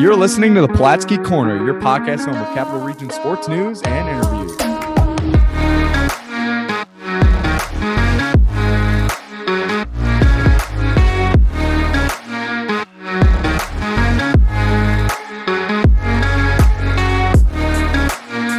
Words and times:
You're 0.00 0.16
listening 0.16 0.54
to 0.54 0.62
the 0.62 0.68
Palatsky 0.68 1.22
Corner, 1.22 1.62
your 1.62 1.78
podcast 1.78 2.24
home 2.24 2.36
of 2.36 2.54
Capital 2.54 2.80
Region 2.80 3.10
sports 3.10 3.48
news 3.48 3.82
and 3.82 4.08
interviews. 4.08 4.56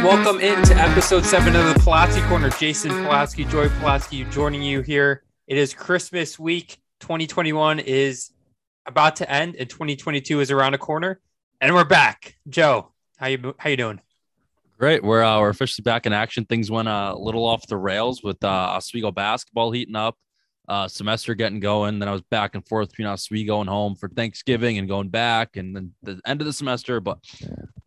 Welcome 0.04 0.38
into 0.38 0.76
episode 0.76 1.24
seven 1.24 1.56
of 1.56 1.74
the 1.74 1.80
Palatsky 1.80 2.24
Corner. 2.28 2.50
Jason 2.50 2.92
Palatsky, 2.92 3.50
Joey 3.50 3.66
Palatsky 3.80 4.30
joining 4.30 4.62
you 4.62 4.82
here. 4.82 5.24
It 5.48 5.58
is 5.58 5.74
Christmas 5.74 6.38
week. 6.38 6.78
2021 7.00 7.80
is 7.80 8.30
about 8.86 9.16
to 9.16 9.28
end 9.28 9.56
and 9.56 9.68
2022 9.68 10.38
is 10.38 10.52
around 10.52 10.74
a 10.74 10.78
corner. 10.78 11.18
And 11.62 11.76
we're 11.76 11.84
back. 11.84 12.34
Joe, 12.48 12.90
how 13.18 13.28
you 13.28 13.54
how 13.56 13.70
you 13.70 13.76
doing? 13.76 14.00
Great. 14.80 15.04
We're 15.04 15.22
uh, 15.22 15.38
we're 15.38 15.50
officially 15.50 15.84
back 15.84 16.06
in 16.06 16.12
action. 16.12 16.44
Things 16.44 16.72
went 16.72 16.88
uh, 16.88 17.14
a 17.16 17.18
little 17.18 17.46
off 17.46 17.68
the 17.68 17.76
rails 17.76 18.20
with 18.20 18.42
uh, 18.42 18.48
Oswego 18.48 19.12
basketball 19.12 19.70
heating 19.70 19.94
up, 19.94 20.18
uh, 20.66 20.88
semester 20.88 21.36
getting 21.36 21.60
going. 21.60 22.00
Then 22.00 22.08
I 22.08 22.12
was 22.12 22.22
back 22.22 22.56
and 22.56 22.66
forth 22.66 22.88
between 22.88 23.06
Oswego 23.06 23.60
and 23.60 23.70
home 23.70 23.94
for 23.94 24.08
Thanksgiving 24.08 24.78
and 24.78 24.88
going 24.88 25.08
back, 25.08 25.56
and 25.56 25.76
then 25.76 25.92
the 26.02 26.20
end 26.26 26.40
of 26.40 26.48
the 26.48 26.52
semester. 26.52 26.98
But 26.98 27.20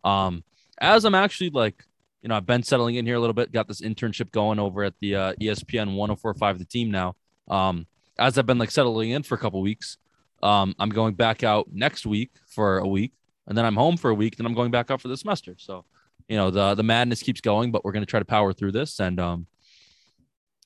um, 0.02 0.42
as 0.78 1.04
I'm 1.04 1.14
actually 1.14 1.50
like, 1.50 1.84
you 2.22 2.30
know, 2.30 2.36
I've 2.36 2.46
been 2.46 2.62
settling 2.62 2.94
in 2.94 3.04
here 3.04 3.16
a 3.16 3.20
little 3.20 3.34
bit. 3.34 3.52
Got 3.52 3.68
this 3.68 3.82
internship 3.82 4.30
going 4.30 4.58
over 4.58 4.84
at 4.84 4.94
the 5.00 5.16
uh, 5.16 5.32
ESPN 5.34 5.94
104.5 5.96 6.58
The 6.58 6.64
Team 6.64 6.90
now. 6.90 7.14
Um, 7.46 7.86
as 8.18 8.38
I've 8.38 8.46
been 8.46 8.56
like 8.56 8.70
settling 8.70 9.10
in 9.10 9.22
for 9.22 9.34
a 9.34 9.38
couple 9.38 9.60
weeks, 9.60 9.98
um, 10.42 10.74
I'm 10.78 10.88
going 10.88 11.12
back 11.12 11.44
out 11.44 11.66
next 11.70 12.06
week 12.06 12.30
for 12.46 12.78
a 12.78 12.88
week, 12.88 13.12
and 13.46 13.56
then 13.56 13.64
I'm 13.64 13.76
home 13.76 13.96
for 13.96 14.10
a 14.10 14.14
week. 14.14 14.36
Then 14.36 14.46
I'm 14.46 14.54
going 14.54 14.70
back 14.70 14.90
out 14.90 15.00
for 15.00 15.08
the 15.08 15.16
semester. 15.16 15.54
So, 15.58 15.84
you 16.28 16.36
know, 16.36 16.50
the 16.50 16.74
the 16.74 16.82
madness 16.82 17.22
keeps 17.22 17.40
going, 17.40 17.72
but 17.72 17.84
we're 17.84 17.92
going 17.92 18.02
to 18.02 18.10
try 18.10 18.20
to 18.20 18.24
power 18.24 18.52
through 18.52 18.72
this. 18.72 19.00
And 19.00 19.20
um, 19.20 19.46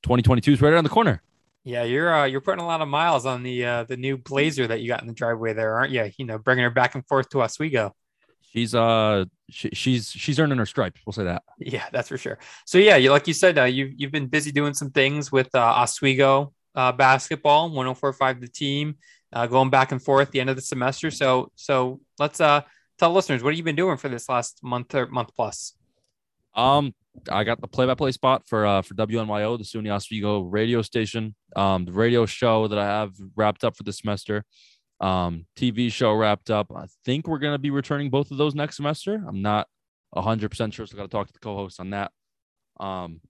2022 0.03 0.53
is 0.53 0.63
right 0.63 0.73
around 0.73 0.85
the 0.85 0.91
corner. 0.91 1.23
Yeah, 1.63 1.85
you're 1.85 2.13
uh, 2.13 2.25
you're 2.25 2.41
putting 2.41 2.63
a 2.63 2.67
lot 2.67 2.81
of 2.81 2.89
miles 2.89 3.27
on 3.27 3.43
the 3.43 3.65
uh, 3.65 3.85
the 3.85 3.97
new 3.97 4.17
Blazer 4.17 4.67
that 4.67 4.81
you 4.81 4.89
got 4.89 5.03
in 5.03 5.09
the 5.09 5.13
driveway 5.13 5.53
there, 5.53 5.77
aren't 5.77 5.93
you? 5.93 6.11
You 6.17 6.25
know, 6.25 6.39
bringing 6.39 6.65
her 6.65 6.71
back 6.71 6.95
and 6.95 7.07
forth 7.07 7.29
to 7.31 7.43
Oswego. 7.43 7.95
She's 8.53 8.75
uh 8.75 9.27
she, 9.49 9.69
she's 9.73 10.09
she's 10.09 10.41
earning 10.41 10.59
her 10.59 10.67
stripes. 10.67 11.01
We'll 11.07 11.13
say 11.13 11.25
that. 11.25 11.43
Yeah, 11.59 11.85
that's 11.93 12.09
for 12.09 12.19
sure. 12.19 12.39
So 12.65 12.79
yeah, 12.79 12.97
you 12.97 13.11
like 13.11 13.29
you 13.29 13.35
said, 13.35 13.59
uh, 13.59 13.65
you 13.65 13.93
you've 13.95 14.11
been 14.11 14.27
busy 14.27 14.51
doing 14.51 14.75
some 14.75 14.91
things 14.91 15.31
with 15.31 15.55
uh, 15.55 15.61
Oswego 15.61 16.53
uh, 16.75 16.93
basketball, 16.93 17.71
1045 17.71 18.41
the 18.41 18.49
team, 18.49 18.97
uh, 19.33 19.47
going 19.47 19.71
back 19.71 19.93
and 19.93 20.03
forth 20.03 20.31
the 20.31 20.41
end 20.41 20.51
of 20.51 20.57
the 20.57 20.63
semester. 20.63 21.11
So 21.11 21.51
so 21.55 22.01
let's 22.19 22.41
uh 22.41 22.63
tell 22.99 23.13
listeners 23.13 23.43
what 23.43 23.53
have 23.53 23.59
you 23.59 23.65
been 23.65 23.77
doing 23.77 23.97
for 23.97 24.09
this 24.09 24.29
last 24.29 24.61
month 24.63 24.95
or 24.95 25.07
month 25.07 25.31
plus? 25.35 25.75
Um, 26.55 26.95
I 27.31 27.45
got 27.45 27.61
the 27.61 27.69
play-by-play 27.69 28.13
spot 28.13 28.43
for 28.47 28.67
uh 28.67 28.83
for 28.83 28.95
WNYO, 28.95 29.59
the 29.59 29.65
SUNY 29.65 29.91
Oswego 29.91 30.41
radio 30.41 30.83
station. 30.83 31.35
Um, 31.57 31.85
the 31.85 31.93
radio 31.93 32.27
show 32.27 32.69
that 32.69 32.79
I 32.79 32.87
have 32.87 33.13
wrapped 33.37 33.65
up 33.65 33.77
for 33.77 33.83
the 33.83 33.93
semester. 33.93 34.45
Um, 35.01 35.47
TV 35.57 35.91
show 35.91 36.13
wrapped 36.13 36.51
up. 36.51 36.71
I 36.75 36.87
think 37.05 37.27
we're 37.27 37.39
gonna 37.39 37.59
be 37.59 37.71
returning 37.71 38.11
both 38.11 38.31
of 38.31 38.37
those 38.37 38.55
next 38.55 38.77
semester. 38.77 39.23
I'm 39.27 39.43
not 39.43 39.67
hundred 40.15 40.51
percent 40.51 40.75
sure, 40.75 40.87
so 40.87 40.97
I 40.97 40.99
got 40.99 41.03
to 41.05 41.09
talk 41.09 41.27
to 41.29 41.33
the 41.33 41.39
co-host 41.39 41.79
on 41.79 41.91
that. 41.91 42.11
Um, 42.81 43.21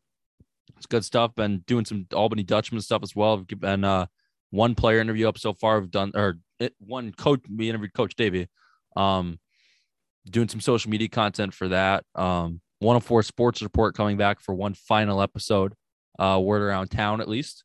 it's 0.77 0.87
good 0.87 1.05
stuff. 1.05 1.35
Been 1.35 1.63
doing 1.67 1.85
some 1.85 2.07
Albany 2.15 2.43
Dutchmen 2.43 2.81
stuff 2.81 3.03
as 3.03 3.15
well. 3.15 3.45
And 3.63 3.85
uh, 3.85 4.07
one 4.51 4.75
player 4.75 5.01
interview 5.01 5.29
up 5.29 5.39
so 5.39 5.53
far. 5.53 5.77
I've 5.77 5.91
done 5.91 6.13
or 6.15 6.39
it, 6.59 6.75
one 6.79 7.13
coach. 7.13 7.41
We 7.55 7.69
interviewed 7.69 7.95
Coach 7.95 8.15
Davey. 8.17 8.49
Um, 8.97 9.39
doing 10.29 10.49
some 10.49 10.61
social 10.61 10.91
media 10.91 11.09
content 11.09 11.55
for 11.55 11.69
that. 11.69 12.05
Um, 12.15 12.61
104 12.81 13.23
Sports 13.23 13.63
Report 13.63 13.95
coming 13.95 14.17
back 14.17 14.41
for 14.41 14.55
one 14.55 14.75
final 14.75 15.23
episode. 15.23 15.75
Uh, 16.19 16.39
word 16.43 16.63
around 16.63 16.91
town 16.91 17.21
at 17.21 17.29
least. 17.29 17.65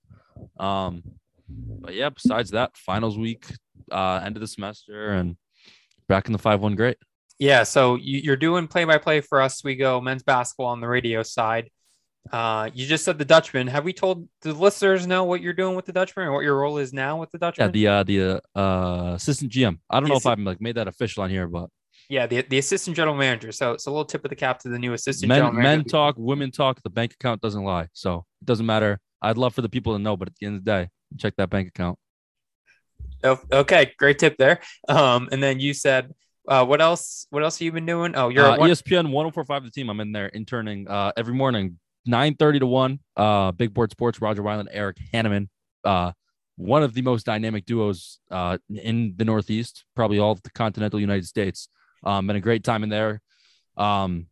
Um, 0.59 1.03
but 1.50 1.94
yeah, 1.94 2.09
besides 2.09 2.51
that, 2.51 2.75
finals 2.78 3.18
week, 3.18 3.45
uh, 3.91 4.22
end 4.24 4.38
of 4.38 4.41
the 4.41 4.47
semester, 4.47 5.12
and 5.12 5.38
back 6.07 6.28
in 6.28 6.34
the 6.34 6.40
five 6.40 6.62
one 6.62 6.75
great. 6.75 6.97
Yeah, 7.38 7.63
so 7.63 7.95
you, 7.95 8.31
are 8.31 8.38
doing 8.38 8.68
play 8.68 8.85
by 8.85 8.97
play 8.97 9.19
for 9.19 9.41
Oswego 9.41 10.00
men's 10.00 10.24
basketball 10.24 10.68
on 10.68 10.79
the 10.79 10.88
radio 10.88 11.22
side. 11.22 11.69
Uh, 12.31 12.69
you 12.74 12.86
just 12.88 13.06
said 13.06 13.18
the 13.18 13.25
Dutchman. 13.25 13.68
Have 13.68 13.84
we 13.84 13.94
told 13.94 14.28
the 14.41 14.53
listeners 14.53 15.06
know 15.06 15.24
what 15.25 15.41
you're 15.41 15.53
doing 15.53 15.75
with 15.75 15.86
the 15.86 15.94
Dutchman 15.94 16.28
or 16.28 16.31
what 16.34 16.44
your 16.44 16.58
role 16.58 16.78
is 16.78 16.91
now 16.91 17.19
with 17.19 17.31
the 17.31 17.38
Dutchman? 17.38 17.72
Yeah, 17.75 18.03
the 18.03 18.19
uh, 18.19 18.41
the 18.56 18.59
uh, 18.59 19.13
assistant 19.16 19.52
GM. 19.52 19.80
I 19.90 20.00
don't 20.00 20.03
the 20.03 20.09
know 20.09 20.18
if 20.18 20.25
I've 20.25 20.40
like 20.40 20.59
made 20.59 20.75
that 20.75 20.88
official 20.88 21.24
on 21.24 21.30
here, 21.30 21.47
but 21.47 21.69
yeah, 22.09 22.28
the, 22.28 22.41
the 22.41 22.58
assistant 22.58 22.96
general 22.96 23.16
manager. 23.16 23.52
So 23.52 23.74
it's 23.74 23.86
a 23.86 23.91
little 23.91 24.06
tip 24.06 24.24
of 24.25 24.30
the 24.30 24.36
cap 24.36 24.59
to 24.59 24.69
the 24.69 24.80
new 24.80 24.94
assistant. 24.94 25.30
Men, 25.30 25.56
men 25.56 25.84
talk, 25.84 26.16
women 26.18 26.52
talk. 26.52 26.81
The 26.84 26.90
bank 26.90 27.13
account 27.13 27.41
doesn't 27.41 27.63
lie, 27.63 27.88
so 27.94 28.25
it 28.42 28.46
doesn't 28.46 28.66
matter. 28.66 29.00
I'd 29.22 29.38
love 29.38 29.56
for 29.56 29.62
the 29.62 29.69
people 29.69 29.94
to 29.94 30.00
know, 30.00 30.18
but 30.18 30.28
at 30.28 30.36
the 30.40 30.46
end 30.47 30.57
of 30.57 30.66
the 30.66 30.72
day, 30.72 30.90
check 31.18 31.36
that 31.38 31.50
bank 31.50 31.68
account. 31.68 31.97
Oh, 33.24 33.40
okay, 33.52 33.94
great 33.97 34.19
tip 34.19 34.38
there. 34.38 34.59
Um, 34.88 35.30
and 35.31 35.42
then 35.42 35.59
you 35.59 35.74
said, 35.74 36.13
uh, 36.47 36.63
what 36.66 36.80
else? 36.81 37.25
What 37.31 37.44
else 37.44 37.57
have 37.57 37.66
you 37.66 37.72
been 37.72 37.86
doing? 37.86 38.16
Oh, 38.16 38.30
you're 38.30 38.46
uh, 38.46 38.57
one- 38.57 38.69
ESPN 38.69 39.07
104.5 39.07 39.63
The 39.63 39.72
team. 39.72 39.90
I'm 39.90 40.00
in 40.00 40.12
there 40.12 40.28
interning 40.28 40.88
uh, 40.88 41.12
every 41.18 41.34
morning, 41.34 41.80
9:30 42.08 42.60
to 42.60 42.68
one. 42.68 43.00
Uh, 43.16 43.52
Big 43.52 43.74
Board 43.74 43.92
Sports, 43.92 44.22
Rodger 44.22 44.44
Wyland, 44.44 44.68
Eric 44.72 44.98
Hanneman. 45.14 45.50
Uh, 45.84 46.12
one 46.58 46.84
of 46.84 46.94
the 46.94 47.02
most 47.02 47.26
dynamic 47.26 47.66
duos 47.66 48.20
uh, 48.32 48.58
in 48.70 49.14
the 49.18 49.26
Northeast, 49.26 49.84
probably 49.96 50.20
all 50.20 50.32
of 50.32 50.42
the 50.44 50.52
continental 50.52 51.00
United 51.00 51.26
States. 51.26 51.68
Um, 52.04 52.28
been 52.28 52.36
a 52.36 52.42
great 52.42 52.64
time 52.64 52.84
in 52.84 52.90
there. 52.90 53.22
Um, 53.78 54.28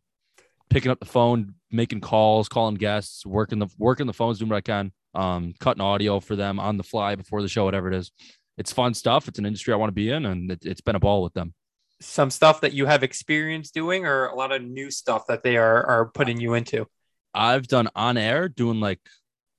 picking 0.70 0.90
up 0.90 1.00
the 1.00 1.06
phone, 1.06 1.54
making 1.70 2.00
calls, 2.00 2.48
calling 2.48 2.76
guests, 2.76 3.26
working 3.26 3.58
the 3.58 3.68
working 3.78 4.06
the 4.06 4.12
phones, 4.12 4.38
doing 4.38 4.48
what 4.48 4.56
I 4.56 4.60
can, 4.60 4.92
um, 5.14 5.54
cutting 5.60 5.82
audio 5.82 6.20
for 6.20 6.36
them 6.36 6.58
on 6.58 6.76
the 6.76 6.82
fly 6.82 7.14
before 7.14 7.42
the 7.42 7.48
show, 7.48 7.64
whatever 7.64 7.88
it 7.88 7.94
is. 7.94 8.10
It's 8.56 8.72
fun 8.72 8.94
stuff. 8.94 9.28
It's 9.28 9.38
an 9.38 9.46
industry 9.46 9.74
I 9.74 9.76
want 9.76 9.90
to 9.90 9.94
be 9.94 10.10
in, 10.10 10.24
and 10.24 10.50
it, 10.50 10.64
it's 10.64 10.80
been 10.80 10.96
a 10.96 11.00
ball 11.00 11.22
with 11.22 11.34
them. 11.34 11.54
Some 12.00 12.30
stuff 12.30 12.60
that 12.62 12.72
you 12.72 12.86
have 12.86 13.02
experience 13.02 13.70
doing, 13.70 14.06
or 14.06 14.26
a 14.26 14.34
lot 14.34 14.52
of 14.52 14.62
new 14.62 14.90
stuff 14.90 15.26
that 15.26 15.42
they 15.42 15.56
are 15.56 15.84
are 15.86 16.06
putting 16.06 16.40
you 16.40 16.54
into. 16.54 16.86
I've 17.34 17.66
done 17.66 17.88
on 17.94 18.16
air, 18.16 18.48
doing 18.48 18.80
like, 18.80 19.00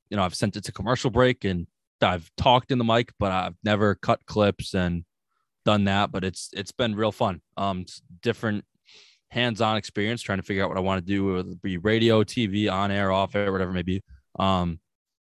you 0.09 0.17
know, 0.17 0.23
I've 0.23 0.35
sent 0.35 0.55
it 0.55 0.63
to 0.65 0.71
commercial 0.71 1.09
break 1.09 1.43
and 1.43 1.67
I've 2.01 2.29
talked 2.37 2.71
in 2.71 2.77
the 2.77 2.83
mic, 2.83 3.11
but 3.19 3.31
I've 3.31 3.55
never 3.63 3.95
cut 3.95 4.25
clips 4.25 4.73
and 4.73 5.03
done 5.65 5.85
that. 5.85 6.11
But 6.11 6.23
it's 6.23 6.49
it's 6.53 6.71
been 6.71 6.95
real 6.95 7.11
fun. 7.11 7.41
Um, 7.57 7.85
different 8.21 8.65
hands-on 9.29 9.77
experience 9.77 10.21
trying 10.21 10.37
to 10.37 10.43
figure 10.43 10.63
out 10.63 10.69
what 10.69 10.77
I 10.77 10.81
want 10.81 11.05
to 11.05 11.13
do, 11.13 11.33
whether 11.33 11.49
it 11.49 11.61
be 11.61 11.77
radio, 11.77 12.23
TV, 12.23 12.71
on 12.71 12.91
air, 12.91 13.11
off 13.11 13.35
air, 13.35 13.51
whatever 13.51 13.71
it 13.71 13.75
may 13.75 13.81
be. 13.81 14.03
Um, 14.39 14.79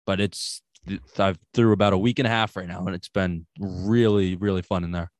but 0.05 0.19
it's 0.19 0.61
I've 1.17 1.37
through 1.53 1.73
about 1.73 1.93
a 1.93 1.97
week 1.97 2.19
and 2.19 2.27
a 2.27 2.31
half 2.31 2.55
right 2.55 2.67
now, 2.67 2.85
and 2.85 2.95
it's 2.95 3.09
been 3.09 3.45
really, 3.59 4.35
really 4.35 4.61
fun 4.61 4.83
in 4.83 4.91
there. 4.91 5.11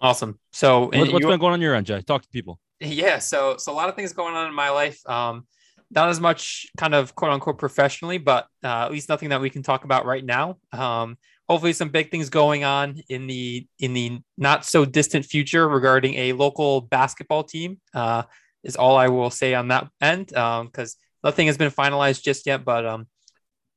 Awesome. 0.00 0.38
So, 0.52 0.86
what, 0.86 0.96
has 0.96 1.10
been 1.10 1.38
going 1.38 1.52
on 1.52 1.60
your 1.60 1.74
end, 1.74 1.86
Jay? 1.86 2.00
Talk 2.02 2.22
to 2.22 2.28
people. 2.28 2.58
Yeah, 2.80 3.18
so 3.18 3.56
so 3.58 3.72
a 3.72 3.74
lot 3.74 3.88
of 3.88 3.94
things 3.94 4.12
going 4.12 4.34
on 4.34 4.48
in 4.48 4.54
my 4.54 4.70
life. 4.70 5.06
Um, 5.08 5.46
not 5.94 6.08
as 6.08 6.20
much 6.20 6.66
kind 6.76 6.94
of 6.94 7.14
quote 7.14 7.32
unquote 7.32 7.58
professionally, 7.58 8.18
but 8.18 8.46
uh, 8.64 8.84
at 8.84 8.92
least 8.92 9.08
nothing 9.08 9.28
that 9.28 9.40
we 9.40 9.50
can 9.50 9.62
talk 9.62 9.84
about 9.84 10.06
right 10.06 10.24
now. 10.24 10.56
Um, 10.72 11.18
hopefully, 11.48 11.72
some 11.72 11.90
big 11.90 12.10
things 12.10 12.30
going 12.30 12.64
on 12.64 13.00
in 13.08 13.26
the 13.26 13.66
in 13.78 13.92
the 13.92 14.20
not 14.38 14.64
so 14.64 14.84
distant 14.84 15.26
future 15.26 15.68
regarding 15.68 16.14
a 16.14 16.32
local 16.32 16.80
basketball 16.80 17.44
team. 17.44 17.78
Uh, 17.94 18.22
is 18.64 18.76
all 18.76 18.96
I 18.96 19.08
will 19.08 19.30
say 19.30 19.54
on 19.54 19.68
that 19.68 19.88
end 20.00 20.28
because 20.28 20.96
um, 20.96 20.98
nothing 21.24 21.46
has 21.48 21.58
been 21.58 21.70
finalized 21.70 22.22
just 22.22 22.46
yet. 22.46 22.64
But 22.64 22.86
um, 22.86 23.06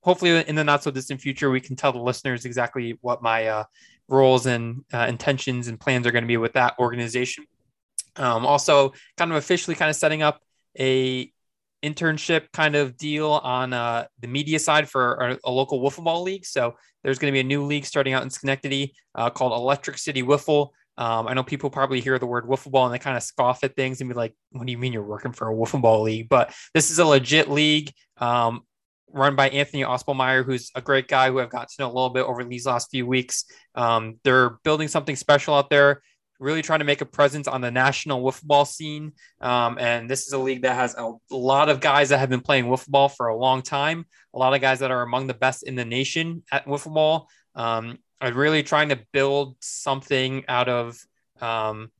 hopefully, 0.01 0.43
in 0.47 0.55
the 0.55 0.63
not 0.63 0.83
so 0.83 0.91
distant 0.91 1.21
future, 1.21 1.49
we 1.49 1.61
can 1.61 1.75
tell 1.75 1.91
the 1.91 1.99
listeners 1.99 2.45
exactly 2.45 2.97
what 3.01 3.21
my 3.21 3.47
uh, 3.47 3.63
roles 4.07 4.45
and 4.45 4.83
uh, 4.93 5.05
intentions 5.09 5.67
and 5.67 5.79
plans 5.79 6.05
are 6.05 6.11
going 6.11 6.23
to 6.23 6.27
be 6.27 6.37
with 6.37 6.53
that 6.53 6.75
organization. 6.79 7.45
Um, 8.15 8.45
also, 8.45 8.93
kind 9.17 9.31
of 9.31 9.37
officially, 9.37 9.75
kind 9.75 9.89
of 9.89 9.95
setting 9.95 10.21
up 10.21 10.41
a 10.79 11.31
internship 11.85 12.51
kind 12.51 12.75
of 12.75 12.97
deal 12.97 13.31
on 13.31 13.73
uh, 13.73 14.05
the 14.19 14.27
media 14.27 14.59
side 14.59 14.89
for 14.89 15.37
a, 15.43 15.51
local 15.51 15.81
wiffle 15.81 16.03
ball 16.03 16.23
league. 16.23 16.45
So 16.45 16.75
there's 17.03 17.19
going 17.19 17.31
to 17.31 17.35
be 17.35 17.41
a 17.41 17.43
new 17.43 17.63
league 17.63 17.85
starting 17.85 18.13
out 18.13 18.23
in 18.23 18.29
Schenectady 18.29 18.93
uh, 19.13 19.29
called 19.29 19.53
Electric 19.53 19.97
City 19.97 20.23
Wiffle. 20.23 20.69
Um, 20.97 21.27
I 21.27 21.33
know 21.33 21.43
people 21.43 21.69
probably 21.69 22.01
hear 22.01 22.17
the 22.17 22.25
word 22.25 22.45
wiffle 22.45 22.71
ball 22.71 22.85
and 22.85 22.93
they 22.93 22.99
kind 22.99 23.17
of 23.17 23.23
scoff 23.23 23.63
at 23.63 23.75
things 23.75 23.99
and 23.99 24.09
be 24.09 24.15
like, 24.15 24.33
"What 24.51 24.65
do 24.65 24.71
you 24.71 24.77
mean 24.77 24.93
you're 24.93 25.03
working 25.03 25.33
for 25.33 25.49
a 25.49 25.53
wiffle 25.53 25.81
ball 25.81 26.03
league?" 26.03 26.29
But 26.29 26.53
this 26.73 26.89
is 26.89 26.99
a 26.99 27.05
legit 27.05 27.49
league 27.49 27.91
um, 28.17 28.61
run 29.11 29.35
by 29.35 29.49
Anthony 29.49 29.83
Ospelmeyer, 29.83 30.45
who's 30.45 30.71
a 30.73 30.81
great 30.81 31.07
guy 31.07 31.29
who 31.29 31.39
I've 31.39 31.49
got 31.49 31.67
to 31.67 31.75
know 31.79 31.87
a 31.87 31.93
little 31.93 32.09
bit 32.09 32.23
over 32.23 32.43
these 32.43 32.65
last 32.65 32.89
few 32.91 33.05
weeks. 33.05 33.45
Um, 33.75 34.19
they're 34.23 34.51
building 34.63 34.87
something 34.87 35.17
special 35.17 35.53
out 35.53 35.69
there 35.69 36.01
really 36.39 36.61
trying 36.61 36.79
to 36.79 36.85
make 36.85 37.01
a 37.01 37.05
presence 37.05 37.47
on 37.47 37.61
the 37.61 37.71
national 37.71 38.21
wiffle 38.21 38.43
ball 38.43 38.65
scene. 38.65 39.13
Um, 39.41 39.77
and 39.79 40.09
this 40.09 40.27
is 40.27 40.33
a 40.33 40.37
league 40.37 40.63
that 40.63 40.75
has 40.75 40.95
a 40.95 41.13
lot 41.31 41.69
of 41.69 41.79
guys 41.79 42.09
that 42.09 42.19
have 42.19 42.29
been 42.29 42.41
playing 42.41 42.65
wiffle 42.65 42.89
ball 42.89 43.09
for 43.09 43.27
a 43.27 43.37
long 43.37 43.61
time. 43.61 44.05
A 44.33 44.39
lot 44.39 44.53
of 44.53 44.61
guys 44.61 44.79
that 44.79 44.91
are 44.91 45.01
among 45.01 45.27
the 45.27 45.33
best 45.33 45.63
in 45.63 45.75
the 45.75 45.85
nation 45.85 46.43
at 46.51 46.65
wiffle 46.65 46.93
ball. 46.93 47.29
Um, 47.55 47.99
I'm 48.19 48.35
really 48.35 48.63
trying 48.63 48.89
to 48.89 48.99
build 49.11 49.55
something 49.61 50.43
out 50.47 50.69
of, 50.69 50.97
um, 51.41 51.91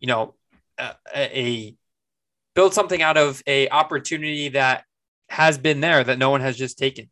you 0.00 0.08
know, 0.08 0.34
a, 0.78 0.94
a 1.14 1.76
build 2.54 2.74
something 2.74 3.02
out 3.02 3.16
of 3.16 3.42
a 3.46 3.68
opportunity 3.68 4.50
that 4.50 4.84
has 5.28 5.58
been 5.58 5.80
there 5.80 6.02
that 6.02 6.18
no 6.18 6.30
one 6.30 6.40
has 6.40 6.56
just 6.56 6.78
taken. 6.78 7.10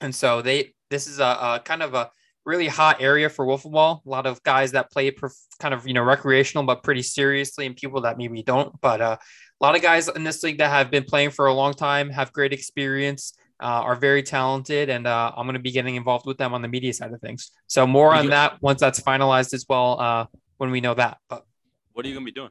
And 0.00 0.14
so 0.14 0.42
they 0.42 0.74
this 0.90 1.06
is 1.06 1.18
a, 1.18 1.24
a 1.24 1.62
kind 1.64 1.82
of 1.82 1.94
a 1.94 2.10
really 2.44 2.68
hot 2.68 3.00
area 3.00 3.28
for 3.28 3.46
wiffle 3.46 3.72
ball. 3.72 4.02
A 4.04 4.08
lot 4.08 4.26
of 4.26 4.42
guys 4.42 4.72
that 4.72 4.90
play 4.90 5.06
it 5.06 5.20
kind 5.58 5.74
of 5.74 5.86
you 5.86 5.94
know 5.94 6.02
recreational, 6.02 6.64
but 6.64 6.82
pretty 6.82 7.02
seriously, 7.02 7.66
and 7.66 7.76
people 7.76 8.02
that 8.02 8.18
maybe 8.18 8.42
don't. 8.42 8.78
But 8.80 9.00
uh, 9.00 9.16
a 9.60 9.64
lot 9.64 9.76
of 9.76 9.82
guys 9.82 10.08
in 10.08 10.24
this 10.24 10.42
league 10.42 10.58
that 10.58 10.70
have 10.70 10.90
been 10.90 11.04
playing 11.04 11.30
for 11.30 11.46
a 11.46 11.54
long 11.54 11.74
time 11.74 12.10
have 12.10 12.32
great 12.32 12.52
experience. 12.52 13.34
Uh, 13.60 13.80
are 13.82 13.94
very 13.94 14.22
talented, 14.22 14.90
and 14.90 15.06
uh, 15.06 15.32
I'm 15.34 15.46
going 15.46 15.54
to 15.54 15.60
be 15.60 15.70
getting 15.70 15.94
involved 15.94 16.26
with 16.26 16.36
them 16.38 16.54
on 16.54 16.60
the 16.60 16.68
media 16.68 16.92
side 16.92 17.12
of 17.12 17.20
things. 17.20 17.52
So 17.68 17.86
more 17.86 18.12
on 18.12 18.26
that 18.30 18.60
once 18.60 18.80
that's 18.80 19.00
finalized 19.00 19.54
as 19.54 19.64
well. 19.68 20.00
Uh, 20.00 20.26
when 20.56 20.70
we 20.70 20.80
know 20.80 20.94
that, 20.94 21.18
but 21.28 21.46
what 21.92 22.04
are 22.04 22.08
you 22.08 22.14
going 22.14 22.26
to 22.26 22.32
be 22.32 22.34
doing? 22.34 22.50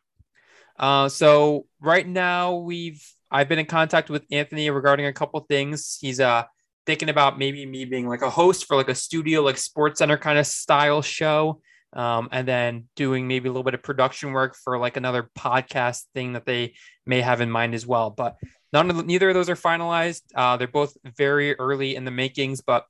Uh, 0.77 1.09
so 1.09 1.65
right 1.81 2.07
now 2.07 2.55
we've 2.55 3.05
I've 3.29 3.49
been 3.49 3.59
in 3.59 3.65
contact 3.65 4.09
with 4.09 4.23
Anthony 4.31 4.69
regarding 4.69 5.05
a 5.05 5.13
couple 5.13 5.39
things. 5.41 5.97
He's 5.99 6.19
uh 6.19 6.43
thinking 6.85 7.09
about 7.09 7.37
maybe 7.37 7.65
me 7.65 7.85
being 7.85 8.07
like 8.07 8.21
a 8.21 8.29
host 8.29 8.65
for 8.65 8.75
like 8.75 8.89
a 8.89 8.95
studio 8.95 9.41
like 9.41 9.57
sports 9.57 9.99
center 9.99 10.17
kind 10.17 10.37
of 10.37 10.45
style 10.45 11.01
show 11.01 11.61
um, 11.93 12.29
and 12.31 12.47
then 12.47 12.85
doing 12.95 13.27
maybe 13.27 13.47
a 13.47 13.51
little 13.51 13.63
bit 13.63 13.75
of 13.75 13.83
production 13.83 14.31
work 14.31 14.55
for 14.55 14.77
like 14.77 14.97
another 14.97 15.29
podcast 15.37 16.03
thing 16.13 16.33
that 16.33 16.45
they 16.45 16.73
may 17.05 17.21
have 17.21 17.39
in 17.39 17.51
mind 17.51 17.75
as 17.75 17.85
well. 17.85 18.09
But 18.09 18.35
none 18.71 18.89
of 18.89 18.97
the, 18.97 19.03
neither 19.03 19.29
of 19.29 19.35
those 19.35 19.49
are 19.49 19.55
finalized. 19.55 20.23
Uh, 20.33 20.57
they're 20.57 20.67
both 20.67 20.97
very 21.05 21.57
early 21.59 21.95
in 21.95 22.03
the 22.03 22.11
makings 22.11 22.61
but 22.61 22.85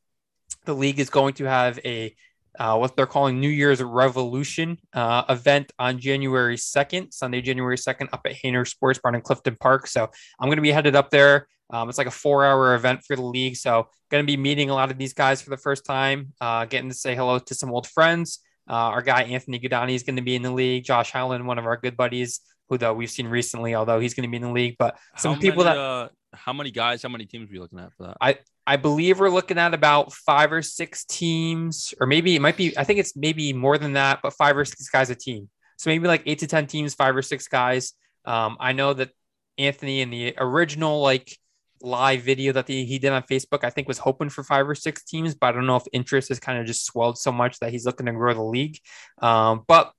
the 0.65 0.73
league 0.73 0.99
is 0.99 1.09
going 1.09 1.33
to 1.35 1.45
have 1.45 1.79
a 1.83 2.15
uh, 2.59 2.77
what 2.77 2.95
they're 2.95 3.05
calling 3.07 3.39
New 3.39 3.49
Year's 3.49 3.81
Revolution 3.81 4.77
uh, 4.93 5.23
event 5.29 5.71
on 5.79 5.99
January 5.99 6.55
2nd, 6.55 7.13
Sunday, 7.13 7.41
January 7.41 7.77
2nd, 7.77 8.09
up 8.13 8.21
at 8.25 8.33
Hayner 8.33 8.67
Sports 8.67 8.99
Barn 8.99 9.15
in 9.15 9.21
Clifton 9.21 9.57
Park. 9.59 9.87
So 9.87 10.09
I'm 10.39 10.47
going 10.47 10.57
to 10.57 10.63
be 10.63 10.71
headed 10.71 10.95
up 10.95 11.09
there. 11.09 11.47
Um, 11.69 11.89
it's 11.89 11.97
like 11.97 12.07
a 12.07 12.11
four 12.11 12.45
hour 12.45 12.75
event 12.75 13.01
for 13.05 13.15
the 13.15 13.23
league. 13.23 13.55
So 13.55 13.87
going 14.11 14.23
to 14.23 14.27
be 14.27 14.37
meeting 14.37 14.69
a 14.69 14.73
lot 14.73 14.91
of 14.91 14.97
these 14.97 15.13
guys 15.13 15.41
for 15.41 15.49
the 15.49 15.57
first 15.57 15.85
time, 15.85 16.33
uh, 16.39 16.65
getting 16.65 16.89
to 16.89 16.95
say 16.95 17.15
hello 17.15 17.39
to 17.39 17.55
some 17.55 17.71
old 17.71 17.87
friends. 17.87 18.39
Uh, 18.69 18.73
our 18.73 19.01
guy, 19.01 19.23
Anthony 19.23 19.59
Gudani, 19.59 19.95
is 19.95 20.03
going 20.03 20.15
to 20.15 20.21
be 20.21 20.35
in 20.35 20.41
the 20.41 20.51
league. 20.51 20.83
Josh 20.83 21.11
Howland, 21.11 21.45
one 21.47 21.57
of 21.57 21.65
our 21.65 21.77
good 21.77 21.97
buddies, 21.97 22.41
who 22.69 22.77
though 22.77 22.93
we've 22.93 23.09
seen 23.09 23.27
recently, 23.27 23.75
although 23.75 23.99
he's 23.99 24.13
going 24.13 24.23
to 24.23 24.29
be 24.29 24.37
in 24.37 24.43
the 24.43 24.51
league. 24.51 24.75
But 24.77 24.97
some 25.17 25.33
how 25.33 25.41
people 25.41 25.63
many, 25.63 25.75
that 25.75 25.81
uh, 25.81 26.09
how 26.33 26.53
many 26.53 26.71
guys, 26.71 27.01
how 27.01 27.09
many 27.09 27.25
teams 27.25 27.49
are 27.49 27.53
you 27.53 27.59
looking 27.59 27.79
at 27.79 27.91
for 27.93 28.07
that? 28.07 28.17
I 28.21 28.37
I 28.65 28.77
believe 28.77 29.19
we're 29.19 29.29
looking 29.29 29.57
at 29.57 29.73
about 29.73 30.13
five 30.13 30.51
or 30.51 30.61
six 30.61 31.03
teams, 31.03 31.93
or 31.99 32.07
maybe 32.07 32.35
it 32.35 32.41
might 32.41 32.55
be. 32.55 32.77
I 32.77 32.83
think 32.83 32.99
it's 32.99 33.15
maybe 33.15 33.51
more 33.51 33.77
than 33.77 33.93
that, 33.93 34.19
but 34.23 34.33
five 34.33 34.55
or 34.55 34.65
six 34.65 34.89
guys 34.89 35.09
a 35.09 35.15
team. 35.15 35.49
So 35.77 35.89
maybe 35.89 36.07
like 36.07 36.23
eight 36.25 36.39
to 36.39 36.47
ten 36.47 36.67
teams, 36.67 36.93
five 36.93 37.15
or 37.15 37.21
six 37.21 37.47
guys. 37.47 37.93
Um, 38.25 38.55
I 38.59 38.71
know 38.71 38.93
that 38.93 39.09
Anthony 39.57 40.01
in 40.01 40.09
the 40.09 40.35
original 40.37 41.01
like 41.01 41.37
live 41.81 42.21
video 42.21 42.53
that 42.53 42.65
the, 42.65 42.85
he 42.85 42.99
did 42.99 43.11
on 43.11 43.23
Facebook, 43.23 43.65
I 43.65 43.69
think 43.69 43.89
was 43.89 43.97
hoping 43.97 44.29
for 44.29 44.43
five 44.43 44.67
or 44.69 44.75
six 44.75 45.03
teams, 45.03 45.35
but 45.35 45.47
I 45.47 45.51
don't 45.51 45.65
know 45.65 45.75
if 45.75 45.83
interest 45.91 46.29
has 46.29 46.39
kind 46.39 46.57
of 46.57 46.65
just 46.65 46.85
swelled 46.85 47.17
so 47.17 47.33
much 47.33 47.59
that 47.59 47.71
he's 47.71 47.85
looking 47.85 48.05
to 48.05 48.13
grow 48.13 48.33
the 48.33 48.41
league. 48.41 48.79
Um, 49.21 49.63
but 49.67 49.91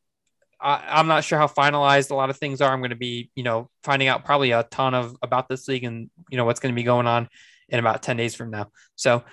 I, 0.59 1.01
am 1.01 1.07
not 1.07 1.25
sure 1.25 1.39
how 1.39 1.47
finalized 1.47 2.11
a 2.11 2.15
lot 2.15 2.31
of 2.31 2.39
things 2.39 2.63
are. 2.63 2.73
I'm 2.73 2.81
going 2.81 2.89
to 2.89 2.97
be, 2.97 3.31
you 3.35 3.43
know, 3.43 3.69
finding 3.83 4.09
out 4.09 4.25
probably 4.25 4.53
a 4.53 4.63
ton 4.63 4.95
of 4.95 5.15
about 5.21 5.51
this 5.51 5.69
league 5.69 5.85
and 5.85 6.11
you 6.31 6.39
know 6.39 6.47
what's 6.47 6.61
going 6.61 6.75
to 6.75 6.77
be 6.77 6.85
going 6.85 7.07
on 7.07 7.29
in 7.69 7.79
about 7.79 8.03
10 8.03 8.17
days 8.17 8.35
from 8.35 8.51
now. 8.51 8.71
So, 8.97 9.25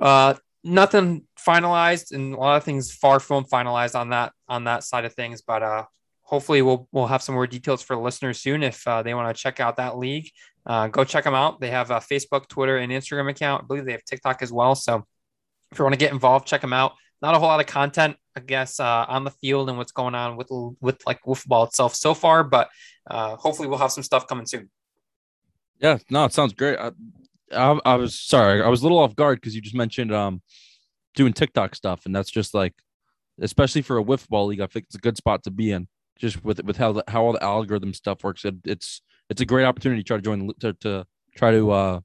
uh, 0.00 0.34
nothing 0.64 1.24
finalized 1.38 2.12
and 2.12 2.34
a 2.34 2.36
lot 2.36 2.56
of 2.56 2.64
things 2.64 2.92
far 2.92 3.20
from 3.20 3.44
finalized 3.44 3.98
on 3.98 4.10
that 4.10 4.32
on 4.48 4.64
that 4.64 4.84
side 4.84 5.04
of 5.04 5.14
things. 5.14 5.42
But 5.42 5.62
uh, 5.62 5.84
hopefully 6.22 6.62
we'll 6.62 6.88
we'll 6.92 7.06
have 7.06 7.22
some 7.22 7.34
more 7.34 7.46
details 7.46 7.82
for 7.82 7.96
listeners 7.96 8.38
soon 8.38 8.62
if 8.62 8.86
uh, 8.86 9.02
they 9.02 9.14
want 9.14 9.34
to 9.34 9.42
check 9.42 9.60
out 9.60 9.76
that 9.76 9.98
league. 9.98 10.30
Uh, 10.66 10.88
go 10.88 11.04
check 11.04 11.24
them 11.24 11.34
out. 11.34 11.60
They 11.60 11.70
have 11.70 11.90
a 11.90 11.96
Facebook, 11.96 12.46
Twitter, 12.48 12.76
and 12.76 12.92
Instagram 12.92 13.30
account. 13.30 13.64
I 13.64 13.66
believe 13.66 13.86
they 13.86 13.92
have 13.92 14.04
TikTok 14.04 14.42
as 14.42 14.52
well. 14.52 14.74
So 14.74 15.06
if 15.72 15.78
you 15.78 15.84
want 15.84 15.94
to 15.94 15.98
get 15.98 16.12
involved, 16.12 16.46
check 16.46 16.60
them 16.60 16.74
out. 16.74 16.92
Not 17.22 17.34
a 17.34 17.38
whole 17.38 17.48
lot 17.48 17.60
of 17.60 17.66
content, 17.66 18.16
I 18.36 18.40
guess, 18.40 18.78
uh, 18.78 19.06
on 19.08 19.24
the 19.24 19.30
field 19.30 19.68
and 19.68 19.78
what's 19.78 19.92
going 19.92 20.14
on 20.14 20.36
with 20.36 20.48
with 20.80 21.04
like 21.06 21.20
football 21.24 21.64
itself 21.64 21.94
so 21.94 22.14
far, 22.14 22.44
but 22.44 22.68
uh, 23.10 23.36
hopefully 23.36 23.66
we'll 23.68 23.78
have 23.78 23.92
some 23.92 24.04
stuff 24.04 24.26
coming 24.26 24.46
soon. 24.46 24.70
Yeah, 25.80 25.98
no, 26.10 26.24
it 26.24 26.32
sounds 26.32 26.52
great. 26.52 26.78
I, 26.78 26.92
I, 27.52 27.78
I 27.84 27.94
was 27.96 28.18
sorry, 28.18 28.62
I 28.62 28.68
was 28.68 28.80
a 28.80 28.84
little 28.84 28.98
off 28.98 29.16
guard 29.16 29.40
because 29.40 29.54
you 29.54 29.60
just 29.60 29.74
mentioned 29.74 30.12
um 30.12 30.42
doing 31.14 31.32
TikTok 31.32 31.74
stuff, 31.74 32.06
and 32.06 32.14
that's 32.14 32.30
just 32.30 32.54
like, 32.54 32.74
especially 33.40 33.82
for 33.82 33.98
a 33.98 34.04
wiffle 34.04 34.28
ball 34.28 34.46
league, 34.46 34.60
I 34.60 34.66
think 34.66 34.86
it's 34.86 34.94
a 34.94 34.98
good 35.00 35.16
spot 35.16 35.42
to 35.44 35.50
be 35.50 35.72
in. 35.72 35.88
Just 36.18 36.44
with 36.44 36.62
with 36.64 36.76
how 36.76 36.92
the, 36.92 37.04
how 37.08 37.24
all 37.24 37.32
the 37.32 37.42
algorithm 37.42 37.94
stuff 37.94 38.24
works, 38.24 38.44
it, 38.44 38.56
it's 38.64 39.02
it's 39.30 39.40
a 39.40 39.46
great 39.46 39.64
opportunity 39.64 40.02
to 40.02 40.06
try 40.06 40.16
to 40.16 40.22
join 40.22 40.50
to, 40.60 40.72
to 40.74 41.06
try 41.36 41.50
to 41.52 41.70
uh 41.70 42.00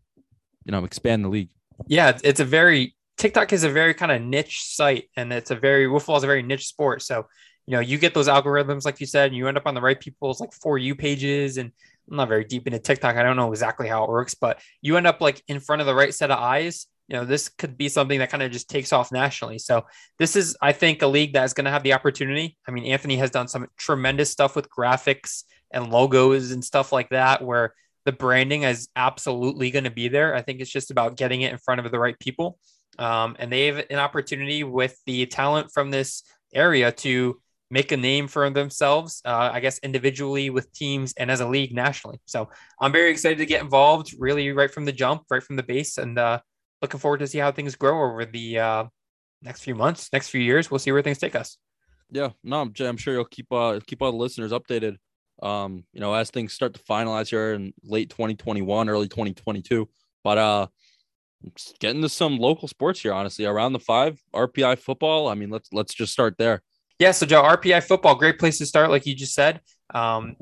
you 0.65 0.71
know 0.71 0.83
expand 0.83 1.25
the 1.25 1.29
league. 1.29 1.49
Yeah, 1.87 2.17
it's 2.23 2.39
a 2.39 2.45
very 2.45 2.95
TikTok 3.17 3.53
is 3.53 3.63
a 3.63 3.69
very 3.69 3.93
kind 3.93 4.11
of 4.11 4.21
niche 4.21 4.63
site, 4.63 5.05
and 5.15 5.33
it's 5.33 5.51
a 5.51 5.55
very 5.55 5.87
wiffle 5.87 6.17
is 6.17 6.23
a 6.23 6.27
very 6.27 6.43
niche 6.43 6.67
sport. 6.67 7.01
So 7.01 7.25
you 7.65 7.73
know 7.73 7.79
you 7.79 7.97
get 7.97 8.13
those 8.13 8.27
algorithms 8.27 8.85
like 8.85 8.99
you 8.99 9.07
said, 9.07 9.27
and 9.27 9.35
you 9.35 9.47
end 9.47 9.57
up 9.57 9.65
on 9.65 9.73
the 9.73 9.81
right 9.81 9.99
people's 9.99 10.39
like 10.39 10.53
for 10.53 10.77
you 10.77 10.95
pages 10.95 11.57
and 11.57 11.71
I'm 12.09 12.17
not 12.17 12.27
very 12.27 12.43
deep 12.43 12.67
into 12.67 12.79
TikTok. 12.79 13.15
I 13.15 13.23
don't 13.23 13.35
know 13.35 13.51
exactly 13.51 13.87
how 13.87 14.03
it 14.03 14.09
works, 14.09 14.33
but 14.33 14.59
you 14.81 14.97
end 14.97 15.07
up 15.07 15.21
like 15.21 15.41
in 15.47 15.59
front 15.59 15.81
of 15.81 15.85
the 15.85 15.95
right 15.95 16.13
set 16.13 16.31
of 16.31 16.39
eyes. 16.39 16.87
You 17.07 17.17
know, 17.17 17.25
this 17.25 17.49
could 17.49 17.77
be 17.77 17.89
something 17.89 18.19
that 18.19 18.29
kind 18.29 18.43
of 18.43 18.51
just 18.51 18.69
takes 18.69 18.93
off 18.93 19.11
nationally. 19.11 19.59
So 19.59 19.85
this 20.19 20.35
is, 20.35 20.55
I 20.61 20.71
think, 20.71 21.01
a 21.01 21.07
league 21.07 21.33
that 21.33 21.43
is 21.43 21.53
going 21.53 21.65
to 21.65 21.71
have 21.71 21.83
the 21.83 21.93
opportunity. 21.93 22.57
I 22.67 22.71
mean, 22.71 22.85
Anthony 22.85 23.17
has 23.17 23.29
done 23.29 23.47
some 23.47 23.67
tremendous 23.77 24.31
stuff 24.31 24.55
with 24.55 24.69
graphics 24.69 25.43
and 25.71 25.91
logos 25.91 26.51
and 26.51 26.63
stuff 26.63 26.91
like 26.91 27.09
that, 27.09 27.43
where 27.43 27.73
the 28.05 28.13
branding 28.13 28.63
is 28.63 28.87
absolutely 28.95 29.71
going 29.71 29.83
to 29.83 29.91
be 29.91 30.07
there. 30.07 30.33
I 30.33 30.41
think 30.41 30.61
it's 30.61 30.71
just 30.71 30.91
about 30.91 31.17
getting 31.17 31.41
it 31.41 31.51
in 31.51 31.57
front 31.57 31.85
of 31.85 31.91
the 31.91 31.99
right 31.99 32.17
people. 32.19 32.57
Um, 32.99 33.35
and 33.39 33.51
they 33.51 33.67
have 33.67 33.85
an 33.89 33.99
opportunity 33.99 34.63
with 34.63 34.97
the 35.05 35.25
talent 35.25 35.71
from 35.73 35.91
this 35.91 36.23
area 36.53 36.91
to 36.91 37.41
make 37.73 37.91
a 37.91 37.97
name 37.97 38.27
for 38.27 38.47
themselves, 38.51 39.19
uh, 39.25 39.49
I 39.51 39.59
guess, 39.59 39.79
individually 39.79 40.51
with 40.51 40.71
teams 40.73 41.11
and 41.17 41.31
as 41.31 41.39
a 41.39 41.47
league 41.47 41.73
nationally. 41.73 42.19
So 42.25 42.49
I'm 42.79 42.91
very 42.91 43.09
excited 43.09 43.39
to 43.39 43.47
get 43.47 43.63
involved 43.63 44.13
really 44.19 44.51
right 44.51 44.69
from 44.69 44.85
the 44.85 44.91
jump, 44.91 45.23
right 45.31 45.41
from 45.41 45.55
the 45.55 45.63
base, 45.63 45.97
and 45.97 46.19
uh, 46.19 46.39
looking 46.83 46.99
forward 46.99 47.21
to 47.21 47.27
see 47.27 47.39
how 47.39 47.51
things 47.51 47.75
grow 47.75 47.99
over 47.99 48.25
the 48.25 48.59
uh, 48.59 48.83
next 49.41 49.63
few 49.63 49.73
months, 49.73 50.13
next 50.13 50.29
few 50.29 50.39
years. 50.39 50.69
We'll 50.69 50.77
see 50.77 50.91
where 50.91 51.01
things 51.01 51.17
take 51.17 51.35
us. 51.35 51.57
Yeah, 52.11 52.29
no, 52.43 52.61
I'm, 52.61 52.73
I'm 52.79 52.97
sure 52.97 53.15
you'll 53.15 53.25
keep 53.25 53.51
uh, 53.51 53.79
keep 53.87 54.03
all 54.03 54.11
the 54.11 54.17
listeners 54.17 54.51
updated. 54.51 54.97
Um, 55.41 55.83
you 55.93 55.99
know, 55.99 56.13
as 56.13 56.29
things 56.29 56.53
start 56.53 56.75
to 56.75 56.79
finalize 56.79 57.29
here 57.29 57.53
in 57.53 57.73
late 57.83 58.11
2021, 58.11 58.87
early 58.87 59.07
2022. 59.07 59.89
But 60.23 60.37
uh, 60.37 60.67
getting 61.79 62.03
to 62.03 62.09
some 62.09 62.37
local 62.37 62.67
sports 62.67 63.01
here, 63.01 63.13
honestly, 63.13 63.45
around 63.45 63.73
the 63.73 63.79
five 63.79 64.21
RPI 64.31 64.77
football. 64.77 65.27
I 65.27 65.33
mean, 65.33 65.49
let's 65.49 65.69
let's 65.73 65.95
just 65.95 66.13
start 66.13 66.35
there. 66.37 66.61
Yeah, 67.03 67.11
so 67.11 67.25
Joe, 67.25 67.43
RPI 67.43 67.83
football, 67.83 68.15
great 68.15 68.39
place 68.39 68.59
to 68.59 68.65
start, 68.65 68.89
like 68.89 69.05
you 69.05 69.13
just 69.13 69.33
said. 69.33 69.59
Um, 69.93 70.37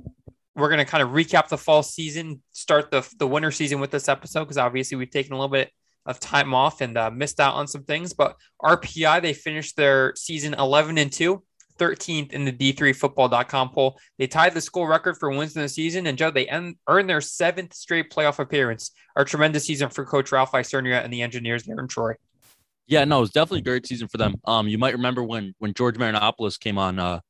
we're 0.56 0.68
going 0.68 0.78
to 0.78 0.86
kind 0.86 1.02
of 1.02 1.10
recap 1.10 1.48
the 1.48 1.58
fall 1.58 1.82
season, 1.82 2.44
start 2.52 2.92
the, 2.92 3.02
the 3.18 3.26
winter 3.26 3.50
season 3.50 3.80
with 3.80 3.90
this 3.90 4.08
episode 4.08 4.44
because 4.44 4.60
obviously 4.60 4.96
we've 4.96 5.10
taken 5.10 5.34
a 5.34 5.38
little 5.38 5.50
bit 5.50 5.72
of 6.06 6.20
time 6.20 6.54
off 6.54 6.82
and 6.82 7.00
uh, 7.00 7.10
missed 7.10 7.40
out 7.40 7.56
on 7.56 7.68
some 7.68 7.84
things. 7.84 8.14
But 8.14 8.36
RPI, 8.62 9.24
they 9.24 9.34
finished 9.34 9.76
their 9.76 10.14
season 10.16 10.54
11 10.54 11.00
and 11.00 11.12
2, 11.12 11.42
13th 11.80 12.32
in 12.32 12.46
the 12.46 12.54
D3Football.com 12.54 13.72
poll. 13.72 14.00
They 14.20 14.28
tied 14.28 14.54
the 14.54 14.62
school 14.62 14.86
record 14.86 15.18
for 15.18 15.32
wins 15.32 15.56
in 15.56 15.64
the 15.64 15.68
season. 15.68 16.06
And 16.06 16.16
Joe, 16.16 16.30
they 16.30 16.48
end, 16.48 16.76
earned 16.88 17.10
their 17.10 17.22
seventh 17.22 17.74
straight 17.74 18.12
playoff 18.12 18.38
appearance. 18.38 18.92
A 19.16 19.26
tremendous 19.26 19.66
season 19.66 19.90
for 19.90 20.06
Coach 20.06 20.32
Ralph 20.32 20.52
Isernia 20.52 21.04
and 21.04 21.12
the 21.12 21.24
Engineers 21.24 21.64
there 21.64 21.80
in 21.80 21.88
Troy. 21.88 22.14
Yeah, 22.92 23.06
no, 23.06 23.20
it 23.20 23.22
was 23.22 23.32
definitely 23.32 23.60
a 23.60 23.64
great 23.64 23.88
season 23.88 24.10
for 24.10 24.18
them. 24.18 24.36
Um, 24.44 24.68
you 24.68 24.78
might 24.78 24.94
remember 24.94 25.24
when 25.24 25.56
when 25.60 25.74
George 25.74 25.96
Marinopoulos 25.96 26.60
came 26.60 26.78
on 26.78 27.00
uh 27.00 27.22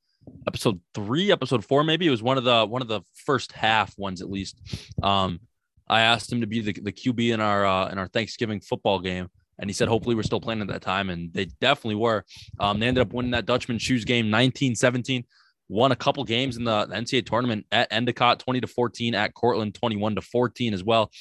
episode 0.47 0.79
three, 0.95 1.31
episode 1.31 1.63
four, 1.63 1.83
maybe 1.83 2.07
it 2.07 2.09
was 2.09 2.23
one 2.23 2.39
of 2.39 2.43
the 2.43 2.65
one 2.65 2.81
of 2.81 2.87
the 2.87 3.01
first 3.13 3.51
half 3.51 3.95
ones 3.95 4.23
at 4.23 4.29
least. 4.31 4.59
Um, 5.03 5.39
I 5.87 6.01
asked 6.01 6.31
him 6.31 6.41
to 6.41 6.47
be 6.47 6.61
the, 6.61 6.73
the 6.73 6.91
QB 6.91 7.31
in 7.31 7.39
our 7.39 7.63
uh, 7.63 7.89
in 7.89 7.99
our 7.99 8.07
Thanksgiving 8.07 8.59
football 8.59 8.99
game, 8.99 9.29
and 9.59 9.69
he 9.69 9.73
said 9.75 9.87
hopefully 9.87 10.15
we're 10.15 10.23
still 10.23 10.41
playing 10.41 10.61
at 10.61 10.67
that 10.69 10.81
time, 10.81 11.11
and 11.11 11.31
they 11.31 11.45
definitely 11.45 11.93
were. 11.93 12.25
Um, 12.59 12.79
they 12.79 12.87
ended 12.87 13.03
up 13.03 13.13
winning 13.13 13.31
that 13.31 13.45
Dutchman 13.45 13.77
shoes 13.77 14.03
game 14.03 14.29
19-17, 14.31 15.25
won 15.69 15.91
a 15.91 15.95
couple 15.95 16.23
games 16.23 16.57
in 16.57 16.63
the 16.63 16.87
NCAA 16.87 17.23
tournament 17.27 17.67
at 17.71 17.87
Endicott 17.91 18.39
20 18.39 18.61
to 18.61 18.67
14, 18.67 19.13
at 19.13 19.35
Cortland 19.35 19.75
21 19.75 20.15
to 20.15 20.21
14 20.21 20.73
as 20.73 20.83
well. 20.83 21.11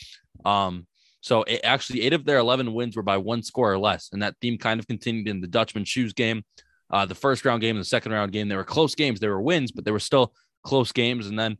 Um, 0.47 0.87
so 1.21 1.43
it, 1.43 1.61
actually, 1.65 2.03
eight 2.03 2.13
of 2.13 2.25
their 2.25 2.39
11 2.39 2.73
wins 2.73 2.97
were 2.97 3.03
by 3.03 3.19
one 3.19 3.43
score 3.43 3.73
or 3.73 3.79
less. 3.79 4.09
And 4.13 4.23
that 4.23 4.37
theme 4.41 4.59
kind 4.59 4.81
of 4.81 4.87
continued 4.87 5.29
in 5.29 5.41
the 5.41 5.47
Dutchman 5.47 5.85
Shoes 5.85 6.13
game, 6.13 6.45
uh, 6.91 7.07
the 7.07 7.15
first 7.15 7.45
round 7.45 7.61
game, 7.61 7.77
the 7.77 7.85
second 7.85 8.13
round 8.13 8.33
game. 8.33 8.49
They 8.49 8.57
were 8.57 8.65
close 8.65 8.95
games. 8.95 9.21
They 9.21 9.29
were 9.29 9.41
wins, 9.41 9.71
but 9.71 9.85
they 9.85 9.91
were 9.91 9.99
still 9.99 10.33
close 10.63 10.93
games. 10.93 11.27
And 11.27 11.39
then 11.39 11.59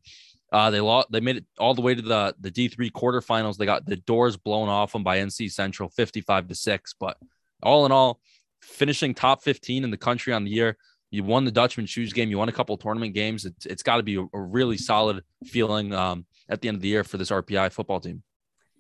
uh, 0.53 0.71
they 0.71 0.81
lost. 0.81 1.09
They 1.13 1.21
made 1.21 1.37
it 1.37 1.47
all 1.59 1.75
the 1.75 1.83
way 1.83 1.95
to 1.95 2.03
the 2.03 2.35
the 2.41 2.51
D 2.51 2.69
three 2.69 2.91
quarterfinals. 2.91 3.57
They 3.57 3.67
got 3.67 3.87
the 3.87 3.97
doors 3.97 4.37
blown 4.37 4.69
off 4.69 4.93
them 4.93 5.05
by 5.05 5.19
NC 5.19 5.53
Central, 5.53 5.91
55 5.91 6.49
to 6.49 6.55
six. 6.55 6.95
But 6.99 7.17
all 7.63 7.87
in 7.87 7.93
all, 7.93 8.21
finishing 8.63 9.15
top 9.15 9.43
15 9.43 9.85
in 9.85 9.91
the 9.91 9.97
country 9.97 10.33
on 10.33 10.45
the 10.45 10.51
year. 10.51 10.77
you 11.11 11.25
won 11.25 11.45
the 11.45 11.51
Dutchman 11.51 11.87
shoes 11.87 12.13
game, 12.13 12.31
you 12.31 12.39
won 12.39 12.49
a 12.49 12.53
couple 12.53 12.77
tournament 12.77 13.15
games. 13.15 13.45
It's, 13.45 13.67
it's 13.67 13.83
got 13.83 13.97
to 13.97 14.03
be 14.03 14.17
a, 14.17 14.23
a, 14.33 14.41
really 14.41 14.77
solid 14.77 15.25
feeling 15.45 15.93
um, 15.93 16.25
at 16.49 16.61
the 16.61 16.69
end 16.69 16.77
of 16.77 16.83
the 16.83 16.89
year 16.89 17.03
for 17.03 17.19
this 17.19 17.31
RPI 17.31 17.73
football 17.73 17.99
team. 17.99 18.23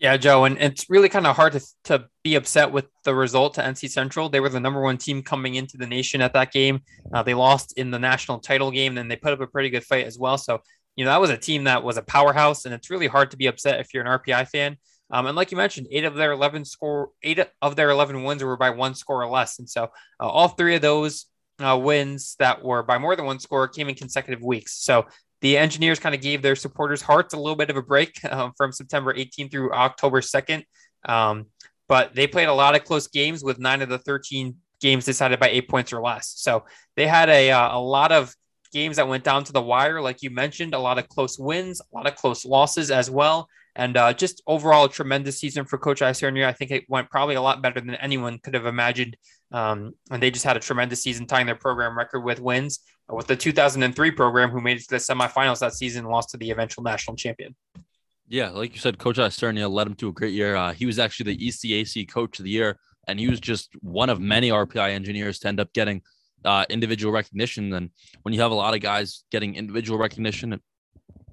Yeah, 0.01 0.17
Joe, 0.17 0.45
and 0.45 0.57
it's 0.57 0.89
really 0.89 1.11
kind 1.11 1.27
of 1.27 1.37
hard 1.37 1.53
to, 1.53 1.61
to 1.85 2.07
be 2.25 2.35
upset 2.35 2.73
with 2.73 2.87
the 3.05 3.15
result 3.15 3.53
to 3.55 3.61
NC 3.61 3.91
Central. 3.91 4.31
They 4.31 4.41
were 4.41 4.49
the 4.49 4.59
number 4.59 4.81
one 4.81 4.97
team 4.97 5.23
coming 5.23 5.57
into 5.57 5.77
the 5.77 5.87
nation 5.87 6.23
at 6.23 6.33
that 6.33 6.53
game. 6.53 6.81
Uh, 7.13 7.23
they 7.23 7.35
lost 7.35 7.75
in 7.77 7.91
the 7.91 7.99
national 7.99 8.39
title 8.39 8.71
game, 8.71 8.97
and 8.97 9.11
they 9.11 9.17
put 9.17 9.35
up 9.35 9.43
a 9.43 9.47
pretty 9.47 9.69
good 9.69 9.85
fight 9.85 10.07
as 10.07 10.19
well. 10.19 10.39
So, 10.39 10.63
you 10.97 11.05
know, 11.05 11.11
that 11.11 11.21
was 11.21 11.29
a 11.29 11.37
team 11.37 11.65
that 11.65 11.85
was 11.85 11.99
a 11.99 12.03
powerhouse, 12.03 12.65
and 12.65 12.73
it's 12.73 12.89
really 12.89 13.09
hard 13.09 13.31
to 13.33 13.37
be 13.37 13.47
upset 13.47 13.79
if 13.79 13.93
you're 13.93 14.03
an 14.03 14.19
RPI 14.19 14.49
fan. 14.49 14.79
Um, 15.11 15.27
and 15.27 15.37
like 15.37 15.51
you 15.51 15.59
mentioned, 15.59 15.89
eight 15.91 16.05
of 16.05 16.15
their 16.15 16.33
11 16.33 16.65
score, 16.65 17.11
eight 17.23 17.39
of 17.61 17.77
their 17.77 17.91
11 17.91 18.25
wins 18.25 18.43
were 18.43 18.57
by 18.57 18.71
one 18.71 18.95
score 18.95 19.23
or 19.23 19.29
less. 19.29 19.59
And 19.59 19.69
so 19.69 19.85
uh, 20.19 20.27
all 20.27 20.49
three 20.49 20.77
of 20.77 20.81
those 20.81 21.27
uh, 21.59 21.77
wins 21.77 22.37
that 22.39 22.65
were 22.65 22.83
by 22.83 22.97
more 22.97 23.17
than 23.17 23.27
one 23.27 23.39
score 23.39 23.69
came 23.69 23.91
in 23.91 23.97
consecutive 23.97 24.43
weeks. 24.43 24.83
So 24.83 25.05
the 25.41 25.57
engineers 25.57 25.99
kind 25.99 26.15
of 26.15 26.21
gave 26.21 26.43
their 26.43 26.57
supporters' 26.57 27.03
hearts 27.03 27.35
a 27.35 27.37
little 27.37 27.57
bit 27.57 27.71
of 27.71 27.77
a 27.77 27.83
break 27.83 28.23
um, 28.31 28.53
from 28.57 28.73
September 28.73 29.15
18th 29.15 29.51
through 29.51 29.73
October 29.73 30.21
2nd. 30.21 30.65
Um, 31.05 31.47
but 31.89 32.15
they 32.15 32.27
played 32.27 32.49
a 32.49 32.55
lot 32.55 32.77
of 32.77 32.85
close 32.85 33.09
games 33.09 33.43
with 33.43 33.59
nine 33.59 33.83
of 33.83 33.89
the 33.89 33.99
13 33.99 34.55
games 34.81 35.05
decided 35.05 35.41
by 35.41 35.49
eight 35.49 35.69
points 35.69 35.93
or 35.93 36.01
less. 36.01 36.35
So 36.37 36.65
they 36.97 37.07
had 37.07 37.29
a, 37.29 37.51
uh, 37.51 37.77
a 37.77 37.81
lot 37.81 38.13
of 38.13 38.35
games 38.73 38.97
that 38.97 39.09
went 39.09 39.25
down 39.25 39.45
to 39.45 39.53
the 39.53 39.61
wire, 39.61 40.01
like 40.01 40.23
you 40.23 40.31
mentioned, 40.31 40.75
a 40.75 40.79
lot 40.79 40.99
of 40.99 41.09
close 41.09 41.39
wins, 41.39 41.81
a 41.81 41.97
lot 41.97 42.07
of 42.07 42.15
close 42.17 42.45
losses 42.45 42.91
as 42.91 43.11
well. 43.11 43.49
And 43.77 43.97
uh, 43.97 44.13
just 44.13 44.43
overall, 44.47 44.87
a 44.87 44.89
tremendous 44.89 45.39
season 45.39 45.65
for 45.65 45.79
Coach 45.79 46.01
Isernia. 46.01 46.47
I 46.47 46.53
think 46.53 46.71
it 46.71 46.85
went 46.89 47.11
probably 47.11 47.37
a 47.37 47.43
lot 47.43 47.63
better 47.63 47.81
than 47.81 47.95
anyone 47.95 48.39
could 48.39 48.55
have 48.55 48.67
imagined. 48.67 49.17
Um, 49.53 49.95
and 50.11 50.23
they 50.23 50.31
just 50.31 50.45
had 50.45 50.57
a 50.57 50.61
tremendous 50.61 51.03
season, 51.03 51.27
tying 51.27 51.47
their 51.47 51.57
program 51.57 51.97
record 51.97 52.21
with 52.21 52.41
wins 52.41 52.81
with 53.09 53.27
the 53.27 53.37
2003 53.37 54.11
program, 54.13 54.51
who 54.51 54.61
made 54.61 54.79
it 54.79 54.85
to 54.85 54.91
the 54.91 54.97
semifinals 54.97 55.59
that 55.61 55.75
season 55.75 56.05
lost 56.05 56.31
to 56.31 56.37
the 56.37 56.51
eventual 56.51 56.85
national 56.85 57.17
champion. 57.17 57.55
Yeah, 58.29 58.51
like 58.51 58.73
you 58.73 58.79
said, 58.79 58.99
Coach 58.99 59.17
Isernia 59.17 59.69
led 59.69 59.89
him 59.89 59.95
to 59.97 60.09
a 60.09 60.13
great 60.13 60.33
year. 60.33 60.55
Uh, 60.55 60.73
he 60.73 60.87
was 60.87 61.01
actually 61.01 61.35
the 61.35 61.49
ECAC 61.49 62.09
Coach 62.09 62.39
of 62.39 62.45
the 62.45 62.51
Year, 62.51 62.79
and 63.09 63.19
he 63.19 63.29
was 63.29 63.41
just 63.41 63.71
one 63.81 64.09
of 64.09 64.21
many 64.21 64.51
RPI 64.51 64.91
engineers 64.91 65.41
to 65.41 65.49
end 65.49 65.59
up 65.59 65.73
getting 65.73 66.01
uh, 66.45 66.65
individual 66.71 67.13
recognition. 67.13 67.73
And 67.73 67.91
when 68.23 68.33
you 68.33 68.41
have 68.41 68.53
a 68.53 68.55
lot 68.55 68.75
of 68.75 68.81
guys 68.81 69.25
getting 69.33 69.57
individual 69.57 69.99
recognition, 69.99 70.61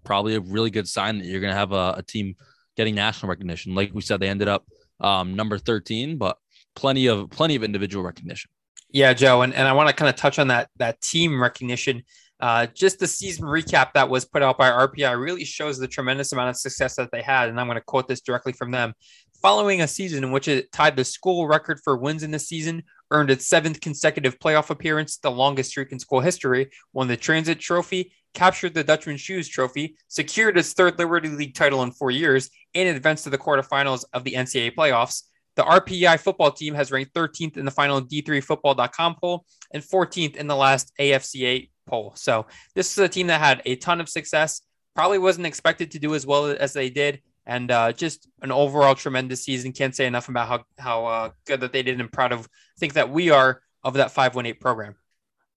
probably 0.03 0.35
a 0.35 0.39
really 0.39 0.71
good 0.71 0.87
sign 0.87 1.19
that 1.19 1.25
you're 1.25 1.41
going 1.41 1.53
to 1.53 1.59
have 1.59 1.71
a, 1.71 1.95
a, 1.97 2.03
team 2.03 2.35
getting 2.75 2.95
national 2.95 3.29
recognition. 3.29 3.75
Like 3.75 3.91
we 3.93 4.01
said, 4.01 4.19
they 4.19 4.29
ended 4.29 4.47
up 4.47 4.65
um, 4.99 5.35
number 5.35 5.57
13, 5.57 6.17
but 6.17 6.37
plenty 6.77 7.07
of 7.07 7.29
plenty 7.31 7.55
of 7.55 7.63
individual 7.63 8.05
recognition. 8.05 8.49
Yeah, 8.89 9.13
Joe, 9.13 9.41
and, 9.41 9.53
and 9.53 9.67
I 9.67 9.73
want 9.73 9.89
to 9.89 9.95
kind 9.95 10.07
of 10.07 10.15
touch 10.15 10.39
on 10.39 10.47
that 10.47 10.69
that 10.77 11.01
team 11.01 11.41
recognition. 11.41 12.03
Uh, 12.39 12.67
just 12.67 12.99
the 12.99 13.07
season 13.07 13.45
recap 13.45 13.93
that 13.93 14.07
was 14.07 14.23
put 14.23 14.43
out 14.43 14.59
by 14.59 14.69
RPI 14.69 15.19
really 15.19 15.43
shows 15.43 15.79
the 15.79 15.87
tremendous 15.87 16.31
amount 16.31 16.51
of 16.51 16.55
success 16.55 16.95
that 16.95 17.09
they 17.11 17.23
had. 17.23 17.49
And 17.49 17.59
I'm 17.59 17.65
going 17.65 17.77
to 17.77 17.83
quote 17.83 18.07
this 18.07 18.21
directly 18.21 18.53
from 18.53 18.69
them. 18.69 18.93
Following 19.41 19.81
a 19.81 19.87
season 19.87 20.23
in 20.23 20.31
which 20.31 20.47
it 20.47 20.71
tied 20.71 20.95
the 20.95 21.03
school 21.03 21.47
record 21.47 21.79
for 21.83 21.97
wins 21.97 22.21
in 22.21 22.29
the 22.29 22.37
season, 22.37 22.83
earned 23.09 23.31
its 23.31 23.47
seventh 23.47 23.81
consecutive 23.81 24.37
playoff 24.37 24.69
appearance, 24.69 25.17
the 25.17 25.31
longest 25.31 25.71
streak 25.71 25.91
in 25.91 25.99
school 25.99 26.19
history, 26.19 26.69
won 26.93 27.07
the 27.07 27.17
Transit 27.17 27.59
Trophy, 27.59 28.13
captured 28.35 28.75
the 28.75 28.83
Dutchman 28.83 29.17
Shoes 29.17 29.47
Trophy, 29.47 29.95
secured 30.07 30.57
its 30.57 30.73
third 30.73 30.99
Liberty 30.99 31.29
League 31.29 31.55
title 31.55 31.81
in 31.81 31.91
four 31.91 32.11
years, 32.11 32.51
and 32.75 32.87
advanced 32.87 33.23
to 33.23 33.31
the 33.31 33.37
quarterfinals 33.37 34.03
of 34.13 34.23
the 34.23 34.33
NCAA 34.33 34.75
playoffs. 34.75 35.23
The 35.57 35.63
RPI 35.63 36.19
football 36.19 36.51
team 36.51 36.75
has 36.75 36.91
ranked 36.91 37.15
13th 37.15 37.57
in 37.57 37.65
the 37.65 37.71
final 37.71 37.99
D3Football.com 37.99 39.15
poll 39.15 39.43
and 39.71 39.81
14th 39.81 40.35
in 40.35 40.45
the 40.45 40.55
last 40.55 40.93
AFCA 40.99 41.69
poll. 41.87 42.13
So 42.15 42.45
this 42.75 42.91
is 42.91 42.99
a 42.99 43.09
team 43.09 43.27
that 43.27 43.41
had 43.41 43.63
a 43.65 43.75
ton 43.75 43.99
of 43.99 44.07
success. 44.07 44.61
Probably 44.95 45.17
wasn't 45.17 45.47
expected 45.47 45.91
to 45.91 45.99
do 45.99 46.13
as 46.13 46.27
well 46.27 46.45
as 46.45 46.73
they 46.73 46.91
did, 46.91 47.21
and 47.47 47.71
uh, 47.71 47.91
just 47.91 48.27
an 48.43 48.51
overall 48.51 48.93
tremendous 48.93 49.43
season. 49.43 49.71
Can't 49.71 49.95
say 49.95 50.05
enough 50.05 50.29
about 50.29 50.47
how 50.47 50.63
how 50.77 51.05
uh, 51.05 51.29
good 51.45 51.61
that 51.61 51.73
they 51.73 51.81
did, 51.81 51.99
and 51.99 52.11
proud 52.11 52.33
of 52.33 52.47
think 52.79 52.93
that 52.93 53.09
we 53.09 53.31
are 53.31 53.61
of 53.83 53.95
that 53.95 54.11
518 54.11 54.59
program. 54.59 54.95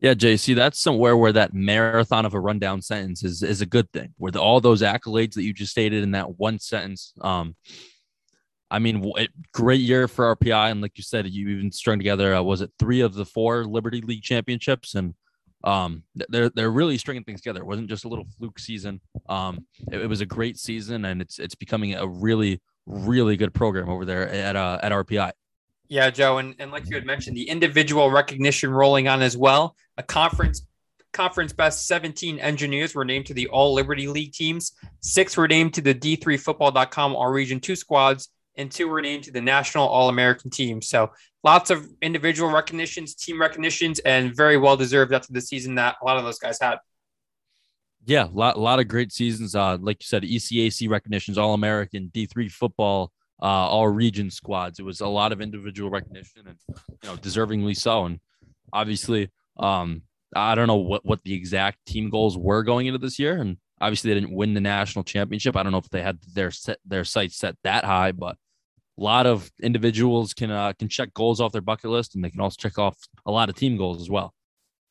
Yeah, 0.00 0.14
JC, 0.14 0.54
that's 0.54 0.80
somewhere 0.80 1.16
where 1.16 1.32
that 1.32 1.52
marathon 1.52 2.24
of 2.24 2.32
a 2.32 2.40
rundown 2.40 2.80
sentence 2.80 3.22
is 3.22 3.42
is 3.42 3.60
a 3.60 3.66
good 3.66 3.90
thing. 3.92 4.14
Where 4.16 4.32
the, 4.32 4.40
all 4.40 4.60
those 4.60 4.80
accolades 4.80 5.34
that 5.34 5.42
you 5.42 5.52
just 5.52 5.72
stated 5.72 6.02
in 6.02 6.12
that 6.12 6.38
one 6.38 6.58
sentence, 6.58 7.12
um, 7.20 7.54
I 8.70 8.78
mean, 8.78 9.12
great 9.52 9.80
year 9.80 10.06
for 10.06 10.34
RPI, 10.36 10.70
and 10.70 10.80
like 10.80 10.96
you 10.96 11.02
said, 11.02 11.26
you 11.28 11.48
even 11.48 11.72
strung 11.72 11.98
together. 11.98 12.34
Uh, 12.34 12.42
was 12.42 12.60
it 12.60 12.70
three 12.78 13.00
of 13.00 13.14
the 13.14 13.24
four 13.24 13.64
Liberty 13.64 14.00
League 14.00 14.22
championships? 14.22 14.94
And 14.94 15.14
um, 15.64 16.04
they're 16.14 16.50
they're 16.50 16.70
really 16.70 16.96
stringing 16.96 17.24
things 17.24 17.40
together. 17.40 17.60
It 17.60 17.66
wasn't 17.66 17.88
just 17.88 18.04
a 18.04 18.08
little 18.08 18.26
fluke 18.38 18.58
season. 18.58 19.00
Um, 19.28 19.66
it, 19.90 20.00
it, 20.02 20.06
was 20.06 20.20
a 20.20 20.26
great 20.26 20.58
season, 20.58 21.04
and 21.04 21.20
it's 21.20 21.38
it's 21.38 21.54
becoming 21.54 21.94
a 21.94 22.06
really 22.06 22.60
really 22.86 23.36
good 23.36 23.52
program 23.52 23.88
over 23.88 24.04
there 24.04 24.28
at 24.28 24.56
uh, 24.56 24.78
at 24.82 24.92
RPI. 24.92 25.32
Yeah, 25.88 26.08
Joe, 26.10 26.38
and, 26.38 26.54
and 26.60 26.70
like 26.70 26.88
you 26.88 26.94
had 26.94 27.04
mentioned, 27.04 27.36
the 27.36 27.48
individual 27.48 28.10
recognition 28.12 28.70
rolling 28.70 29.08
on 29.08 29.22
as 29.22 29.36
well. 29.36 29.74
A 29.98 30.02
conference 30.02 30.66
conference 31.12 31.52
best 31.52 31.88
17 31.88 32.38
engineers 32.38 32.94
were 32.94 33.04
named 33.04 33.26
to 33.26 33.34
the 33.34 33.48
All 33.48 33.74
Liberty 33.74 34.06
League 34.06 34.32
teams. 34.32 34.72
Six 35.00 35.36
were 35.36 35.48
named 35.48 35.74
to 35.74 35.80
the 35.80 35.94
D3Football.com 35.94 37.16
All 37.16 37.30
Region 37.30 37.60
Two 37.60 37.76
squads, 37.76 38.28
and 38.60 38.70
two 38.70 38.88
were 38.88 39.00
named 39.00 39.24
to 39.24 39.32
the 39.32 39.40
National 39.40 39.88
All 39.88 40.08
American 40.08 40.50
team. 40.50 40.82
So 40.82 41.10
lots 41.42 41.70
of 41.70 41.88
individual 42.02 42.50
recognitions, 42.50 43.14
team 43.14 43.40
recognitions, 43.40 43.98
and 44.00 44.36
very 44.36 44.56
well 44.56 44.76
deserved 44.76 45.12
after 45.12 45.32
the 45.32 45.40
season 45.40 45.74
that 45.76 45.96
a 46.00 46.04
lot 46.04 46.18
of 46.18 46.24
those 46.24 46.38
guys 46.38 46.58
had. 46.60 46.78
Yeah, 48.06 48.26
a 48.26 48.32
lot, 48.32 48.56
a 48.56 48.60
lot 48.60 48.78
of 48.80 48.88
great 48.88 49.12
seasons. 49.12 49.54
Uh, 49.54 49.76
like 49.80 49.98
you 50.00 50.06
said, 50.06 50.22
ECAC 50.22 50.88
recognitions, 50.88 51.38
All 51.38 51.54
American, 51.54 52.10
D3 52.14 52.50
football, 52.50 53.12
uh, 53.42 53.46
all 53.46 53.88
region 53.88 54.30
squads. 54.30 54.78
It 54.78 54.84
was 54.84 55.00
a 55.00 55.06
lot 55.06 55.32
of 55.32 55.40
individual 55.40 55.90
recognition 55.90 56.46
and, 56.46 56.56
you 56.68 57.08
know, 57.08 57.16
deservingly 57.16 57.76
so. 57.76 58.04
And 58.04 58.20
obviously, 58.72 59.30
um, 59.58 60.02
I 60.34 60.54
don't 60.54 60.66
know 60.66 60.76
what, 60.76 61.04
what 61.04 61.22
the 61.24 61.34
exact 61.34 61.84
team 61.86 62.10
goals 62.10 62.38
were 62.38 62.62
going 62.62 62.86
into 62.86 62.98
this 62.98 63.18
year. 63.18 63.36
And 63.36 63.56
obviously, 63.80 64.12
they 64.12 64.20
didn't 64.20 64.34
win 64.34 64.54
the 64.54 64.60
national 64.60 65.04
championship. 65.04 65.56
I 65.56 65.62
don't 65.62 65.72
know 65.72 65.78
if 65.78 65.90
they 65.90 66.02
had 66.02 66.18
their 66.34 66.50
set, 66.50 66.78
their 66.86 67.04
sights 67.04 67.36
set 67.36 67.56
that 67.64 67.84
high, 67.84 68.12
but 68.12 68.36
a 69.00 69.02
lot 69.02 69.26
of 69.26 69.50
individuals 69.62 70.34
can 70.34 70.50
uh, 70.50 70.72
can 70.78 70.88
check 70.88 71.14
goals 71.14 71.40
off 71.40 71.52
their 71.52 71.62
bucket 71.62 71.90
list, 71.90 72.14
and 72.14 72.22
they 72.22 72.30
can 72.30 72.40
also 72.40 72.56
check 72.58 72.78
off 72.78 72.96
a 73.24 73.30
lot 73.30 73.48
of 73.48 73.56
team 73.56 73.76
goals 73.76 74.00
as 74.00 74.10
well. 74.10 74.34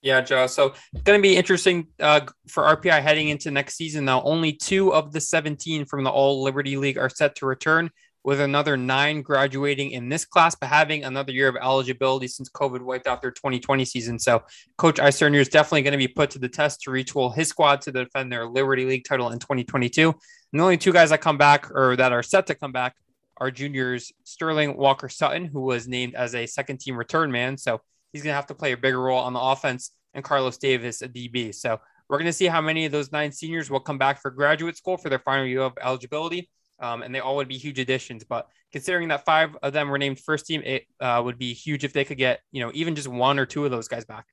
Yeah, 0.01 0.21
Joe. 0.21 0.47
So 0.47 0.73
it's 0.93 1.03
going 1.03 1.19
to 1.19 1.21
be 1.21 1.35
interesting 1.35 1.87
uh, 1.99 2.21
for 2.47 2.63
RPI 2.63 3.01
heading 3.01 3.29
into 3.29 3.51
next 3.51 3.75
season. 3.75 4.05
Now, 4.05 4.21
only 4.23 4.53
two 4.53 4.93
of 4.93 5.11
the 5.11 5.19
17 5.19 5.85
from 5.85 6.05
the 6.05 6.09
All 6.09 6.41
Liberty 6.41 6.77
League 6.77 6.97
are 6.97 7.09
set 7.09 7.35
to 7.35 7.45
return, 7.45 7.89
with 8.23 8.39
another 8.39 8.77
nine 8.77 9.21
graduating 9.21 9.91
in 9.91 10.09
this 10.09 10.25
class, 10.25 10.55
but 10.55 10.67
having 10.67 11.03
another 11.03 11.31
year 11.31 11.47
of 11.47 11.55
eligibility 11.55 12.27
since 12.27 12.49
COVID 12.49 12.81
wiped 12.81 13.07
out 13.07 13.21
their 13.21 13.31
2020 13.31 13.85
season. 13.85 14.19
So, 14.19 14.43
Coach 14.77 14.95
Isernia 14.95 15.39
is 15.39 15.49
definitely 15.49 15.83
going 15.83 15.91
to 15.91 15.97
be 15.97 16.07
put 16.07 16.31
to 16.31 16.39
the 16.39 16.49
test 16.49 16.81
to 16.81 16.91
retool 16.91 17.35
his 17.35 17.49
squad 17.49 17.81
to 17.81 17.91
defend 17.91 18.31
their 18.31 18.47
Liberty 18.47 18.85
League 18.85 19.05
title 19.05 19.29
in 19.29 19.39
2022. 19.39 20.09
And 20.09 20.59
the 20.59 20.63
only 20.63 20.77
two 20.77 20.93
guys 20.93 21.11
that 21.11 21.21
come 21.21 21.37
back 21.37 21.69
or 21.71 21.95
that 21.97 22.11
are 22.11 22.23
set 22.23 22.47
to 22.47 22.55
come 22.55 22.71
back 22.71 22.95
our 23.39 23.51
juniors 23.51 24.11
Sterling 24.23 24.77
Walker 24.77 25.09
Sutton, 25.09 25.45
who 25.45 25.61
was 25.61 25.87
named 25.87 26.15
as 26.15 26.35
a 26.35 26.45
second 26.45 26.79
team 26.79 26.97
return 26.97 27.31
man. 27.31 27.57
So 27.57 27.81
he's 28.11 28.21
going 28.21 28.31
to 28.31 28.35
have 28.35 28.47
to 28.47 28.55
play 28.55 28.73
a 28.73 28.77
bigger 28.77 29.01
role 29.01 29.19
on 29.19 29.33
the 29.33 29.39
offense, 29.39 29.91
and 30.13 30.23
Carlos 30.23 30.57
Davis, 30.57 31.01
a 31.01 31.07
DB. 31.07 31.53
So 31.53 31.79
we're 32.09 32.17
going 32.17 32.25
to 32.25 32.33
see 32.33 32.47
how 32.47 32.61
many 32.61 32.85
of 32.85 32.91
those 32.91 33.11
nine 33.11 33.31
seniors 33.31 33.69
will 33.69 33.79
come 33.79 33.97
back 33.97 34.21
for 34.21 34.31
graduate 34.31 34.75
school 34.75 34.97
for 34.97 35.09
their 35.09 35.19
final 35.19 35.45
year 35.45 35.61
of 35.61 35.73
eligibility. 35.81 36.49
Um, 36.79 37.03
and 37.03 37.13
they 37.13 37.19
all 37.19 37.35
would 37.35 37.47
be 37.49 37.57
huge 37.57 37.77
additions. 37.77 38.23
But 38.23 38.47
considering 38.71 39.09
that 39.09 39.25
five 39.25 39.55
of 39.61 39.73
them 39.73 39.89
were 39.89 39.97
named 39.97 40.19
first 40.19 40.45
team, 40.45 40.61
it 40.63 40.85
uh, 40.99 41.21
would 41.23 41.37
be 41.37 41.53
huge 41.53 41.83
if 41.83 41.93
they 41.93 42.05
could 42.05 42.17
get, 42.17 42.39
you 42.51 42.63
know, 42.63 42.71
even 42.73 42.95
just 42.95 43.07
one 43.07 43.37
or 43.37 43.45
two 43.45 43.65
of 43.65 43.71
those 43.71 43.87
guys 43.87 44.05
back. 44.05 44.25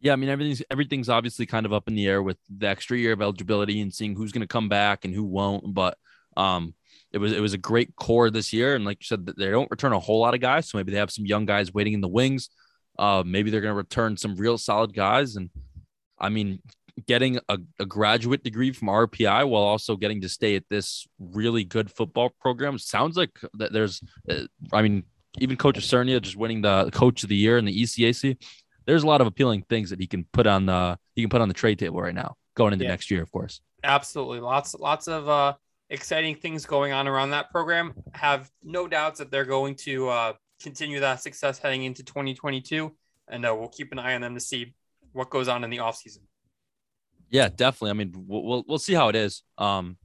Yeah, 0.00 0.12
I 0.12 0.16
mean 0.16 0.28
everything's 0.28 0.62
everything's 0.70 1.08
obviously 1.08 1.46
kind 1.46 1.64
of 1.64 1.72
up 1.72 1.88
in 1.88 1.94
the 1.94 2.06
air 2.06 2.22
with 2.22 2.36
the 2.50 2.68
extra 2.68 2.98
year 2.98 3.12
of 3.12 3.22
eligibility 3.22 3.80
and 3.80 3.92
seeing 3.92 4.14
who's 4.14 4.30
going 4.30 4.42
to 4.42 4.46
come 4.46 4.68
back 4.68 5.04
and 5.04 5.14
who 5.14 5.24
won't. 5.24 5.72
But 5.72 5.96
um, 6.36 6.74
it 7.12 7.18
was 7.18 7.32
it 7.32 7.40
was 7.40 7.54
a 7.54 7.58
great 7.58 7.94
core 7.96 8.30
this 8.30 8.52
year, 8.52 8.74
and 8.74 8.84
like 8.84 8.98
you 9.00 9.06
said, 9.06 9.26
they 9.26 9.50
don't 9.50 9.70
return 9.70 9.92
a 9.92 10.00
whole 10.00 10.20
lot 10.20 10.34
of 10.34 10.40
guys, 10.40 10.68
so 10.68 10.78
maybe 10.78 10.92
they 10.92 10.98
have 10.98 11.10
some 11.10 11.26
young 11.26 11.46
guys 11.46 11.72
waiting 11.72 11.92
in 11.92 12.00
the 12.00 12.08
wings. 12.08 12.50
Uh, 12.98 13.22
maybe 13.24 13.50
they're 13.50 13.60
going 13.60 13.72
to 13.72 13.76
return 13.76 14.16
some 14.16 14.36
real 14.36 14.58
solid 14.58 14.94
guys, 14.94 15.36
and 15.36 15.50
I 16.18 16.28
mean, 16.28 16.60
getting 17.06 17.38
a, 17.48 17.58
a 17.78 17.86
graduate 17.86 18.42
degree 18.42 18.72
from 18.72 18.88
RPI 18.88 19.48
while 19.48 19.62
also 19.62 19.96
getting 19.96 20.20
to 20.22 20.28
stay 20.28 20.56
at 20.56 20.64
this 20.70 21.06
really 21.18 21.64
good 21.64 21.90
football 21.90 22.32
program 22.40 22.78
sounds 22.78 23.16
like 23.16 23.30
that. 23.54 23.72
There's, 23.72 24.02
uh, 24.28 24.46
I 24.72 24.82
mean, 24.82 25.04
even 25.38 25.56
Coach 25.56 25.76
Cernia 25.78 26.20
just 26.20 26.36
winning 26.36 26.62
the 26.62 26.90
Coach 26.90 27.22
of 27.22 27.28
the 27.28 27.36
Year 27.36 27.58
in 27.58 27.64
the 27.64 27.82
ECAC. 27.82 28.36
There's 28.86 29.02
a 29.02 29.06
lot 29.06 29.20
of 29.20 29.26
appealing 29.26 29.64
things 29.68 29.90
that 29.90 30.00
he 30.00 30.06
can 30.06 30.24
put 30.32 30.46
on 30.46 30.66
the 30.66 30.98
he 31.14 31.22
can 31.22 31.28
put 31.28 31.40
on 31.40 31.48
the 31.48 31.54
trade 31.54 31.78
table 31.78 32.00
right 32.00 32.14
now 32.14 32.36
going 32.54 32.72
into 32.72 32.84
yeah. 32.84 32.92
next 32.92 33.10
year, 33.10 33.22
of 33.22 33.30
course. 33.30 33.60
Absolutely, 33.84 34.40
lots 34.40 34.74
lots 34.74 35.08
of 35.08 35.28
uh, 35.28 35.54
exciting 35.90 36.36
things 36.36 36.66
going 36.66 36.92
on 36.92 37.08
around 37.08 37.30
that 37.30 37.50
program. 37.50 37.94
Have 38.12 38.50
no 38.62 38.88
doubts 38.88 39.18
that 39.18 39.30
they're 39.30 39.44
going 39.44 39.76
to 39.76 40.08
uh, 40.08 40.32
continue 40.62 41.00
that 41.00 41.22
success 41.22 41.58
heading 41.58 41.84
into 41.84 42.02
2022, 42.02 42.94
and 43.28 43.46
uh, 43.46 43.54
we'll 43.54 43.68
keep 43.68 43.92
an 43.92 43.98
eye 43.98 44.14
on 44.14 44.20
them 44.20 44.34
to 44.34 44.40
see 44.40 44.74
what 45.12 45.30
goes 45.30 45.48
on 45.48 45.64
in 45.64 45.70
the 45.70 45.78
offseason. 45.78 46.20
Yeah, 47.30 47.48
definitely. 47.48 47.90
I 47.90 47.94
mean, 47.94 48.24
we'll, 48.26 48.42
we'll, 48.44 48.64
we'll 48.68 48.78
see 48.78 48.94
how 48.94 49.08
it 49.08 49.16
is. 49.16 49.42
Um, 49.58 49.96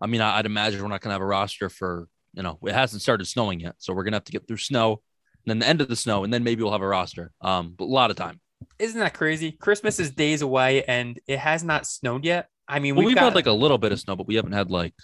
I 0.00 0.06
mean, 0.06 0.20
I'd 0.20 0.46
imagine 0.46 0.80
we're 0.82 0.88
not 0.88 1.00
going 1.00 1.10
to 1.10 1.14
have 1.14 1.22
a 1.22 1.26
roster 1.26 1.68
for, 1.68 2.08
you 2.34 2.42
know, 2.42 2.58
it 2.62 2.72
hasn't 2.72 3.02
started 3.02 3.24
snowing 3.26 3.60
yet. 3.60 3.74
So 3.78 3.92
we're 3.92 4.04
going 4.04 4.12
to 4.12 4.16
have 4.16 4.24
to 4.24 4.32
get 4.32 4.46
through 4.46 4.58
snow 4.58 5.00
and 5.44 5.50
then 5.50 5.58
the 5.58 5.66
end 5.66 5.80
of 5.80 5.88
the 5.88 5.96
snow, 5.96 6.22
and 6.22 6.32
then 6.32 6.44
maybe 6.44 6.62
we'll 6.62 6.72
have 6.72 6.82
a 6.82 6.86
roster. 6.86 7.32
Um, 7.40 7.74
but 7.76 7.84
a 7.84 7.86
lot 7.86 8.10
of 8.10 8.16
time. 8.16 8.40
Isn't 8.78 9.00
that 9.00 9.14
crazy? 9.14 9.52
Christmas 9.52 9.98
is 9.98 10.12
days 10.12 10.42
away 10.42 10.84
and 10.84 11.18
it 11.26 11.38
has 11.38 11.64
not 11.64 11.86
snowed 11.86 12.24
yet. 12.24 12.48
I 12.68 12.78
mean, 12.78 12.94
Well, 12.94 13.00
we've, 13.04 13.08
we've, 13.08 13.16
got 13.16 13.24
had 13.24 13.34
like 13.34 13.46
a 13.46 13.52
little 13.52 13.78
bit 13.78 13.92
of 13.92 14.00
snow, 14.00 14.16
but 14.16 14.26
we 14.26 14.36
haven't 14.36 14.52
had 14.52 14.70
like, 14.70 14.94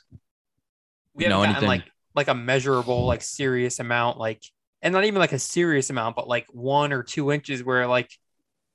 we 1.14 1.24
you 1.24 1.30
know, 1.30 1.42
anything. 1.42 1.68
like 1.68 1.84
like 2.14 2.28
a 2.28 2.34
measurable, 2.34 3.06
like 3.06 3.22
serious 3.22 3.78
amount, 3.78 4.18
like 4.18 4.42
and 4.82 4.92
not 4.92 5.04
even 5.04 5.18
like 5.18 5.32
a 5.32 5.38
serious 5.38 5.90
amount, 5.90 6.16
but 6.16 6.28
like 6.28 6.46
one 6.52 6.92
or 6.92 7.02
two 7.02 7.32
inches 7.32 7.62
where 7.64 7.86
like 7.86 8.10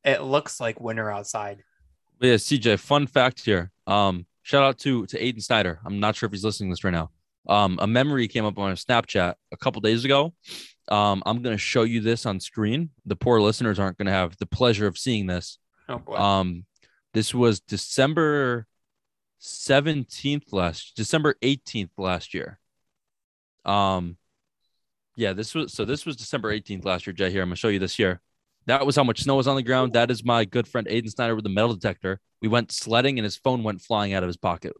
it 0.04 0.22
looks 0.22 0.60
like 0.60 0.80
winter 0.80 1.10
outside. 1.10 1.64
But 2.20 2.28
yeah, 2.28 2.36
CJ, 2.36 2.80
fun 2.80 3.08
fact 3.08 3.44
here. 3.44 3.72
Um, 3.88 4.26
shout 4.44 4.64
out 4.64 4.80
to 4.80 5.06
to 5.08 5.20
Aiden 5.20 5.42
Snyder. 5.42 5.80
I'm 5.86 6.00
not 6.00 6.16
sure 6.16 6.28
if 6.28 6.34
he's 6.34 6.44
listening 6.44 6.70
to 6.70 6.74
this 6.74 6.84
right 6.84 6.92
now. 6.92 7.12
Um, 7.48 7.78
a 7.82 7.88
memory 7.88 8.28
came 8.28 8.46
up 8.46 8.58
on 8.58 8.72
a 8.72 8.76
Snapchat 8.76 9.34
a 9.52 9.58
couple 9.58 9.82
days 9.82 10.06
ago. 10.06 10.34
Um, 10.90 11.24
I'm 11.26 11.42
gonna 11.42 11.58
show 11.58 11.84
you 11.84 12.02
this 12.02 12.26
on 12.26 12.40
screen. 12.40 12.90
The 13.06 13.16
poor 13.16 13.40
listeners 13.42 13.80
aren't 13.80 13.98
gonna 13.98 14.12
have 14.12 14.38
the 14.38 14.46
pleasure 14.46 14.88
of 14.88 14.98
seeing 14.98 15.28
this. 15.28 15.58
Oh 15.90 16.00
boy. 16.00 16.16
Um, 16.16 16.66
this 17.14 17.34
was 17.34 17.60
December 17.60 18.68
17th 19.44 20.54
last 20.54 20.96
December 20.96 21.36
18th 21.42 21.90
last 21.98 22.34
year. 22.34 22.60
Um, 23.66 24.18
yeah, 25.16 25.34
this 25.34 25.54
was 25.54 25.74
so 25.74 25.86
this 25.86 26.06
was 26.06 26.16
December 26.16 26.52
18th 26.54 26.86
last 26.86 27.06
year, 27.06 27.14
Jay. 27.14 27.30
Here, 27.30 27.42
I'm 27.42 27.50
gonna 27.50 27.58
show 27.58 27.68
you 27.68 27.80
this 27.80 28.00
year. 28.00 28.22
That 28.66 28.86
was 28.86 28.96
how 28.96 29.04
much 29.04 29.22
snow 29.22 29.36
was 29.36 29.48
on 29.48 29.58
the 29.58 29.62
ground. 29.62 29.94
That 29.94 30.10
is 30.10 30.24
my 30.24 30.46
good 30.46 30.68
friend 30.68 30.88
Aiden 30.88 31.10
Snyder 31.10 31.36
with 31.36 31.44
the 31.44 31.50
metal 31.50 31.74
detector. 31.74 32.20
We 32.42 32.48
went 32.48 32.72
sledding 32.72 33.20
and 33.20 33.24
his 33.24 33.36
phone 33.36 33.64
went 33.64 33.82
flying 33.82 34.14
out 34.14 34.24
of 34.24 34.28
his 34.28 34.38
pocket. 34.38 34.74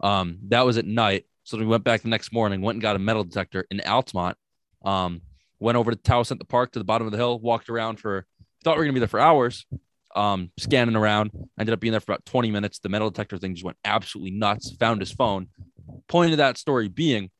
Um, 0.00 0.38
that 0.48 0.66
was 0.66 0.76
at 0.76 0.84
night. 0.84 1.24
So 1.44 1.56
we 1.58 1.66
went 1.66 1.82
back 1.82 2.02
the 2.02 2.08
next 2.08 2.32
morning, 2.32 2.60
went 2.60 2.76
and 2.76 2.82
got 2.82 2.94
a 2.94 3.00
metal 3.00 3.24
detector 3.24 3.66
in 3.70 3.80
Altamont. 3.80 4.36
Um, 4.84 5.22
went 5.58 5.78
over 5.78 5.90
to 5.90 5.96
Tower 5.96 6.24
the 6.24 6.44
Park 6.44 6.72
to 6.72 6.78
the 6.78 6.84
bottom 6.84 7.06
of 7.06 7.12
the 7.12 7.16
hill, 7.16 7.38
walked 7.40 7.70
around 7.70 7.96
for 7.96 8.26
thought 8.62 8.76
we 8.76 8.80
were 8.80 8.84
gonna 8.84 8.94
be 8.94 9.00
there 9.00 9.08
for 9.08 9.20
hours. 9.20 9.64
Um, 10.14 10.50
scanning 10.58 10.96
around, 10.96 11.30
ended 11.58 11.72
up 11.72 11.80
being 11.80 11.92
there 11.92 12.00
for 12.00 12.12
about 12.12 12.26
20 12.26 12.50
minutes. 12.50 12.78
The 12.78 12.90
metal 12.90 13.10
detector 13.10 13.38
thing 13.38 13.54
just 13.54 13.64
went 13.64 13.78
absolutely 13.84 14.32
nuts. 14.32 14.74
Found 14.78 15.00
his 15.00 15.12
phone. 15.12 15.48
Point 16.06 16.32
of 16.32 16.38
that 16.38 16.58
story 16.58 16.88
being 16.88 17.30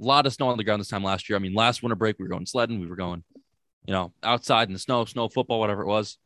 a 0.00 0.04
lot 0.04 0.26
of 0.26 0.32
snow 0.32 0.48
on 0.48 0.56
the 0.56 0.64
ground 0.64 0.80
this 0.80 0.88
time 0.88 1.04
last 1.04 1.28
year. 1.28 1.36
I 1.36 1.40
mean, 1.40 1.54
last 1.54 1.82
winter 1.82 1.96
break, 1.96 2.18
we 2.18 2.24
were 2.24 2.28
going 2.28 2.46
sledding, 2.46 2.80
we 2.80 2.86
were 2.86 2.96
going, 2.96 3.24
you 3.84 3.92
know, 3.92 4.12
outside 4.22 4.68
in 4.68 4.72
the 4.72 4.78
snow, 4.78 5.04
snow 5.04 5.28
football, 5.28 5.60
whatever 5.60 5.82
it 5.82 5.86
was. 5.88 6.18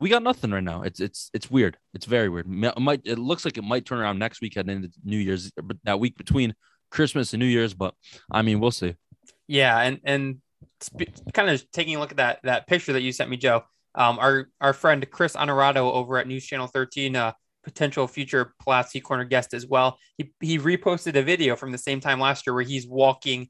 We 0.00 0.08
got 0.08 0.22
nothing 0.22 0.50
right 0.50 0.64
now. 0.64 0.82
It's 0.82 0.98
it's 0.98 1.30
it's 1.32 1.48
weird. 1.48 1.76
It's 1.94 2.06
very 2.06 2.28
weird. 2.28 2.46
It 2.46 2.80
might 2.80 3.02
it 3.04 3.18
looks 3.18 3.44
like 3.44 3.56
it 3.56 3.62
might 3.62 3.86
turn 3.86 4.00
around 4.00 4.18
next 4.18 4.40
week 4.40 4.54
heading 4.56 4.76
into 4.76 4.90
New 5.04 5.18
Year's, 5.18 5.52
but 5.52 5.76
that 5.84 6.00
week 6.00 6.16
between 6.16 6.54
Christmas 6.90 7.32
and 7.32 7.40
New 7.40 7.46
Year's. 7.46 7.74
But 7.74 7.94
I 8.28 8.42
mean, 8.42 8.58
we'll 8.58 8.72
see. 8.72 8.96
Yeah, 9.46 9.78
and 9.78 10.00
and 10.02 10.40
kind 11.32 11.50
of 11.50 11.70
taking 11.70 11.94
a 11.94 12.00
look 12.00 12.10
at 12.10 12.16
that 12.16 12.40
that 12.42 12.66
picture 12.66 12.94
that 12.94 13.02
you 13.02 13.12
sent 13.12 13.30
me, 13.30 13.36
Joe. 13.36 13.64
Um, 13.94 14.18
our 14.18 14.48
our 14.60 14.72
friend 14.72 15.06
Chris 15.10 15.36
Honorado 15.36 15.90
over 15.90 16.18
at 16.18 16.26
News 16.26 16.44
Channel 16.44 16.66
13, 16.66 17.16
uh, 17.16 17.32
potential 17.62 18.06
future 18.06 18.54
Palatsky 18.64 19.02
Corner 19.02 19.24
guest 19.24 19.54
as 19.54 19.66
well. 19.66 19.98
He 20.18 20.32
he 20.40 20.58
reposted 20.58 21.16
a 21.16 21.22
video 21.22 21.56
from 21.56 21.72
the 21.72 21.78
same 21.78 22.00
time 22.00 22.20
last 22.20 22.46
year 22.46 22.54
where 22.54 22.62
he's 22.62 22.86
walking 22.86 23.48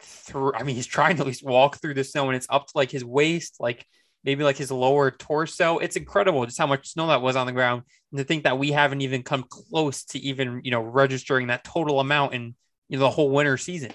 through. 0.00 0.54
I 0.54 0.62
mean, 0.62 0.76
he's 0.76 0.86
trying 0.86 1.16
to 1.16 1.22
at 1.22 1.26
least 1.26 1.44
walk 1.44 1.80
through 1.80 1.94
the 1.94 2.04
snow, 2.04 2.28
and 2.28 2.36
it's 2.36 2.46
up 2.50 2.66
to 2.66 2.72
like 2.74 2.90
his 2.90 3.04
waist, 3.04 3.56
like 3.60 3.86
maybe 4.24 4.44
like 4.44 4.56
his 4.56 4.70
lower 4.70 5.10
torso. 5.10 5.78
It's 5.78 5.96
incredible 5.96 6.44
just 6.44 6.58
how 6.58 6.66
much 6.66 6.88
snow 6.88 7.06
that 7.08 7.22
was 7.22 7.36
on 7.36 7.46
the 7.46 7.52
ground, 7.52 7.82
and 8.12 8.18
to 8.18 8.24
think 8.24 8.44
that 8.44 8.58
we 8.58 8.72
haven't 8.72 9.02
even 9.02 9.22
come 9.22 9.44
close 9.48 10.04
to 10.06 10.18
even 10.18 10.60
you 10.64 10.70
know 10.70 10.80
registering 10.80 11.46
that 11.46 11.64
total 11.64 12.00
amount 12.00 12.34
in 12.34 12.54
you 12.88 12.98
know 12.98 13.04
the 13.04 13.10
whole 13.10 13.30
winter 13.30 13.56
season. 13.56 13.92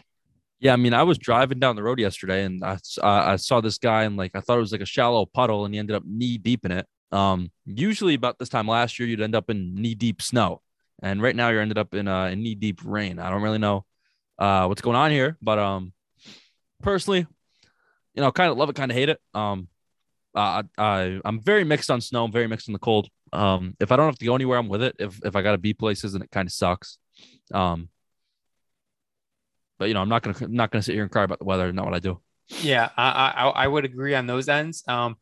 Yeah, 0.61 0.73
I 0.73 0.75
mean, 0.75 0.93
I 0.93 1.01
was 1.01 1.17
driving 1.17 1.57
down 1.57 1.75
the 1.75 1.81
road 1.81 1.99
yesterday 1.99 2.43
and 2.45 2.63
I, 2.63 2.77
I 3.03 3.35
saw 3.37 3.61
this 3.61 3.79
guy 3.79 4.03
and 4.03 4.15
like 4.15 4.35
I 4.35 4.41
thought 4.41 4.57
it 4.57 4.61
was 4.61 4.71
like 4.71 4.81
a 4.81 4.85
shallow 4.85 5.25
puddle 5.25 5.65
and 5.65 5.73
he 5.73 5.79
ended 5.79 5.95
up 5.95 6.03
knee 6.05 6.37
deep 6.37 6.65
in 6.65 6.71
it. 6.71 6.87
Um, 7.11 7.51
usually 7.65 8.13
about 8.13 8.37
this 8.37 8.47
time 8.47 8.67
last 8.67 8.99
year 8.99 9.09
you'd 9.09 9.21
end 9.21 9.33
up 9.35 9.49
in 9.49 9.73
knee 9.73 9.95
deep 9.95 10.21
snow, 10.21 10.61
and 11.01 11.19
right 11.19 11.35
now 11.35 11.49
you're 11.49 11.61
ended 11.61 11.79
up 11.79 11.93
in 11.95 12.07
uh 12.07 12.33
knee 12.35 12.55
deep 12.55 12.79
rain. 12.85 13.19
I 13.19 13.31
don't 13.31 13.41
really 13.41 13.57
know 13.57 13.85
uh 14.37 14.67
what's 14.67 14.81
going 14.81 14.95
on 14.95 15.11
here, 15.11 15.35
but 15.41 15.57
um, 15.57 15.93
personally, 16.83 17.25
you 18.13 18.21
know, 18.21 18.31
kind 18.31 18.51
of 18.51 18.57
love 18.57 18.69
it, 18.69 18.75
kind 18.75 18.91
of 18.91 18.95
hate 18.95 19.09
it. 19.09 19.19
Um, 19.33 19.67
I, 20.35 20.63
I 20.77 21.19
I'm 21.25 21.41
very 21.41 21.63
mixed 21.63 21.91
on 21.91 22.01
snow. 22.01 22.23
I'm 22.23 22.31
very 22.31 22.47
mixed 22.47 22.69
on 22.69 22.73
the 22.73 22.79
cold. 22.79 23.09
Um, 23.33 23.75
if 23.79 23.91
I 23.91 23.95
don't 23.95 24.05
have 24.05 24.19
to 24.19 24.25
go 24.25 24.35
anywhere, 24.35 24.59
I'm 24.59 24.69
with 24.69 24.83
it. 24.83 24.95
If 24.99 25.19
if 25.25 25.35
I 25.35 25.41
got 25.41 25.53
to 25.53 25.57
be 25.57 25.73
places, 25.73 26.13
and 26.13 26.23
it 26.23 26.31
kind 26.31 26.47
of 26.47 26.53
sucks. 26.53 26.97
Um, 27.53 27.89
but 29.81 29.87
you 29.87 29.95
know, 29.95 30.01
I'm 30.01 30.09
not 30.09 30.21
gonna 30.21 30.37
I'm 30.39 30.53
not 30.53 30.69
gonna 30.69 30.83
sit 30.83 30.93
here 30.93 31.01
and 31.01 31.11
cry 31.11 31.23
about 31.23 31.39
the 31.39 31.45
weather. 31.45 31.73
Not 31.73 31.85
what 31.85 31.95
I 31.95 31.99
do. 31.99 32.21
Yeah, 32.61 32.89
I, 32.95 33.33
I 33.35 33.49
I 33.63 33.67
would 33.67 33.83
agree 33.83 34.13
on 34.13 34.27
those 34.27 34.47
ends. 34.47 34.83
Um, 34.87 35.15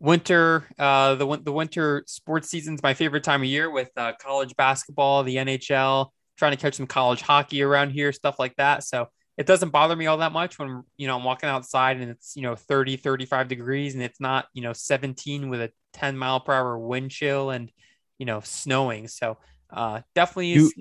winter, 0.00 0.66
uh, 0.80 1.14
the 1.14 1.36
the 1.36 1.52
winter 1.52 2.02
sports 2.08 2.50
season's 2.50 2.82
my 2.82 2.92
favorite 2.92 3.22
time 3.22 3.42
of 3.42 3.46
year 3.46 3.70
with 3.70 3.88
uh, 3.96 4.14
college 4.20 4.56
basketball, 4.56 5.22
the 5.22 5.36
NHL, 5.36 6.08
trying 6.36 6.50
to 6.50 6.56
catch 6.56 6.74
some 6.74 6.88
college 6.88 7.20
hockey 7.20 7.62
around 7.62 7.90
here, 7.90 8.10
stuff 8.10 8.40
like 8.40 8.56
that. 8.56 8.82
So 8.82 9.06
it 9.38 9.46
doesn't 9.46 9.70
bother 9.70 9.94
me 9.94 10.08
all 10.08 10.16
that 10.16 10.32
much 10.32 10.58
when 10.58 10.82
you 10.96 11.06
know 11.06 11.16
I'm 11.16 11.22
walking 11.22 11.48
outside 11.48 11.98
and 11.98 12.10
it's 12.10 12.34
you 12.34 12.42
know 12.42 12.56
30, 12.56 12.96
35 12.96 13.46
degrees 13.46 13.94
and 13.94 14.02
it's 14.02 14.18
not 14.18 14.46
you 14.54 14.62
know 14.62 14.72
17 14.72 15.50
with 15.50 15.60
a 15.60 15.70
10 15.92 16.18
mile 16.18 16.40
per 16.40 16.52
hour 16.52 16.76
wind 16.76 17.12
chill 17.12 17.50
and 17.50 17.70
you 18.18 18.26
know 18.26 18.40
snowing. 18.40 19.06
So 19.06 19.38
uh, 19.72 20.00
definitely 20.16 20.54
is 20.54 20.74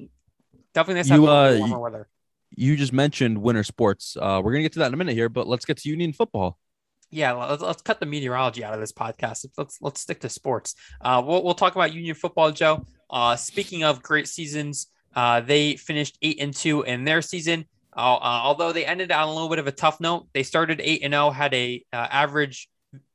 definitely 0.73 0.95
nice 0.95 1.11
you, 1.11 1.27
uh, 1.27 1.57
warmer 1.59 1.79
weather. 1.79 2.07
You 2.51 2.75
just 2.75 2.93
mentioned 2.93 3.37
winter 3.37 3.63
sports. 3.63 4.17
Uh, 4.19 4.41
we're 4.43 4.51
gonna 4.51 4.63
get 4.63 4.73
to 4.73 4.79
that 4.79 4.87
in 4.87 4.93
a 4.93 4.97
minute 4.97 5.13
here, 5.13 5.29
but 5.29 5.47
let's 5.47 5.65
get 5.65 5.77
to 5.77 5.89
Union 5.89 6.13
football. 6.13 6.57
Yeah, 7.11 7.33
let's, 7.33 7.61
let's 7.61 7.81
cut 7.81 7.99
the 7.99 8.05
meteorology 8.05 8.63
out 8.63 8.73
of 8.73 8.79
this 8.79 8.91
podcast. 8.91 9.45
Let's 9.57 9.77
let's 9.81 10.01
stick 10.01 10.19
to 10.21 10.29
sports. 10.29 10.75
Uh, 11.01 11.23
we'll 11.25 11.43
we'll 11.43 11.55
talk 11.55 11.75
about 11.75 11.93
Union 11.93 12.15
football, 12.15 12.51
Joe. 12.51 12.85
Uh, 13.09 13.35
speaking 13.35 13.83
of 13.83 14.03
great 14.03 14.27
seasons, 14.27 14.87
uh, 15.15 15.41
they 15.41 15.75
finished 15.75 16.17
eight 16.21 16.39
and 16.39 16.53
two 16.53 16.83
in 16.83 17.05
their 17.05 17.21
season. 17.21 17.65
Uh, 17.95 18.15
uh, 18.15 18.41
although 18.43 18.71
they 18.71 18.85
ended 18.85 19.11
on 19.11 19.27
a 19.27 19.33
little 19.33 19.49
bit 19.49 19.59
of 19.59 19.65
a 19.65 19.71
tough 19.71 19.99
note, 19.99 20.27
they 20.33 20.43
started 20.43 20.79
eight 20.83 21.01
and 21.03 21.13
zero, 21.13 21.31
had 21.31 21.53
a 21.53 21.83
uh, 21.91 22.07
average 22.11 22.69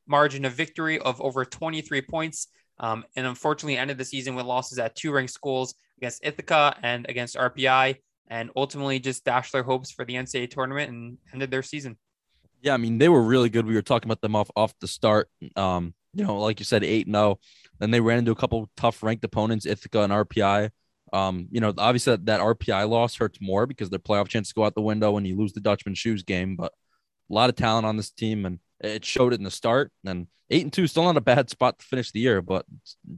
margin 0.07 0.45
of 0.45 0.53
victory 0.53 0.99
of 0.99 1.21
over 1.21 1.45
twenty 1.45 1.81
three 1.81 2.03
points, 2.03 2.49
um, 2.81 3.05
and 3.15 3.27
unfortunately 3.27 3.79
ended 3.79 3.97
the 3.97 4.05
season 4.05 4.35
with 4.35 4.45
losses 4.45 4.79
at 4.79 4.97
two 4.97 5.13
ranked 5.13 5.33
schools 5.33 5.75
against 5.99 6.25
Ithaca 6.25 6.77
and 6.83 7.07
against 7.09 7.37
RPI, 7.37 7.97
and 8.29 8.51
ultimately 8.57 8.99
just 8.99 9.25
dashed 9.25 9.53
their 9.53 9.63
hopes 9.63 9.91
for 9.91 10.05
the 10.05 10.15
NCAA 10.15 10.51
tournament 10.51 10.91
and 10.91 11.19
ended 11.33 11.51
their 11.51 11.63
season. 11.63 11.97
Yeah, 12.63 12.75
I 12.75 12.79
mean 12.79 12.99
they 12.99 13.09
were 13.09 13.23
really 13.23 13.51
good. 13.51 13.67
We 13.67 13.75
were 13.75 13.83
talking 13.83 14.09
about 14.09 14.21
them 14.21 14.37
off 14.37 14.51
off 14.57 14.75
the 14.81 14.89
start. 14.89 15.29
Um, 15.57 15.95
you 16.15 16.25
know, 16.25 16.39
like 16.39 16.61
you 16.61 16.65
said, 16.65 16.85
eight 16.85 17.07
and 17.07 17.15
zero. 17.15 17.39
Then 17.79 17.91
they 17.91 18.01
ran 18.01 18.19
into 18.19 18.31
a 18.31 18.37
couple 18.37 18.71
tough 18.77 19.03
ranked 19.03 19.25
opponents, 19.25 19.67
Ithaca 19.67 20.03
and 20.03 20.13
RPI. 20.13 20.71
Um, 21.13 21.49
you 21.51 21.61
know, 21.61 21.73
obviously 21.77 22.13
that, 22.13 22.27
that 22.27 22.41
RPI 22.41 22.89
loss 22.89 23.17
hurts 23.17 23.39
more 23.41 23.67
because 23.67 23.91
their 23.91 23.99
playoff 23.99 24.29
chances 24.29 24.53
go 24.53 24.65
out 24.65 24.75
the 24.75 24.81
window 24.81 25.13
when 25.13 25.25
you 25.25 25.37
lose 25.37 25.53
the 25.53 25.61
Dutchman 25.61 25.95
shoes 25.95 26.23
game. 26.23 26.57
But 26.57 26.73
a 27.31 27.35
lot 27.35 27.51
of 27.51 27.57
talent 27.57 27.87
on 27.87 27.97
this 27.97 28.11
team, 28.11 28.47
and 28.47 28.59
it 28.81 29.05
showed 29.05 29.33
it 29.33 29.41
in 29.41 29.45
the 29.45 29.51
start. 29.51 29.93
And 30.05 30.29
eight 30.51 30.63
and 30.63 30.73
two, 30.73 30.87
still 30.87 31.05
not 31.05 31.17
a 31.17 31.21
bad 31.21 31.51
spot 31.51 31.79
to 31.79 31.85
finish 31.85 32.11
the 32.11 32.21
year, 32.21 32.43
but 32.43 32.65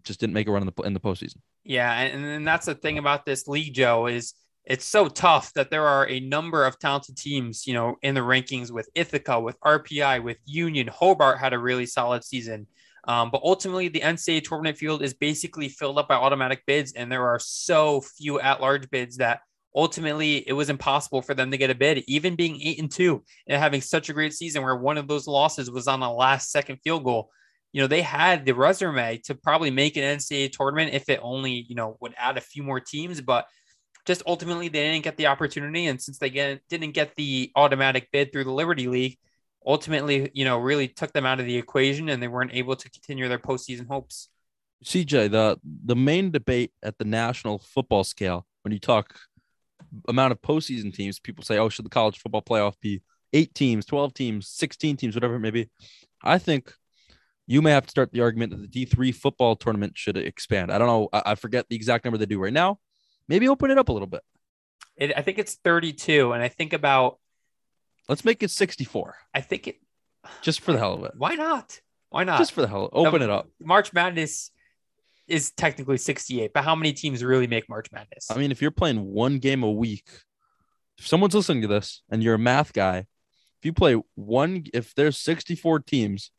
just 0.03 0.21
didn't 0.21 0.35
make 0.35 0.49
a 0.49 0.53
run 0.53 0.63
in 0.63 0.73
the 0.75 0.83
in 0.83 0.95
the 0.95 1.01
postseason. 1.01 1.37
Yeah, 1.65 1.93
and, 1.93 2.25
and 2.25 2.47
that's 2.47 2.67
the 2.67 2.75
thing 2.75 2.99
about 2.99 3.27
this 3.27 3.49
league, 3.49 3.75
Joe, 3.75 4.07
is 4.07 4.35
it's 4.67 4.85
so 4.85 5.09
tough 5.09 5.53
that 5.55 5.71
there 5.71 5.87
are 5.87 6.09
a 6.09 6.21
number 6.21 6.65
of 6.65 6.79
talented 6.79 7.17
teams, 7.17 7.67
you 7.67 7.75
know, 7.75 7.97
in 8.03 8.15
the 8.15 8.21
rankings 8.21 8.73
with 8.73 8.89
Ithaca, 8.95 9.41
with 9.41 9.59
RPI, 9.61 10.23
with 10.23 10.39
Union. 10.45 10.89
Hobart 10.89 11.39
had 11.39 11.53
a 11.53 11.59
really 11.59 11.87
solid 11.87 12.25
season. 12.25 12.67
Um, 13.07 13.31
but 13.31 13.43
ultimately, 13.45 13.87
the 13.87 14.01
NCAA 14.01 14.43
tournament 14.43 14.77
field 14.77 15.03
is 15.03 15.15
basically 15.15 15.69
filled 15.69 15.99
up 15.99 16.09
by 16.09 16.17
automatic 16.17 16.65
bids, 16.67 16.93
and 16.95 17.11
there 17.11 17.29
are 17.29 17.39
so 17.39 18.01
few 18.01 18.41
at-large 18.41 18.91
bids 18.91 19.19
that 19.19 19.41
ultimately 19.77 20.39
it 20.49 20.55
was 20.55 20.71
impossible 20.71 21.23
for 21.23 21.35
them 21.35 21.53
to 21.53 21.57
get 21.57 21.71
a 21.71 21.75
bid, 21.75 22.03
even 22.09 22.35
being 22.35 22.61
eight 22.61 22.81
and 22.81 22.91
two 22.91 23.23
and 23.47 23.63
having 23.63 23.81
such 23.81 24.09
a 24.09 24.13
great 24.13 24.33
season 24.33 24.65
where 24.65 24.75
one 24.75 24.99
of 24.99 25.07
those 25.07 25.29
losses 25.29 25.71
was 25.71 25.87
on 25.87 26.03
a 26.03 26.13
last-second 26.13 26.79
field 26.83 27.05
goal 27.05 27.31
you 27.77 27.83
know, 27.83 27.89
they 27.89 28.01
had 28.01 28.47
the 28.47 28.55
resume 28.55 29.19
to 29.25 29.35
probably 29.35 29.71
make 29.71 29.99
an 29.99 30.03
NCAA 30.03 30.51
tournament 30.51 30.95
if 30.95 31.11
it 31.11 31.21
only, 31.23 31.67
you 31.69 31.75
know, 31.75 31.99
would 32.01 32.15
add 32.17 32.39
a 32.39 32.41
few 32.41 32.63
more 32.63 32.81
teams, 32.81 33.21
but 33.21 33.45
just 34.07 34.23
ultimately 34.27 34.69
they 34.69 34.85
didn't 34.85 35.05
get 35.05 35.17
the 35.17 35.27
opportunity. 35.27 35.87
And 35.87 36.01
since 36.01 36.19
they 36.19 36.31
get, 36.31 36.63
didn't 36.69 36.93
get 36.93 37.15
the 37.17 37.51
automatic 37.57 38.11
bid 38.13 38.33
through 38.33 38.45
the 38.45 38.53
Liberty 38.53 38.89
League, 38.89 39.19
ultimately, 39.67 40.31
you 40.33 40.45
know, 40.45 40.59
really 40.59 40.89
took 40.89 41.13
them 41.13 41.27
out 41.27 41.41
of 41.41 41.47
the 41.47 41.57
equation 41.57 42.09
and 42.09 42.23
they 42.23 42.29
weren't 42.29 42.55
able 42.55 42.77
to 42.77 42.91
continue 42.91 43.29
their 43.29 43.39
postseason 43.39 43.89
hopes. 43.89 44.29
CJ, 44.85 45.31
the 45.31 45.59
the 45.65 45.97
main 45.97 46.31
debate 46.31 46.73
at 46.83 46.99
the 46.99 47.05
national 47.05 47.59
football 47.59 48.05
scale, 48.05 48.47
when 48.63 48.73
you 48.73 48.79
talk 48.79 49.19
amount 50.07 50.33
of 50.33 50.43
postseason 50.43 50.95
teams, 50.95 51.19
people 51.19 51.43
say, 51.43 51.57
"Oh, 51.59 51.71
should 51.71 51.87
the 51.87 51.91
college 51.91 52.19
football 52.19 52.43
playoff 52.43 52.75
be 52.81 53.01
eight 53.33 53.55
teams, 53.55 53.87
twelve 53.87 54.13
teams, 54.13 54.49
sixteen 54.49 54.97
teams, 54.97 55.15
whatever 55.15 55.37
it 55.37 55.41
may 55.41 55.51
be?" 55.51 55.71
I 56.23 56.39
think 56.39 56.75
you 57.47 57.63
may 57.63 57.71
have 57.71 57.85
to 57.85 57.91
start 57.91 58.13
the 58.13 58.21
argument 58.21 58.53
that 58.53 58.71
the 58.71 58.87
D3 58.87 59.15
football 59.15 59.57
tournament 59.57 59.97
should 59.97 60.17
expand. 60.17 60.73
I 60.73 60.79
don't 60.79 60.89
know. 60.89 61.09
I, 61.13 61.23
I 61.27 61.35
forget 61.37 61.67
the 61.69 61.77
exact 61.77 62.05
number 62.05 62.19
they 62.19 62.27
do 62.27 62.43
right 62.43 62.53
now. 62.53 62.81
Maybe 63.29 63.49
open 63.49 63.71
it 63.71 63.79
up 63.79 63.89
a 63.89 63.93
little 63.93 64.07
bit. 64.07 64.23
It, 64.97 65.13
I 65.17 65.23
think 65.23 65.39
it's 65.39 65.55
32, 65.57 66.33
and 66.33 66.43
I 66.43 66.49
think 66.49 66.73
about 66.73 67.19
Let's 68.09 68.25
make 68.25 68.43
it 68.43 68.51
64 68.51 69.17
I 69.35 69.41
think 69.41 69.67
it. 69.67 69.81
just 70.43 70.61
for 70.61 70.73
the 70.73 70.79
hell 70.79 70.95
of 70.95 71.05
it. 71.05 71.13
Why 71.17 71.35
not? 71.35 71.81
Why 72.11 72.25
not? 72.25 72.39
Just 72.39 72.53
for 72.53 72.61
the 72.63 72.69
hell. 72.69 72.89
Open 72.93 73.21
it 73.21 73.31
up. 73.31 73.49
March 73.61 73.93
Madness 73.93 74.51
is 75.27 75.51
technically 75.51 75.97
68, 75.99 76.53
but 76.55 76.63
how 76.63 76.77
many 76.77 76.93
teams 76.93 77.23
really 77.25 77.49
make 77.49 77.69
March 77.69 77.89
Madness? 77.93 78.31
I 78.31 78.37
mean, 78.39 78.53
if 78.53 78.63
you're 78.63 78.71
playing 78.71 79.05
one 79.05 79.39
game 79.39 79.65
a 79.65 79.71
week, 79.71 80.05
if 80.99 81.07
someone's 81.07 81.35
listening 81.35 81.63
to 81.63 81.69
this 81.69 82.03
and 82.09 82.23
you're 82.23 82.35
a 82.35 82.39
math 82.39 82.73
guy, 82.73 82.99
if 83.59 83.65
you 83.65 83.73
play 83.73 84.01
one, 84.15 84.65
if 84.73 84.95
there's 84.95 85.19
64 85.19 85.81
teams 85.81 86.31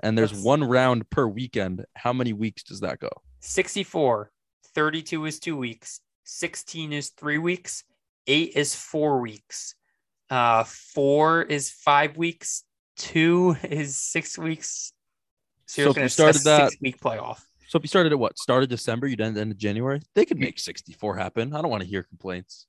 and 0.00 0.16
there's 0.18 0.30
That's- 0.30 0.44
one 0.44 0.62
round 0.62 1.08
per 1.08 1.26
weekend, 1.26 1.86
how 1.94 2.12
many 2.12 2.32
weeks 2.34 2.62
does 2.62 2.80
that 2.80 2.98
go? 3.00 3.08
64, 3.40 4.30
32 4.74 5.24
is 5.24 5.38
two 5.40 5.56
weeks, 5.56 6.00
16 6.24 6.92
is 6.92 7.10
three 7.10 7.38
weeks, 7.38 7.84
eight 8.26 8.52
is 8.56 8.74
four 8.74 9.20
weeks, 9.20 9.74
uh, 10.30 10.64
four 10.64 11.42
is 11.42 11.70
five 11.70 12.16
weeks, 12.16 12.64
two 12.96 13.56
is 13.62 13.96
six 13.96 14.36
weeks. 14.36 14.92
So 15.66 15.82
you're 15.82 15.86
if 15.86 15.88
looking 15.90 16.02
at 16.04 16.12
started 16.12 16.40
a 16.40 16.44
that- 16.44 16.70
six 16.70 16.82
week 16.82 17.00
playoff. 17.00 17.40
So 17.68 17.78
if 17.78 17.82
you 17.82 17.88
started 17.88 18.12
at 18.12 18.18
what? 18.18 18.38
Started 18.38 18.68
December, 18.68 19.06
you'd 19.08 19.20
end 19.20 19.36
end 19.36 19.50
of 19.50 19.58
January. 19.58 20.00
They 20.14 20.24
could 20.24 20.38
make 20.38 20.60
64 20.60 21.16
happen. 21.16 21.54
I 21.54 21.60
don't 21.60 21.70
want 21.70 21.82
to 21.82 21.88
hear 21.88 22.02
complaints. 22.04 22.66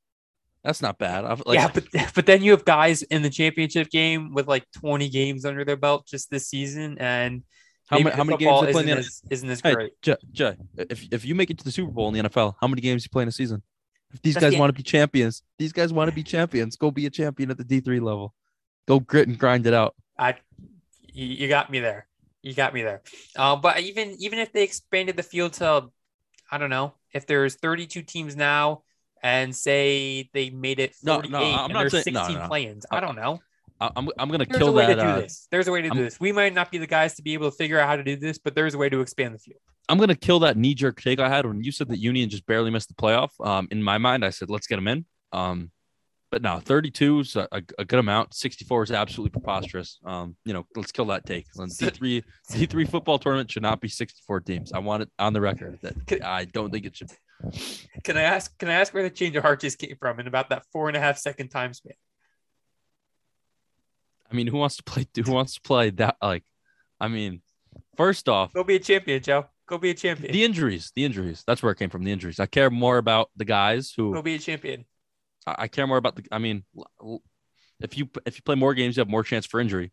That's 0.63 0.81
not 0.81 0.97
bad. 0.97 1.25
I've, 1.25 1.43
like, 1.45 1.59
yeah, 1.59 1.69
but 1.71 1.85
but 2.15 2.25
then 2.25 2.41
you 2.41 2.51
have 2.51 2.65
guys 2.65 3.03
in 3.03 3.21
the 3.21 3.29
championship 3.29 3.91
game 3.91 4.33
with 4.33 4.47
like 4.47 4.65
20 4.77 5.09
games 5.09 5.45
under 5.45 5.63
their 5.63 5.77
belt 5.77 6.07
just 6.07 6.31
this 6.31 6.47
season, 6.47 6.97
and 6.97 7.43
how, 7.87 7.97
maybe 7.97 8.03
many, 8.05 8.15
how 8.15 8.23
many 8.23 8.37
games 8.37 8.61
they 8.65 8.71
play 8.71 8.83
in 8.83 8.89
isn't 8.89 8.95
the 8.95 8.99
as, 8.99 9.21
isn't 9.29 9.49
as 9.49 9.61
Hey, 9.61 9.73
great. 9.73 10.01
Jay, 10.01 10.15
Jay, 10.31 10.57
if 10.77 11.07
if 11.11 11.25
you 11.25 11.35
make 11.35 11.49
it 11.49 11.57
to 11.59 11.63
the 11.63 11.71
Super 11.71 11.91
Bowl 11.91 12.07
in 12.07 12.13
the 12.13 12.29
NFL, 12.29 12.55
how 12.59 12.67
many 12.67 12.81
games 12.81 13.03
you 13.03 13.09
play 13.09 13.23
in 13.23 13.29
a 13.29 13.31
season? 13.31 13.61
If 14.13 14.21
these 14.21 14.33
That's 14.35 14.45
guys 14.45 14.53
the- 14.53 14.59
want 14.59 14.69
to 14.69 14.73
be 14.73 14.83
champions, 14.83 15.43
these 15.59 15.71
guys 15.73 15.91
want 15.93 16.09
to 16.09 16.15
be 16.15 16.23
champions. 16.23 16.75
Go 16.77 16.89
be 16.91 17.05
a 17.05 17.09
champion 17.09 17.51
at 17.51 17.57
the 17.57 17.63
D 17.63 17.79
three 17.81 17.99
level. 17.99 18.33
Go 18.87 18.99
grit 18.99 19.27
and 19.27 19.37
grind 19.37 19.67
it 19.67 19.73
out. 19.73 19.95
I, 20.17 20.35
you, 21.11 21.25
you 21.25 21.47
got 21.47 21.69
me 21.69 21.79
there. 21.79 22.07
You 22.41 22.53
got 22.53 22.73
me 22.73 22.81
there. 22.83 23.01
Uh, 23.35 23.55
but 23.55 23.79
even 23.79 24.15
even 24.19 24.39
if 24.39 24.53
they 24.53 24.63
expanded 24.63 25.17
the 25.17 25.23
field 25.23 25.53
to, 25.53 25.89
I 26.51 26.57
don't 26.57 26.69
know, 26.69 26.93
if 27.13 27.25
there's 27.25 27.55
32 27.55 28.03
teams 28.03 28.35
now, 28.35 28.83
and 29.23 29.55
say 29.55 30.29
they 30.33 30.49
made 30.51 30.79
it 30.79 30.95
No, 31.03 31.15
48, 31.15 31.31
no, 31.31 31.39
I'm 31.39 31.65
and 31.65 31.73
not 31.73 31.79
there's 31.81 31.91
saying- 31.93 32.03
16 32.03 32.13
no, 32.13 32.27
no, 32.27 32.39
no. 32.41 32.47
play-ins. 32.47 32.85
I 32.91 32.99
don't 32.99 33.15
know. 33.15 33.39
I'm 33.81 34.09
I'm 34.17 34.29
gonna 34.29 34.45
There's 34.45 34.57
kill 34.57 34.73
that. 34.73 34.88
to 34.88 34.95
do 34.95 35.01
uh, 35.01 35.19
this. 35.21 35.47
There's 35.51 35.67
a 35.67 35.71
way 35.71 35.81
to 35.81 35.89
do 35.89 35.95
I'm- 35.95 36.03
this. 36.03 36.19
We 36.19 36.31
might 36.31 36.53
not 36.53 36.71
be 36.71 36.77
the 36.77 36.88
guys 36.88 37.15
to 37.15 37.21
be 37.21 37.33
able 37.33 37.51
to 37.51 37.55
figure 37.57 37.79
out 37.79 37.88
how 37.88 37.95
to 37.95 38.03
do 38.03 38.15
this, 38.15 38.38
but 38.38 38.55
there's 38.55 38.73
a 38.73 38.77
way 38.77 38.89
to 38.89 39.01
expand 39.01 39.35
the 39.35 39.39
field. 39.39 39.59
I'm 39.89 39.97
gonna 39.99 40.15
kill 40.15 40.39
that 40.39 40.57
knee 40.57 40.73
jerk 40.73 41.01
take 41.01 41.19
I 41.19 41.29
had 41.29 41.45
when 41.45 41.63
you 41.63 41.71
said 41.71 41.89
that 41.89 41.97
Union 41.99 42.29
just 42.29 42.45
barely 42.45 42.71
missed 42.71 42.88
the 42.88 42.95
playoff. 42.95 43.29
Um, 43.45 43.67
in 43.71 43.83
my 43.83 43.97
mind, 43.97 44.25
I 44.25 44.29
said 44.29 44.49
let's 44.49 44.67
get 44.67 44.77
them 44.77 44.88
in. 44.88 45.05
Um, 45.31 45.71
but 46.31 46.41
no, 46.41 46.59
32 46.59 47.19
is 47.19 47.35
a, 47.35 47.47
a 47.77 47.85
good 47.85 47.99
amount. 47.99 48.33
64 48.33 48.83
is 48.83 48.91
absolutely 48.91 49.29
preposterous. 49.29 49.99
Um, 50.05 50.35
you 50.43 50.53
know, 50.53 50.65
let's 50.75 50.91
kill 50.91 51.05
that 51.05 51.25
take. 51.25 51.45
D 51.79 51.89
three 51.89 52.23
D 52.51 52.65
three 52.65 52.85
football 52.85 53.19
tournament 53.19 53.51
should 53.51 53.63
not 53.63 53.79
be 53.79 53.88
64 53.88 54.41
teams. 54.41 54.73
I 54.73 54.79
want 54.79 55.03
it 55.03 55.09
on 55.19 55.33
the 55.33 55.41
record 55.41 55.79
that 55.81 56.25
I 56.25 56.45
don't 56.45 56.71
think 56.71 56.85
it 56.85 56.97
should. 56.97 57.11
Can 58.03 58.17
I 58.17 58.23
ask? 58.23 58.57
Can 58.57 58.69
I 58.69 58.73
ask 58.73 58.93
where 58.93 59.03
the 59.03 59.09
change 59.09 59.35
of 59.35 59.43
heart 59.43 59.61
just 59.61 59.77
came 59.77 59.95
from, 59.99 60.19
and 60.19 60.27
about 60.27 60.49
that 60.49 60.63
four 60.71 60.88
and 60.88 60.97
a 60.97 60.99
half 60.99 61.17
second 61.17 61.49
time 61.49 61.73
span? 61.73 61.93
I 64.35 64.37
mean, 64.37 64.47
who 64.47 64.57
wants 64.57 64.75
to 64.77 64.83
play? 64.83 65.07
Who 65.23 65.31
wants 65.31 65.53
to 65.55 65.61
play 65.61 65.91
that? 65.91 66.17
Like, 66.21 66.43
I 66.99 67.07
mean, 67.07 67.41
first 67.95 68.27
off, 68.27 68.51
Go 68.53 68.63
be 68.65 68.75
a 68.75 68.79
champion, 68.79 69.21
Joe. 69.23 69.45
Go 69.67 69.77
be 69.77 69.91
a 69.91 69.93
champion. 69.93 70.33
the 70.33 70.43
injuries. 70.43 70.91
The 70.95 71.05
injuries. 71.05 71.43
That's 71.47 71.63
where 71.63 71.71
it 71.71 71.79
came 71.79 71.89
from. 71.89 72.03
The 72.03 72.11
injuries. 72.11 72.39
I 72.39 72.45
care 72.47 72.69
more 72.69 72.97
about 72.97 73.29
the 73.37 73.45
guys 73.45 73.93
who 73.95 74.13
Go 74.13 74.21
be 74.21 74.35
a 74.35 74.39
champion. 74.39 74.83
I 75.47 75.55
I 75.59 75.67
care 75.69 75.87
more 75.87 75.97
about 75.97 76.17
the. 76.17 76.23
I 76.31 76.37
mean, 76.39 76.63
if 77.79 77.97
you 77.97 78.09
if 78.25 78.35
you 78.37 78.41
play 78.43 78.55
more 78.55 78.73
games, 78.73 78.97
you 78.97 79.01
have 79.01 79.09
more 79.09 79.23
chance 79.23 79.45
for 79.45 79.59
injury. 79.59 79.91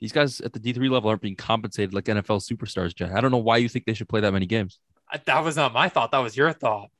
These 0.00 0.12
guys 0.12 0.40
at 0.40 0.52
the 0.52 0.58
D 0.58 0.72
three 0.72 0.88
level 0.88 1.10
aren't 1.10 1.22
being 1.22 1.36
compensated 1.36 1.94
like 1.94 2.04
NFL 2.04 2.40
superstars, 2.50 2.94
Jay. 2.94 3.10
I 3.12 3.20
don't 3.20 3.30
know 3.30 3.36
why 3.38 3.58
you 3.58 3.68
think 3.68 3.84
they 3.84 3.94
should 3.94 4.08
play 4.08 4.20
that 4.20 4.32
many 4.32 4.46
games. 4.46 4.80
I- 5.10 5.18
That 5.26 5.44
was 5.44 5.56
not 5.56 5.72
my 5.72 5.88
thought. 5.88 6.10
That 6.12 6.18
was 6.18 6.36
your 6.36 6.52
thought. 6.52 6.90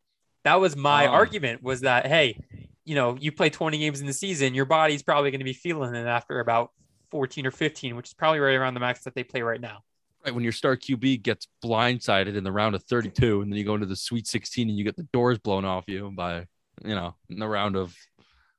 That 0.45 0.61
was 0.61 0.77
my 0.77 1.07
Oh. 1.07 1.11
argument. 1.13 1.63
Was 1.63 1.81
that 1.81 2.07
hey, 2.07 2.39
you 2.85 2.95
know, 2.95 3.17
you 3.21 3.33
play 3.33 3.51
20 3.51 3.79
games 3.79 4.01
in 4.01 4.07
the 4.07 4.13
season, 4.13 4.55
your 4.55 4.65
body's 4.67 5.03
probably 5.03 5.31
going 5.31 5.41
to 5.41 5.45
be 5.45 5.53
feeling 5.53 5.95
it 5.95 6.07
after 6.07 6.39
about 6.41 6.71
14 7.13 7.47
or 7.47 7.51
15, 7.51 7.95
which 7.95 8.09
is 8.09 8.15
probably 8.15 8.41
right 8.41 8.55
around 8.55 8.73
the 8.73 8.81
max 8.81 9.05
that 9.05 9.15
they 9.15 9.23
play 9.23 9.43
right 9.43 9.61
now. 9.61 9.85
Right 10.25 10.35
when 10.35 10.43
your 10.43 10.53
star 10.53 10.77
QB 10.77 11.23
gets 11.23 11.47
blindsided 11.63 12.37
in 12.37 12.43
the 12.43 12.53
round 12.53 12.75
of 12.75 12.83
thirty 12.85 13.11
two, 13.11 13.43
and 13.43 13.53
then 13.53 13.59
you 13.59 13.65
go 13.65 13.75
into 13.75 13.87
the 13.87 13.97
Sweet 13.97 14.27
Sixteen 14.27 14.69
and 14.69 14.79
you 14.79 14.85
get 14.85 14.97
the 14.97 15.03
doors 15.13 15.39
blown 15.39 15.65
off 15.65 15.85
you 15.89 16.11
by, 16.17 16.47
you 16.85 16.95
know, 16.95 17.17
in 17.29 17.39
the 17.39 17.47
round 17.49 17.77
of 17.77 17.95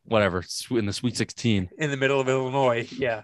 whatever 0.03 0.43
in 0.71 0.85
the 0.85 0.93
Sweet 0.93 1.17
Sixteen. 1.17 1.69
in 1.77 1.89
the 1.89 1.97
middle 1.97 2.19
of 2.19 2.29
Illinois. 2.29 2.87
Yeah. 2.91 3.23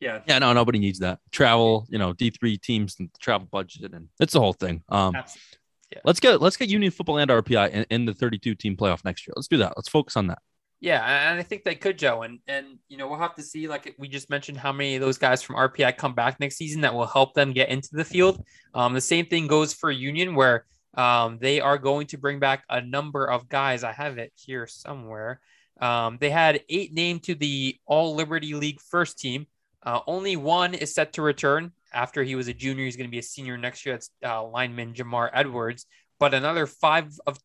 Yeah. 0.00 0.20
Yeah, 0.26 0.38
no, 0.38 0.52
nobody 0.52 0.78
needs 0.78 1.00
that. 1.00 1.18
Travel, 1.32 1.86
you 1.88 1.98
know, 1.98 2.12
D 2.12 2.30
three 2.30 2.56
teams 2.58 2.96
and 3.00 3.10
travel 3.20 3.48
budget, 3.50 3.92
and 3.92 4.08
it's 4.20 4.34
the 4.34 4.40
whole 4.40 4.52
thing. 4.52 4.82
Um, 4.88 5.16
Absolutely. 5.16 6.00
let's 6.04 6.20
get 6.20 6.40
let's 6.40 6.56
get 6.56 6.68
Union 6.68 6.92
football 6.92 7.18
and 7.18 7.30
RPI 7.30 7.70
in, 7.70 7.86
in 7.90 8.04
the 8.04 8.14
thirty 8.14 8.38
two 8.38 8.54
team 8.54 8.76
playoff 8.76 9.04
next 9.04 9.26
year. 9.26 9.34
Let's 9.36 9.48
do 9.48 9.56
that. 9.58 9.72
Let's 9.76 9.88
focus 9.88 10.16
on 10.16 10.28
that. 10.28 10.38
Yeah, 10.80 11.30
and 11.30 11.38
I 11.38 11.42
think 11.42 11.64
they 11.64 11.74
could, 11.74 11.98
Joe. 11.98 12.22
And 12.22 12.40
and 12.46 12.78
you 12.88 12.96
know, 12.96 13.08
we'll 13.08 13.18
have 13.18 13.34
to 13.36 13.42
see, 13.42 13.68
like 13.68 13.94
we 13.98 14.08
just 14.08 14.28
mentioned, 14.28 14.58
how 14.58 14.72
many 14.72 14.96
of 14.96 15.00
those 15.00 15.16
guys 15.18 15.42
from 15.42 15.56
RPI 15.56 15.96
come 15.96 16.14
back 16.14 16.40
next 16.40 16.56
season 16.56 16.82
that 16.82 16.92
will 16.92 17.06
help 17.06 17.34
them 17.34 17.52
get 17.52 17.70
into 17.70 17.90
the 17.92 18.04
field. 18.04 18.44
Um, 18.74 18.92
the 18.92 19.00
same 19.00 19.26
thing 19.26 19.46
goes 19.46 19.72
for 19.72 19.90
Union, 19.90 20.34
where 20.34 20.66
um, 20.94 21.38
they 21.40 21.60
are 21.60 21.78
going 21.78 22.06
to 22.08 22.18
bring 22.18 22.38
back 22.38 22.64
a 22.68 22.80
number 22.80 23.24
of 23.24 23.48
guys. 23.48 23.82
I 23.82 23.92
have 23.92 24.18
it 24.18 24.32
here 24.34 24.66
somewhere. 24.66 25.40
Um, 25.80 26.18
they 26.20 26.30
had 26.30 26.62
eight 26.68 26.92
named 26.92 27.24
to 27.24 27.34
the 27.34 27.78
All 27.86 28.14
Liberty 28.14 28.54
League 28.54 28.80
first 28.80 29.18
team. 29.18 29.46
Uh, 29.82 30.00
only 30.06 30.36
one 30.36 30.74
is 30.74 30.94
set 30.94 31.14
to 31.14 31.22
return 31.22 31.72
after 31.92 32.22
he 32.22 32.34
was 32.34 32.48
a 32.48 32.54
junior. 32.54 32.84
He's 32.84 32.96
going 32.96 33.08
to 33.08 33.10
be 33.10 33.18
a 33.18 33.22
senior 33.22 33.56
next 33.56 33.84
year. 33.84 33.94
That's 33.94 34.10
uh, 34.24 34.44
lineman 34.44 34.94
Jamar 34.94 35.30
Edwards. 35.32 35.86
But 36.18 36.32
another 36.32 36.66
five 36.66 37.12
of 37.26 37.38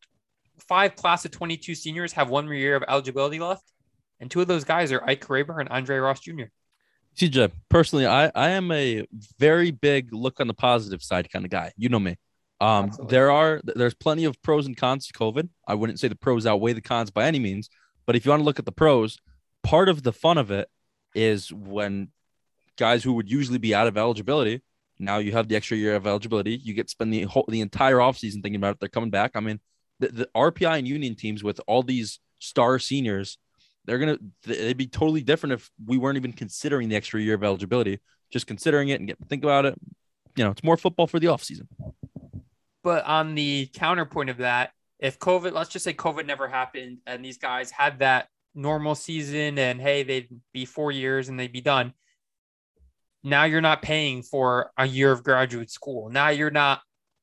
five 0.60 0.96
class 0.96 1.24
of 1.24 1.30
22 1.30 1.74
seniors 1.74 2.12
have 2.12 2.28
one 2.28 2.44
more 2.44 2.54
year 2.54 2.76
of 2.76 2.84
eligibility 2.88 3.38
left. 3.38 3.64
And 4.20 4.30
two 4.30 4.40
of 4.40 4.48
those 4.48 4.64
guys 4.64 4.92
are 4.92 5.02
Ike 5.04 5.26
Raber 5.26 5.60
and 5.60 5.68
Andre 5.68 5.96
Ross 5.96 6.20
Jr. 6.20 6.44
TJ, 7.16 7.50
personally, 7.68 8.06
I, 8.06 8.30
I 8.34 8.50
am 8.50 8.70
a 8.70 9.06
very 9.38 9.70
big 9.70 10.12
look 10.12 10.40
on 10.40 10.46
the 10.46 10.54
positive 10.54 11.02
side 11.02 11.30
kind 11.30 11.44
of 11.44 11.50
guy. 11.50 11.72
You 11.76 11.88
know 11.88 11.98
me. 11.98 12.16
Um, 12.60 12.86
Absolutely. 12.86 13.10
there 13.10 13.30
are 13.30 13.60
there's 13.64 13.94
plenty 13.94 14.24
of 14.24 14.40
pros 14.42 14.66
and 14.66 14.76
cons 14.76 15.06
to 15.06 15.12
COVID. 15.14 15.48
I 15.66 15.74
wouldn't 15.74 15.98
say 15.98 16.08
the 16.08 16.14
pros 16.14 16.46
outweigh 16.46 16.74
the 16.74 16.82
cons 16.82 17.10
by 17.10 17.24
any 17.24 17.38
means, 17.38 17.70
but 18.06 18.16
if 18.16 18.24
you 18.24 18.30
want 18.30 18.40
to 18.40 18.44
look 18.44 18.58
at 18.58 18.66
the 18.66 18.72
pros, 18.72 19.18
part 19.62 19.88
of 19.88 20.02
the 20.02 20.12
fun 20.12 20.36
of 20.36 20.50
it 20.50 20.68
is 21.14 21.50
when 21.52 22.08
guys 22.76 23.02
who 23.02 23.14
would 23.14 23.30
usually 23.30 23.58
be 23.58 23.74
out 23.74 23.86
of 23.86 23.96
eligibility 23.96 24.62
now 25.00 25.16
you 25.18 25.32
have 25.32 25.48
the 25.48 25.56
extra 25.56 25.76
year 25.76 25.96
of 25.96 26.06
eligibility. 26.06 26.56
You 26.56 26.74
get 26.74 26.86
to 26.86 26.90
spend 26.90 27.12
the 27.12 27.22
whole 27.22 27.46
the 27.48 27.62
entire 27.62 27.96
offseason 27.96 28.42
thinking 28.42 28.56
about 28.56 28.74
it. 28.74 28.80
They're 28.80 28.88
coming 28.88 29.10
back. 29.10 29.32
I 29.34 29.40
mean, 29.40 29.58
the, 30.00 30.08
the 30.08 30.28
RPI 30.34 30.78
and 30.78 30.88
Union 30.88 31.14
teams 31.14 31.44
with 31.44 31.60
all 31.66 31.82
these 31.82 32.18
star 32.38 32.78
seniors, 32.78 33.38
they're 33.84 33.98
gonna 33.98 34.18
they'd 34.44 34.76
be 34.76 34.86
totally 34.86 35.22
different 35.22 35.54
if 35.54 35.70
we 35.84 35.98
weren't 35.98 36.16
even 36.16 36.32
considering 36.32 36.88
the 36.88 36.96
extra 36.96 37.20
year 37.20 37.34
of 37.34 37.44
eligibility. 37.44 38.00
Just 38.32 38.46
considering 38.46 38.88
it 38.88 39.00
and 39.00 39.08
get 39.08 39.18
think 39.28 39.44
about 39.44 39.66
it. 39.66 39.78
You 40.36 40.44
know, 40.44 40.50
it's 40.50 40.62
more 40.62 40.76
football 40.76 41.06
for 41.06 41.18
the 41.18 41.26
offseason. 41.26 41.66
But 42.82 43.04
on 43.04 43.34
the 43.34 43.68
counterpoint 43.74 44.30
of 44.30 44.38
that, 44.38 44.70
if 44.98 45.18
COVID, 45.18 45.52
let's 45.52 45.70
just 45.70 45.84
say 45.84 45.92
COVID 45.92 46.26
never 46.26 46.48
happened 46.48 46.98
and 47.06 47.24
these 47.24 47.38
guys 47.38 47.70
had 47.70 47.98
that 47.98 48.28
normal 48.54 48.94
season 48.94 49.58
and 49.58 49.80
hey, 49.80 50.02
they'd 50.02 50.28
be 50.52 50.64
four 50.64 50.92
years 50.92 51.28
and 51.28 51.38
they'd 51.38 51.52
be 51.52 51.60
done. 51.60 51.92
Now 53.22 53.44
you're 53.44 53.60
not 53.60 53.82
paying 53.82 54.22
for 54.22 54.70
a 54.78 54.86
year 54.86 55.12
of 55.12 55.24
graduate 55.24 55.70
school. 55.70 56.08
Now 56.10 56.28
you're 56.28 56.50
not, 56.50 56.80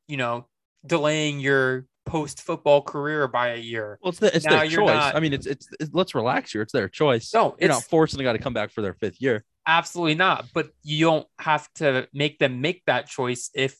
you 0.08 0.18
know, 0.18 0.48
delaying 0.86 1.40
your 1.40 1.86
post 2.08 2.42
football 2.42 2.82
career 2.82 3.28
by 3.28 3.50
a 3.50 3.58
year. 3.58 4.00
Well, 4.02 4.10
it's, 4.10 4.20
the, 4.20 4.36
it's 4.36 4.46
Now 4.46 4.60
their 4.60 4.68
choice. 4.70 4.88
not- 4.88 5.16
I 5.16 5.20
mean, 5.20 5.34
it's, 5.34 5.46
it's 5.46 5.68
it's 5.80 5.92
let's 5.94 6.16
relax 6.16 6.52
here. 6.54 6.62
It's 6.64 6.74
their 6.74 6.90
choice. 6.90 7.34
No, 7.34 7.56
You're 7.60 7.70
it's 7.70 7.76
not 7.76 7.84
forcing 7.84 8.20
a 8.20 8.24
guy 8.24 8.34
to 8.34 8.40
come 8.40 8.54
back 8.54 8.72
for 8.72 8.82
their 8.82 8.94
fifth 8.94 9.22
year. 9.22 9.44
absolutely 9.68 10.16
not. 10.16 10.46
But 10.54 10.72
you 10.84 11.06
don't 11.06 11.28
have 11.40 11.68
to 11.76 12.08
make 12.14 12.40
them 12.40 12.62
make 12.62 12.84
that 12.86 13.08
choice 13.08 13.50
if 13.54 13.78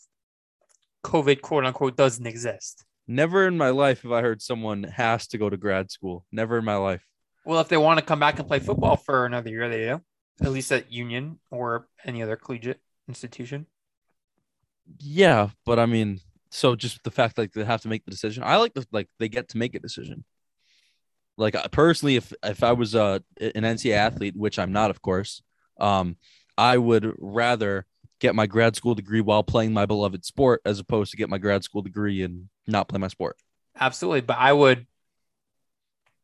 COVID 1.04 1.42
quote 1.42 1.66
unquote 1.66 1.96
doesn't 1.98 2.28
exist. 2.28 2.84
Never 3.08 3.48
in 3.48 3.58
my 3.58 3.70
life 3.70 4.02
have 4.04 4.12
I 4.12 4.22
heard 4.22 4.42
someone 4.42 4.84
has 4.84 5.28
to 5.28 5.38
go 5.38 5.50
to 5.50 5.56
grad 5.58 5.90
school. 5.92 6.26
Never 6.32 6.58
in 6.58 6.66
my 6.66 6.76
life. 6.76 7.04
Well, 7.46 7.62
if 7.62 7.70
they 7.70 7.78
want 7.78 8.00
to 8.00 8.06
come 8.06 8.20
back 8.20 8.38
and 8.40 8.48
play 8.48 8.60
football 8.60 8.98
for 8.98 9.26
another 9.26 9.50
year, 9.50 9.70
they 9.70 9.86
do. 9.86 10.02
At 10.42 10.52
least 10.52 10.72
at 10.74 10.92
Union 10.92 11.40
or 11.50 11.88
any 12.06 12.22
other 12.22 12.36
collegiate 12.36 12.82
institution. 13.08 13.66
Yeah, 15.00 15.50
but 15.66 15.80
I 15.80 15.86
mean, 15.86 16.20
so 16.58 16.76
just 16.76 17.04
the 17.04 17.12
fact 17.12 17.38
like 17.38 17.54
they 17.54 17.64
have 17.64 17.82
to 17.82 17.88
make 17.88 18.04
the 18.04 18.10
decision. 18.10 18.42
I 18.44 18.58
like 18.58 18.74
the 18.74 18.84
like 18.92 19.08
they 19.20 19.30
get 19.30 19.50
to 19.50 19.60
make 19.60 19.76
a 19.76 19.80
decision. 19.80 20.26
Like 21.38 21.56
personally, 21.72 22.16
if 22.16 22.34
if 22.44 22.64
I 22.64 22.72
was 22.72 22.96
uh, 22.96 23.20
an 23.40 23.62
NCAA 23.62 23.94
athlete, 23.94 24.36
which 24.36 24.58
I'm 24.58 24.72
not, 24.72 24.90
of 24.90 25.00
course, 25.00 25.44
um, 25.80 26.18
I 26.58 26.80
would 26.80 27.14
rather 27.20 27.86
get 28.20 28.34
my 28.34 28.48
grad 28.48 28.76
school 28.76 28.96
degree 28.96 29.22
while 29.22 29.44
playing 29.44 29.72
my 29.72 29.86
beloved 29.86 30.26
sport 30.26 30.62
as 30.66 30.80
opposed 30.80 31.12
to 31.12 31.18
get 31.18 31.30
my 31.30 31.38
grad 31.38 31.64
school 31.64 31.84
degree 31.84 32.24
and 32.24 32.50
not 32.66 32.90
play 32.90 32.98
my 32.98 33.08
sport. 33.08 33.38
Absolutely. 33.80 34.22
But 34.22 34.40
I 34.40 34.52
would, 34.52 34.88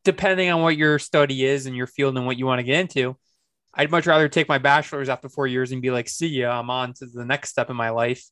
depending 0.04 0.50
on 0.50 0.64
what 0.64 0.76
your 0.76 0.98
study 0.98 1.46
is 1.46 1.68
and 1.68 1.76
your 1.76 1.86
field 1.86 2.18
and 2.18 2.26
what 2.26 2.40
you 2.40 2.48
want 2.48 2.58
to 2.58 2.64
get 2.64 2.80
into, 2.80 3.16
I'd 3.76 3.92
much 3.92 4.08
rather 4.08 4.28
take 4.28 4.50
my 4.50 4.58
bachelor's 4.58 5.10
after 5.10 5.30
four 5.30 5.46
years 5.46 5.72
and 5.72 5.80
be 5.80 5.92
like, 5.92 6.10
see 6.10 6.28
ya, 6.28 6.60
I'm 6.60 6.72
on 6.72 6.94
to 6.94 7.06
the 7.06 7.24
next 7.24 7.52
step 7.52 7.70
in 7.70 7.76
my 7.76 7.92
life. 7.92 8.24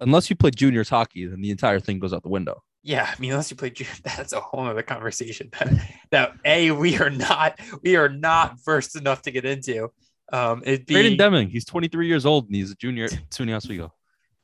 Unless 0.00 0.30
you 0.30 0.36
play 0.36 0.50
juniors 0.50 0.88
hockey, 0.88 1.26
then 1.26 1.40
the 1.40 1.50
entire 1.50 1.80
thing 1.80 1.98
goes 1.98 2.12
out 2.12 2.22
the 2.22 2.28
window. 2.28 2.62
Yeah, 2.82 3.12
I 3.14 3.20
mean, 3.20 3.32
unless 3.32 3.50
you 3.50 3.56
play, 3.56 3.70
ju- 3.70 3.84
that's 4.04 4.32
a 4.32 4.40
whole 4.40 4.66
other 4.66 4.82
conversation. 4.82 5.50
That, 5.58 5.88
that 6.10 6.32
a 6.44 6.70
we 6.70 6.98
are 6.98 7.10
not 7.10 7.60
we 7.82 7.96
are 7.96 8.08
not 8.08 8.56
versed 8.64 8.96
enough 8.96 9.22
to 9.22 9.30
get 9.30 9.44
into. 9.44 9.90
Um, 10.32 10.62
it'd 10.64 10.86
be 10.86 10.94
Braden 10.94 11.18
Deming, 11.18 11.50
he's 11.50 11.64
23 11.64 12.06
years 12.06 12.24
old 12.24 12.46
and 12.46 12.54
he's 12.54 12.70
a 12.70 12.76
junior 12.76 13.06
at 13.06 13.30
SUNY 13.30 13.56
Oswego. 13.56 13.92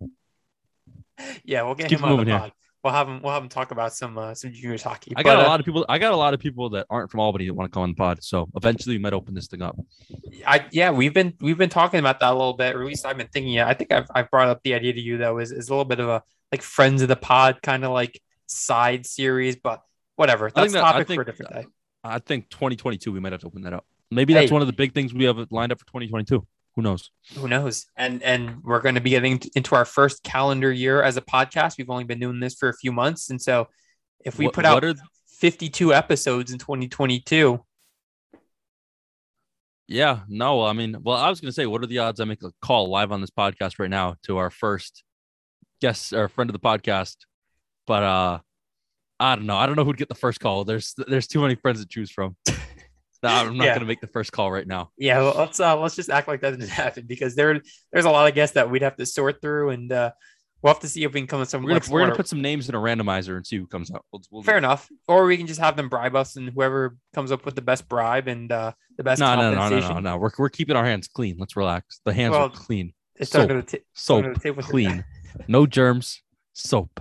yeah, 1.45 1.63
we'll 1.63 1.77
get 1.77 1.89
Keep 1.89 2.01
him 2.01 2.05
on 2.07 2.25
the 2.25 2.39
here. 2.39 2.51
We'll 2.87 2.95
have 2.95 3.09
him. 3.09 3.21
We'll 3.21 3.33
have 3.33 3.43
him 3.43 3.49
talk 3.49 3.73
about 3.73 3.95
some 3.95 4.17
uh, 4.17 4.33
some 4.33 4.53
juniors 4.53 4.81
hockey. 4.81 5.13
I 5.17 5.25
got 5.25 5.39
But, 5.39 5.41
a 5.41 5.47
uh, 5.47 5.49
lot 5.49 5.59
of 5.59 5.67
people. 5.67 5.85
I 5.89 5.99
got 5.99 6.13
a 6.13 6.17
lot 6.17 6.35
of 6.35 6.39
people 6.39 6.71
that 6.71 6.87
aren't 6.89 7.11
from 7.11 7.19
Albany 7.19 7.47
that 7.47 7.55
want 7.55 7.69
to 7.69 7.75
come 7.75 7.83
on 7.83 7.89
the 7.89 7.97
pod. 7.97 8.23
So 8.23 8.49
eventually, 8.55 8.95
we 8.95 9.01
might 9.01 9.13
open 9.13 9.35
this 9.35 9.49
thing 9.49 9.61
up. 9.61 9.77
I 10.47 10.67
yeah, 10.71 10.93
we've 10.93 11.13
been 11.13 11.35
we've 11.41 11.59
been 11.59 11.69
talking 11.69 11.99
about 11.99 12.21
that 12.21 12.31
a 12.31 12.37
little 12.37 12.53
bit, 12.53 12.77
or 12.77 12.83
at 12.83 12.87
least 12.87 13.05
I've 13.05 13.17
been 13.19 13.27
thinking. 13.27 13.59
I 13.59 13.75
think 13.75 13.91
I've 13.91 14.07
I've 14.15 14.31
brought 14.31 14.47
up 14.47 14.63
the 14.63 14.75
idea 14.75 14.93
to 14.93 15.01
you 15.01 15.19
though, 15.19 15.39
is 15.39 15.51
is 15.51 15.69
a 15.69 15.73
little 15.73 15.85
bit 15.85 15.99
of 15.99 16.09
a 16.09 16.23
like 16.53 16.63
friends 16.63 17.03
of 17.03 17.09
the 17.09 17.17
pod 17.17 17.61
kind 17.61 17.85
of 17.85 17.91
like 17.91 18.23
side 18.47 19.05
series, 19.05 19.57
but 19.57 19.83
whatever. 20.15 20.49
That's 20.55 20.73
that- 20.73 20.81
topic 20.81 21.09
for 21.09 21.23
a 21.23 21.27
different 21.27 21.55
day. 21.55 21.65
I 22.05 22.21
think 22.21 22.51
2022 22.51 23.11
we 23.11 23.19
might 23.19 23.33
have 23.33 23.41
to 23.41 23.49
open 23.49 23.63
that 23.63 23.73
up. 23.73 23.85
Maybe 24.13 24.33
that's 24.33 24.49
Hey. 24.51 24.53
one 24.53 24.63
of 24.63 24.69
the 24.69 24.75
big 24.75 24.95
things 24.95 25.13
we 25.13 25.25
have 25.25 25.39
lined 25.51 25.73
up 25.73 25.81
for 25.81 25.87
2022. 25.87 26.47
Who 26.77 26.83
knows? 26.83 27.11
Who 27.37 27.49
knows? 27.49 27.87
And 27.97 28.23
and 28.23 28.63
we're 28.63 28.81
going 28.81 28.95
to 28.97 29.01
be 29.01 29.11
getting 29.11 29.41
into 29.55 29.75
our 29.75 29.87
first 29.87 30.23
calendar 30.23 30.71
year 30.71 31.03
as 31.03 31.17
a 31.17 31.23
podcast. 31.23 31.79
We've 31.79 31.89
only 31.91 32.05
been 32.05 32.21
doing 32.21 32.39
this 32.39 32.55
for 32.55 32.69
a 32.69 32.75
few 32.77 32.93
months, 32.93 33.31
and 33.31 33.41
so 33.41 33.69
if 34.25 34.39
we 34.39 34.45
What- 34.47 34.55
put 34.55 34.65
out 34.67 34.85
are 34.85 34.95
52 35.39 35.95
episodes 35.95 36.53
in 36.53 36.59
2022, 36.59 37.63
yeah 39.89 40.21
no 40.29 40.65
I 40.65 40.73
mean 40.73 40.97
well 41.03 41.17
I 41.17 41.29
was 41.31 41.41
gonna 41.41 41.53
say 41.53 41.67
what 41.67 41.83
are 41.83 41.87
the 41.87 41.99
odds 41.99 42.19
I 42.21 42.25
make 42.25 42.43
a 42.43 42.51
call 42.61 42.89
live 42.91 43.13
on 43.13 43.21
this 43.21 43.31
podcast 43.31 43.79
right 43.79 43.91
now 43.91 44.17
to 44.25 44.39
our 44.39 44.51
first 44.51 45.05
guest 45.81 46.13
or 46.13 46.29
friend 46.29 46.51
of 46.51 46.55
the 46.55 46.59
podcast, 46.61 47.17
but 47.87 48.03
uh 48.03 48.39
I 49.21 49.37
don't 49.37 49.47
know 49.47 49.57
I 49.57 49.67
don't 49.67 49.77
know 49.77 49.85
who'd 49.85 49.97
get 49.97 50.09
the 50.09 50.15
first 50.15 50.41
call. 50.41 50.65
There's 50.65 50.95
there's 51.07 51.27
too 51.29 51.41
many 51.41 51.55
friends 51.55 51.81
to 51.81 51.87
choose 51.87 52.11
from. 52.11 52.37
No, 53.23 53.29
I'm 53.31 53.57
not 53.57 53.65
Yeah. 53.65 53.75
gonna 53.75 53.87
make 53.87 54.01
the 54.01 54.07
first 54.07 54.33
call 54.33 54.51
right 54.53 54.67
now. 54.67 54.91
yeah, 54.99 55.19
well, 55.19 55.35
let's 55.37 55.59
uh, 55.61 55.79
let's 55.79 55.97
just 55.97 56.11
act 56.11 56.29
like 56.29 56.41
that 56.43 56.51
didn't 56.51 56.69
happen 56.85 57.05
because 57.07 57.35
there 57.35 57.61
there's 57.93 58.05
a 58.05 58.11
lot 58.11 58.29
of 58.29 58.35
guests 58.35 58.55
that 58.55 58.71
we'd 58.71 58.83
have 58.83 58.97
to 58.97 59.07
sort 59.07 59.41
through, 59.41 59.71
and 59.71 59.91
uh, 59.93 60.11
we'll 60.63 60.73
have 60.73 60.81
to 60.83 60.89
see 60.89 61.05
if 61.05 61.13
we 61.13 61.21
can 61.21 61.27
come 61.27 61.41
with 61.41 61.49
some. 61.49 61.63
We're 61.63 61.79
gonna 61.79 61.93
we're 61.93 62.01
gonna 62.01 62.15
put 62.15 62.29
some 62.29 62.43
names 62.43 62.69
in 62.69 62.75
a 62.75 62.79
randomizer 62.79 63.37
and 63.37 63.47
see 63.47 63.57
who 63.57 63.67
comes 63.67 63.91
up. 63.91 64.05
We'll, 64.13 64.23
we'll 64.31 64.43
Fair 64.43 64.59
enough. 64.59 64.89
Or 65.09 65.25
we 65.27 65.37
can 65.37 65.47
just 65.47 65.61
have 65.61 65.77
them 65.77 65.89
bribe 65.89 66.15
us, 66.17 66.37
and 66.37 66.51
whoever 66.51 66.97
comes 67.15 67.33
up 67.33 67.45
with 67.45 67.55
the 67.55 67.63
best 67.63 67.89
bribe 67.89 68.29
and 68.29 68.51
uh, 68.53 68.73
the 68.97 69.05
best 69.05 69.21
No, 69.21 69.35
no, 69.37 69.55
no, 69.55 69.69
no, 69.69 69.81
no, 69.81 69.99
no. 70.01 70.17
We're, 70.19 70.31
we're 70.39 70.49
keeping 70.49 70.77
our 70.77 70.85
hands 70.85 71.09
clean. 71.09 71.37
Let's 71.39 71.57
relax. 71.57 72.01
The 72.05 72.13
hands 72.13 72.33
Well, 72.33 72.43
are 72.47 72.51
clean. 72.51 72.93
It's 73.17 73.31
Soap. 73.31 73.43
under 73.43 73.63
the 73.63 73.79
ta- 73.79 73.85
Soap, 73.95 74.17
under 74.19 74.35
the 74.35 74.41
table 74.41 74.63
clean. 74.63 75.05
No 75.49 75.67
germs. 75.67 76.23
Soap, 76.55 77.01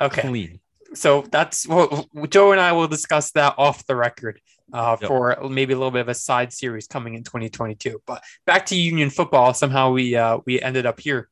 Okay, 0.00 0.22
clean. 0.22 0.60
so 0.94 1.22
that's 1.30 1.68
well, 1.68 2.06
Joe 2.30 2.52
and 2.52 2.60
I 2.60 2.72
will 2.72 2.88
discuss 2.88 3.30
that 3.32 3.54
off 3.58 3.84
the 3.86 3.94
record 3.94 4.40
uh, 4.72 4.96
Yep. 5.00 5.08
for 5.08 5.36
maybe 5.48 5.72
a 5.74 5.76
little 5.76 5.90
bit 5.90 6.00
of 6.00 6.08
a 6.08 6.14
side 6.14 6.52
series 6.52 6.86
coming 6.86 7.14
in 7.14 7.22
2022. 7.24 8.00
But 8.06 8.22
back 8.46 8.66
to 8.66 8.76
Union 8.76 9.10
football. 9.10 9.54
Somehow 9.54 9.92
we 9.92 10.16
uh, 10.16 10.38
we 10.46 10.60
ended 10.60 10.86
up 10.86 11.00
here. 11.00 11.28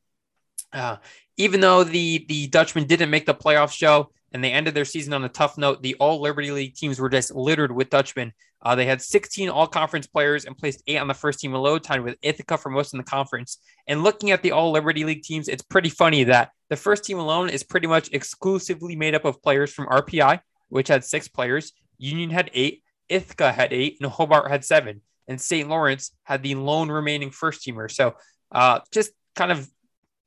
Uh, 0.73 0.97
even 1.37 1.61
though 1.61 1.85
the 1.85 2.25
the 2.29 2.47
Dutchmen 2.49 2.87
didn't 2.87 3.11
make 3.11 3.27
the 3.27 3.35
playoff 3.35 3.73
show 3.73 4.11
and 4.33 4.43
they 4.43 4.53
ended 4.53 4.75
their 4.75 4.85
season 4.85 5.13
on 5.13 5.25
a 5.25 5.29
tough 5.29 5.59
note, 5.59 5.83
the 5.83 5.95
All 5.97 6.21
Liberty 6.21 6.51
League 6.51 6.75
teams 6.75 6.99
were 6.99 7.11
just 7.11 7.35
littered 7.35 7.73
with 7.73 7.91
Dutchmen. 7.91 8.33
Uh, 8.65 8.77
they 8.77 8.85
had 8.87 9.03
16 9.03 9.49
All 9.49 9.67
Conference 9.67 10.07
players 10.07 10.45
and 10.45 10.57
placed 10.57 10.83
eight 10.87 10.99
on 10.99 11.09
the 11.09 11.15
first 11.15 11.41
team 11.41 11.53
alone, 11.53 11.81
tied 11.81 12.01
with 12.01 12.17
Ithaca 12.23 12.57
for 12.57 12.71
most 12.71 12.95
in 12.95 12.99
the 12.99 13.05
conference. 13.05 13.59
And 13.89 14.03
looking 14.05 14.31
at 14.31 14.41
the 14.43 14.53
All 14.53 14.71
Liberty 14.71 15.05
League 15.05 15.23
teams, 15.23 15.49
it's 15.49 15.63
pretty 15.65 15.89
funny 15.91 16.25
that 16.25 16.53
the 16.71 16.77
first 16.77 17.05
team 17.05 17.19
alone 17.19 17.51
is 17.51 17.65
pretty 17.65 17.89
much 17.89 18.09
exclusively 18.13 18.95
made 18.95 19.15
up 19.17 19.25
of 19.25 19.43
players 19.43 19.73
from 19.73 19.89
RPI, 19.89 20.41
which 20.69 20.89
had 20.89 21.05
six 21.05 21.27
players. 21.29 21.73
Union 21.99 22.31
had 22.31 22.51
eight, 22.55 22.83
Ithaca 23.13 23.53
had 23.53 23.73
eight, 23.73 23.99
and 24.01 24.11
Hobart 24.11 24.51
had 24.51 24.65
seven. 24.65 25.01
And 25.29 25.41
St. 25.41 25.69
Lawrence 25.69 26.13
had 26.25 26.43
the 26.43 26.55
lone 26.57 26.91
remaining 26.91 27.31
first 27.31 27.65
teamer. 27.65 27.91
So 27.91 28.17
uh, 28.51 28.81
just 28.91 29.13
kind 29.37 29.53
of 29.53 29.69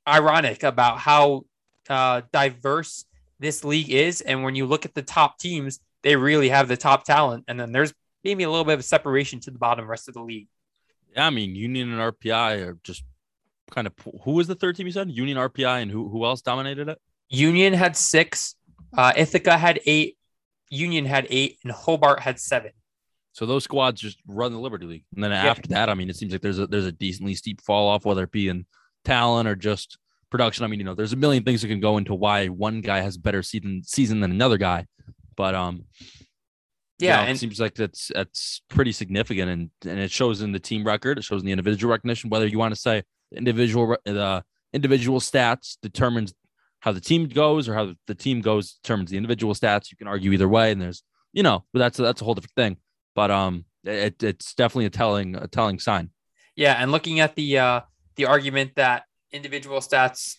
ironic 0.07 0.63
about 0.63 0.99
how 0.99 1.45
uh, 1.89 2.21
diverse 2.31 3.05
this 3.39 3.63
league 3.63 3.89
is. 3.89 4.21
And 4.21 4.43
when 4.43 4.55
you 4.55 4.65
look 4.65 4.85
at 4.85 4.93
the 4.93 5.01
top 5.01 5.37
teams, 5.37 5.79
they 6.03 6.15
really 6.15 6.49
have 6.49 6.67
the 6.67 6.77
top 6.77 7.03
talent. 7.03 7.45
And 7.47 7.59
then 7.59 7.71
there's 7.71 7.93
maybe 8.23 8.43
a 8.43 8.49
little 8.49 8.65
bit 8.65 8.75
of 8.75 8.79
a 8.79 8.83
separation 8.83 9.39
to 9.41 9.51
the 9.51 9.59
bottom 9.59 9.87
rest 9.87 10.07
of 10.07 10.13
the 10.13 10.21
league. 10.21 10.47
Yeah, 11.15 11.27
I 11.27 11.29
mean, 11.29 11.55
Union 11.55 11.91
and 11.91 12.01
RPI 12.01 12.67
are 12.67 12.77
just 12.83 13.03
kind 13.71 13.87
of. 13.87 13.93
Who 14.23 14.31
was 14.31 14.47
the 14.47 14.55
third 14.55 14.75
team 14.75 14.85
you 14.85 14.91
said? 14.91 15.09
Union, 15.09 15.37
RPI, 15.37 15.81
and 15.81 15.91
who 15.91 16.09
who 16.09 16.25
else 16.25 16.41
dominated 16.41 16.89
it? 16.89 16.99
Union 17.29 17.73
had 17.73 17.95
six, 17.95 18.55
uh, 18.95 19.13
Ithaca 19.15 19.57
had 19.57 19.79
eight, 19.85 20.17
Union 20.69 21.05
had 21.05 21.27
eight, 21.29 21.59
and 21.63 21.71
Hobart 21.71 22.19
had 22.19 22.39
seven. 22.39 22.71
So 23.33 23.45
those 23.45 23.65
squads 23.65 23.99
just 23.99 24.17
run 24.27 24.53
the 24.53 24.59
Liberty 24.59 24.85
League, 24.85 25.03
and 25.13 25.23
then 25.23 25.33
after 25.33 25.67
that, 25.69 25.89
I 25.89 25.93
mean, 25.93 26.09
it 26.09 26.15
seems 26.15 26.31
like 26.31 26.41
there's 26.41 26.59
a 26.59 26.67
there's 26.67 26.85
a 26.85 26.91
decently 26.91 27.35
steep 27.35 27.61
fall 27.61 27.89
off, 27.89 28.05
whether 28.05 28.23
it 28.23 28.31
be 28.31 28.47
in 28.47 28.65
talent 29.03 29.47
or 29.49 29.55
just 29.55 29.97
production. 30.29 30.63
I 30.63 30.67
mean, 30.67 30.79
you 30.79 30.85
know, 30.85 30.95
there's 30.95 31.11
a 31.13 31.17
million 31.17 31.43
things 31.43 31.61
that 31.61 31.67
can 31.67 31.81
go 31.81 31.97
into 31.97 32.13
why 32.15 32.47
one 32.47 32.79
guy 32.79 33.01
has 33.01 33.17
a 33.17 33.19
better 33.19 33.43
season 33.43 33.81
season 33.83 34.21
than 34.21 34.31
another 34.31 34.57
guy, 34.57 34.85
but 35.35 35.53
um, 35.53 35.83
you 37.05 37.07
Yeah, 37.07 37.23
know, 37.25 37.25
it 37.25 37.35
seems 37.35 37.59
like 37.59 37.75
that's 37.75 38.09
that's 38.13 38.61
pretty 38.69 38.93
significant, 38.93 39.49
and 39.49 39.69
and 39.85 39.99
it 39.99 40.11
shows 40.11 40.41
in 40.41 40.53
the 40.53 40.59
team 40.59 40.85
record, 40.85 41.17
it 41.17 41.23
shows 41.25 41.41
in 41.41 41.45
the 41.45 41.51
individual 41.51 41.91
recognition. 41.91 42.29
Whether 42.29 42.47
you 42.47 42.57
want 42.57 42.73
to 42.73 42.79
say 42.79 43.03
individual 43.35 43.97
the 44.05 44.43
individual 44.71 45.19
stats 45.19 45.77
determines 45.81 46.33
how 46.85 46.91
the 46.91 47.01
team 47.01 47.27
goes, 47.27 47.67
or 47.67 47.73
how 47.73 47.93
the 48.05 48.13
team 48.13 48.41
goes 48.41 48.73
determines 48.73 49.09
the 49.09 49.17
individual 49.17 49.55
stats. 49.55 49.89
You 49.89 49.97
can 49.97 50.07
argue 50.07 50.31
either 50.31 50.47
way, 50.47 50.71
and 50.71 50.79
there's 50.79 51.01
you 51.33 51.41
know, 51.41 51.65
but 51.73 51.79
that's 51.79 51.97
that's 51.97 52.21
a 52.21 52.23
whole 52.23 52.35
different 52.35 52.55
thing. 52.55 52.77
But 53.15 53.31
um, 53.31 53.65
it, 53.83 54.21
it's 54.21 54.53
definitely 54.53 54.85
a 54.85 54.91
telling 54.91 55.35
a 55.35 55.47
telling 55.47 55.79
sign. 55.79 56.11
yeah, 56.55 56.75
and 56.79 56.91
looking 56.91 57.19
at 57.19 57.35
the 57.35 57.57
uh, 57.57 57.81
the 58.17 58.27
argument 58.27 58.75
that 58.75 59.05
individual 59.31 59.79
stats 59.79 60.35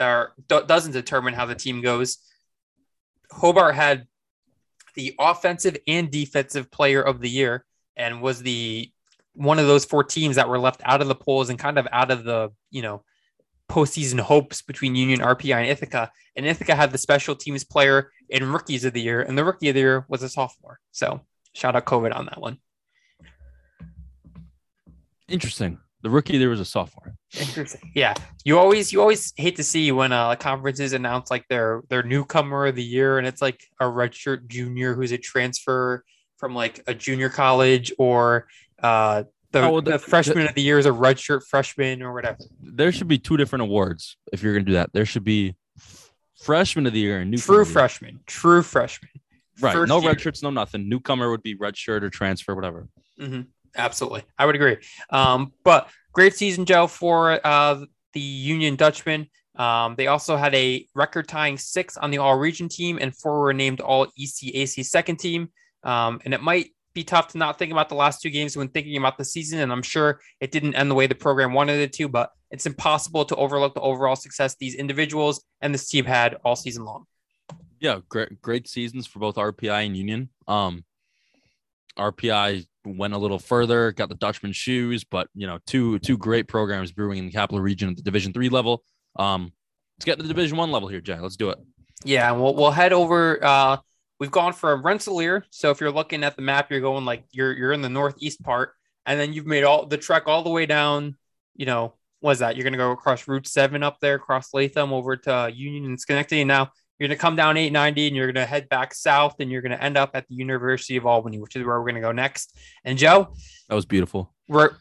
are 0.00 0.32
do- 0.48 0.64
doesn't 0.66 0.92
determine 0.92 1.34
how 1.34 1.44
the 1.44 1.54
team 1.54 1.82
goes. 1.82 2.16
Hobart 3.30 3.74
had 3.74 4.06
the 4.94 5.14
offensive 5.18 5.76
and 5.86 6.10
defensive 6.10 6.70
player 6.70 7.02
of 7.02 7.20
the 7.20 7.28
year 7.28 7.66
and 7.96 8.22
was 8.22 8.42
the 8.42 8.90
one 9.34 9.58
of 9.58 9.66
those 9.66 9.84
four 9.84 10.04
teams 10.04 10.36
that 10.36 10.48
were 10.48 10.58
left 10.58 10.80
out 10.86 11.02
of 11.02 11.08
the 11.08 11.14
polls 11.14 11.50
and 11.50 11.58
kind 11.58 11.78
of 11.78 11.86
out 11.92 12.10
of 12.10 12.24
the 12.24 12.50
you 12.70 12.80
know 12.80 13.04
postseason 13.72 14.20
hopes 14.20 14.60
between 14.60 14.94
Union, 14.94 15.20
RPI, 15.20 15.54
and 15.54 15.66
Ithaca. 15.66 16.10
And 16.36 16.44
Ithaca 16.44 16.74
had 16.74 16.92
the 16.92 16.98
special 16.98 17.34
teams 17.34 17.64
player 17.64 18.10
and 18.30 18.52
rookies 18.52 18.84
of 18.84 18.92
the 18.92 19.00
year, 19.00 19.22
and 19.22 19.36
the 19.36 19.44
rookie 19.44 19.70
of 19.70 19.74
the 19.74 19.80
year 19.80 20.04
was 20.08 20.22
a 20.22 20.28
sophomore. 20.28 20.78
So 20.90 21.22
shout 21.54 21.74
out 21.74 21.86
COVID 21.86 22.14
on 22.14 22.26
that 22.26 22.40
one. 22.40 22.58
Interesting. 25.28 25.78
The 26.02 26.10
rookie 26.10 26.36
there 26.36 26.50
was 26.50 26.60
a 26.60 26.64
sophomore. 26.64 27.14
Interesting. 27.38 27.92
Yeah, 27.94 28.14
you 28.44 28.58
always 28.58 28.92
you 28.92 29.00
always 29.00 29.32
hate 29.36 29.56
to 29.56 29.64
see 29.64 29.92
when 29.92 30.12
uh 30.12 30.34
conferences 30.34 30.92
announce 30.92 31.30
like 31.30 31.46
their 31.48 31.82
their 31.88 32.02
newcomer 32.02 32.66
of 32.66 32.74
the 32.74 32.82
year, 32.82 33.18
and 33.18 33.26
it's 33.26 33.40
like 33.40 33.62
a 33.80 33.84
redshirt 33.84 34.48
junior 34.48 34.94
who's 34.94 35.12
a 35.12 35.18
transfer 35.18 36.04
from 36.38 36.54
like 36.54 36.82
a 36.88 36.94
junior 36.94 37.28
college, 37.28 37.92
or 37.98 38.48
uh 38.82 39.22
the, 39.52 39.62
Oh, 39.62 39.72
well, 39.72 39.82
the, 39.82 39.92
the- 39.92 39.98
freshman 39.98 40.46
of 40.46 40.54
the 40.54 40.62
year 40.62 40.78
is 40.78 40.86
a 40.86 40.90
redshirt 40.90 41.42
freshman 41.48 42.02
or 42.02 42.12
whatever. 42.12 42.38
There 42.60 42.90
should 42.92 43.08
be 43.08 43.18
two 43.18 43.36
different 43.36 43.62
awards 43.62 44.16
if 44.32 44.42
you're 44.42 44.52
gonna 44.54 44.64
do 44.64 44.72
that. 44.74 44.90
There 44.92 45.06
should 45.06 45.24
be 45.24 45.56
freshman 46.40 46.86
of 46.86 46.92
the 46.92 46.98
year 47.00 47.20
and 47.20 47.30
new 47.30 47.36
True 47.38 47.64
freshman, 47.64 48.20
true 48.26 48.62
freshman. 48.62 49.10
Right. 49.60 49.74
First 49.74 49.88
no 49.88 50.00
year. 50.00 50.10
red 50.10 50.20
shirts, 50.20 50.42
no 50.42 50.50
nothing. 50.50 50.88
Newcomer 50.88 51.30
would 51.30 51.42
be 51.42 51.54
redshirt 51.56 52.02
or 52.02 52.10
transfer, 52.10 52.54
whatever. 52.54 52.88
hmm 53.18 53.42
Absolutely, 53.76 54.22
I 54.38 54.44
would 54.46 54.54
agree. 54.54 54.76
Um, 55.10 55.52
but 55.64 55.88
great 56.12 56.34
season, 56.34 56.66
Joe, 56.66 56.86
for 56.86 57.40
uh, 57.46 57.84
the 58.12 58.20
Union 58.20 58.76
Dutchmen. 58.76 59.28
Um, 59.56 59.94
they 59.96 60.08
also 60.08 60.36
had 60.36 60.54
a 60.54 60.86
record-tying 60.94 61.56
six 61.58 61.96
on 61.96 62.10
the 62.10 62.18
All-Region 62.18 62.68
team, 62.68 62.98
and 63.00 63.16
four 63.16 63.40
were 63.40 63.54
named 63.54 63.80
All 63.80 64.08
ECAC 64.18 64.84
second 64.84 65.16
team. 65.18 65.50
Um, 65.84 66.20
and 66.24 66.34
it 66.34 66.42
might 66.42 66.70
be 66.94 67.04
tough 67.04 67.28
to 67.28 67.38
not 67.38 67.58
think 67.58 67.72
about 67.72 67.88
the 67.88 67.94
last 67.94 68.20
two 68.20 68.30
games 68.30 68.56
when 68.56 68.68
thinking 68.68 68.96
about 68.96 69.18
the 69.18 69.24
season. 69.24 69.60
And 69.60 69.72
I'm 69.72 69.82
sure 69.82 70.20
it 70.40 70.50
didn't 70.50 70.74
end 70.74 70.90
the 70.90 70.94
way 70.94 71.06
the 71.06 71.14
program 71.14 71.52
wanted 71.52 71.80
it 71.80 71.92
to, 71.94 72.08
but 72.08 72.30
it's 72.50 72.66
impossible 72.66 73.24
to 73.26 73.36
overlook 73.36 73.74
the 73.74 73.80
overall 73.80 74.16
success 74.16 74.56
these 74.58 74.74
individuals 74.74 75.44
and 75.60 75.72
this 75.72 75.88
team 75.88 76.04
had 76.04 76.36
all 76.44 76.56
season 76.56 76.84
long. 76.84 77.04
Yeah, 77.80 78.00
great 78.08 78.40
great 78.40 78.68
seasons 78.68 79.06
for 79.06 79.18
both 79.18 79.36
RPI 79.36 79.86
and 79.86 79.96
Union. 79.96 80.28
Um 80.46 80.84
RPI 81.98 82.66
went 82.84 83.14
a 83.14 83.18
little 83.18 83.38
further, 83.38 83.92
got 83.92 84.08
the 84.08 84.14
Dutchman 84.14 84.52
shoes, 84.52 85.04
but 85.04 85.28
you 85.34 85.46
know, 85.46 85.58
two 85.66 85.98
two 86.00 86.16
great 86.16 86.48
programs 86.48 86.92
brewing 86.92 87.18
in 87.18 87.26
the 87.26 87.32
capital 87.32 87.60
region 87.60 87.90
at 87.90 87.96
the 87.96 88.02
Division 88.02 88.32
three 88.32 88.48
level. 88.48 88.84
Um, 89.16 89.52
let's 89.98 90.04
get 90.04 90.16
to 90.16 90.22
the 90.22 90.28
Division 90.28 90.56
one 90.56 90.70
level 90.70 90.88
here, 90.88 91.00
Jay. 91.00 91.18
Let's 91.18 91.36
do 91.36 91.50
it. 91.50 91.58
Yeah, 92.04 92.32
we'll 92.32 92.54
we'll 92.54 92.70
head 92.70 92.92
over. 92.92 93.42
Uh, 93.44 93.76
we've 94.22 94.30
gone 94.30 94.52
from 94.52 94.86
Rensselaer. 94.86 95.44
So 95.50 95.72
if 95.72 95.80
you're 95.80 95.90
looking 95.90 96.22
at 96.22 96.36
the 96.36 96.42
map, 96.42 96.70
you're 96.70 96.80
going 96.80 97.04
like 97.04 97.24
you're 97.32 97.52
you're 97.52 97.72
in 97.72 97.82
the 97.82 97.88
northeast 97.88 98.40
part, 98.44 98.72
and 99.04 99.18
then 99.18 99.32
you've 99.32 99.46
made 99.46 99.64
all 99.64 99.84
the 99.84 99.98
trek 99.98 100.28
all 100.28 100.44
the 100.44 100.50
way 100.50 100.64
down. 100.64 101.16
You 101.56 101.66
know, 101.66 101.94
was 102.20 102.38
that 102.38 102.54
you're 102.54 102.62
gonna 102.62 102.76
go 102.76 102.92
across 102.92 103.26
Route 103.26 103.48
Seven 103.48 103.82
up 103.82 103.98
there, 103.98 104.14
across 104.14 104.54
Latham 104.54 104.92
over 104.92 105.16
to 105.16 105.50
Union 105.52 105.86
and 105.86 106.00
Schenectady. 106.00 106.44
Now 106.44 106.70
you're 106.98 107.08
going 107.08 107.18
to 107.18 107.20
come 107.20 107.34
down 107.34 107.56
890 107.56 108.06
and 108.06 108.16
you're 108.16 108.26
going 108.26 108.36
to 108.36 108.46
head 108.46 108.68
back 108.68 108.94
south 108.94 109.40
and 109.40 109.50
you're 109.50 109.62
going 109.62 109.72
to 109.72 109.82
end 109.82 109.96
up 109.96 110.12
at 110.14 110.28
the 110.28 110.36
University 110.36 110.96
of 110.96 111.04
Albany, 111.04 111.40
which 111.40 111.56
is 111.56 111.64
where 111.64 111.80
we're 111.80 111.86
going 111.86 111.96
to 111.96 112.00
go 112.00 112.12
next. 112.12 112.56
And 112.84 112.96
Joe, 112.96 113.34
that 113.68 113.74
was 113.74 113.86
beautiful. 113.86 114.32
We're 114.46 114.76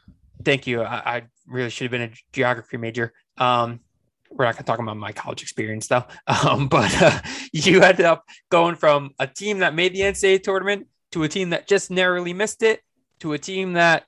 thank 0.45 0.67
you. 0.67 0.83
I, 0.83 1.15
I 1.15 1.23
really 1.47 1.71
should 1.71 1.85
have 1.85 1.91
been 1.91 2.11
a 2.11 2.11
geography 2.31 2.77
major. 2.77 3.11
Um, 3.37 3.79
we're 4.31 4.45
not 4.45 4.55
going 4.55 4.63
to 4.63 4.71
talk 4.71 4.79
about 4.79 4.97
my 4.97 5.11
college 5.11 5.41
experience 5.41 5.87
though. 5.87 6.05
Um, 6.27 6.67
but 6.67 7.01
uh, 7.01 7.21
you 7.51 7.81
ended 7.83 8.05
up 8.05 8.23
going 8.49 8.75
from 8.75 9.11
a 9.19 9.27
team 9.27 9.59
that 9.59 9.75
made 9.75 9.93
the 9.93 10.01
NCAA 10.01 10.41
tournament 10.41 10.87
to 11.11 11.23
a 11.23 11.27
team 11.27 11.49
that 11.51 11.67
just 11.67 11.91
narrowly 11.91 12.33
missed 12.33 12.63
it 12.63 12.81
to 13.19 13.33
a 13.33 13.37
team 13.37 13.73
that 13.73 14.05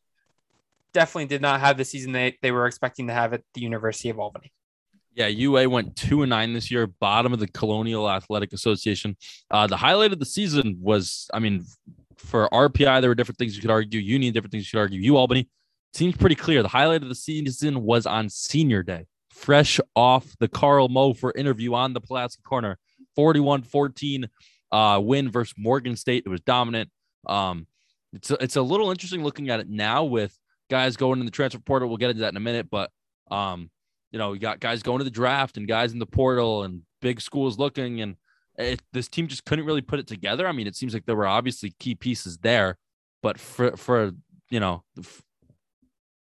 definitely 0.93 1.25
did 1.25 1.41
not 1.41 1.59
have 1.59 1.77
the 1.77 1.85
season 1.85 2.11
they, 2.11 2.37
they 2.41 2.51
were 2.51 2.65
expecting 2.65 3.07
to 3.07 3.13
have 3.13 3.33
at 3.33 3.41
the 3.53 3.61
University 3.61 4.09
of 4.09 4.19
Albany. 4.19 4.51
Yeah, 5.15 5.27
UA 5.27 5.69
went 5.69 5.95
two 5.95 6.23
and 6.23 6.29
nine 6.29 6.53
this 6.53 6.71
year, 6.71 6.87
bottom 6.87 7.33
of 7.33 7.39
the 7.39 7.47
Colonial 7.47 8.09
Athletic 8.09 8.51
Association. 8.53 9.15
Uh, 9.51 9.67
the 9.67 9.77
highlight 9.77 10.11
of 10.11 10.19
the 10.19 10.25
season 10.25 10.77
was, 10.81 11.29
I 11.33 11.39
mean, 11.39 11.65
for 12.15 12.49
RPI, 12.51 13.01
there 13.01 13.09
were 13.09 13.15
different 13.15 13.37
things 13.37 13.55
you 13.55 13.61
could 13.61 13.69
argue. 13.69 13.99
Union, 13.99 14.33
different 14.33 14.51
things 14.51 14.65
you 14.65 14.77
could 14.77 14.81
argue. 14.81 14.99
U 15.01 15.17
Albany 15.17 15.49
seems 15.93 16.15
pretty 16.17 16.35
clear. 16.35 16.63
The 16.63 16.69
highlight 16.69 17.03
of 17.03 17.09
the 17.09 17.15
season 17.15 17.83
was 17.83 18.07
on 18.07 18.29
Senior 18.29 18.81
Day, 18.81 19.05
fresh 19.33 19.79
off 19.95 20.35
the 20.39 20.47
Karl 20.47 20.89
Mofor 20.89 21.31
interview 21.35 21.73
on 21.73 21.93
the 21.93 22.01
Palatsky 22.01 22.43
corner, 22.43 22.77
41-14 23.17 24.29
uh, 24.71 24.99
win 25.03 25.29
versus 25.29 25.53
Morgan 25.57 25.95
State. 25.95 26.23
It 26.25 26.29
was 26.29 26.41
dominant. 26.41 26.89
Um, 27.27 27.67
it's 28.13 28.31
a, 28.31 28.35
it's 28.41 28.55
a 28.55 28.61
little 28.61 28.91
interesting 28.91 29.23
looking 29.23 29.49
at 29.49 29.59
it 29.59 29.69
now 29.69 30.03
with 30.03 30.37
guys 30.69 30.97
going 30.97 31.19
in 31.19 31.25
the 31.25 31.31
transfer 31.31 31.59
portal. 31.59 31.87
We'll 31.87 31.97
get 31.97 32.09
into 32.09 32.21
that 32.21 32.29
in 32.29 32.37
a 32.37 32.41
minute, 32.41 32.67
but 32.69 32.91
um, 33.31 33.69
you 34.11 34.19
know, 34.19 34.33
you 34.33 34.39
got 34.39 34.59
guys 34.59 34.83
going 34.83 34.99
to 34.99 35.03
the 35.03 35.09
draft 35.09 35.57
and 35.57 35.67
guys 35.67 35.93
in 35.93 35.99
the 35.99 36.05
portal 36.05 36.63
and 36.63 36.83
big 37.01 37.19
schools 37.19 37.57
looking, 37.57 38.01
and 38.01 38.15
it, 38.57 38.81
this 38.93 39.07
team 39.07 39.27
just 39.27 39.45
couldn't 39.45 39.65
really 39.65 39.81
put 39.81 39.99
it 39.99 40.07
together. 40.07 40.47
I 40.47 40.51
mean, 40.51 40.67
it 40.67 40.75
seems 40.75 40.93
like 40.93 41.05
there 41.05 41.15
were 41.15 41.27
obviously 41.27 41.73
key 41.79 41.95
pieces 41.95 42.37
there, 42.37 42.77
but 43.23 43.39
for 43.39 43.75
for 43.75 44.11
you 44.49 44.59
know, 44.59 44.83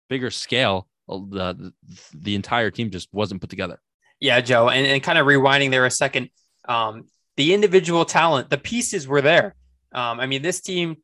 bigger 0.10 0.30
scale, 0.30 0.88
the 1.08 1.74
the 2.13 2.36
entire 2.36 2.72
team 2.72 2.91
just 2.91 3.10
wasn't 3.13 3.41
put 3.41 3.50
together. 3.50 3.80
Yeah, 4.20 4.41
Joe, 4.41 4.70
and, 4.70 4.86
and 4.88 5.04
kind 5.04 5.17
of 5.17 5.28
rewinding 5.28 5.70
there 5.72 5.86
a 5.86 5.91
second, 5.91 6.30
um, 6.67 7.06
the 7.36 7.54
individual 7.54 8.04
talent, 8.04 8.50
the 8.50 8.58
pieces 8.58 9.08
were 9.08 9.22
there. 9.22 9.56
Um, 9.93 10.20
I 10.20 10.26
mean, 10.26 10.41
this 10.41 10.60
team 10.60 10.98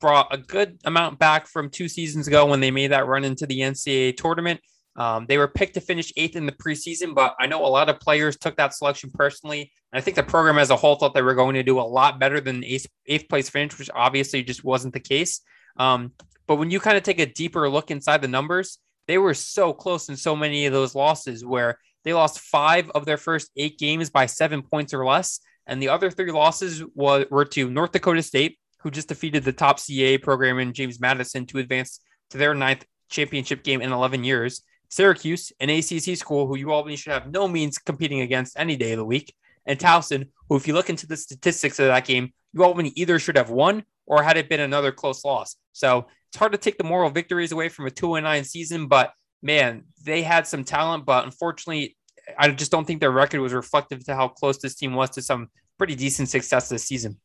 brought 0.00 0.34
a 0.34 0.38
good 0.38 0.78
amount 0.84 1.18
back 1.18 1.46
from 1.46 1.70
two 1.70 1.88
seasons 1.88 2.26
ago 2.26 2.46
when 2.46 2.60
they 2.60 2.70
made 2.70 2.90
that 2.90 3.06
run 3.06 3.24
into 3.24 3.46
the 3.46 3.60
NCAA 3.60 4.16
tournament. 4.16 4.60
Um, 4.96 5.26
they 5.26 5.38
were 5.38 5.48
picked 5.48 5.74
to 5.74 5.80
finish 5.80 6.12
eighth 6.16 6.36
in 6.36 6.46
the 6.46 6.52
preseason, 6.52 7.14
but 7.14 7.34
I 7.38 7.46
know 7.46 7.64
a 7.64 7.68
lot 7.68 7.88
of 7.88 8.00
players 8.00 8.36
took 8.36 8.56
that 8.56 8.74
selection 8.74 9.10
personally. 9.12 9.72
And 9.92 9.98
I 9.98 10.00
think 10.00 10.16
the 10.16 10.22
program 10.22 10.58
as 10.58 10.70
a 10.70 10.76
whole 10.76 10.96
thought 10.96 11.14
they 11.14 11.22
were 11.22 11.34
going 11.34 11.54
to 11.54 11.62
do 11.62 11.80
a 11.80 11.82
lot 11.82 12.20
better 12.20 12.40
than 12.40 12.64
eighth, 12.64 12.86
eighth 13.06 13.28
place 13.28 13.50
finish, 13.50 13.78
which 13.78 13.90
obviously 13.94 14.42
just 14.42 14.64
wasn't 14.64 14.94
the 14.94 15.00
case. 15.00 15.40
Um, 15.76 16.12
but 16.46 16.56
when 16.56 16.70
you 16.70 16.80
kind 16.80 16.96
of 16.96 17.02
take 17.02 17.18
a 17.18 17.26
deeper 17.26 17.68
look 17.68 17.90
inside 17.90 18.22
the 18.22 18.28
numbers, 18.28 18.78
they 19.06 19.18
were 19.18 19.34
so 19.34 19.72
close 19.72 20.08
in 20.08 20.16
so 20.16 20.34
many 20.34 20.66
of 20.66 20.72
those 20.72 20.94
losses 20.94 21.44
where 21.44 21.78
they 22.04 22.12
lost 22.12 22.40
five 22.40 22.90
of 22.90 23.06
their 23.06 23.16
first 23.16 23.50
eight 23.56 23.78
games 23.78 24.10
by 24.10 24.26
seven 24.26 24.62
points 24.62 24.94
or 24.94 25.04
less. 25.04 25.40
And 25.66 25.80
the 25.80 25.88
other 25.88 26.10
three 26.10 26.30
losses 26.30 26.82
were, 26.94 27.24
to 27.44 27.70
North 27.70 27.92
Dakota 27.92 28.22
State, 28.22 28.58
who 28.80 28.90
just 28.90 29.08
defeated 29.08 29.44
the 29.44 29.52
top 29.52 29.78
CAA 29.78 30.22
program 30.22 30.58
in 30.58 30.74
James 30.74 31.00
Madison 31.00 31.46
to 31.46 31.58
advance 31.58 32.00
to 32.30 32.38
their 32.38 32.54
ninth 32.54 32.84
championship 33.08 33.62
game 33.64 33.80
in 33.80 33.92
11 33.92 34.24
years. 34.24 34.62
Syracuse, 34.90 35.52
an 35.60 35.70
ACC 35.70 36.16
school 36.16 36.46
who 36.46 36.56
you 36.56 36.70
all 36.70 36.86
should 36.94 37.12
have 37.12 37.32
no 37.32 37.48
means 37.48 37.78
competing 37.78 38.20
against 38.20 38.58
any 38.58 38.76
day 38.76 38.92
of 38.92 38.98
the 38.98 39.04
week, 39.04 39.34
and 39.66 39.78
Towson, 39.78 40.28
who, 40.48 40.56
if 40.56 40.68
you 40.68 40.74
look 40.74 40.90
into 40.90 41.06
the 41.06 41.16
statistics 41.16 41.78
of 41.78 41.86
that 41.86 42.06
game, 42.06 42.32
you 42.52 42.62
Albany 42.62 42.92
either 42.94 43.18
should 43.18 43.36
have 43.36 43.50
won 43.50 43.84
or 44.06 44.22
had 44.22 44.36
it 44.36 44.48
been 44.48 44.60
another 44.60 44.92
close 44.92 45.24
loss. 45.24 45.56
So 45.72 46.06
it's 46.34 46.38
hard 46.40 46.50
to 46.50 46.58
take 46.58 46.78
the 46.78 46.84
moral 46.84 47.10
victories 47.10 47.52
away 47.52 47.68
from 47.68 47.86
a 47.86 47.92
two 47.92 48.16
and 48.16 48.24
nine 48.24 48.42
season, 48.42 48.88
but 48.88 49.12
man, 49.40 49.84
they 50.02 50.20
had 50.20 50.48
some 50.48 50.64
talent, 50.64 51.06
but 51.06 51.24
unfortunately, 51.24 51.96
I 52.36 52.48
just 52.48 52.72
don't 52.72 52.84
think 52.84 52.98
their 52.98 53.12
record 53.12 53.40
was 53.40 53.52
reflective 53.52 54.04
to 54.06 54.16
how 54.16 54.26
close 54.26 54.58
this 54.58 54.74
team 54.74 54.94
was 54.94 55.10
to 55.10 55.22
some 55.22 55.46
pretty 55.78 55.94
decent 55.94 56.28
success 56.28 56.68
this 56.68 56.82
season. 56.82 57.20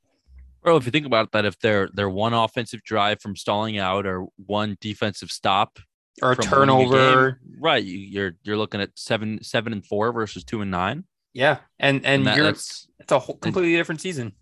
Well, 0.63 0.77
if 0.77 0.85
you 0.85 0.91
think 0.91 1.07
about 1.07 1.31
that, 1.31 1.43
if 1.43 1.57
they're 1.57 1.89
they're 1.91 2.07
one 2.07 2.35
offensive 2.35 2.83
drive 2.83 3.19
from 3.19 3.35
stalling 3.35 3.79
out 3.79 4.05
or 4.05 4.27
one 4.45 4.77
defensive 4.79 5.31
stop 5.31 5.79
or 6.21 6.33
a 6.33 6.35
turnover. 6.35 7.27
A 7.27 7.37
right. 7.59 7.83
You're 7.83 8.33
you're 8.43 8.57
looking 8.57 8.79
at 8.79 8.91
seven 8.93 9.41
seven 9.41 9.73
and 9.73 9.83
four 9.83 10.11
versus 10.13 10.43
two 10.43 10.61
and 10.61 10.69
nine. 10.69 11.05
Yeah, 11.33 11.57
and 11.79 11.97
and, 11.97 12.05
and 12.05 12.27
that, 12.27 12.37
you're 12.37 12.47
it's 12.49 12.87
a 13.09 13.17
whole 13.17 13.37
completely 13.37 13.75
different 13.75 14.01
season. 14.01 14.33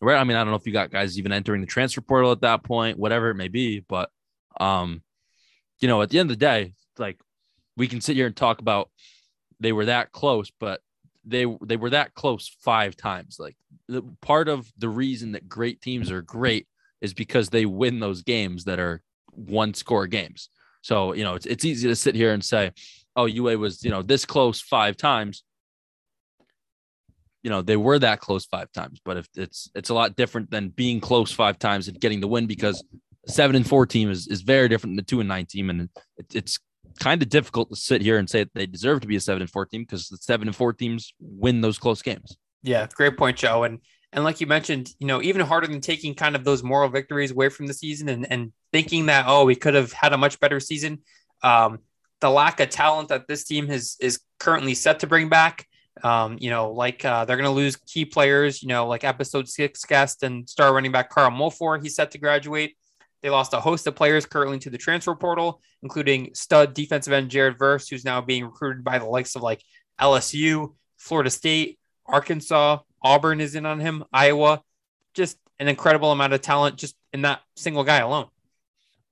Right. 0.00 0.18
I 0.18 0.24
mean, 0.24 0.36
I 0.36 0.40
don't 0.40 0.50
know 0.50 0.56
if 0.56 0.66
you 0.66 0.72
got 0.72 0.90
guys 0.90 1.18
even 1.18 1.32
entering 1.32 1.60
the 1.60 1.66
transfer 1.66 2.00
portal 2.00 2.32
at 2.32 2.40
that 2.40 2.62
point, 2.62 2.98
whatever 2.98 3.30
it 3.30 3.34
may 3.34 3.48
be, 3.48 3.80
but 3.80 4.10
um, 4.58 5.02
you 5.78 5.88
know, 5.88 6.00
at 6.00 6.10
the 6.10 6.18
end 6.18 6.30
of 6.30 6.38
the 6.38 6.44
day, 6.44 6.72
like 6.98 7.20
we 7.76 7.86
can 7.86 8.00
sit 8.00 8.16
here 8.16 8.26
and 8.26 8.36
talk 8.36 8.60
about 8.60 8.90
they 9.60 9.72
were 9.72 9.86
that 9.86 10.10
close, 10.12 10.50
but 10.58 10.80
they 11.24 11.44
they 11.62 11.76
were 11.76 11.90
that 11.90 12.14
close 12.14 12.48
five 12.62 12.96
times. 12.96 13.36
Like 13.38 13.56
the, 13.88 14.02
part 14.22 14.48
of 14.48 14.70
the 14.78 14.88
reason 14.88 15.32
that 15.32 15.48
great 15.48 15.80
teams 15.82 16.10
are 16.10 16.22
great 16.22 16.66
is 17.00 17.14
because 17.14 17.48
they 17.48 17.66
win 17.66 18.00
those 18.00 18.22
games 18.22 18.64
that 18.64 18.78
are 18.78 19.02
one 19.32 19.74
score 19.74 20.06
games. 20.06 20.48
So, 20.82 21.12
you 21.12 21.24
know, 21.24 21.34
it's, 21.34 21.46
it's 21.46 21.64
easy 21.64 21.88
to 21.88 21.96
sit 21.96 22.14
here 22.14 22.32
and 22.32 22.44
say, 22.44 22.72
oh, 23.16 23.26
UA 23.26 23.58
was, 23.58 23.84
you 23.84 23.90
know, 23.90 24.02
this 24.02 24.24
close 24.24 24.60
five 24.60 24.96
times. 24.96 25.42
You 27.42 27.50
know, 27.50 27.62
they 27.62 27.76
were 27.76 27.98
that 27.98 28.20
close 28.20 28.44
five 28.44 28.70
times, 28.72 29.00
but 29.04 29.16
if 29.16 29.28
it's 29.34 29.70
it's 29.74 29.88
a 29.88 29.94
lot 29.94 30.16
different 30.16 30.50
than 30.50 30.68
being 30.68 31.00
close 31.00 31.32
five 31.32 31.58
times 31.58 31.88
and 31.88 31.98
getting 31.98 32.20
the 32.20 32.28
win 32.28 32.46
because 32.46 32.84
seven 33.26 33.56
and 33.56 33.66
four 33.66 33.86
team 33.86 34.10
is, 34.10 34.26
is 34.26 34.42
very 34.42 34.68
different 34.68 34.92
than 34.92 34.96
the 34.96 35.02
two 35.02 35.20
and 35.20 35.28
nine 35.28 35.46
team. 35.46 35.70
And 35.70 35.88
it, 36.18 36.26
it's 36.34 36.58
kind 36.98 37.22
of 37.22 37.28
difficult 37.28 37.70
to 37.70 37.76
sit 37.76 38.02
here 38.02 38.18
and 38.18 38.28
say 38.28 38.46
they 38.54 38.66
deserve 38.66 39.00
to 39.00 39.06
be 39.06 39.16
a 39.16 39.20
seven 39.20 39.42
and 39.42 39.50
four 39.50 39.66
team 39.66 39.82
because 39.82 40.08
the 40.08 40.16
seven 40.18 40.48
and 40.48 40.56
four 40.56 40.72
teams 40.72 41.14
win 41.18 41.60
those 41.60 41.78
close 41.78 42.02
games. 42.02 42.36
Yeah, 42.62 42.86
great 42.92 43.16
point, 43.16 43.38
Joe. 43.38 43.64
And 43.64 43.80
and 44.12 44.24
like 44.24 44.40
you 44.40 44.46
mentioned, 44.46 44.90
you 44.98 45.06
know, 45.06 45.22
even 45.22 45.40
harder 45.42 45.68
than 45.68 45.80
taking 45.80 46.14
kind 46.14 46.34
of 46.34 46.44
those 46.44 46.62
moral 46.62 46.88
victories 46.88 47.30
away 47.30 47.48
from 47.48 47.66
the 47.66 47.74
season 47.74 48.08
and, 48.08 48.30
and 48.30 48.52
thinking 48.72 49.06
that, 49.06 49.26
oh, 49.28 49.44
we 49.44 49.54
could 49.54 49.74
have 49.74 49.92
had 49.92 50.12
a 50.12 50.18
much 50.18 50.40
better 50.40 50.58
season. 50.58 50.98
Um, 51.42 51.78
the 52.20 52.28
lack 52.28 52.60
of 52.60 52.70
talent 52.70 53.08
that 53.08 53.28
this 53.28 53.44
team 53.44 53.68
has 53.68 53.96
is 54.00 54.20
currently 54.38 54.74
set 54.74 55.00
to 55.00 55.06
bring 55.06 55.28
back. 55.28 55.66
Um, 56.02 56.38
you 56.40 56.50
know, 56.50 56.72
like 56.72 57.04
uh, 57.04 57.24
they're 57.24 57.36
going 57.36 57.44
to 57.44 57.50
lose 57.50 57.76
key 57.76 58.04
players, 58.04 58.62
you 58.62 58.68
know, 58.68 58.86
like 58.86 59.04
episode 59.04 59.48
six 59.48 59.84
guest 59.84 60.22
and 60.22 60.48
star 60.48 60.74
running 60.74 60.92
back 60.92 61.10
Karl 61.10 61.30
Mofor, 61.30 61.82
he's 61.82 61.94
set 61.94 62.10
to 62.12 62.18
graduate. 62.18 62.76
They 63.22 63.30
lost 63.30 63.52
a 63.52 63.60
host 63.60 63.86
of 63.86 63.94
players 63.94 64.24
currently 64.24 64.58
to 64.60 64.70
the 64.70 64.78
transfer 64.78 65.14
portal, 65.14 65.60
including 65.82 66.30
stud 66.34 66.72
defensive 66.74 67.12
end 67.12 67.30
Jared 67.30 67.58
Verse, 67.58 67.88
who's 67.88 68.04
now 68.04 68.20
being 68.20 68.44
recruited 68.46 68.82
by 68.82 68.98
the 68.98 69.04
likes 69.04 69.36
of 69.36 69.42
like 69.42 69.62
LSU, 70.00 70.74
Florida 70.96 71.30
State, 71.30 71.78
Arkansas, 72.06 72.78
Auburn 73.02 73.40
is 73.40 73.54
in 73.54 73.66
on 73.66 73.80
him, 73.80 74.04
Iowa, 74.12 74.62
just 75.14 75.38
an 75.58 75.68
incredible 75.68 76.12
amount 76.12 76.32
of 76.32 76.40
talent 76.40 76.76
just 76.76 76.96
in 77.12 77.22
that 77.22 77.40
single 77.56 77.84
guy 77.84 77.98
alone. 77.98 78.28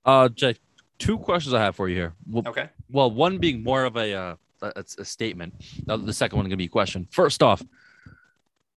Uh, 0.05 0.29
Jay, 0.29 0.55
two 0.97 1.17
questions 1.17 1.53
I 1.53 1.61
have 1.61 1.75
for 1.75 1.87
you 1.87 1.95
here. 1.95 2.13
Well, 2.27 2.43
okay. 2.47 2.69
Well, 2.89 3.11
one 3.11 3.37
being 3.37 3.63
more 3.63 3.85
of 3.85 3.95
a 3.95 4.13
uh, 4.13 4.35
a, 4.61 4.83
a 4.97 5.05
statement. 5.05 5.53
The 5.85 6.13
second 6.13 6.37
one 6.37 6.45
going 6.45 6.51
to 6.51 6.57
be 6.57 6.65
a 6.65 6.69
question. 6.69 7.07
First 7.11 7.43
off, 7.43 7.61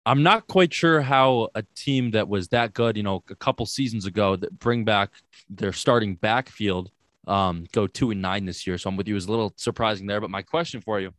I'm 0.05 0.23
not 0.23 0.47
quite 0.47 0.73
sure 0.73 1.01
how 1.01 1.49
a 1.55 1.63
team 1.75 2.11
that 2.11 2.27
was 2.27 2.47
that 2.49 2.73
good, 2.73 2.97
you 2.97 3.03
know, 3.03 3.23
a 3.29 3.35
couple 3.35 3.65
seasons 3.65 4.05
ago 4.05 4.35
that 4.35 4.57
bring 4.57 4.83
back 4.83 5.11
their 5.49 5.73
starting 5.73 6.15
backfield, 6.15 6.89
um, 7.27 7.65
go 7.73 7.85
two 7.85 8.11
and 8.11 8.21
nine 8.21 8.45
this 8.45 8.65
year. 8.65 8.77
So 8.77 8.89
I'm 8.89 8.97
with 8.97 9.07
you. 9.07 9.13
It 9.13 9.17
was 9.17 9.27
a 9.27 9.31
little 9.31 9.53
surprising 9.55 10.07
there. 10.07 10.21
But 10.21 10.31
my 10.31 10.41
question 10.41 10.81
for 10.81 10.99
you, 10.99 11.13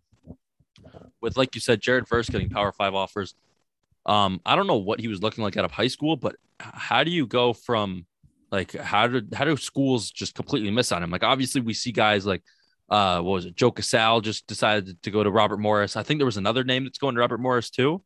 with 1.20 1.36
like 1.36 1.54
you 1.54 1.60
said, 1.60 1.80
Jared 1.80 2.08
Verse 2.08 2.28
getting 2.28 2.48
Power 2.48 2.72
Five 2.72 2.94
offers, 2.94 3.34
um, 4.06 4.40
I 4.46 4.56
don't 4.56 4.66
know 4.66 4.78
what 4.78 4.98
he 4.98 5.08
was 5.08 5.22
looking 5.22 5.44
like 5.44 5.56
out 5.56 5.64
of 5.64 5.70
high 5.70 5.88
school, 5.88 6.16
but 6.16 6.36
how 6.58 7.04
do 7.04 7.10
you 7.10 7.26
go 7.26 7.52
from 7.52 8.06
like 8.50 8.72
how 8.72 9.06
did 9.06 9.32
how 9.34 9.44
do 9.44 9.56
schools 9.56 10.10
just 10.10 10.34
completely 10.34 10.70
miss 10.70 10.90
on 10.90 11.02
him? 11.02 11.10
Like 11.10 11.22
obviously 11.22 11.60
we 11.60 11.74
see 11.74 11.92
guys 11.92 12.26
like 12.26 12.42
uh 12.90 13.20
what 13.20 13.32
was 13.32 13.44
it, 13.46 13.54
Joe 13.56 13.70
Casale 13.70 14.20
just 14.20 14.46
decided 14.46 15.00
to 15.02 15.10
go 15.10 15.22
to 15.22 15.30
Robert 15.30 15.58
Morris. 15.58 15.96
I 15.96 16.02
think 16.02 16.18
there 16.18 16.26
was 16.26 16.36
another 16.36 16.64
name 16.64 16.84
that's 16.84 16.98
going 16.98 17.14
to 17.14 17.20
Robert 17.20 17.38
Morris 17.40 17.70
too. 17.70 18.02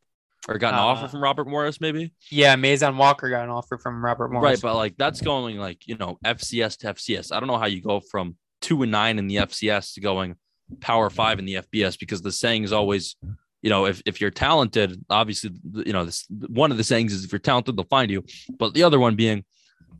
or 0.47 0.57
got 0.59 0.73
an 0.73 0.79
Uh, 0.79 0.83
offer 0.83 1.07
from 1.07 1.23
Robert 1.23 1.47
Morris, 1.47 1.81
maybe. 1.81 2.13
Yeah, 2.29 2.55
Mason 2.55 2.95
Walker 2.97 3.29
got 3.29 3.43
an 3.43 3.49
offer 3.49 3.77
from 3.79 4.03
Robert 4.05 4.31
Morris. 4.31 4.57
Right, 4.57 4.61
but 4.61 4.75
like 4.75 4.95
that's 4.97 5.21
going 5.21 5.57
like 5.57 5.87
you 5.87 5.97
know 5.97 6.17
FCS 6.23 6.77
to 6.79 6.93
FCS. 6.93 7.31
I 7.31 7.39
don't 7.39 7.47
know 7.47 7.57
how 7.57 7.65
you 7.65 7.81
go 7.81 7.99
from 7.99 8.35
two 8.61 8.83
and 8.83 8.91
nine 8.91 9.17
in 9.19 9.27
the 9.27 9.37
FCS 9.37 9.93
to 9.95 10.01
going 10.01 10.35
Power 10.81 11.09
Five 11.09 11.39
in 11.39 11.45
the 11.45 11.55
FBS 11.55 11.97
because 11.99 12.21
the 12.21 12.31
saying 12.31 12.63
is 12.63 12.71
always, 12.71 13.15
you 13.63 13.69
know, 13.71 13.85
if 13.85 14.01
if 14.05 14.21
you're 14.21 14.31
talented, 14.31 15.03
obviously, 15.09 15.49
you 15.83 15.93
know, 15.93 16.05
this 16.05 16.25
one 16.29 16.69
of 16.71 16.77
the 16.77 16.83
sayings 16.83 17.11
is 17.11 17.25
if 17.25 17.31
you're 17.31 17.39
talented, 17.39 17.75
they'll 17.75 17.85
find 17.85 18.11
you. 18.11 18.23
But 18.59 18.73
the 18.75 18.83
other 18.83 18.99
one 18.99 19.15
being, 19.15 19.45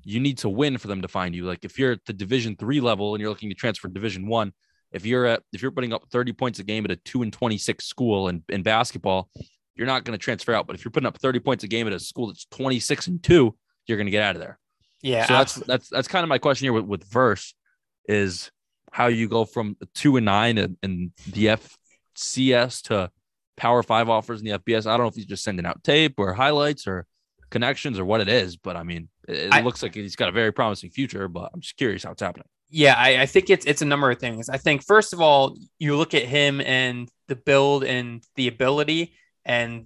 you 0.03 0.19
need 0.19 0.37
to 0.39 0.49
win 0.49 0.77
for 0.77 0.87
them 0.87 1.01
to 1.01 1.07
find 1.07 1.33
you. 1.35 1.45
Like 1.45 1.65
if 1.65 1.79
you're 1.79 1.93
at 1.93 2.05
the 2.05 2.13
Division 2.13 2.55
three 2.55 2.81
level 2.81 3.15
and 3.15 3.21
you're 3.21 3.29
looking 3.31 3.49
to 3.49 3.55
transfer 3.55 3.87
to 3.87 3.93
Division 3.93 4.27
one, 4.27 4.53
if 4.95 5.05
you're 5.05 5.25
at 5.25 5.43
if 5.53 5.61
you're 5.61 5.71
putting 5.71 5.93
up 5.93 6.07
30 6.11 6.33
points 6.33 6.59
a 6.59 6.63
game 6.63 6.85
at 6.85 6.91
a 6.91 6.95
two 6.95 7.21
and 7.21 7.31
26 7.33 7.85
school 7.85 8.27
in, 8.29 8.43
in 8.49 8.63
basketball, 8.63 9.29
you're 9.75 9.87
not 9.87 10.03
going 10.05 10.17
to 10.17 10.23
transfer 10.23 10.53
out. 10.53 10.67
But 10.67 10.75
if 10.75 10.83
you're 10.85 10.91
putting 10.91 11.07
up 11.07 11.17
30 11.19 11.39
points 11.39 11.63
a 11.63 11.67
game 11.67 11.85
at 11.87 11.93
a 11.93 11.99
school 11.99 12.27
that's 12.27 12.45
26 12.45 13.07
and 13.07 13.21
two, 13.23 13.55
you're 13.87 13.97
going 13.97 14.07
to 14.07 14.11
get 14.11 14.23
out 14.23 14.35
of 14.35 14.41
there. 14.41 14.57
yeah, 15.01 15.25
so 15.25 15.33
that's 15.33 15.55
that's 15.55 15.89
that's 15.89 16.07
kind 16.07 16.23
of 16.23 16.29
my 16.29 16.37
question 16.37 16.65
here 16.65 16.73
with, 16.73 16.85
with 16.85 17.03
verse 17.03 17.53
is 18.07 18.51
how 18.91 19.07
you 19.07 19.27
go 19.27 19.43
from 19.45 19.75
two 19.93 20.15
and 20.17 20.25
nine 20.25 20.57
in, 20.57 20.77
in 20.81 21.11
the 21.31 21.57
FCS 22.17 22.81
to 22.83 23.11
power 23.57 23.83
five 23.83 24.09
offers 24.09 24.41
in 24.41 24.47
the 24.47 24.57
FBS. 24.59 24.85
I 24.87 24.91
don't 24.91 25.01
know 25.01 25.07
if 25.07 25.15
he's 25.15 25.25
just 25.25 25.43
sending 25.43 25.65
out 25.65 25.83
tape 25.83 26.15
or 26.17 26.33
highlights 26.33 26.87
or 26.87 27.05
connections 27.49 27.99
or 27.99 28.05
what 28.05 28.21
it 28.21 28.27
is, 28.29 28.57
but 28.57 28.75
I 28.75 28.83
mean, 28.83 29.09
it, 29.27 29.35
it 29.37 29.53
I- 29.53 29.61
looks 29.61 29.83
like 29.83 29.93
he's 29.95 30.15
got 30.15 30.29
a 30.29 30.31
very 30.31 30.51
promising 30.53 30.89
future. 30.91 31.27
But 31.27 31.51
I'm 31.53 31.59
just 31.61 31.77
curious 31.77 32.03
how 32.03 32.11
it's 32.11 32.21
happening. 32.21 32.47
Yeah, 32.69 32.95
I, 32.97 33.21
I 33.21 33.25
think 33.25 33.49
it's 33.49 33.65
it's 33.65 33.81
a 33.81 33.85
number 33.85 34.09
of 34.09 34.19
things. 34.19 34.49
I 34.49 34.57
think 34.57 34.83
first 34.83 35.13
of 35.13 35.21
all, 35.21 35.57
you 35.79 35.95
look 35.95 36.13
at 36.13 36.23
him 36.23 36.61
and 36.61 37.09
the 37.27 37.35
build 37.35 37.83
and 37.83 38.23
the 38.35 38.47
ability 38.47 39.13
and 39.45 39.85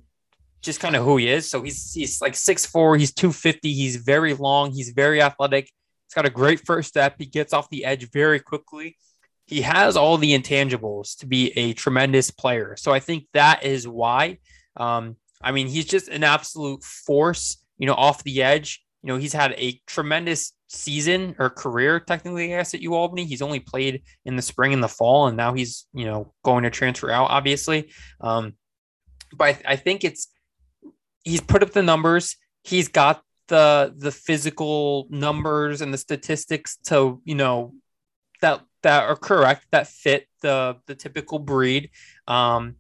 just 0.62 0.80
kind 0.80 0.96
of 0.96 1.04
who 1.04 1.18
he 1.18 1.30
is. 1.30 1.50
So 1.50 1.62
he's 1.62 1.94
he's 1.94 2.22
like 2.22 2.34
6'4, 2.34 3.00
he's 3.00 3.14
250, 3.14 3.74
he's 3.74 3.98
very 3.98 4.34
long, 4.34 4.72
he's 4.72 4.90
very 4.90 5.22
athletic. 5.22 5.66
He's 5.66 6.16
got 6.16 6.26
a 6.26 6.32
great 6.32 6.66
first 6.66 6.90
step. 6.90 7.16
He 7.20 7.26
gets 7.28 7.54
off 7.54 7.70
the 7.70 7.86
edge 7.86 8.10
very 8.10 8.40
quickly. 8.40 8.98
He 9.46 9.62
has 9.62 9.96
all 9.96 10.18
the 10.18 10.38
intangibles 10.38 11.18
to 11.20 11.28
be 11.28 11.52
a 11.58 11.74
tremendous 11.74 12.32
player. 12.32 12.76
So 12.78 12.92
I 12.92 13.00
think 13.00 13.28
that 13.34 13.64
is 13.64 13.88
why. 13.88 14.40
Um, 14.76 15.18
I 15.42 15.52
mean, 15.52 15.68
he's 15.68 15.86
just 15.86 16.08
an 16.08 16.24
absolute 16.24 16.84
force, 16.84 17.64
you 17.78 17.86
know, 17.86 17.94
off 17.94 18.24
the 18.24 18.42
edge. 18.42 18.84
You 19.04 19.08
know, 19.08 19.18
he's 19.18 19.34
had 19.34 19.54
a 19.54 19.80
tremendous 19.86 20.54
season 20.70 21.36
or 21.40 21.50
career, 21.50 22.00
technically, 22.00 22.54
I 22.54 22.58
guess, 22.58 22.74
at 22.74 22.82
UAlbany. 22.82 23.26
He's 23.26 23.42
only 23.42 23.60
played 23.60 24.04
in 24.24 24.36
the 24.36 24.42
spring 24.42 24.72
and 24.74 24.84
the 24.84 24.88
fall, 24.88 25.28
and 25.28 25.36
now 25.36 25.54
he's, 25.54 25.88
you 25.94 26.06
know, 26.06 26.34
going 26.44 26.64
to 26.64 26.70
transfer 26.70 27.12
out, 27.12 27.30
obviously. 27.30 27.92
Um, 28.22 28.54
but 29.36 29.56
I, 29.66 29.74
I 29.74 29.76
think 29.76 30.04
it's 30.04 30.28
he's 31.24 31.42
put 31.42 31.64
up 31.64 31.72
the 31.72 31.84
numbers. 31.84 32.38
He's 32.64 32.88
got 32.88 33.22
the 33.48 33.94
the 33.98 34.12
physical 34.12 35.08
numbers 35.10 35.82
and 35.82 35.94
the 35.94 35.98
statistics 35.98 36.78
to, 36.86 37.22
you 37.26 37.36
know, 37.36 37.74
that 38.42 38.62
that 38.84 39.04
are 39.04 39.16
correct, 39.16 39.66
that 39.72 39.88
fit 39.88 40.28
the 40.42 40.78
the 40.86 40.96
typical 40.96 41.40
breed. 41.40 41.90
Um, 42.28 42.76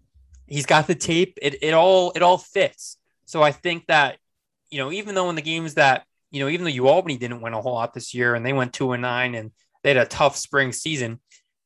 he's 0.48 0.66
got 0.66 0.88
the 0.88 0.96
tape. 0.96 1.40
It 1.42 1.62
it 1.64 1.74
all 1.74 2.12
it 2.16 2.22
all 2.22 2.38
fits. 2.38 2.98
So 3.26 3.42
I 3.42 3.52
think 3.52 3.88
that, 3.88 4.18
you 4.70 4.80
know, 4.80 4.92
even 4.92 5.16
though 5.16 5.30
in 5.30 5.36
the 5.36 5.42
games 5.42 5.76
that 5.76 6.06
you 6.32 6.40
know, 6.40 6.50
even 6.50 6.64
though 6.64 6.72
you 6.72 6.88
Albany 6.88 7.18
didn't 7.18 7.42
win 7.42 7.54
a 7.54 7.62
whole 7.62 7.74
lot 7.74 7.94
this 7.94 8.14
year 8.14 8.36
and 8.36 8.46
they 8.46 8.54
went 8.54 8.74
two 8.74 8.92
and 8.92 9.02
nine 9.02 9.36
and 9.36 9.52
they 9.84 9.90
had 9.90 9.98
a 9.98 10.06
tough 10.06 10.36
spring 10.36 10.72
season, 10.72 11.20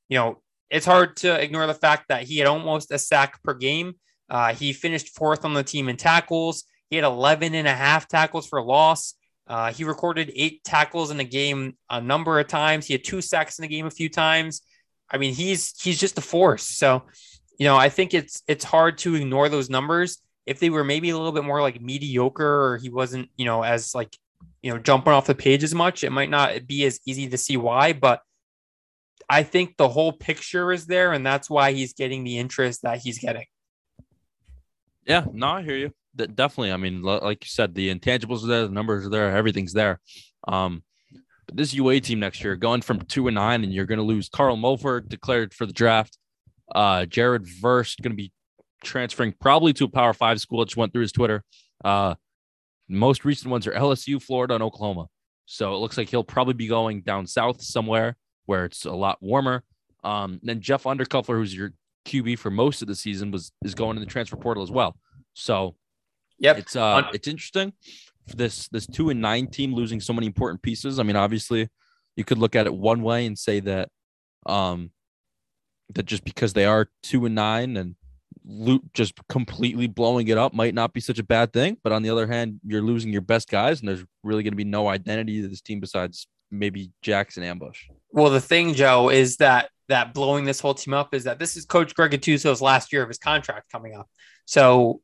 you 0.09 0.17
know, 0.17 0.41
it's 0.69 0.85
hard 0.85 1.17
to 1.17 1.41
ignore 1.41 1.67
the 1.67 1.73
fact 1.73 2.05
that 2.09 2.23
he 2.23 2.37
had 2.37 2.47
almost 2.47 2.91
a 2.91 2.97
sack 2.97 3.41
per 3.43 3.53
game. 3.53 3.93
Uh, 4.29 4.53
he 4.53 4.73
finished 4.73 5.15
fourth 5.15 5.45
on 5.45 5.53
the 5.53 5.63
team 5.63 5.89
in 5.89 5.97
tackles. 5.97 6.63
He 6.89 6.95
had 6.95 7.05
11 7.05 7.53
and 7.53 7.67
a 7.67 7.73
half 7.73 8.07
tackles 8.07 8.47
for 8.47 8.61
loss. 8.61 9.15
Uh, 9.45 9.73
he 9.73 9.83
recorded 9.83 10.31
eight 10.35 10.63
tackles 10.63 11.11
in 11.11 11.19
a 11.19 11.23
game 11.23 11.75
a 11.89 11.99
number 11.99 12.39
of 12.39 12.47
times. 12.47 12.85
He 12.85 12.93
had 12.93 13.03
two 13.03 13.21
sacks 13.21 13.59
in 13.59 13.63
the 13.63 13.67
game 13.67 13.85
a 13.85 13.91
few 13.91 14.09
times. 14.09 14.61
I 15.09 15.17
mean, 15.17 15.33
he's 15.33 15.73
he's 15.81 15.99
just 15.99 16.17
a 16.17 16.21
force. 16.21 16.63
So, 16.63 17.03
you 17.59 17.65
know, 17.65 17.75
I 17.75 17.89
think 17.89 18.13
it's 18.13 18.41
it's 18.47 18.63
hard 18.63 18.97
to 18.99 19.15
ignore 19.15 19.49
those 19.49 19.69
numbers. 19.69 20.19
If 20.45 20.59
they 20.59 20.69
were 20.69 20.83
maybe 20.83 21.09
a 21.09 21.17
little 21.17 21.31
bit 21.31 21.43
more 21.43 21.61
like 21.61 21.81
mediocre, 21.81 22.73
or 22.73 22.77
he 22.77 22.89
wasn't, 22.89 23.29
you 23.37 23.45
know, 23.45 23.63
as 23.63 23.93
like 23.93 24.17
you 24.63 24.71
know, 24.71 24.79
jumping 24.79 25.13
off 25.13 25.27
the 25.27 25.35
page 25.35 25.63
as 25.63 25.75
much. 25.75 26.03
It 26.03 26.11
might 26.11 26.29
not 26.29 26.65
be 26.65 26.85
as 26.85 26.99
easy 27.05 27.27
to 27.29 27.37
see 27.37 27.57
why, 27.57 27.91
but 27.93 28.21
I 29.29 29.43
think 29.43 29.75
the 29.77 29.89
whole 29.89 30.13
picture 30.13 30.71
is 30.71 30.87
there, 30.87 31.11
and 31.11 31.25
that's 31.25 31.49
why 31.49 31.73
he's 31.73 31.93
getting 31.93 32.23
the 32.23 32.37
interest 32.37 32.81
that 32.83 32.99
he's 32.99 33.19
getting. 33.19 33.45
Yeah, 35.05 35.25
no, 35.31 35.47
I 35.47 35.63
hear 35.63 35.75
you. 35.75 35.91
De- 36.15 36.27
definitely. 36.27 36.71
I 36.71 36.77
mean, 36.77 37.03
li- 37.03 37.19
like 37.21 37.43
you 37.43 37.49
said, 37.49 37.75
the 37.75 37.93
intangibles 37.93 38.43
are 38.43 38.47
there, 38.47 38.67
the 38.67 38.73
numbers 38.73 39.05
are 39.05 39.09
there, 39.09 39.35
everything's 39.35 39.73
there. 39.73 39.99
Um, 40.47 40.83
but 41.45 41.57
this 41.57 41.73
UA 41.73 41.99
team 41.99 42.21
next 42.21 42.41
year, 42.41 42.55
going 42.55 42.81
from 42.81 43.01
two 43.01 43.27
and 43.27 43.35
nine, 43.35 43.63
and 43.63 43.73
you're 43.73 43.85
going 43.85 43.99
to 43.99 44.03
lose 44.03 44.29
Karl 44.29 44.55
Mofor 44.55 45.07
declared 45.07 45.53
for 45.53 45.65
the 45.65 45.73
draft. 45.73 46.17
Uh, 46.73 47.05
Jared 47.05 47.45
Verse 47.45 47.95
going 47.95 48.13
to 48.13 48.17
be 48.17 48.31
transferring 48.81 49.33
probably 49.41 49.73
to 49.73 49.85
a 49.85 49.89
Power 49.89 50.13
Five 50.13 50.39
school. 50.39 50.61
I 50.61 50.65
just 50.65 50.77
went 50.77 50.93
through 50.93 51.01
his 51.01 51.11
Twitter. 51.11 51.43
Uh, 51.83 52.15
most 52.87 53.25
recent 53.25 53.49
ones 53.51 53.65
are 53.67 53.71
LSU, 53.73 54.21
Florida, 54.21 54.53
and 54.55 54.63
Oklahoma. 54.63 55.07
So 55.45 55.73
it 55.75 55.77
looks 55.79 55.97
like 55.97 56.09
he'll 56.09 56.23
probably 56.23 56.53
be 56.53 56.67
going 56.67 57.01
down 57.01 57.27
south 57.27 57.61
somewhere 57.61 58.15
where 58.45 58.65
it's 58.65 58.85
a 58.85 58.91
lot 58.91 59.17
warmer. 59.21 59.63
Um, 60.03 60.39
then 60.43 60.61
Jeff 60.61 60.83
Undercuffler, 60.83 61.35
who's 61.35 61.55
your 61.55 61.73
QB 62.05 62.37
for 62.39 62.51
most 62.51 62.81
of 62.81 62.87
the 62.87 62.95
season, 62.95 63.31
was 63.31 63.51
is 63.63 63.75
going 63.75 63.97
in 63.97 64.01
the 64.01 64.09
transfer 64.09 64.35
portal 64.35 64.63
as 64.63 64.71
well. 64.71 64.97
So 65.33 65.75
Yep. 66.39 66.57
it's 66.57 66.75
uh 66.75 67.03
it's 67.13 67.27
interesting. 67.27 67.73
This 68.35 68.67
this 68.69 68.85
two 68.87 69.09
and 69.09 69.21
nine 69.21 69.47
team 69.47 69.73
losing 69.73 70.01
so 70.01 70.13
many 70.13 70.27
important 70.27 70.61
pieces. 70.61 70.99
I 70.99 71.03
mean, 71.03 71.15
obviously, 71.15 71.69
you 72.15 72.23
could 72.23 72.37
look 72.37 72.55
at 72.55 72.65
it 72.65 72.73
one 72.73 73.01
way 73.01 73.25
and 73.25 73.37
say 73.37 73.59
that 73.61 73.89
um 74.45 74.91
that 75.93 76.05
just 76.05 76.23
because 76.25 76.53
they 76.53 76.65
are 76.65 76.89
two 77.01 77.25
and 77.25 77.35
nine 77.35 77.77
and 77.77 77.95
lo- 78.45 78.83
just 78.93 79.13
completely 79.27 79.87
blowing 79.87 80.27
it 80.27 80.37
up 80.37 80.53
might 80.53 80.73
not 80.73 80.93
be 80.93 80.99
such 80.99 81.19
a 81.19 81.23
bad 81.23 81.53
thing. 81.53 81.77
But 81.83 81.93
on 81.93 82.03
the 82.03 82.09
other 82.09 82.27
hand, 82.27 82.59
you're 82.65 82.81
losing 82.81 83.11
your 83.11 83.21
best 83.21 83.49
guys, 83.49 83.79
and 83.79 83.89
there's 83.89 84.05
really 84.23 84.43
going 84.43 84.53
to 84.53 84.57
be 84.57 84.63
no 84.63 84.87
identity 84.87 85.41
to 85.41 85.47
this 85.47 85.61
team 85.61 85.79
besides 85.79 86.27
maybe 86.51 86.91
Jackson 87.01 87.43
Ambush. 87.43 87.87
Well, 88.11 88.29
the 88.29 88.41
thing, 88.41 88.73
Joe, 88.73 89.09
is 89.09 89.37
that 89.37 89.69
that 89.89 90.13
blowing 90.13 90.45
this 90.45 90.59
whole 90.59 90.73
team 90.73 90.93
up 90.93 91.13
is 91.13 91.25
that 91.25 91.39
this 91.39 91.57
is 91.57 91.65
Coach 91.65 91.93
Greg 91.93 92.11
Gattuso's 92.11 92.61
last 92.61 92.93
year 92.93 93.01
of 93.03 93.09
his 93.09 93.17
contract 93.17 93.71
coming 93.71 93.95
up. 93.95 94.09
So 94.45 95.01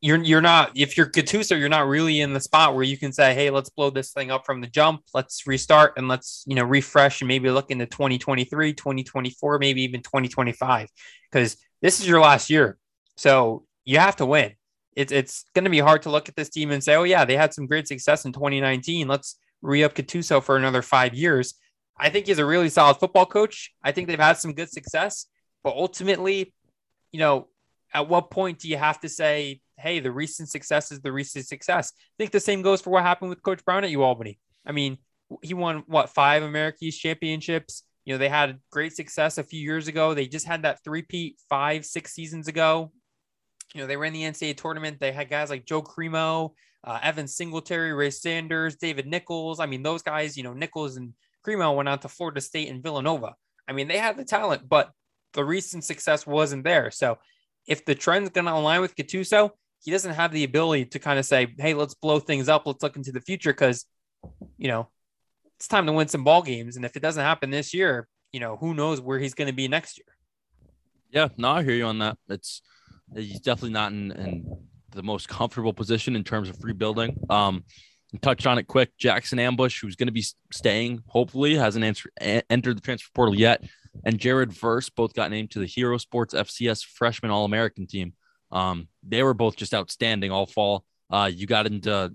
you're 0.00 0.22
you're 0.22 0.42
not 0.42 0.72
if 0.74 0.96
you're 0.96 1.10
Gattuso, 1.10 1.58
you're 1.58 1.68
not 1.68 1.86
really 1.86 2.20
in 2.20 2.32
the 2.32 2.40
spot 2.40 2.74
where 2.74 2.84
you 2.84 2.98
can 2.98 3.12
say, 3.12 3.34
"Hey, 3.34 3.50
let's 3.50 3.70
blow 3.70 3.90
this 3.90 4.12
thing 4.12 4.30
up 4.30 4.46
from 4.46 4.60
the 4.60 4.66
jump. 4.66 5.02
Let's 5.14 5.46
restart 5.46 5.94
and 5.96 6.06
let's 6.06 6.44
you 6.46 6.54
know 6.54 6.64
refresh 6.64 7.20
and 7.20 7.28
maybe 7.28 7.50
look 7.50 7.70
into 7.70 7.86
2023, 7.86 8.74
2024, 8.74 9.58
maybe 9.58 9.82
even 9.82 10.02
2025." 10.02 10.88
Because 11.30 11.56
this 11.82 12.00
is 12.00 12.08
your 12.08 12.20
last 12.20 12.50
year, 12.50 12.78
so 13.16 13.64
you 13.84 13.98
have 13.98 14.16
to 14.16 14.26
win. 14.26 14.52
It's 14.94 15.12
it's 15.12 15.44
going 15.54 15.64
to 15.64 15.70
be 15.70 15.78
hard 15.78 16.02
to 16.02 16.10
look 16.10 16.28
at 16.28 16.36
this 16.36 16.48
team 16.48 16.70
and 16.70 16.82
say, 16.82 16.94
"Oh 16.94 17.04
yeah, 17.04 17.24
they 17.24 17.36
had 17.36 17.54
some 17.54 17.66
great 17.66 17.88
success 17.88 18.24
in 18.24 18.32
2019. 18.32 19.08
Let's 19.08 19.38
re-up 19.62 19.94
Gattuso 19.94 20.42
for 20.42 20.56
another 20.56 20.82
five 20.82 21.14
years." 21.14 21.54
I 21.98 22.10
think 22.10 22.26
he's 22.26 22.38
a 22.38 22.44
really 22.44 22.68
solid 22.68 22.98
football 22.98 23.26
coach. 23.26 23.72
I 23.82 23.92
think 23.92 24.08
they've 24.08 24.18
had 24.18 24.38
some 24.38 24.52
good 24.52 24.70
success, 24.70 25.26
but 25.64 25.74
ultimately, 25.74 26.52
you 27.10 27.20
know, 27.20 27.48
at 27.94 28.08
what 28.08 28.30
point 28.30 28.58
do 28.58 28.68
you 28.68 28.76
have 28.76 29.00
to 29.00 29.08
say, 29.08 29.60
hey, 29.78 30.00
the 30.00 30.10
recent 30.10 30.50
success 30.50 30.92
is 30.92 31.00
the 31.00 31.12
recent 31.12 31.46
success? 31.46 31.92
I 31.96 32.14
think 32.18 32.32
the 32.32 32.40
same 32.40 32.62
goes 32.62 32.82
for 32.82 32.90
what 32.90 33.02
happened 33.02 33.30
with 33.30 33.42
Coach 33.42 33.64
Brown 33.64 33.84
at 33.84 33.90
UAlbany. 33.90 34.38
I 34.66 34.72
mean, 34.72 34.98
he 35.42 35.54
won 35.54 35.84
what 35.86 36.10
five 36.10 36.42
American 36.42 36.90
championships. 36.90 37.82
You 38.06 38.14
know, 38.14 38.18
they 38.18 38.28
had 38.28 38.60
great 38.70 38.94
success 38.94 39.36
a 39.36 39.42
few 39.42 39.60
years 39.60 39.88
ago. 39.88 40.14
They 40.14 40.26
just 40.26 40.46
had 40.46 40.62
that 40.62 40.82
three-peat 40.84 41.38
five, 41.50 41.84
six 41.84 42.14
seasons 42.14 42.48
ago. 42.48 42.92
You 43.74 43.80
know, 43.80 43.86
they 43.86 43.96
ran 43.96 44.12
the 44.12 44.22
NCAA 44.22 44.56
tournament. 44.56 45.00
They 45.00 45.12
had 45.12 45.28
guys 45.28 45.50
like 45.50 45.66
Joe 45.66 45.82
Cremo, 45.82 46.52
uh, 46.84 47.00
Evan 47.02 47.26
Singletary, 47.26 47.92
Ray 47.92 48.10
Sanders, 48.10 48.76
David 48.76 49.06
Nichols. 49.06 49.60
I 49.60 49.66
mean, 49.66 49.82
those 49.82 50.02
guys, 50.02 50.36
you 50.36 50.44
know, 50.44 50.54
Nichols 50.54 50.96
and 50.96 51.14
Cremo 51.44 51.74
went 51.74 51.88
out 51.88 52.02
to 52.02 52.08
Florida 52.08 52.40
State 52.40 52.68
and 52.68 52.82
Villanova. 52.82 53.34
I 53.68 53.72
mean, 53.72 53.88
they 53.88 53.98
had 53.98 54.16
the 54.16 54.24
talent, 54.24 54.68
but 54.68 54.92
the 55.32 55.44
recent 55.44 55.84
success 55.84 56.26
wasn't 56.26 56.64
there. 56.64 56.92
So 56.92 57.18
if 57.66 57.84
the 57.84 57.96
trend's 57.96 58.30
going 58.30 58.46
to 58.46 58.54
align 58.54 58.80
with 58.80 58.94
Gattuso, 58.94 59.50
he 59.82 59.90
doesn't 59.90 60.14
have 60.14 60.32
the 60.32 60.44
ability 60.44 60.86
to 60.86 60.98
kind 60.98 61.18
of 61.18 61.26
say, 61.26 61.54
hey, 61.58 61.74
let's 61.74 61.94
blow 61.94 62.20
things 62.20 62.48
up. 62.48 62.66
Let's 62.66 62.82
look 62.82 62.96
into 62.96 63.12
the 63.12 63.20
future 63.20 63.52
because, 63.52 63.84
you 64.56 64.68
know, 64.68 64.88
it's 65.56 65.68
time 65.68 65.86
to 65.86 65.92
win 65.92 66.08
some 66.08 66.24
ball 66.24 66.42
games. 66.42 66.76
And 66.76 66.84
if 66.84 66.96
it 66.96 67.00
doesn't 67.00 67.22
happen 67.22 67.50
this 67.50 67.72
year, 67.74 68.08
you 68.32 68.40
know, 68.40 68.56
who 68.56 68.74
knows 68.74 69.00
where 69.00 69.18
he's 69.18 69.34
going 69.34 69.48
to 69.48 69.54
be 69.54 69.68
next 69.68 69.98
year. 69.98 70.06
Yeah, 71.10 71.28
no, 71.36 71.50
I 71.50 71.62
hear 71.62 71.74
you 71.74 71.86
on 71.86 71.98
that. 72.00 72.18
It's 72.28 72.62
he's 73.14 73.40
definitely 73.40 73.70
not 73.70 73.92
in, 73.92 74.12
in 74.12 74.58
the 74.90 75.02
most 75.02 75.28
comfortable 75.28 75.72
position 75.72 76.16
in 76.16 76.24
terms 76.24 76.48
of 76.48 76.62
rebuilding. 76.62 77.16
Um, 77.30 77.64
touch 78.20 78.46
on 78.46 78.58
it 78.58 78.66
quick. 78.66 78.96
Jackson 78.98 79.38
Ambush, 79.38 79.80
who's 79.80 79.96
going 79.96 80.08
to 80.08 80.12
be 80.12 80.24
staying, 80.52 81.02
hopefully, 81.06 81.54
hasn't 81.54 81.84
answer, 81.84 82.10
a- 82.20 82.42
entered 82.50 82.76
the 82.76 82.82
transfer 82.82 83.10
portal 83.14 83.34
yet. 83.34 83.64
And 84.04 84.18
Jared 84.18 84.52
Verse 84.52 84.90
both 84.90 85.14
got 85.14 85.30
named 85.30 85.52
to 85.52 85.58
the 85.58 85.66
Hero 85.66 85.96
Sports 85.96 86.34
FCS 86.34 86.84
Freshman 86.84 87.30
All 87.30 87.44
American 87.44 87.86
team. 87.86 88.12
Um, 88.52 88.88
they 89.02 89.22
were 89.22 89.34
both 89.34 89.56
just 89.56 89.74
outstanding 89.74 90.30
all 90.30 90.46
fall. 90.46 90.84
Uh, 91.10 91.30
you 91.32 91.46
got 91.46 91.66
into 91.66 92.12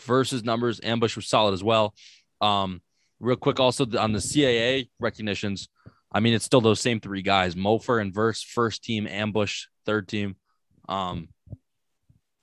Verse's 0.00 0.44
numbers. 0.44 0.80
Ambush 0.82 1.16
was 1.16 1.28
solid 1.28 1.54
as 1.54 1.64
well. 1.64 1.94
Um, 2.40 2.82
real 3.20 3.36
quick, 3.36 3.60
also 3.60 3.84
on 3.98 4.12
the 4.12 4.18
CAA 4.18 4.88
recognitions, 5.00 5.68
I 6.12 6.20
mean, 6.20 6.34
it's 6.34 6.44
still 6.44 6.60
those 6.60 6.80
same 6.80 7.00
three 7.00 7.22
guys: 7.22 7.54
Mofor 7.54 8.00
and 8.00 8.14
Verse, 8.14 8.42
first 8.42 8.84
team, 8.84 9.06
Ambush, 9.06 9.66
third 9.84 10.08
team. 10.08 10.36
Um, 10.88 11.28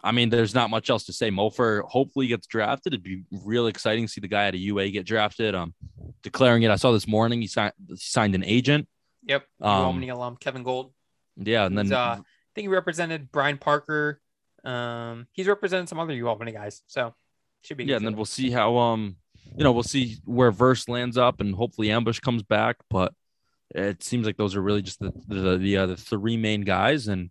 I 0.04 0.12
mean, 0.12 0.30
there's 0.30 0.54
not 0.54 0.70
much 0.70 0.92
else 0.92 1.06
to 1.06 1.14
say. 1.14 1.32
Mofor 1.32 1.82
hopefully 1.82 2.28
gets 2.28 2.46
drafted. 2.46 2.94
It'd 2.94 3.04
be 3.04 3.24
real 3.32 3.66
exciting 3.66 4.06
to 4.06 4.12
see 4.12 4.22
the 4.22 4.28
guy 4.28 4.46
at 4.46 4.54
a 4.54 4.58
UA 4.58 4.92
get 4.92 5.06
drafted. 5.06 5.56
Um, 5.56 5.74
declaring 6.22 6.64
it. 6.64 6.70
I 6.70 6.76
saw 6.76 6.92
this 6.92 7.08
morning 7.08 7.42
he 7.42 7.48
signed 7.48 7.74
he 7.88 7.96
signed 7.98 8.36
an 8.36 8.44
agent. 8.44 8.88
Yep. 9.24 9.46
Um, 9.62 10.04
alum 10.04 10.38
Kevin 10.38 10.64
Gold. 10.64 10.94
Yeah, 11.38 11.66
and 11.66 11.78
then 11.78 11.92
uh, 11.92 11.98
I 11.98 12.22
think 12.54 12.66
he 12.66 12.68
represented 12.68 13.32
Brian 13.32 13.58
Parker. 13.58 14.22
Um, 14.64 15.28
he's 15.34 15.48
represented 15.48 15.90
some 15.90 16.00
other 16.00 16.14
U 16.14 16.28
Albany 16.28 16.52
guys, 16.52 16.82
so 16.88 17.14
should 17.64 17.78
be. 17.78 17.86
Yeah, 17.86 17.98
and 17.98 18.06
then 18.06 18.16
we'll 18.16 18.26
see 18.26 18.52
how 18.52 18.78
um, 18.78 19.18
you 19.58 19.64
know, 19.64 19.72
we'll 19.72 19.84
see 19.84 20.18
where 20.26 20.52
Verse 20.52 20.88
lands 20.88 21.18
up, 21.18 21.42
and 21.42 21.56
hopefully 21.56 21.92
Ambush 21.92 22.20
comes 22.20 22.44
back. 22.44 22.78
But 22.90 23.14
it 23.74 24.04
seems 24.04 24.26
like 24.26 24.38
those 24.38 24.56
are 24.56 24.62
really 24.62 24.82
just 24.82 25.00
the 25.00 25.12
the 25.28 25.58
the, 25.58 25.78
uh, 25.78 25.86
the 25.86 25.98
three 25.98 26.38
main 26.38 26.62
guys, 26.62 27.08
and 27.08 27.30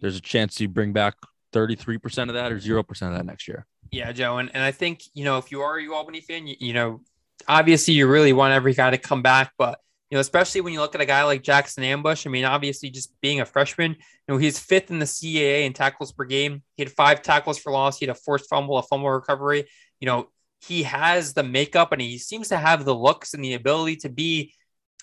there's 0.00 0.16
a 0.16 0.20
chance 0.20 0.60
you 0.60 0.68
bring 0.68 0.92
back 0.92 1.14
33% 1.52 2.28
of 2.28 2.34
that 2.34 2.52
or 2.52 2.58
0% 2.58 2.80
of 2.80 3.14
that 3.14 3.24
next 3.24 3.48
year. 3.48 3.66
Yeah, 3.90 4.12
Joe. 4.12 4.38
And, 4.38 4.50
and 4.52 4.62
I 4.62 4.72
think, 4.72 5.02
you 5.14 5.24
know, 5.24 5.38
if 5.38 5.50
you 5.50 5.62
are 5.62 5.78
a 5.78 5.82
U 5.82 5.94
Albany 5.94 6.20
fan, 6.20 6.46
you, 6.46 6.56
you 6.58 6.72
know, 6.74 7.00
obviously 7.48 7.94
you 7.94 8.06
really 8.06 8.32
want 8.32 8.52
every 8.52 8.74
guy 8.74 8.90
to 8.90 8.98
come 8.98 9.22
back, 9.22 9.52
but 9.56 9.80
you 10.10 10.16
know, 10.16 10.20
especially 10.20 10.60
when 10.60 10.72
you 10.72 10.80
look 10.80 10.94
at 10.94 11.00
a 11.00 11.06
guy 11.06 11.24
like 11.24 11.42
Jackson 11.42 11.82
Ambush. 11.82 12.26
I 12.26 12.30
mean, 12.30 12.44
obviously, 12.44 12.90
just 12.90 13.12
being 13.20 13.40
a 13.40 13.44
freshman, 13.44 13.90
you 13.92 13.98
know, 14.28 14.36
he's 14.36 14.56
fifth 14.56 14.90
in 14.92 15.00
the 15.00 15.04
CAA 15.04 15.64
in 15.66 15.72
tackles 15.72 16.12
per 16.12 16.24
game. 16.24 16.62
He 16.76 16.84
had 16.84 16.92
five 16.92 17.22
tackles 17.22 17.58
for 17.58 17.72
loss. 17.72 17.98
He 17.98 18.06
had 18.06 18.14
a 18.14 18.18
forced 18.18 18.48
fumble, 18.48 18.78
a 18.78 18.84
fumble 18.84 19.10
recovery. 19.10 19.66
You 19.98 20.06
know, 20.06 20.28
he 20.60 20.82
has 20.84 21.34
the 21.34 21.42
makeup 21.42 21.92
and 21.92 22.00
he 22.00 22.18
seems 22.18 22.48
to 22.48 22.56
have 22.56 22.84
the 22.84 22.94
looks 22.94 23.34
and 23.34 23.44
the 23.44 23.54
ability 23.54 23.96
to 23.96 24.08
be, 24.08 24.52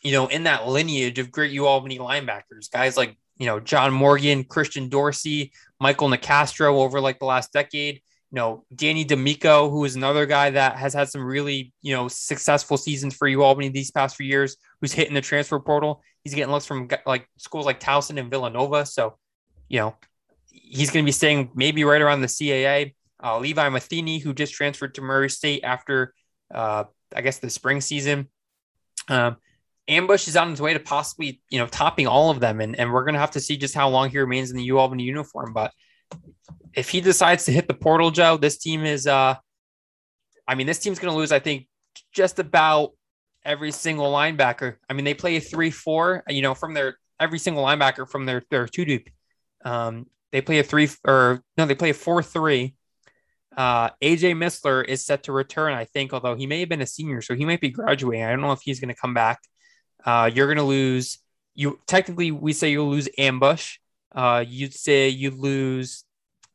you 0.02 0.12
know, 0.12 0.28
in 0.28 0.44
that 0.44 0.68
lineage 0.68 1.20
of 1.20 1.32
great 1.32 1.52
U 1.52 1.64
linebackers. 1.64 2.72
Guys 2.72 2.98
like 2.98 3.18
you 3.38 3.46
know, 3.46 3.60
John 3.60 3.94
Morgan, 3.94 4.44
Christian 4.44 4.90
Dorsey, 4.90 5.52
Michael 5.80 6.10
Nicastro 6.10 6.76
over 6.76 7.02
like 7.02 7.20
the 7.20 7.26
last 7.26 7.52
decade. 7.52 8.02
You 8.32 8.38
know, 8.38 8.66
Danny 8.74 9.04
D'Amico, 9.04 9.70
who 9.70 9.86
is 9.86 9.96
another 9.96 10.26
guy 10.26 10.50
that 10.52 10.78
has 10.78 10.94
had 10.94 11.10
some 11.10 11.24
really, 11.24 11.72
you 11.82 11.96
know, 11.96 12.08
successful 12.08 12.78
seasons 12.78 13.16
for 13.16 13.28
U 13.28 13.44
Albany 13.44 13.70
these 13.70 13.92
past 13.92 14.16
few 14.16 14.26
years, 14.26 14.58
who's 14.82 14.92
hitting 14.92 15.14
the 15.14 15.22
transfer 15.22 15.60
portal. 15.60 16.02
He's 16.24 16.34
getting 16.34 16.52
looks 16.52 16.66
from 16.66 16.90
like 17.06 17.28
schools 17.38 17.66
like 17.66 17.80
Towson 17.80 18.20
and 18.20 18.32
Villanova. 18.32 18.86
So, 18.88 19.18
you 19.70 19.80
know, 19.80 19.96
he's 20.48 20.90
going 20.90 21.04
to 21.04 21.08
be 21.08 21.12
staying 21.12 21.52
maybe 21.54 21.84
right 21.84 22.02
around 22.02 22.22
the 22.22 22.28
CAA. 22.28 22.96
Uh, 23.24 23.40
Levi 23.40 23.70
Matheny, 23.70 24.20
who 24.20 24.34
just 24.34 24.54
transferred 24.54 24.96
to 24.96 25.02
Murray 25.02 25.30
State 25.30 25.64
after, 25.64 26.14
uh, 26.54 26.84
I 27.16 27.22
guess, 27.22 27.38
the 27.38 27.50
spring 27.50 27.82
season. 27.82 28.28
Um, 29.08 29.38
Ambush 29.88 30.28
is 30.28 30.38
on 30.38 30.50
his 30.50 30.62
way 30.62 30.74
to 30.74 30.80
possibly, 30.80 31.42
you 31.50 31.60
know, 31.60 31.68
topping 31.68 32.08
all 32.08 32.30
of 32.30 32.40
them. 32.40 32.62
And, 32.62 32.78
and 32.78 32.92
we're 32.92 33.04
going 33.04 33.16
to 33.16 33.20
have 33.20 33.32
to 33.32 33.40
see 33.40 33.58
just 33.58 33.76
how 33.76 33.90
long 33.90 34.10
he 34.10 34.18
remains 34.18 34.50
in 34.50 34.58
the 34.58 34.64
U 34.66 34.80
Albany 34.80 35.04
uniform. 35.04 35.54
But 35.54 35.72
if 36.74 36.90
he 36.90 37.02
decides 37.02 37.46
to 37.46 37.52
hit 37.52 37.68
the 37.68 37.74
portal, 37.74 38.12
Joe, 38.12 38.38
this 38.38 38.58
team 38.58 38.86
is, 38.86 39.08
uh, 39.08 39.36
I 40.48 40.56
mean, 40.56 40.68
this 40.68 40.80
team's 40.80 41.00
going 41.00 41.14
to 41.14 41.18
lose, 41.18 41.32
I 41.32 41.40
think, 41.40 41.68
just 42.14 42.40
about 42.40 42.92
every 43.46 43.72
single 43.72 44.12
linebacker. 44.12 44.76
I 44.90 44.94
mean, 44.94 45.06
they 45.06 45.14
play 45.14 45.36
a 45.36 45.42
3 45.42 45.70
4, 45.70 46.24
you 46.30 46.42
know, 46.42 46.54
from 46.54 46.74
their 46.74 46.98
every 47.20 47.40
single 47.40 47.64
linebacker 47.64 48.08
from 48.08 48.26
their, 48.26 48.44
their 48.50 48.68
two 48.68 48.86
deep. 48.86 49.10
Um, 49.64 50.08
they 50.32 50.42
play 50.42 50.60
a 50.60 50.64
three 50.64 50.90
or 51.06 51.44
no, 51.58 51.66
they 51.66 51.76
play 51.76 51.92
a 51.92 51.94
4 51.94 52.24
3. 52.24 52.76
Uh, 53.56 53.90
AJ 54.02 54.36
Missler 54.36 54.84
is 54.86 55.06
set 55.06 55.24
to 55.24 55.32
return, 55.32 55.74
I 55.74 55.86
think, 55.86 56.14
although 56.14 56.36
he 56.36 56.48
may 56.48 56.60
have 56.62 56.70
been 56.70 56.82
a 56.82 56.88
senior, 56.88 57.22
so 57.22 57.36
he 57.36 57.46
might 57.46 57.62
be 57.62 57.70
graduating. 57.70 58.24
I 58.24 58.32
don't 58.32 58.42
know 58.42 58.52
if 58.52 58.62
he's 58.62 58.80
going 58.80 58.94
to 58.94 59.00
come 59.00 59.14
back. 59.14 59.40
Uh, 60.04 60.30
you're 60.34 60.48
going 60.48 60.58
to 60.58 60.64
lose. 60.64 61.20
You 61.56 61.80
technically 61.86 62.32
we 62.32 62.54
say 62.54 62.72
you'll 62.72 62.90
lose 62.90 63.08
ambush. 63.18 63.78
Uh, 64.14 64.44
you'd 64.48 64.74
say 64.74 65.10
you 65.10 65.32
lose 65.32 66.04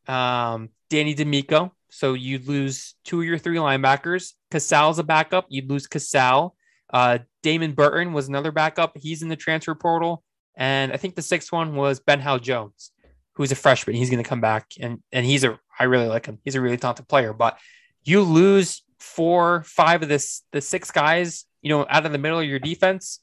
um, 0.07 0.71
Danny 0.91 1.15
D'Amico. 1.15 1.73
So 1.91 2.15
you'd 2.15 2.47
lose 2.47 2.95
two 3.05 3.21
of 3.21 3.27
your 3.27 3.39
three 3.39 3.57
linebackers. 3.57 4.35
Casal's 4.51 4.99
a 4.99 5.05
backup. 5.05 5.47
You'd 5.49 5.71
lose 5.71 5.87
Casal. 5.87 6.55
Uh, 6.93 7.19
Damon 7.43 7.73
Burton 7.73 8.13
was 8.13 8.29
another 8.29 8.53
backup. 8.53 8.97
He's 8.97 9.23
in 9.23 9.29
the 9.29 9.37
transfer 9.37 9.75
portal. 9.75 10.23
And 10.57 10.93
I 10.93 10.97
think 10.97 11.15
the 11.15 11.23
sixth 11.23 11.53
one 11.53 11.75
was 11.75 12.01
Ben 12.01 12.21
Hal 12.21 12.39
Jones, 12.39 12.93
who's 13.35 13.53
a 13.53 13.57
freshman. 13.57 13.97
He's 13.97 14.11
going 14.11 14.23
to 14.23 14.29
come 14.29 14.41
back. 14.41 14.73
And, 14.81 15.03
and 15.13 15.25
he's 15.25 15.45
a, 15.45 15.59
I 15.79 15.85
really 15.85 16.07
like 16.07 16.27
him. 16.27 16.39
He's 16.45 16.55
a 16.55 16.61
really 16.61 16.77
talented 16.77 17.09
player. 17.09 17.33
But 17.33 17.59
you 18.05 18.23
lose 18.23 18.83
four, 18.99 19.63
five 19.65 20.03
of 20.03 20.09
this, 20.09 20.43
the 20.53 20.61
six 20.61 20.91
guys, 20.91 21.45
you 21.63 21.71
know, 21.71 21.87
out 21.89 22.07
of 22.07 22.13
the 22.13 22.19
middle 22.19 22.39
of 22.39 22.47
your 22.47 22.59
defense. 22.59 23.21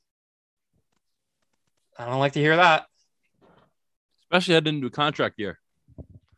I 1.97 2.05
don't 2.05 2.19
like 2.19 2.33
to 2.33 2.39
hear 2.39 2.55
that. 2.55 2.85
Especially 4.23 4.53
heading 4.53 4.75
into 4.75 4.87
a 4.87 4.91
contract 4.91 5.35
year. 5.37 5.59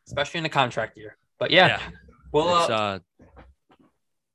Especially 0.05 0.39
in 0.39 0.45
a 0.45 0.49
contract 0.49 0.97
year. 0.97 1.17
But 1.39 1.51
yeah. 1.51 1.67
yeah. 1.67 1.81
Well, 2.31 2.61
it's, 2.61 2.69
uh, 2.69 2.73
uh 2.73 2.99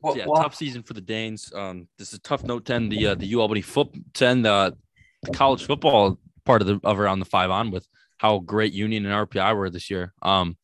well, 0.01 0.17
yeah, 0.17 0.25
well, 0.27 0.43
tough 0.43 0.57
season 0.57 0.83
for 0.83 0.95
the 0.95 1.01
Danes. 1.01 1.53
Um, 1.55 1.87
this 1.97 2.09
is 2.09 2.15
a 2.15 2.21
tough 2.21 2.43
note 2.43 2.65
10, 2.65 2.89
the 2.89 3.07
uh, 3.09 3.15
the 3.15 3.27
U 3.27 3.41
Albany 3.41 3.61
foot 3.61 3.89
10, 4.15 4.43
the, 4.43 4.77
the 5.23 5.31
college 5.31 5.65
football 5.65 6.19
part 6.45 6.61
of 6.61 6.67
the 6.67 6.81
of 6.83 6.99
around 6.99 7.21
the 7.21 7.25
five 7.25 7.51
on 7.51 7.71
with 7.71 7.87
how 8.19 8.39
great 8.41 8.73
Union 8.73 9.07
and 9.07 9.29
RPI 9.29 9.57
were 9.57 9.71
this 9.71 9.91
year. 9.91 10.13
Um, 10.23 10.57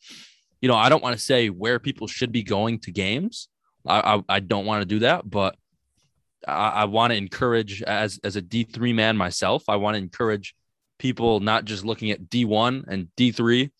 you 0.60 0.68
know, 0.68 0.74
I 0.74 0.88
don't 0.88 1.02
want 1.02 1.16
to 1.16 1.22
say 1.22 1.48
where 1.48 1.78
people 1.78 2.06
should 2.06 2.32
be 2.32 2.42
going 2.42 2.80
to 2.80 2.92
games. 2.92 3.48
I, 3.86 4.16
I, 4.16 4.22
I 4.28 4.40
don't 4.40 4.66
want 4.66 4.82
to 4.82 4.86
do 4.86 5.00
that, 5.00 5.28
but 5.28 5.56
I, 6.46 6.70
I 6.70 6.84
want 6.84 7.12
to 7.12 7.16
encourage 7.16 7.82
as 7.82 8.20
as 8.24 8.36
a 8.36 8.42
D 8.42 8.64
three 8.64 8.92
man 8.92 9.16
myself. 9.16 9.64
I 9.68 9.76
want 9.76 9.94
to 9.94 9.98
encourage 9.98 10.54
people 10.98 11.40
not 11.40 11.64
just 11.64 11.84
looking 11.84 12.10
at 12.10 12.28
D 12.28 12.44
one 12.44 12.84
and 12.88 13.08
D 13.16 13.32
three 13.32 13.70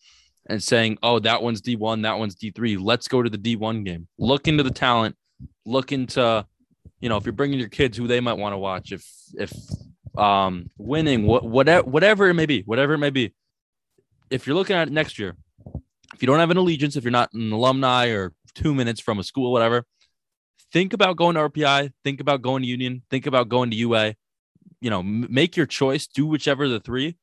and 0.47 0.61
saying, 0.63 0.97
"Oh, 1.03 1.19
that 1.19 1.41
one's 1.43 1.61
D 1.61 1.75
one, 1.75 2.03
that 2.03 2.17
one's 2.17 2.35
D 2.35 2.51
three. 2.51 2.77
Let's 2.77 3.07
go 3.07 3.21
to 3.21 3.29
the 3.29 3.37
D 3.37 3.55
one 3.55 3.83
game. 3.83 4.07
Look 4.17 4.47
into 4.47 4.63
the 4.63 4.71
talent. 4.71 5.15
Look 5.65 5.91
into, 5.91 6.45
you 6.99 7.09
know, 7.09 7.17
if 7.17 7.25
you're 7.25 7.33
bringing 7.33 7.59
your 7.59 7.69
kids, 7.69 7.97
who 7.97 8.07
they 8.07 8.19
might 8.19 8.33
want 8.37 8.53
to 8.53 8.57
watch. 8.57 8.91
If 8.91 9.05
if 9.33 9.53
um 10.17 10.69
winning, 10.77 11.25
what 11.25 11.45
whatever 11.45 11.87
whatever 11.87 12.29
it 12.29 12.33
may 12.33 12.45
be, 12.45 12.61
whatever 12.61 12.93
it 12.93 12.99
may 12.99 13.09
be. 13.11 13.33
If 14.29 14.47
you're 14.47 14.55
looking 14.55 14.75
at 14.75 14.87
it 14.87 14.91
next 14.91 15.17
year, 15.17 15.35
if 16.13 16.21
you 16.21 16.27
don't 16.27 16.39
have 16.39 16.51
an 16.51 16.57
allegiance, 16.57 16.95
if 16.95 17.03
you're 17.03 17.11
not 17.11 17.33
an 17.33 17.51
alumni 17.51 18.07
or 18.07 18.33
two 18.55 18.73
minutes 18.73 18.99
from 18.99 19.19
a 19.19 19.23
school, 19.23 19.51
whatever, 19.51 19.85
think 20.71 20.93
about 20.93 21.17
going 21.17 21.35
to 21.35 21.49
RPI, 21.49 21.91
think 22.03 22.19
about 22.19 22.41
going 22.41 22.63
to 22.63 22.67
Union, 22.67 23.03
think 23.09 23.25
about 23.25 23.49
going 23.49 23.71
to 23.71 23.75
UA. 23.75 24.15
You 24.81 24.89
know, 24.89 24.99
m- 24.99 25.27
make 25.29 25.57
your 25.57 25.65
choice, 25.65 26.07
do 26.07 26.25
whichever 26.25 26.67
the 26.67 26.79
three. 26.79 27.17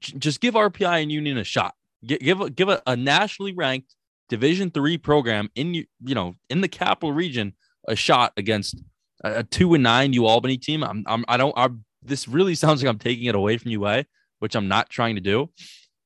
J- 0.00 0.18
just 0.18 0.40
give 0.40 0.54
RPI 0.54 1.02
and 1.02 1.12
Union 1.12 1.38
a 1.38 1.44
shot. 1.44 1.74
G- 2.04 2.18
give 2.18 2.40
a, 2.40 2.50
give 2.50 2.68
a, 2.68 2.82
a 2.86 2.96
nationally 2.96 3.54
ranked 3.54 3.94
Division 4.28 4.70
three 4.70 4.98
program 4.98 5.50
in 5.54 5.74
you 5.74 5.86
know 6.14 6.34
in 6.50 6.60
the 6.60 6.68
capital 6.68 7.12
region 7.12 7.54
a 7.86 7.96
shot 7.96 8.32
against 8.36 8.76
a, 9.24 9.38
a 9.38 9.42
two 9.42 9.72
and 9.74 9.82
nine 9.82 10.12
U 10.12 10.26
Albany 10.26 10.58
team. 10.58 10.84
I'm, 10.84 11.02
I'm 11.06 11.24
I 11.28 11.36
don't 11.38 11.54
I'm, 11.56 11.84
this 12.02 12.28
really 12.28 12.54
sounds 12.62 12.82
like 12.82 12.90
I'm 12.90 12.98
taking 12.98 13.24
it 13.24 13.34
away 13.34 13.56
from 13.56 13.70
UA, 13.70 14.04
which 14.38 14.54
I'm 14.54 14.68
not 14.68 14.90
trying 14.90 15.14
to 15.14 15.20
do. 15.20 15.50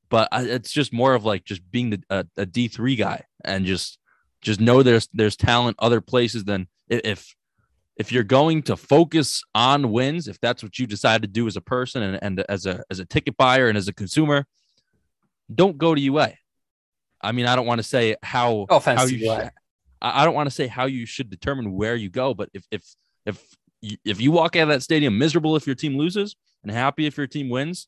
But 0.09 0.29
I, 0.31 0.43
it's 0.43 0.71
just 0.71 0.93
more 0.93 1.13
of 1.13 1.25
like 1.25 1.43
just 1.43 1.69
being 1.71 1.91
the, 1.91 2.03
a, 2.09 2.25
a 2.37 2.45
D3 2.45 2.97
guy 2.97 3.23
and 3.43 3.65
just 3.65 3.97
just 4.41 4.59
know 4.59 4.83
there's 4.83 5.07
there's 5.13 5.35
talent 5.35 5.77
other 5.79 6.01
places 6.01 6.43
than 6.43 6.67
if 6.87 7.35
if 7.95 8.11
you're 8.11 8.23
going 8.23 8.63
to 8.63 8.75
focus 8.75 9.43
on 9.53 9.91
wins, 9.91 10.27
if 10.27 10.39
that's 10.39 10.63
what 10.63 10.77
you 10.79 10.87
decide 10.87 11.21
to 11.21 11.27
do 11.27 11.47
as 11.47 11.55
a 11.55 11.61
person 11.61 12.01
and, 12.01 12.19
and 12.21 12.45
as 12.49 12.65
a 12.65 12.83
as 12.89 12.99
a 12.99 13.05
ticket 13.05 13.37
buyer 13.37 13.67
and 13.67 13.77
as 13.77 13.87
a 13.87 13.93
consumer, 13.93 14.45
don't 15.53 15.77
go 15.77 15.93
to 15.93 16.01
UA. 16.01 16.33
I 17.21 17.31
mean, 17.31 17.45
I 17.45 17.55
don't 17.55 17.65
want 17.65 17.79
to 17.79 17.83
say 17.83 18.15
how, 18.21 18.65
no 18.69 18.79
how 18.79 19.05
you 19.05 19.19
should, 19.19 19.51
I 20.01 20.25
don't 20.25 20.33
want 20.33 20.47
to 20.47 20.55
say 20.55 20.67
how 20.67 20.85
you 20.85 21.05
should 21.05 21.29
determine 21.29 21.71
where 21.71 21.95
you 21.95 22.09
go, 22.09 22.33
but 22.33 22.49
if 22.53 22.65
if 22.71 22.83
if 23.25 23.41
if 24.03 24.21
you 24.21 24.31
walk 24.31 24.55
out 24.55 24.63
of 24.63 24.69
that 24.69 24.81
stadium 24.81 25.17
miserable 25.17 25.55
if 25.55 25.65
your 25.65 25.75
team 25.75 25.97
loses 25.97 26.35
and 26.63 26.71
happy 26.71 27.05
if 27.05 27.17
your 27.17 27.27
team 27.27 27.49
wins, 27.49 27.87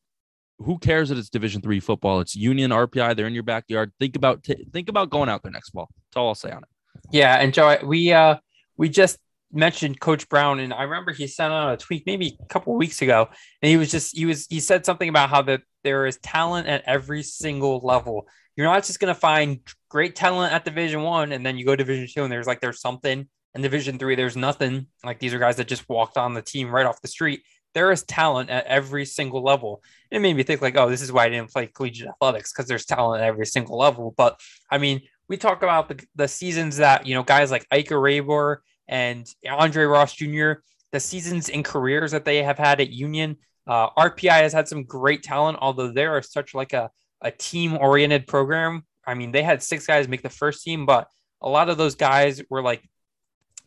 who 0.59 0.77
cares 0.77 1.09
that 1.09 1.17
it's 1.17 1.29
Division 1.29 1.61
three 1.61 1.79
football? 1.79 2.19
It's 2.19 2.35
Union 2.35 2.71
RPI. 2.71 3.15
They're 3.15 3.27
in 3.27 3.33
your 3.33 3.43
backyard. 3.43 3.91
Think 3.99 4.15
about 4.15 4.43
t- 4.43 4.67
think 4.71 4.89
about 4.89 5.09
going 5.09 5.29
out 5.29 5.43
there 5.43 5.51
next 5.51 5.69
fall. 5.69 5.89
That's 6.09 6.17
all 6.17 6.29
I'll 6.29 6.35
say 6.35 6.51
on 6.51 6.63
it. 6.63 6.69
Yeah, 7.11 7.35
and 7.35 7.53
Joe, 7.53 7.77
we 7.83 8.13
uh 8.13 8.37
we 8.77 8.89
just 8.89 9.17
mentioned 9.51 9.99
Coach 9.99 10.27
Brown, 10.29 10.59
and 10.59 10.73
I 10.73 10.83
remember 10.83 11.11
he 11.11 11.27
sent 11.27 11.53
out 11.53 11.73
a 11.73 11.77
tweet 11.77 12.05
maybe 12.05 12.37
a 12.41 12.45
couple 12.45 12.75
weeks 12.75 13.01
ago, 13.01 13.29
and 13.61 13.69
he 13.69 13.77
was 13.77 13.91
just 13.91 14.15
he 14.15 14.25
was 14.25 14.47
he 14.49 14.59
said 14.59 14.85
something 14.85 15.09
about 15.09 15.29
how 15.29 15.41
that 15.43 15.61
there 15.83 16.05
is 16.05 16.17
talent 16.17 16.67
at 16.67 16.83
every 16.85 17.23
single 17.23 17.79
level. 17.79 18.27
You're 18.55 18.67
not 18.67 18.83
just 18.85 18.99
gonna 18.99 19.15
find 19.15 19.59
great 19.89 20.15
talent 20.15 20.53
at 20.53 20.65
Division 20.65 21.01
One, 21.01 21.31
and 21.31 21.45
then 21.45 21.57
you 21.57 21.65
go 21.65 21.75
Division 21.75 22.07
Two, 22.13 22.23
and 22.23 22.31
there's 22.31 22.47
like 22.47 22.61
there's 22.61 22.81
something, 22.81 23.27
and 23.53 23.63
Division 23.63 23.99
Three 23.99 24.15
there's 24.15 24.37
nothing. 24.37 24.87
Like 25.03 25.19
these 25.19 25.33
are 25.33 25.39
guys 25.39 25.57
that 25.57 25.67
just 25.67 25.87
walked 25.89 26.17
on 26.17 26.33
the 26.33 26.41
team 26.41 26.69
right 26.69 26.85
off 26.85 27.01
the 27.01 27.07
street. 27.07 27.41
There 27.75 27.91
is 27.91 28.03
talent 28.03 28.49
at 28.49 28.65
every 28.65 29.05
single 29.05 29.43
level. 29.43 29.83
It 30.09 30.19
made 30.19 30.35
me 30.35 30.43
think 30.43 30.61
like, 30.61 30.77
oh, 30.77 30.89
this 30.89 31.01
is 31.01 31.11
why 31.11 31.25
I 31.25 31.29
didn't 31.29 31.51
play 31.51 31.67
collegiate 31.67 32.07
athletics 32.07 32.51
because 32.51 32.67
there's 32.67 32.85
talent 32.85 33.21
at 33.21 33.27
every 33.27 33.45
single 33.45 33.77
level. 33.77 34.15
But 34.17 34.39
I 34.71 34.79
mean, 34.79 35.01
we 35.27 35.37
talk 35.37 35.61
about 35.61 35.89
the, 35.89 36.03
the 36.15 36.27
seasons 36.27 36.77
that 36.77 37.05
you 37.05 37.13
know 37.13 37.23
guys 37.23 37.51
like 37.51 37.67
Ike 37.69 37.89
Rabor 37.89 38.57
and 38.87 39.27
Andre 39.47 39.83
Ross 39.83 40.13
Jr. 40.13 40.53
The 40.91 40.99
seasons 40.99 41.49
and 41.49 41.65
careers 41.65 42.11
that 42.11 42.25
they 42.25 42.41
have 42.41 42.57
had 42.57 42.79
at 42.79 42.89
Union. 42.89 43.35
Uh, 43.67 43.89
RPI 43.91 44.41
has 44.41 44.53
had 44.53 44.67
some 44.67 44.83
great 44.83 45.21
talent, 45.23 45.57
although 45.59 45.91
they 45.91 46.05
are 46.05 46.21
such 46.21 46.53
like 46.53 46.73
a, 46.73 46.89
a 47.21 47.31
team 47.31 47.77
oriented 47.77 48.25
program. 48.25 48.85
I 49.05 49.15
mean, 49.15 49.31
they 49.31 49.43
had 49.43 49.61
six 49.61 49.85
guys 49.85 50.07
make 50.07 50.23
the 50.23 50.29
first 50.29 50.63
team, 50.63 50.85
but 50.85 51.07
a 51.41 51.49
lot 51.49 51.69
of 51.69 51.77
those 51.77 51.95
guys 51.95 52.41
were 52.49 52.61
like 52.61 52.87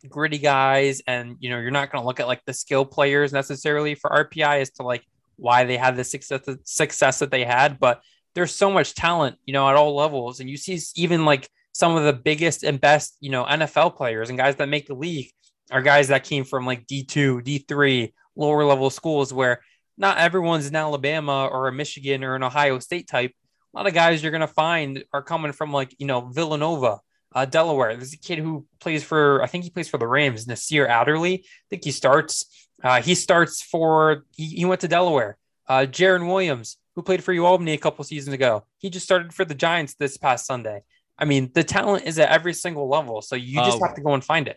gritty 0.08 0.38
guys 0.38 1.02
and 1.06 1.36
you 1.40 1.50
know 1.50 1.58
you're 1.58 1.70
not 1.70 1.90
going 1.90 2.02
to 2.02 2.06
look 2.06 2.20
at 2.20 2.26
like 2.26 2.44
the 2.44 2.52
skill 2.52 2.84
players 2.84 3.32
necessarily 3.32 3.94
for 3.94 4.10
RPI 4.10 4.60
as 4.60 4.70
to 4.72 4.82
like 4.82 5.04
why 5.36 5.64
they 5.64 5.76
had 5.76 5.96
the 5.96 6.04
success 6.04 6.40
success 6.64 7.18
that 7.20 7.30
they 7.30 7.44
had 7.44 7.78
but 7.78 8.02
there's 8.38 8.54
so 8.54 8.70
much 8.70 8.94
talent 8.94 9.36
you 9.46 9.52
know 9.52 9.68
at 9.68 9.74
all 9.74 9.96
levels. 9.96 10.38
And 10.40 10.48
you 10.48 10.56
see 10.56 10.78
even 10.94 11.24
like 11.24 11.48
some 11.72 11.96
of 11.96 12.04
the 12.04 12.12
biggest 12.12 12.62
and 12.62 12.80
best 12.80 13.16
you 13.20 13.30
know 13.30 13.44
NFL 13.44 13.96
players 13.96 14.28
and 14.28 14.38
guys 14.38 14.56
that 14.56 14.68
make 14.68 14.86
the 14.86 14.94
league 14.94 15.30
are 15.70 15.82
guys 15.82 16.08
that 16.08 16.24
came 16.24 16.44
from 16.44 16.64
like 16.64 16.86
D2 16.86 17.42
D3 17.42 18.12
lower 18.36 18.64
level 18.64 18.90
schools 18.90 19.32
where 19.32 19.60
not 19.96 20.18
everyone's 20.18 20.68
in 20.68 20.76
Alabama 20.76 21.48
or 21.50 21.66
a 21.66 21.72
Michigan 21.72 22.22
or 22.22 22.36
an 22.36 22.44
Ohio 22.44 22.78
State 22.78 23.08
type. 23.08 23.32
A 23.74 23.76
lot 23.76 23.88
of 23.88 23.94
guys 23.94 24.22
you're 24.22 24.30
going 24.30 24.40
to 24.40 24.46
find 24.46 25.04
are 25.12 25.22
coming 25.22 25.52
from 25.52 25.72
like 25.72 25.94
you 25.98 26.06
know 26.06 26.20
Villanova 26.20 27.00
uh, 27.38 27.44
Delaware. 27.44 27.94
There's 27.94 28.12
a 28.12 28.18
kid 28.18 28.38
who 28.40 28.66
plays 28.80 29.04
for, 29.04 29.42
I 29.42 29.46
think 29.46 29.62
he 29.62 29.70
plays 29.70 29.88
for 29.88 29.98
the 29.98 30.08
Rams, 30.08 30.48
Nasir 30.48 30.88
Adderley. 30.88 31.34
I 31.34 31.66
think 31.70 31.84
he 31.84 31.92
starts. 31.92 32.46
Uh, 32.82 33.00
he 33.00 33.14
starts 33.14 33.62
for, 33.62 34.24
he, 34.36 34.46
he 34.46 34.64
went 34.64 34.80
to 34.80 34.88
Delaware. 34.88 35.36
Uh, 35.68 35.86
Jarren 35.88 36.26
Williams, 36.26 36.78
who 36.96 37.02
played 37.02 37.22
for 37.22 37.32
UAlbany 37.32 37.74
a 37.74 37.78
couple 37.78 38.04
seasons 38.04 38.34
ago, 38.34 38.64
he 38.78 38.90
just 38.90 39.04
started 39.04 39.32
for 39.32 39.44
the 39.44 39.54
Giants 39.54 39.94
this 39.94 40.16
past 40.16 40.46
Sunday. 40.46 40.82
I 41.16 41.26
mean, 41.26 41.50
the 41.54 41.62
talent 41.62 42.06
is 42.06 42.18
at 42.18 42.28
every 42.28 42.54
single 42.54 42.88
level, 42.88 43.22
so 43.22 43.36
you 43.36 43.56
just 43.56 43.80
uh, 43.80 43.86
have 43.86 43.94
to 43.96 44.00
go 44.00 44.14
and 44.14 44.24
find 44.24 44.48
it. 44.48 44.56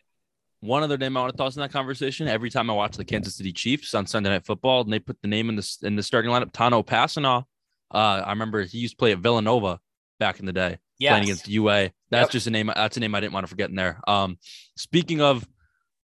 One 0.61 0.83
other 0.83 0.97
name 0.97 1.17
I 1.17 1.21
want 1.21 1.33
to 1.33 1.37
toss 1.37 1.55
in 1.55 1.61
that 1.61 1.71
conversation. 1.71 2.27
Every 2.27 2.51
time 2.51 2.69
I 2.69 2.73
watch 2.73 2.95
the 2.95 3.05
Kansas 3.05 3.35
City 3.35 3.51
Chiefs 3.51 3.93
on 3.95 4.05
Sunday 4.05 4.29
Night 4.29 4.45
Football, 4.45 4.81
and 4.81 4.93
they 4.93 4.99
put 4.99 5.19
the 5.21 5.27
name 5.27 5.49
in 5.49 5.55
the 5.55 5.77
in 5.81 5.95
the 5.95 6.03
starting 6.03 6.29
lineup, 6.29 6.51
Tano 6.51 6.85
Kpassagnon. 6.85 7.43
Uh, 7.91 8.23
I 8.25 8.29
remember 8.29 8.63
he 8.63 8.77
used 8.77 8.93
to 8.93 8.97
play 8.97 9.11
at 9.11 9.19
Villanova 9.19 9.79
back 10.19 10.39
in 10.39 10.45
the 10.45 10.53
day 10.53 10.77
yes. 10.99 11.11
playing 11.11 11.23
against 11.23 11.47
UA. 11.47 11.91
That's 12.11 12.25
yep. 12.25 12.31
just 12.31 12.47
a 12.47 12.51
name. 12.51 12.71
That's 12.75 12.97
a 12.97 12.99
name 12.99 13.15
I 13.15 13.21
didn't 13.21 13.33
want 13.33 13.45
to 13.45 13.49
forget 13.49 13.69
in 13.69 13.75
there. 13.75 13.99
Um, 14.07 14.37
speaking 14.75 15.21
of, 15.21 15.47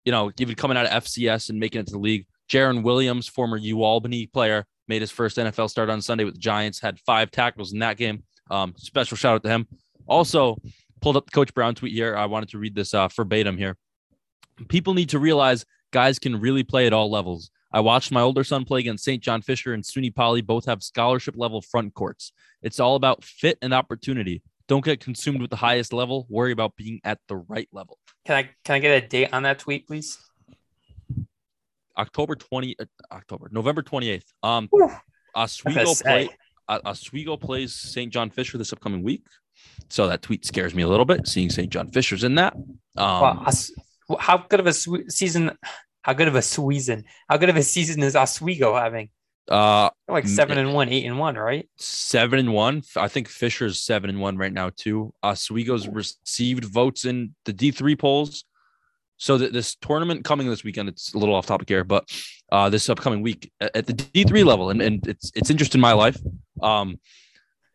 you 0.05 0.11
know, 0.11 0.31
even 0.39 0.55
coming 0.55 0.77
out 0.77 0.85
of 0.85 1.03
FCS 1.03 1.49
and 1.49 1.59
making 1.59 1.81
it 1.81 1.87
to 1.87 1.93
the 1.93 1.99
league, 1.99 2.27
Jarren 2.49 2.83
Williams, 2.83 3.27
former 3.27 3.59
UAlbany 3.59 4.31
player, 4.31 4.65
made 4.87 5.01
his 5.01 5.11
first 5.11 5.37
NFL 5.37 5.69
start 5.69 5.89
on 5.89 6.01
Sunday 6.01 6.23
with 6.23 6.35
the 6.35 6.39
Giants. 6.39 6.79
Had 6.79 6.99
five 6.99 7.31
tackles 7.31 7.73
in 7.73 7.79
that 7.79 7.97
game. 7.97 8.23
Um, 8.51 8.75
special 8.77 9.17
shout 9.17 9.35
out 9.35 9.43
to 9.43 9.49
him. 9.49 9.67
Also, 10.05 10.57
pulled 11.01 11.17
up 11.17 11.25
the 11.25 11.31
Coach 11.31 11.53
Brown 11.53 11.73
tweet 11.73 11.93
here. 11.93 12.15
I 12.15 12.27
wanted 12.27 12.49
to 12.49 12.59
read 12.59 12.75
this 12.75 12.93
uh, 12.93 13.07
verbatim 13.07 13.57
here. 13.57 13.75
People 14.69 14.93
need 14.93 15.09
to 15.09 15.19
realize 15.19 15.65
guys 15.91 16.19
can 16.19 16.39
really 16.39 16.63
play 16.63 16.85
at 16.85 16.93
all 16.93 17.09
levels. 17.09 17.49
I 17.71 17.79
watched 17.79 18.11
my 18.11 18.21
older 18.21 18.43
son 18.43 18.63
play 18.63 18.79
against 18.81 19.03
St. 19.03 19.21
John 19.21 19.41
Fisher 19.41 19.73
and 19.73 19.83
SUNY 19.83 20.15
Poly. 20.15 20.41
Both 20.41 20.65
have 20.65 20.81
scholarship 20.81 21.35
level 21.35 21.61
front 21.61 21.93
courts. 21.93 22.31
It's 22.61 22.79
all 22.79 22.95
about 22.95 23.23
fit 23.23 23.57
and 23.61 23.73
opportunity. 23.73 24.41
Don't 24.67 24.83
get 24.83 24.99
consumed 24.99 25.41
with 25.41 25.49
the 25.49 25.55
highest 25.55 25.93
level. 25.93 26.25
Worry 26.29 26.51
about 26.51 26.75
being 26.75 26.99
at 27.03 27.19
the 27.27 27.35
right 27.35 27.69
level. 27.71 27.99
Can 28.25 28.35
I 28.35 28.49
can 28.63 28.75
I 28.75 28.79
get 28.79 29.03
a 29.03 29.07
date 29.07 29.29
on 29.33 29.43
that 29.43 29.59
tweet, 29.59 29.87
please? 29.87 30.17
October 31.97 32.35
20 32.35 32.75
uh, 32.79 32.85
October 33.11 33.49
November 33.51 33.81
28th. 33.81 34.25
Um 34.43 34.69
Oswego 35.35 35.93
play 35.95 36.29
uh, 36.67 36.79
Oswego 36.85 37.37
plays 37.37 37.73
St. 37.73 38.11
John 38.11 38.29
Fisher 38.29 38.57
this 38.57 38.73
upcoming 38.73 39.03
week. 39.03 39.25
So 39.89 40.07
that 40.07 40.21
tweet 40.21 40.45
scares 40.45 40.73
me 40.73 40.83
a 40.83 40.87
little 40.87 41.05
bit 41.05 41.27
seeing 41.27 41.49
St. 41.49 41.69
John 41.69 41.89
Fisher's 41.89 42.23
in 42.23 42.35
that. 42.35 42.55
Um, 42.97 43.45
well, 44.07 44.19
how 44.19 44.37
good 44.37 44.59
of 44.59 44.67
a 44.67 44.73
season 44.73 45.51
how 46.01 46.13
good 46.13 46.27
of 46.27 46.35
a 46.35 46.41
season 46.41 47.05
how 47.29 47.37
good 47.37 47.49
of 47.49 47.55
a 47.55 47.63
season 47.63 48.01
is 48.03 48.15
Oswego 48.15 48.75
having? 48.75 49.09
Uh, 49.49 49.89
like 50.07 50.27
seven 50.27 50.57
and 50.57 50.73
one, 50.73 50.89
eight 50.89 51.05
and 51.05 51.19
one, 51.19 51.35
right? 51.35 51.69
Seven 51.77 52.39
and 52.39 52.53
one. 52.53 52.81
I 52.95 53.07
think 53.07 53.27
Fisher's 53.27 53.79
seven 53.79 54.09
and 54.09 54.19
one 54.19 54.37
right 54.37 54.53
now 54.53 54.71
too. 54.75 55.13
Oswego's 55.23 55.87
received 55.87 56.65
votes 56.65 57.05
in 57.05 57.35
the 57.45 57.53
D 57.53 57.71
three 57.71 57.95
polls. 57.95 58.45
So 59.17 59.37
that 59.37 59.53
this 59.53 59.75
tournament 59.75 60.25
coming 60.25 60.49
this 60.49 60.65
weekend, 60.65 60.89
it's 60.89 61.13
a 61.13 61.17
little 61.17 61.35
off 61.35 61.45
topic 61.45 61.69
here, 61.69 61.85
but 61.85 62.03
uh, 62.51 62.69
this 62.69 62.89
upcoming 62.89 63.21
week 63.21 63.49
at 63.61 63.85
the 63.85 63.93
D 63.93 64.25
three 64.25 64.43
level, 64.43 64.71
and, 64.71 64.81
and 64.81 65.07
it's 65.07 65.31
it's 65.35 65.49
interest 65.49 65.73
in 65.73 65.81
my 65.81 65.93
life. 65.93 66.17
Um, 66.61 66.99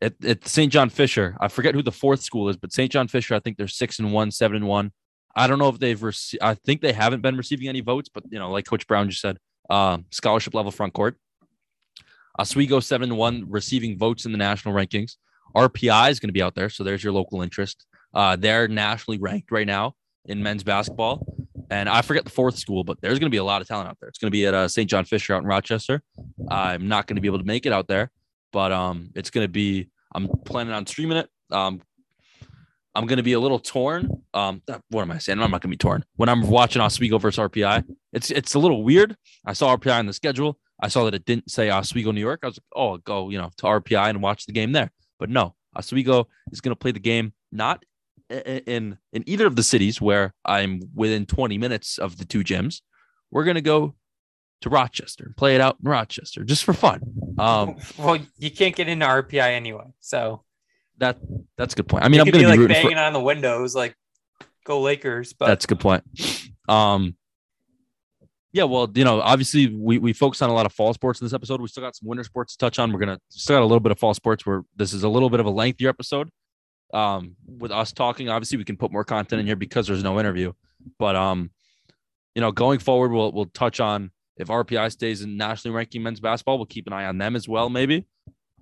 at, 0.02 0.22
at 0.24 0.46
St. 0.46 0.72
John 0.72 0.88
Fisher, 0.90 1.36
I 1.40 1.48
forget 1.48 1.74
who 1.74 1.82
the 1.82 1.92
fourth 1.92 2.20
school 2.20 2.48
is, 2.48 2.56
but 2.56 2.72
St. 2.72 2.90
John 2.90 3.08
Fisher, 3.08 3.34
I 3.34 3.40
think 3.40 3.56
they're 3.56 3.68
six 3.68 3.98
and 3.98 4.12
one, 4.12 4.30
seven 4.30 4.56
and 4.56 4.66
one. 4.66 4.92
I 5.36 5.46
don't 5.46 5.58
know 5.58 5.68
if 5.68 5.78
they've 5.78 6.02
received. 6.02 6.42
I 6.42 6.54
think 6.54 6.80
they 6.80 6.92
haven't 6.92 7.22
been 7.22 7.36
receiving 7.36 7.68
any 7.68 7.80
votes, 7.80 8.08
but 8.12 8.24
you 8.30 8.38
know, 8.38 8.50
like 8.50 8.66
Coach 8.66 8.86
Brown 8.86 9.08
just 9.08 9.20
said, 9.22 9.38
uh, 9.68 9.98
scholarship 10.10 10.54
level 10.54 10.72
front 10.72 10.92
court. 10.92 11.16
Oswego 12.40 12.80
7 12.80 13.14
1 13.14 13.44
receiving 13.48 13.98
votes 13.98 14.24
in 14.24 14.32
the 14.32 14.38
national 14.38 14.74
rankings. 14.74 15.16
RPI 15.54 16.10
is 16.10 16.20
going 16.20 16.28
to 16.28 16.32
be 16.32 16.42
out 16.42 16.54
there. 16.54 16.70
So 16.70 16.82
there's 16.82 17.04
your 17.04 17.12
local 17.12 17.42
interest. 17.42 17.84
Uh, 18.14 18.36
they're 18.36 18.66
nationally 18.66 19.18
ranked 19.18 19.50
right 19.50 19.66
now 19.66 19.94
in 20.24 20.42
men's 20.42 20.62
basketball. 20.62 21.26
And 21.70 21.88
I 21.88 22.02
forget 22.02 22.24
the 22.24 22.30
fourth 22.30 22.56
school, 22.56 22.82
but 22.82 23.00
there's 23.02 23.18
going 23.18 23.30
to 23.30 23.34
be 23.34 23.36
a 23.36 23.44
lot 23.44 23.60
of 23.60 23.68
talent 23.68 23.88
out 23.88 23.98
there. 24.00 24.08
It's 24.08 24.18
going 24.18 24.30
to 24.30 24.32
be 24.32 24.46
at 24.46 24.54
uh, 24.54 24.68
St. 24.68 24.88
John 24.88 25.04
Fisher 25.04 25.34
out 25.34 25.42
in 25.42 25.48
Rochester. 25.48 26.02
I'm 26.48 26.88
not 26.88 27.06
going 27.06 27.16
to 27.16 27.20
be 27.20 27.28
able 27.28 27.38
to 27.38 27.44
make 27.44 27.66
it 27.66 27.72
out 27.72 27.86
there, 27.86 28.10
but 28.52 28.72
um, 28.72 29.10
it's 29.14 29.30
going 29.30 29.44
to 29.44 29.52
be, 29.52 29.88
I'm 30.14 30.26
planning 30.44 30.72
on 30.72 30.86
streaming 30.86 31.18
it. 31.18 31.28
Um, 31.52 31.82
I'm 32.94 33.06
going 33.06 33.18
to 33.18 33.22
be 33.22 33.34
a 33.34 33.40
little 33.40 33.60
torn. 33.60 34.22
Um, 34.34 34.62
what 34.88 35.02
am 35.02 35.10
I 35.12 35.18
saying? 35.18 35.38
I'm 35.38 35.50
not 35.50 35.60
going 35.60 35.70
to 35.70 35.76
be 35.76 35.76
torn 35.76 36.04
when 36.16 36.28
I'm 36.28 36.48
watching 36.48 36.82
Oswego 36.82 37.18
versus 37.18 37.38
RPI. 37.38 37.84
It's 38.12 38.32
it's 38.32 38.54
a 38.54 38.58
little 38.58 38.82
weird. 38.82 39.16
I 39.46 39.52
saw 39.52 39.76
RPI 39.76 39.96
on 39.96 40.06
the 40.06 40.12
schedule. 40.12 40.58
I 40.82 40.88
saw 40.88 41.04
that 41.04 41.14
it 41.14 41.24
didn't 41.24 41.50
say 41.50 41.70
Oswego, 41.70 42.12
New 42.12 42.20
York. 42.20 42.40
I 42.42 42.46
was 42.46 42.56
like, 42.56 42.64
oh, 42.74 42.90
I'll 42.90 42.98
go, 42.98 43.30
you 43.30 43.38
know, 43.38 43.50
to 43.58 43.64
RPI 43.64 44.10
and 44.10 44.22
watch 44.22 44.46
the 44.46 44.52
game 44.52 44.72
there. 44.72 44.90
But 45.18 45.30
no, 45.30 45.54
Oswego 45.76 46.28
is 46.52 46.60
going 46.60 46.72
to 46.72 46.78
play 46.78 46.92
the 46.92 47.00
game 47.00 47.32
not 47.52 47.84
in 48.30 48.98
in 49.12 49.24
either 49.26 49.46
of 49.46 49.56
the 49.56 49.62
cities 49.62 50.00
where 50.00 50.34
I'm 50.44 50.82
within 50.94 51.26
20 51.26 51.58
minutes 51.58 51.98
of 51.98 52.16
the 52.16 52.24
two 52.24 52.44
gyms. 52.44 52.80
We're 53.30 53.44
going 53.44 53.56
to 53.56 53.60
go 53.60 53.94
to 54.62 54.70
Rochester 54.70 55.24
and 55.24 55.36
play 55.36 55.54
it 55.54 55.60
out 55.60 55.78
in 55.82 55.88
Rochester 55.88 56.44
just 56.44 56.64
for 56.64 56.72
fun. 56.72 57.00
Um, 57.38 57.76
well, 57.98 58.18
you 58.38 58.50
can't 58.50 58.74
get 58.74 58.88
into 58.88 59.06
RPI 59.06 59.50
anyway, 59.50 59.86
so 60.00 60.44
that 60.98 61.18
that's 61.56 61.74
a 61.74 61.76
good 61.76 61.88
point. 61.88 62.04
I 62.04 62.08
mean, 62.08 62.20
I'm 62.20 62.26
going 62.26 62.44
to 62.44 62.50
be, 62.50 62.56
be 62.56 62.66
like 62.66 62.68
banging 62.68 62.96
for, 62.96 63.02
on 63.02 63.12
the 63.12 63.20
windows, 63.20 63.74
like 63.74 63.94
go 64.64 64.80
Lakers. 64.80 65.32
But 65.32 65.46
that's 65.46 65.64
a 65.64 65.68
good 65.68 65.80
point. 65.80 66.04
Um, 66.68 67.16
yeah, 68.52 68.64
well, 68.64 68.90
you 68.94 69.04
know, 69.04 69.20
obviously 69.20 69.68
we 69.68 69.98
we 69.98 70.12
focus 70.12 70.42
on 70.42 70.50
a 70.50 70.52
lot 70.52 70.66
of 70.66 70.72
fall 70.72 70.92
sports 70.92 71.20
in 71.20 71.24
this 71.24 71.32
episode. 71.32 71.60
We 71.60 71.68
still 71.68 71.82
got 71.82 71.94
some 71.94 72.08
winter 72.08 72.24
sports 72.24 72.54
to 72.54 72.58
touch 72.58 72.78
on. 72.78 72.92
We're 72.92 72.98
gonna 72.98 73.20
still 73.28 73.56
got 73.56 73.62
a 73.62 73.64
little 73.64 73.80
bit 73.80 73.92
of 73.92 73.98
fall 73.98 74.14
sports 74.14 74.44
where 74.44 74.62
this 74.76 74.92
is 74.92 75.04
a 75.04 75.08
little 75.08 75.30
bit 75.30 75.40
of 75.40 75.46
a 75.46 75.50
lengthier 75.50 75.88
episode. 75.88 76.30
Um, 76.92 77.36
with 77.46 77.70
us 77.70 77.92
talking, 77.92 78.28
obviously 78.28 78.58
we 78.58 78.64
can 78.64 78.76
put 78.76 78.90
more 78.90 79.04
content 79.04 79.38
in 79.38 79.46
here 79.46 79.54
because 79.54 79.86
there's 79.86 80.02
no 80.02 80.18
interview. 80.18 80.52
But 80.98 81.14
um, 81.14 81.50
you 82.34 82.40
know, 82.40 82.50
going 82.50 82.80
forward, 82.80 83.12
we'll 83.12 83.30
we'll 83.32 83.46
touch 83.46 83.78
on 83.78 84.10
if 84.36 84.48
RPI 84.48 84.90
stays 84.90 85.22
in 85.22 85.36
nationally 85.36 85.76
ranking 85.76 86.02
men's 86.02 86.18
basketball, 86.18 86.56
we'll 86.56 86.66
keep 86.66 86.86
an 86.86 86.94
eye 86.94 87.04
on 87.04 87.18
them 87.18 87.36
as 87.36 87.46
well, 87.46 87.68
maybe. 87.68 88.06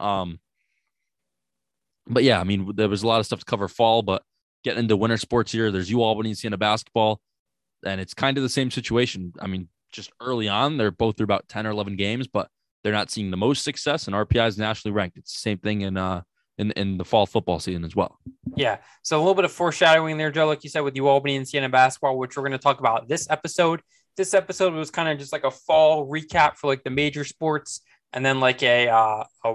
Um, 0.01 0.41
but 2.09 2.25
yeah, 2.25 2.41
I 2.41 2.45
mean, 2.45 2.73
there 2.75 2.89
was 2.89 3.05
a 3.05 3.07
lot 3.07 3.21
of 3.21 3.27
stuff 3.27 3.39
to 3.39 3.45
cover 3.45 3.69
fall, 3.69 4.03
but 4.03 4.23
getting 4.65 4.81
into 4.81 4.97
winter 4.97 5.17
sports 5.17 5.53
here, 5.53 5.71
there's 5.71 5.91
UAlbany 5.91 6.37
Siena 6.37 6.57
basketball, 6.57 7.21
and 7.87 8.01
it's 8.01 8.13
kind 8.13 8.37
of 8.37 8.43
the 8.43 8.49
same 8.49 8.71
situation. 8.73 9.33
I 9.41 9.47
mean, 9.47 9.69
just 9.93 10.11
early 10.21 10.49
on. 10.49 10.77
They're 10.77 10.91
both 10.91 11.17
through 11.17 11.25
about 11.25 11.49
10 11.49 11.67
or 11.67 11.71
11 11.71 11.97
games, 11.97 12.27
but 12.27 12.49
they're 12.83 12.93
not 12.93 13.11
seeing 13.11 13.31
the 13.31 13.37
most 13.37 13.65
success. 13.65 14.07
And 14.07 14.15
RPI 14.15 14.49
is 14.49 14.59
nationally 14.59 14.95
ranked. 14.95 15.17
It's 15.17 15.33
the 15.33 15.41
same 15.41 15.59
thing 15.59 15.83
in 15.83 15.97
uh 15.97 16.23
in, 16.59 16.73
in 16.73 16.99
the 16.99 17.05
fall 17.05 17.25
football 17.25 17.61
season 17.61 17.85
as 17.85 17.95
well. 17.95 18.19
Yeah. 18.57 18.79
So 19.03 19.17
a 19.17 19.21
little 19.21 19.35
bit 19.35 19.45
of 19.45 19.53
foreshadowing 19.53 20.19
there, 20.19 20.33
Joe, 20.33 20.47
like 20.47 20.65
you 20.65 20.71
said, 20.71 20.81
with 20.81 20.95
UAlbany 20.95 21.37
and 21.37 21.47
Siena 21.47 21.69
basketball, 21.69 22.19
which 22.19 22.37
we're 22.37 22.43
going 22.43 22.53
to 22.53 22.59
talk 22.59 22.81
about 22.81 23.09
this 23.09 23.31
episode. 23.31 23.81
This 24.17 24.35
episode 24.35 24.75
was 24.75 24.91
kind 24.91 25.09
of 25.09 25.19
just 25.19 25.33
like 25.33 25.45
a 25.45 25.51
fall 25.53 26.09
recap 26.09 26.57
for 26.57 26.67
like 26.67 26.83
the 26.83 26.91
major 26.91 27.23
sports, 27.23 27.83
and 28.13 28.27
then 28.27 28.41
like 28.41 28.65
a 28.65 28.89
uh, 28.89 29.25
a 29.45 29.55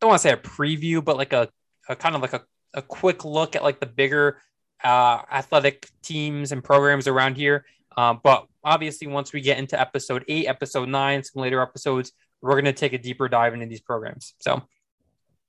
don't 0.00 0.08
want 0.08 0.20
to 0.20 0.28
say 0.28 0.32
a 0.32 0.36
preview, 0.36 1.04
but 1.04 1.16
like 1.16 1.32
a, 1.32 1.48
a 1.88 1.96
kind 1.96 2.14
of 2.14 2.22
like 2.22 2.32
a, 2.32 2.42
a 2.74 2.82
quick 2.82 3.24
look 3.24 3.56
at 3.56 3.62
like 3.62 3.80
the 3.80 3.86
bigger 3.86 4.40
uh, 4.82 5.22
athletic 5.30 5.88
teams 6.02 6.52
and 6.52 6.64
programs 6.64 7.06
around 7.06 7.36
here. 7.36 7.64
Um, 7.96 8.20
but 8.22 8.46
obviously, 8.62 9.06
once 9.06 9.32
we 9.32 9.40
get 9.40 9.58
into 9.58 9.80
episode 9.80 10.24
eight, 10.28 10.46
episode 10.46 10.88
nine, 10.88 11.22
some 11.22 11.42
later 11.42 11.60
episodes, 11.60 12.12
we're 12.40 12.52
going 12.52 12.64
to 12.64 12.72
take 12.72 12.92
a 12.92 12.98
deeper 12.98 13.28
dive 13.28 13.54
into 13.54 13.66
these 13.66 13.80
programs. 13.80 14.34
So, 14.40 14.62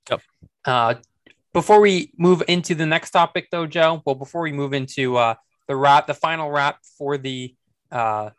yep. 0.10 0.22
Uh, 0.66 0.96
before 1.54 1.80
we 1.80 2.12
move 2.18 2.44
into 2.48 2.76
the 2.76 2.86
next 2.86 3.12
topic, 3.12 3.48
though, 3.52 3.66
Joe, 3.66 4.02
well, 4.06 4.16
before 4.16 4.42
we 4.42 4.52
move 4.52 4.74
into 4.74 5.18
uh, 5.18 5.36
the 5.68 5.76
wrap, 5.76 6.08
the 6.08 6.14
final 6.14 6.50
wrap 6.50 6.80
for 6.98 7.18
the 7.18 7.56
uh, 7.92 8.30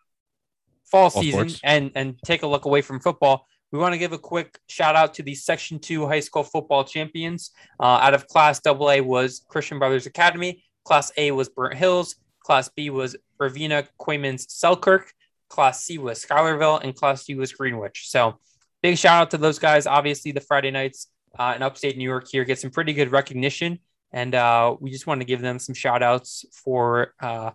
fall 0.84 1.04
All 1.04 1.10
season 1.10 1.50
and 1.62 1.92
and 1.94 2.18
take 2.24 2.42
a 2.42 2.46
look 2.46 2.64
away 2.64 2.82
from 2.82 3.00
football, 3.00 3.46
we 3.70 3.78
want 3.78 3.94
to 3.94 3.98
give 3.98 4.12
a 4.12 4.18
quick 4.18 4.58
shout 4.68 4.96
out 4.96 5.14
to 5.14 5.22
the 5.22 5.34
Section 5.34 5.78
Two 5.78 6.06
high 6.06 6.20
school 6.20 6.42
football 6.42 6.84
champions. 6.84 7.50
Uh, 7.80 7.98
out 8.00 8.14
of 8.14 8.26
Class 8.28 8.60
AA 8.66 9.02
was 9.02 9.44
Christian 9.48 9.78
Brothers 9.78 10.06
Academy. 10.06 10.64
Class 10.84 11.12
A 11.16 11.30
was 11.30 11.48
Burnt 11.48 11.74
Hills. 11.74 12.16
Class 12.44 12.68
B 12.68 12.90
was 12.90 13.16
Ravena 13.40 13.86
Coeymans 14.00 14.50
Selkirk. 14.50 15.12
Class 15.48 15.84
C 15.84 15.98
was 15.98 16.24
Schuylerville, 16.24 16.82
and 16.82 16.94
Class 16.94 17.24
D 17.24 17.34
was 17.34 17.52
Greenwich. 17.52 18.08
So, 18.08 18.38
big 18.82 18.96
shout 18.96 19.22
out 19.22 19.30
to 19.32 19.38
those 19.38 19.58
guys. 19.58 19.86
Obviously, 19.86 20.32
the 20.32 20.40
Friday 20.40 20.70
nights 20.70 21.08
uh, 21.38 21.52
in 21.56 21.62
upstate 21.62 21.96
New 21.96 22.04
York 22.04 22.26
here 22.28 22.44
get 22.44 22.58
some 22.58 22.70
pretty 22.70 22.92
good 22.92 23.12
recognition, 23.12 23.78
and 24.12 24.34
uh, 24.34 24.74
we 24.80 24.90
just 24.90 25.06
want 25.06 25.20
to 25.20 25.26
give 25.26 25.40
them 25.40 25.58
some 25.58 25.74
shout 25.74 26.02
outs 26.02 26.44
for 26.52 27.14
uh, 27.20 27.50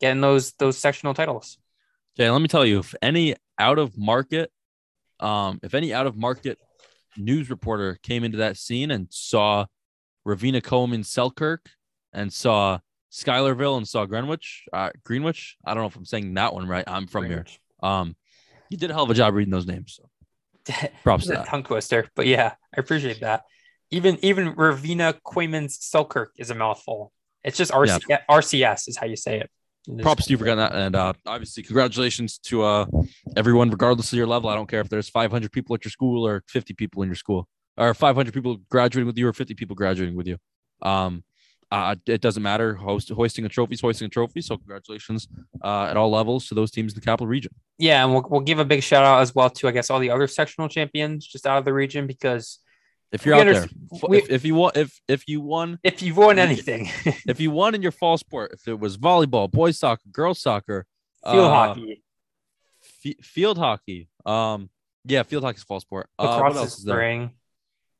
getting 0.00 0.20
those 0.20 0.52
those 0.52 0.78
sectional 0.78 1.14
titles. 1.14 1.58
Okay, 2.16 2.30
let 2.30 2.40
me 2.40 2.48
tell 2.48 2.64
you, 2.64 2.78
if 2.78 2.94
any 3.02 3.34
out 3.58 3.78
of 3.78 3.98
market, 3.98 4.50
um, 5.20 5.60
if 5.62 5.74
any 5.74 5.92
out 5.92 6.06
of 6.06 6.16
market 6.16 6.58
news 7.16 7.50
reporter 7.50 7.98
came 8.02 8.24
into 8.24 8.38
that 8.38 8.56
scene 8.56 8.90
and 8.90 9.08
saw 9.10 9.66
Ravena 10.26 10.62
Coleman 10.62 11.04
Selkirk 11.04 11.68
and 12.12 12.32
saw 12.32 12.78
Schuylerville 13.14 13.76
and 13.76 13.86
saw 13.86 14.06
Greenwich, 14.06 14.64
uh, 14.72 14.90
Greenwich, 15.04 15.56
I 15.64 15.72
don't 15.72 15.84
know 15.84 15.86
if 15.86 15.94
I'm 15.94 16.04
saying 16.04 16.34
that 16.34 16.52
one 16.52 16.66
right. 16.66 16.82
I'm 16.84 17.06
from 17.06 17.26
here. 17.26 17.46
Um, 17.80 18.16
you 18.70 18.76
did 18.76 18.90
a 18.90 18.92
hell 18.92 19.04
of 19.04 19.10
a 19.10 19.14
job 19.14 19.34
reading 19.34 19.52
those 19.52 19.68
names. 19.68 20.00
So 20.66 20.88
props 21.04 21.26
to 21.26 21.34
that. 21.34 21.46
tongue 21.46 21.62
twister, 21.62 22.08
but 22.16 22.26
yeah, 22.26 22.54
I 22.76 22.80
appreciate 22.80 23.20
that. 23.20 23.44
Even 23.92 24.18
even 24.22 24.54
Ravena 24.56 25.14
Coeymans 25.24 25.80
Selkirk 25.80 26.32
is 26.38 26.50
a 26.50 26.56
mouthful. 26.56 27.12
It's 27.44 27.56
just 27.56 27.70
RC, 27.70 28.18
RCS 28.28 28.88
is 28.88 28.96
how 28.96 29.06
you 29.06 29.14
say 29.14 29.38
it. 29.38 30.02
Props 30.02 30.24
to 30.24 30.32
you 30.32 30.38
for 30.38 30.44
getting 30.44 30.58
that, 30.58 30.74
and 30.74 30.96
uh, 30.96 31.12
obviously 31.24 31.62
congratulations 31.62 32.38
to 32.38 32.62
uh, 32.62 32.86
everyone, 33.36 33.70
regardless 33.70 34.12
of 34.12 34.16
your 34.16 34.26
level. 34.26 34.50
I 34.50 34.56
don't 34.56 34.68
care 34.68 34.80
if 34.80 34.88
there's 34.88 35.08
500 35.08 35.52
people 35.52 35.76
at 35.76 35.84
your 35.84 35.92
school 35.92 36.26
or 36.26 36.42
50 36.48 36.74
people 36.74 37.02
in 37.02 37.10
your 37.10 37.16
school, 37.16 37.46
or 37.76 37.94
500 37.94 38.34
people 38.34 38.56
graduating 38.68 39.06
with 39.06 39.18
you 39.18 39.28
or 39.28 39.32
50 39.32 39.54
people 39.54 39.76
graduating 39.76 40.16
with 40.16 40.26
you. 40.26 40.38
Um, 40.82 41.22
uh, 41.70 41.94
it 42.06 42.20
doesn't 42.20 42.42
matter. 42.42 42.74
Host, 42.74 43.10
hoisting 43.10 43.44
a 43.44 43.48
trophy 43.48 43.74
is 43.74 43.80
hoisting 43.80 44.06
a 44.06 44.08
trophy. 44.08 44.40
So 44.40 44.56
congratulations 44.56 45.28
uh, 45.62 45.84
at 45.84 45.96
all 45.96 46.10
levels 46.10 46.46
to 46.48 46.54
those 46.54 46.70
teams 46.70 46.92
in 46.92 47.00
the 47.00 47.04
capital 47.04 47.26
region. 47.26 47.52
Yeah, 47.78 48.04
and 48.04 48.12
we'll, 48.12 48.26
we'll 48.28 48.40
give 48.40 48.58
a 48.58 48.64
big 48.64 48.82
shout 48.82 49.04
out 49.04 49.20
as 49.22 49.34
well 49.34 49.50
to 49.50 49.68
I 49.68 49.70
guess 49.72 49.90
all 49.90 49.98
the 49.98 50.10
other 50.10 50.26
sectional 50.26 50.68
champions 50.68 51.26
just 51.26 51.46
out 51.46 51.58
of 51.58 51.64
the 51.64 51.72
region 51.72 52.06
because 52.06 52.60
If 53.12 53.24
you're 53.26 53.34
out 53.36 53.46
there, 53.46 53.68
we- 54.08 54.18
if, 54.18 54.30
if 54.30 54.44
you 54.44 54.54
won, 54.54 54.72
if 54.74 55.00
if 55.08 55.28
you 55.28 55.40
won, 55.40 55.78
if 55.82 56.02
you've 56.02 56.16
won 56.16 56.38
anything, 56.38 56.90
if 57.26 57.40
you 57.40 57.50
won 57.50 57.74
in 57.74 57.82
your 57.82 57.92
fall 57.92 58.16
sport, 58.18 58.52
if 58.54 58.66
it 58.68 58.78
was 58.78 58.96
volleyball, 58.96 59.50
boys 59.50 59.78
soccer, 59.78 60.02
girls 60.10 60.40
soccer, 60.40 60.86
field 61.24 61.38
uh, 61.46 61.54
hockey, 61.54 62.02
f- 63.04 63.24
field 63.24 63.58
hockey, 63.58 64.08
um, 64.26 64.68
yeah, 65.04 65.22
field 65.22 65.44
hockey 65.44 65.56
is 65.58 65.64
fall 65.64 65.80
sport. 65.80 66.08
Uh, 66.18 66.38
what 66.40 66.56
else 66.56 66.78
is 66.78 66.82
spring, 66.84 67.32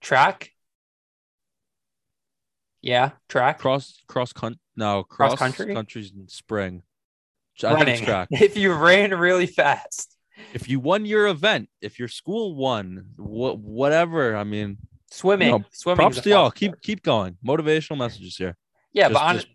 track. 0.01 0.51
Yeah, 2.85 3.11
track. 3.28 3.59
cross 3.59 4.03
cross 4.07 4.32
country 4.32 4.61
no 4.76 5.05
Cross 5.05 5.37
cross, 5.37 5.39
country? 5.39 5.74
country's 5.74 6.12
in 6.12 6.28
spring 6.28 6.82
I 7.62 7.68
think 7.76 7.78
running. 7.78 8.05
track. 8.05 8.28
If 8.32 8.57
you 8.57 8.72
ran 8.74 9.11
really 9.12 9.47
fast, 9.47 10.16
if 10.53 10.68
you 10.68 10.80
won 10.80 11.07
your 11.07 11.26
event 11.28 11.68
if 11.80 11.99
your 11.99 12.09
school 12.09 12.55
won 12.57 13.07
wh- 13.16 13.57
whatever 13.80 14.37
i 14.37 14.45
mean 14.45 14.78
swimming, 15.11 15.51
No, 15.51 15.64
swimming. 15.72 15.97
props 16.11 16.20
to 16.22 16.28
y'all 16.28 16.51
keep 16.51 16.80
keep 16.82 17.03
going 17.03 17.37
motivational 17.47 17.97
messages 17.99 18.37
here 18.37 18.57
Yeah, 18.93 19.05
Just- 19.09 19.14
but 19.14 19.20
hon- 19.26 19.35
just- 19.37 19.47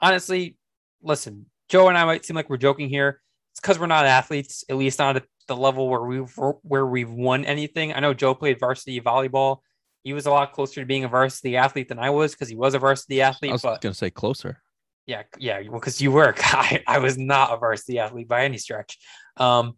honestly, 0.00 0.56
listen, 1.02 1.46
Joe 1.68 1.88
and 1.88 1.98
I 1.98 2.04
might 2.04 2.24
seem 2.24 2.34
like 2.36 2.48
we're 2.48 2.56
joking 2.68 2.88
here. 2.88 3.20
It's 3.52 3.60
because 3.60 3.78
we're 3.78 3.86
not 3.88 4.06
athletes, 4.06 4.64
at 4.70 4.76
least 4.76 4.98
not 4.98 5.16
at 5.16 5.24
the 5.48 5.56
level 5.56 5.88
where 5.88 6.00
we've 6.02 6.32
where 6.62 6.86
we've 6.86 7.10
won 7.10 7.44
anything. 7.44 7.92
I 7.92 8.00
know 8.00 8.14
Joe 8.14 8.34
played 8.34 8.58
varsity 8.60 9.00
volleyball. 9.00 9.58
He 10.02 10.12
was 10.12 10.26
a 10.26 10.30
lot 10.30 10.52
closer 10.52 10.80
to 10.80 10.86
being 10.86 11.04
a 11.04 11.08
varsity 11.08 11.56
athlete 11.56 11.88
than 11.88 11.98
I 11.98 12.10
was 12.10 12.32
because 12.32 12.48
he 12.48 12.56
was 12.56 12.74
a 12.74 12.78
varsity 12.78 13.20
athlete. 13.20 13.50
i 13.50 13.54
was 13.54 13.62
But 13.62 13.80
gonna 13.80 13.94
say 13.94 14.10
closer 14.10 14.62
yeah, 15.06 15.22
yeah, 15.38 15.60
well, 15.68 15.80
because 15.80 16.00
you 16.00 16.12
were. 16.12 16.34
I, 16.38 16.84
I 16.86 16.98
was 16.98 17.18
not 17.18 17.52
a 17.52 17.56
varsity 17.56 17.98
athlete 17.98 18.28
by 18.28 18.44
any 18.44 18.58
stretch. 18.58 18.96
Um, 19.36 19.76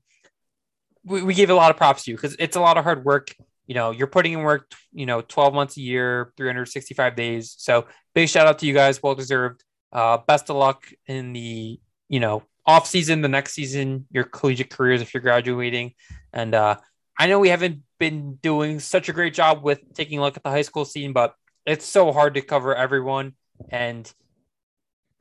we, 1.05 1.23
we 1.23 1.33
give 1.33 1.49
a 1.49 1.55
lot 1.55 1.71
of 1.71 1.79
props 1.79 2.05
to 2.05 2.11
you 2.11 2.17
because 2.19 2.37
it's 2.39 2.57
a 2.57 2.61
lot 2.61 2.77
of 2.77 2.85
hard 2.85 3.03
work. 3.03 3.35
You 3.67 3.75
know, 3.75 3.93
you're 3.93 4.09
putting 4.09 4.35
in 4.35 4.41
work, 4.41 4.71
you 4.93 5.07
know, 5.07 5.23
12 5.23 5.55
months 5.55 5.77
a 5.79 5.81
year, 5.81 6.33
365 6.37 7.17
days. 7.17 7.55
So 7.57 7.87
big 8.15 8.29
shout 8.29 8.47
out 8.47 8.59
to 8.59 8.67
you 8.67 8.75
guys. 8.75 9.03
Well 9.03 9.15
deserved. 9.15 9.65
Uh, 9.91 10.19
best 10.19 10.51
of 10.51 10.57
luck 10.57 10.85
in 11.07 11.33
the, 11.33 11.81
you 12.09 12.21
know, 12.21 12.43
off 12.67 12.87
season, 12.87 13.23
the 13.23 13.29
next 13.29 13.55
season, 13.55 14.07
your 14.11 14.25
collegiate 14.25 14.71
careers 14.71 15.01
if 15.01 15.15
you're 15.15 15.23
graduating. 15.23 15.95
And 16.35 16.55
uh, 16.55 16.77
I 17.19 17.27
know 17.27 17.39
we 17.39 17.49
haven't 17.49 17.83
been 17.99 18.35
doing 18.37 18.81
such 18.81 19.09
a 19.09 19.13
great 19.13 19.35
job 19.35 19.63
with 19.63 19.81
taking 19.95 20.19
a 20.19 20.23
look 20.23 20.37
at 20.37 20.43
the 20.43 20.51
high 20.51 20.63
school 20.63 20.85
scene, 20.85 21.13
but 21.13 21.35
it's 21.67 21.87
so 21.87 22.13
hard 22.13 22.35
to 22.35 22.43
cover 22.43 22.75
everyone 22.75 23.35
and 23.69 24.13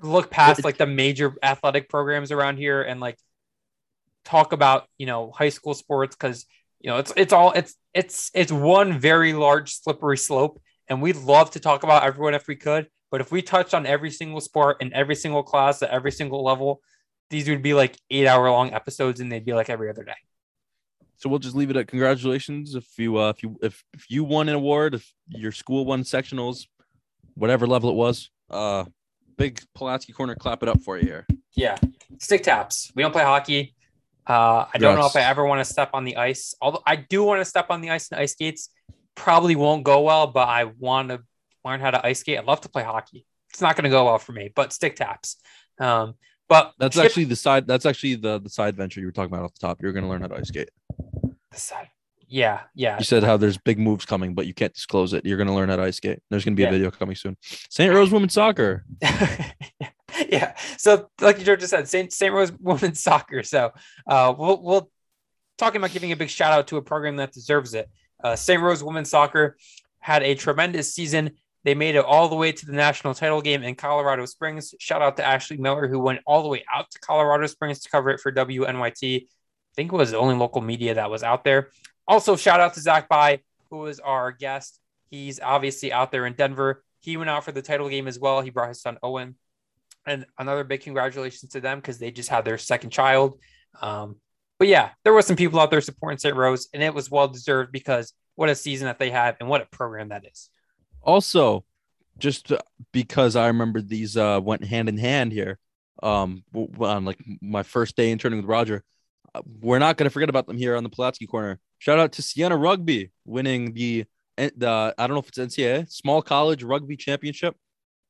look 0.02 0.32
past 0.32 0.64
like 0.64 0.78
the 0.78 0.88
major 0.88 1.36
athletic 1.44 1.90
programs 1.90 2.32
around 2.32 2.58
here 2.58 2.82
and 2.82 3.00
like 3.00 3.18
talk 4.26 4.52
about 4.52 4.88
you 4.98 5.06
know 5.06 5.32
high 5.32 5.50
school 5.50 5.74
sports 5.74 6.16
because 6.16 6.46
you 6.80 6.90
know 6.90 6.98
it's 6.98 7.14
it's 7.16 7.34
all 7.34 7.52
it's 7.52 7.76
it's 7.94 8.32
it's 8.34 8.52
one 8.52 9.00
very 9.00 9.34
large 9.34 9.74
slippery 9.74 10.18
slope 10.18 10.62
and 10.88 11.02
we'd 11.02 11.16
love 11.18 11.52
to 11.52 11.60
talk 11.60 11.84
about 11.84 12.04
everyone 12.04 12.34
if 12.34 12.48
we 12.48 12.56
could 12.56 12.88
but 13.12 13.22
if 13.22 13.32
we 13.32 13.42
touched 13.42 13.74
on 13.74 13.86
every 13.86 14.10
single 14.10 14.42
sport 14.42 14.78
in 14.82 14.94
every 14.94 15.16
single 15.16 15.44
class 15.44 15.82
at 15.84 15.90
every 15.90 16.12
single 16.12 16.44
level 16.44 16.82
these 17.30 17.48
would 17.48 17.62
be 17.62 17.74
like 17.74 17.96
eight 18.10 18.28
hour 18.28 18.50
long 18.50 18.74
episodes 18.74 19.20
and 19.20 19.32
they'd 19.32 19.46
be 19.46 19.54
like 19.54 19.70
every 19.70 19.90
other 19.90 20.04
day 20.04 20.16
so 21.22 21.30
we'll 21.30 21.40
just 21.40 21.56
leave 21.56 21.70
it 21.70 21.78
at 21.78 21.88
congratulations 21.88 22.74
if 22.74 22.86
you 22.98 23.18
uh 23.18 23.30
if 23.30 23.44
you 23.44 23.56
if, 23.62 23.84
if 23.94 24.10
you 24.10 24.24
won 24.24 24.50
an 24.50 24.56
award 24.56 24.96
if 24.96 25.14
your 25.28 25.52
school 25.52 25.86
won 25.86 26.02
sectionals 26.04 26.66
whatever 27.36 27.68
level 27.68 27.90
it 27.92 27.96
was 27.96 28.30
uh 28.50 28.84
big 29.38 29.62
Palatsky 29.78 30.14
corner 30.14 30.36
clap 30.36 30.64
it 30.64 30.70
up 30.70 30.82
for 30.82 30.98
you 30.98 31.06
here 31.06 31.28
yeah 31.54 31.78
stick 32.18 32.44
taps 32.44 32.92
we 32.96 33.04
don't 33.04 33.12
play 33.12 33.24
hockey 33.24 33.76
uh, 34.28 34.66
I 34.72 34.78
don't 34.78 34.98
know 34.98 35.08
if 35.08 35.16
I 35.16 35.22
ever 35.22 35.46
want 35.46 35.60
to 35.60 35.66
step 35.66 35.90
on 35.94 36.04
the 36.04 36.16
ice. 36.16 36.54
Although 36.62 36.84
I 36.86 36.96
do 36.96 37.24
want 37.24 37.42
to 37.42 37.46
step 37.46 37.68
on 37.72 37.82
the 37.82 37.90
ice 37.90 38.12
and 38.12 38.20
ice 38.20 38.34
skates, 38.34 38.70
probably 39.16 39.56
won't 39.56 39.84
go 39.84 40.02
well. 40.02 40.28
But 40.28 40.48
I 40.48 40.66
want 40.66 41.10
to 41.10 41.24
learn 41.66 41.80
how 41.80 41.90
to 41.90 42.06
ice 42.06 42.20
skate. 42.20 42.38
I'd 42.38 42.46
love 42.46 42.62
to 42.62 42.70
play 42.70 42.84
hockey. 42.84 43.26
It's 43.50 43.62
not 43.62 43.76
going 43.76 43.86
to 43.86 43.90
go 43.90 44.06
well 44.06 44.20
for 44.20 44.32
me, 44.32 44.52
but 44.56 44.74
stick 44.74 44.96
taps. 44.96 45.38
Um, 45.80 46.14
but 46.52 46.74
that's 46.78 46.98
Chip- 46.98 47.06
actually 47.06 47.24
the 47.24 47.36
side 47.38 47.66
that's 47.66 47.86
actually 47.86 48.16
the 48.16 48.38
the 48.40 48.50
side 48.50 48.76
venture 48.76 49.00
you 49.00 49.06
were 49.06 49.14
talking 49.14 49.34
about 49.34 49.46
off 49.46 49.54
the 49.54 49.66
top 49.66 49.82
you're 49.82 49.94
gonna 49.94 50.10
learn 50.10 50.20
how 50.20 50.28
to 50.28 50.36
ice 50.36 50.50
skate 50.50 50.70
yeah, 52.28 52.62
yeah, 52.74 52.98
You 52.98 53.04
said 53.04 53.24
how 53.24 53.36
there's 53.38 53.58
big 53.58 53.78
moves 53.78 54.06
coming, 54.06 54.34
but 54.34 54.48
you 54.48 54.54
can't 54.54 54.74
disclose 54.74 55.14
it. 55.14 55.26
You're 55.26 55.38
going 55.38 55.48
to 55.48 55.54
learn 55.54 55.70
how 55.70 55.76
to 55.76 55.84
ice 55.84 55.98
skate. 55.98 56.20
There's 56.30 56.46
going 56.46 56.54
to 56.54 56.58
be 56.58 56.64
Yeah. 56.64 56.70
a 56.70 56.72
video 56.72 56.92
coming 56.92 57.16
soon. 57.16 57.36
St. 57.42 57.94
Rose 57.94 58.12
Women's 58.12 58.34
Soccer. 58.34 58.86
yeah. 60.30 60.56
So, 60.78 61.10
like 61.20 61.40
George 61.44 61.60
just 61.60 61.72
said, 61.72 61.88
St. 61.88 62.12
St. 62.12 62.34
Rose 62.34 62.52
women's 62.60 63.00
soccer. 63.02 63.44
So, 63.44 63.72
uh, 64.08 64.34
we'll 64.38 64.62
we'll 64.62 64.92
talking 65.58 65.82
about 65.82 65.92
giving 65.92 66.12
a 66.12 66.16
big 66.16 66.30
shout 66.30 66.54
out 66.54 66.68
to 66.68 66.78
a 66.78 66.82
program 66.82 67.18
that 67.18 67.32
deserves 67.34 67.74
it. 67.74 67.90
Uh, 68.24 68.36
St. 68.36 68.62
Rose 68.62 68.84
women's 68.84 69.10
soccer 69.10 69.58
had 70.00 70.24
a 70.24 70.36
tremendous 70.36 70.94
season. 70.94 71.32
They 71.64 71.76
made 71.76 71.96
it 71.96 72.04
all 72.04 72.28
the 72.30 72.36
way 72.36 72.52
to 72.52 72.66
the 72.66 72.72
national 72.72 73.14
title 73.14 73.42
game 73.42 73.62
in 73.62 73.76
Colorado 73.76 74.26
Springs. 74.26 74.74
Shout 74.80 75.02
out 75.02 75.18
to 75.18 75.26
Ashley 75.26 75.58
Miller, 75.58 75.88
who 75.88 76.00
went 76.00 76.22
all 76.26 76.42
the 76.42 76.50
way 76.50 76.64
out 76.74 76.90
to 76.92 77.00
Colorado 77.00 77.46
Springs 77.46 77.80
to 77.82 77.90
cover 77.90 78.10
it 78.10 78.20
for 78.20 78.32
WNYT. 78.32 79.28
I 79.72 79.76
think 79.76 79.94
it 79.94 79.96
was 79.96 80.12
the 80.12 80.18
only 80.18 80.36
local 80.36 80.62
media 80.62 80.96
that 80.96 81.10
was 81.10 81.24
out 81.24 81.44
there. 81.44 81.70
Also, 82.08 82.36
shout 82.36 82.60
out 82.60 82.74
to 82.74 82.82
Zach 82.82 83.08
By, 83.08 83.40
who 83.70 83.78
was 83.78 84.00
our 84.00 84.32
guest. 84.32 84.80
He's 85.10 85.40
obviously 85.40 85.94
out 85.94 86.12
there 86.12 86.26
in 86.26 86.34
Denver. 86.34 86.84
He 87.00 87.18
went 87.18 87.30
out 87.30 87.44
for 87.44 87.52
the 87.52 87.62
title 87.62 87.90
game 87.90 88.08
as 88.08 88.20
well. 88.20 88.42
He 88.42 88.50
brought 88.50 88.70
his 88.70 88.82
son 88.82 88.98
Owen. 89.02 89.36
And 90.06 90.26
another 90.38 90.64
big 90.64 90.82
congratulations 90.82 91.52
to 91.52 91.62
them 91.62 91.80
because 91.80 92.00
they 92.00 92.12
just 92.12 92.30
had 92.30 92.44
their 92.44 92.58
second 92.58 92.90
child. 92.90 93.40
Um, 93.82 94.18
but 94.58 94.68
yeah, 94.68 94.90
there 95.04 95.14
were 95.14 95.22
some 95.22 95.36
people 95.36 95.60
out 95.60 95.72
there 95.72 95.82
supporting 95.82 96.18
St. 96.18 96.36
Rose, 96.36 96.68
and 96.74 96.84
it 96.84 96.94
was 96.94 97.10
well 97.10 97.28
deserved 97.28 97.72
because 97.72 98.14
what 98.36 98.50
a 98.50 98.56
season 98.56 98.88
that 98.88 99.00
they 99.00 99.12
have 99.12 99.36
and 99.40 99.50
what 99.50 99.62
a 99.62 99.66
program 99.66 100.10
that 100.10 100.26
is. 100.26 100.50
Also, 101.02 101.64
just 102.18 102.52
uh, 102.52 102.60
because 102.92 103.36
I 103.36 103.48
remember 103.48 103.82
these 103.82 104.18
uh, 104.18 104.40
went 104.44 104.64
hand 104.64 104.90
in 104.90 104.98
hand 104.98 105.32
here 105.32 105.60
um, 106.04 106.44
on 106.54 107.06
like 107.06 107.20
my 107.42 107.64
first 107.64 107.96
day 107.96 108.12
interning 108.12 108.38
with 108.38 108.50
Rodger. 108.50 108.84
We're 109.62 109.80
not 109.80 109.98
going 109.98 110.06
to 110.06 110.10
forget 110.10 110.30
about 110.30 110.48
them 110.48 110.58
here 110.58 110.76
on 110.76 110.84
the 110.84 110.90
Palatsky 110.90 111.28
corner. 111.28 111.60
Shout 111.80 112.00
out 112.00 112.12
to 112.14 112.22
Siena 112.22 112.58
Rugby 112.58 113.12
winning 113.26 113.74
the, 113.74 114.06
the 114.38 114.94
I 114.98 115.08
don't 115.08 115.16
know 115.16 115.20
if 115.20 115.30
it's 115.30 115.38
NCAA, 115.38 115.90
small 115.90 116.22
college 116.22 116.64
rugby 116.64 116.98
championship. 116.98 117.56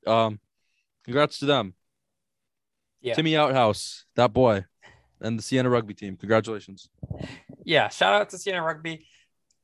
Um, 0.08 0.40
congrats 1.06 1.40
to 1.40 1.46
them. 1.46 1.76
Yeah. 3.02 3.16
Timmy 3.16 3.36
Outhouse, 3.36 4.06
that 4.16 4.34
boy, 4.34 4.66
and 5.20 5.38
the 5.38 5.44
Siena 5.44 5.70
rugby 5.70 5.94
team. 5.94 6.18
Congratulations. 6.18 6.90
Yeah, 7.64 7.90
shout 7.90 8.14
out 8.14 8.30
to 8.30 8.38
Siena 8.38 8.62
Rugby. 8.62 9.06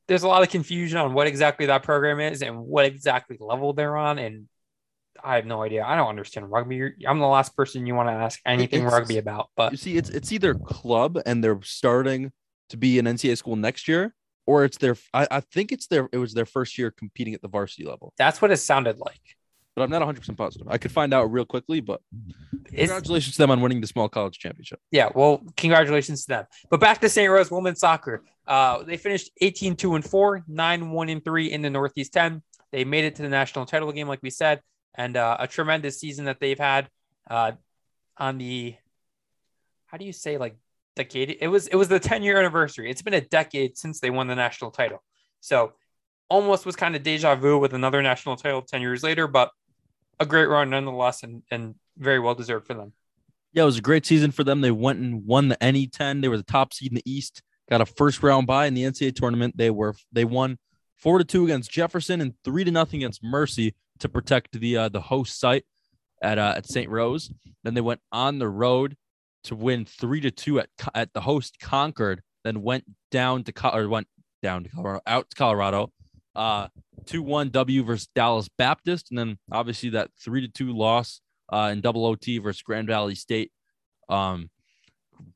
There's 0.06 0.22
a 0.22 0.28
lot 0.28 0.42
of 0.42 0.48
confusion 0.48 0.98
on 0.98 1.12
what 1.12 1.26
exactly 1.26 1.66
that 1.66 1.82
program 1.82 2.20
is 2.20 2.42
and 2.42 2.58
what 2.58 2.86
exactly 2.86 3.36
level 3.40 3.72
they're 3.74 3.96
on. 3.96 4.18
And 4.18 4.48
I 5.24 5.36
have 5.36 5.46
no 5.46 5.62
idea. 5.62 5.84
I 5.84 5.96
don't 5.96 6.08
understand 6.08 6.50
rugby. 6.50 6.76
You're, 6.76 6.92
I'm 7.06 7.18
the 7.18 7.26
last 7.26 7.56
person 7.56 7.86
you 7.86 7.94
want 7.94 8.08
to 8.08 8.12
ask 8.12 8.40
anything 8.46 8.80
It's- 8.80 8.92
rugby 8.92 9.18
about. 9.18 9.48
But 9.56 9.72
You 9.72 9.78
see, 9.78 9.96
it's 9.96 10.10
it's 10.10 10.32
either 10.32 10.54
club 10.54 11.18
and 11.26 11.42
they're 11.42 11.60
starting 11.62 12.32
to 12.70 12.76
be 12.76 12.98
an 12.98 13.06
NCAA 13.06 13.36
school 13.38 13.56
next 13.56 13.88
year, 13.88 14.14
or 14.46 14.64
it's 14.64 14.78
their. 14.78 14.96
I, 15.14 15.26
I 15.30 15.40
think 15.40 15.72
it's 15.72 15.86
their. 15.86 16.08
It 16.12 16.18
was 16.18 16.34
their 16.34 16.46
first 16.46 16.78
year 16.78 16.90
competing 16.90 17.34
at 17.34 17.42
the 17.42 17.48
varsity 17.48 17.84
level, 17.84 18.12
that's 18.18 18.40
what 18.42 18.50
it 18.50 18.56
sounded 18.58 18.98
like. 18.98 19.20
but 19.74 19.82
I'm 19.82 19.90
not 19.90 20.00
100 20.00 20.20
percent 20.20 20.38
positive. 20.38 20.68
I 20.68 20.78
could 20.78 20.92
find 20.92 21.12
out 21.14 21.24
real 21.32 21.44
quickly, 21.44 21.80
but 21.80 22.00
It's, 22.72 22.90
congratulations 22.90 23.36
to 23.36 23.42
them 23.42 23.50
on 23.50 23.60
winning 23.60 23.80
the 23.80 23.86
small 23.86 24.08
college 24.08 24.38
championship. 24.38 24.80
yeah, 24.90 25.08
well, 25.14 25.42
congratulations 25.56 26.22
to 26.22 26.28
them. 26.28 26.44
But 26.70 26.80
back 26.80 27.00
to 27.00 27.08
St. 27.08 27.30
Rose 27.30 27.50
women's 27.50 27.80
soccer. 27.80 28.24
Uh, 28.46 28.82
they 28.82 28.96
finished 28.96 29.30
18 29.40 29.76
2 29.76 29.94
and 29.94 30.04
4, 30.04 30.44
9 30.48 30.90
1 30.90 31.08
and 31.10 31.24
3 31.24 31.52
in 31.52 31.62
the 31.62 31.70
Northeast 31.70 32.12
10. 32.14 32.42
They 32.72 32.84
made 32.84 33.04
it 33.04 33.14
to 33.16 33.22
the 33.22 33.28
national 33.30 33.64
title 33.66 33.90
game, 33.92 34.08
like 34.08 34.20
we 34.22 34.28
said, 34.30 34.60
and 34.94 35.16
uh, 35.16 35.36
a 35.38 35.46
tremendous 35.46 36.00
season 36.00 36.26
that 36.26 36.40
they've 36.40 36.58
had 36.58 36.88
uh, 37.30 37.52
on 38.16 38.38
the 38.38 38.74
how 39.86 39.96
do 39.96 40.04
you 40.04 40.12
say 40.12 40.38
like 40.38 40.56
decade? 40.96 41.36
It 41.40 41.48
was 41.48 41.66
it 41.66 41.76
was 41.76 41.88
the 41.88 42.00
10 42.00 42.22
year 42.22 42.38
anniversary. 42.38 42.90
It's 42.90 43.02
been 43.02 43.14
a 43.14 43.20
decade 43.20 43.78
since 43.78 44.00
they 44.00 44.10
won 44.10 44.26
the 44.26 44.34
national 44.34 44.70
title. 44.70 45.02
So 45.40 45.72
almost 46.28 46.66
was 46.66 46.76
kind 46.76 46.94
of 46.94 47.02
deja 47.02 47.34
vu 47.36 47.58
with 47.58 47.72
another 47.72 48.02
national 48.02 48.36
title 48.36 48.62
10 48.62 48.80
years 48.80 49.02
later, 49.02 49.26
but 49.26 49.50
a 50.20 50.26
great 50.26 50.46
run 50.46 50.70
nonetheless 50.70 51.22
and, 51.22 51.42
and 51.50 51.74
very 51.96 52.18
well 52.18 52.34
deserved 52.34 52.66
for 52.66 52.74
them. 52.74 52.92
Yeah, 53.52 53.62
it 53.62 53.66
was 53.66 53.78
a 53.78 53.82
great 53.82 54.04
season 54.04 54.30
for 54.30 54.44
them. 54.44 54.60
They 54.60 54.70
went 54.70 54.98
and 54.98 55.24
won 55.24 55.48
the 55.48 55.56
NE10. 55.56 56.20
They 56.20 56.28
were 56.28 56.36
the 56.36 56.42
top 56.42 56.74
seed 56.74 56.92
in 56.92 56.96
the 56.96 57.10
East. 57.10 57.42
Got 57.70 57.80
a 57.80 57.86
first 57.86 58.22
round 58.22 58.46
bye 58.46 58.66
in 58.66 58.74
the 58.74 58.82
NCAA 58.82 59.14
tournament. 59.14 59.56
They 59.56 59.70
were 59.70 59.94
they 60.12 60.24
won 60.24 60.58
four 60.96 61.18
to 61.18 61.24
two 61.24 61.44
against 61.44 61.70
Jefferson 61.70 62.20
and 62.20 62.34
three 62.44 62.64
to 62.64 62.70
nothing 62.70 63.00
against 63.00 63.22
Mercy 63.22 63.74
to 64.00 64.08
protect 64.08 64.58
the 64.58 64.76
uh, 64.76 64.88
the 64.88 65.00
host 65.00 65.38
site 65.38 65.64
at 66.22 66.38
uh, 66.38 66.54
at 66.56 66.66
St. 66.66 66.90
Rose. 66.90 67.32
Then 67.64 67.74
they 67.74 67.80
went 67.80 68.00
on 68.12 68.38
the 68.38 68.48
road 68.48 68.96
to 69.44 69.54
win 69.54 69.84
three 69.84 70.20
to 70.20 70.30
two 70.30 70.60
at 70.60 70.68
at 70.94 71.12
the 71.12 71.20
host 71.20 71.58
Concord. 71.60 72.22
Then 72.44 72.62
went 72.62 72.84
down 73.10 73.44
to 73.44 73.74
or 73.74 73.88
went 73.88 74.08
down 74.42 74.64
to 74.64 74.70
Colorado 74.70 75.02
out 75.06 75.30
to 75.30 75.36
Colorado. 75.36 75.92
Uh, 76.34 76.68
two 77.06 77.22
one 77.22 77.50
W 77.50 77.82
versus 77.82 78.08
Dallas 78.14 78.48
Baptist, 78.58 79.10
and 79.10 79.18
then 79.18 79.38
obviously 79.50 79.90
that 79.90 80.10
three 80.22 80.40
to 80.40 80.48
two 80.48 80.72
loss 80.76 81.20
uh, 81.52 81.70
in 81.72 81.80
double 81.80 82.06
OT 82.06 82.38
versus 82.38 82.62
Grand 82.62 82.88
Valley 82.88 83.14
State. 83.14 83.50
Um, 84.08 84.50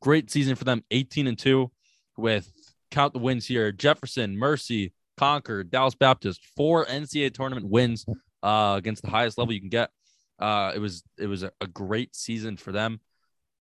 great 0.00 0.30
season 0.30 0.54
for 0.54 0.64
them, 0.64 0.84
18 0.90 1.26
and 1.26 1.38
2 1.38 1.70
with 2.16 2.50
count 2.90 3.12
the 3.12 3.18
wins 3.18 3.46
here 3.46 3.72
Jefferson, 3.72 4.36
Mercy, 4.36 4.92
Concord, 5.16 5.70
Dallas 5.70 5.94
Baptist, 5.94 6.40
four 6.56 6.86
NCAA 6.86 7.32
tournament 7.32 7.68
wins 7.68 8.06
uh, 8.42 8.74
against 8.76 9.02
the 9.02 9.10
highest 9.10 9.38
level 9.38 9.52
you 9.52 9.60
can 9.60 9.68
get. 9.68 9.90
Uh, 10.38 10.72
it 10.74 10.78
was 10.78 11.02
it 11.18 11.26
was 11.26 11.42
a, 11.42 11.52
a 11.60 11.66
great 11.66 12.14
season 12.16 12.56
for 12.56 12.72
them. 12.72 13.00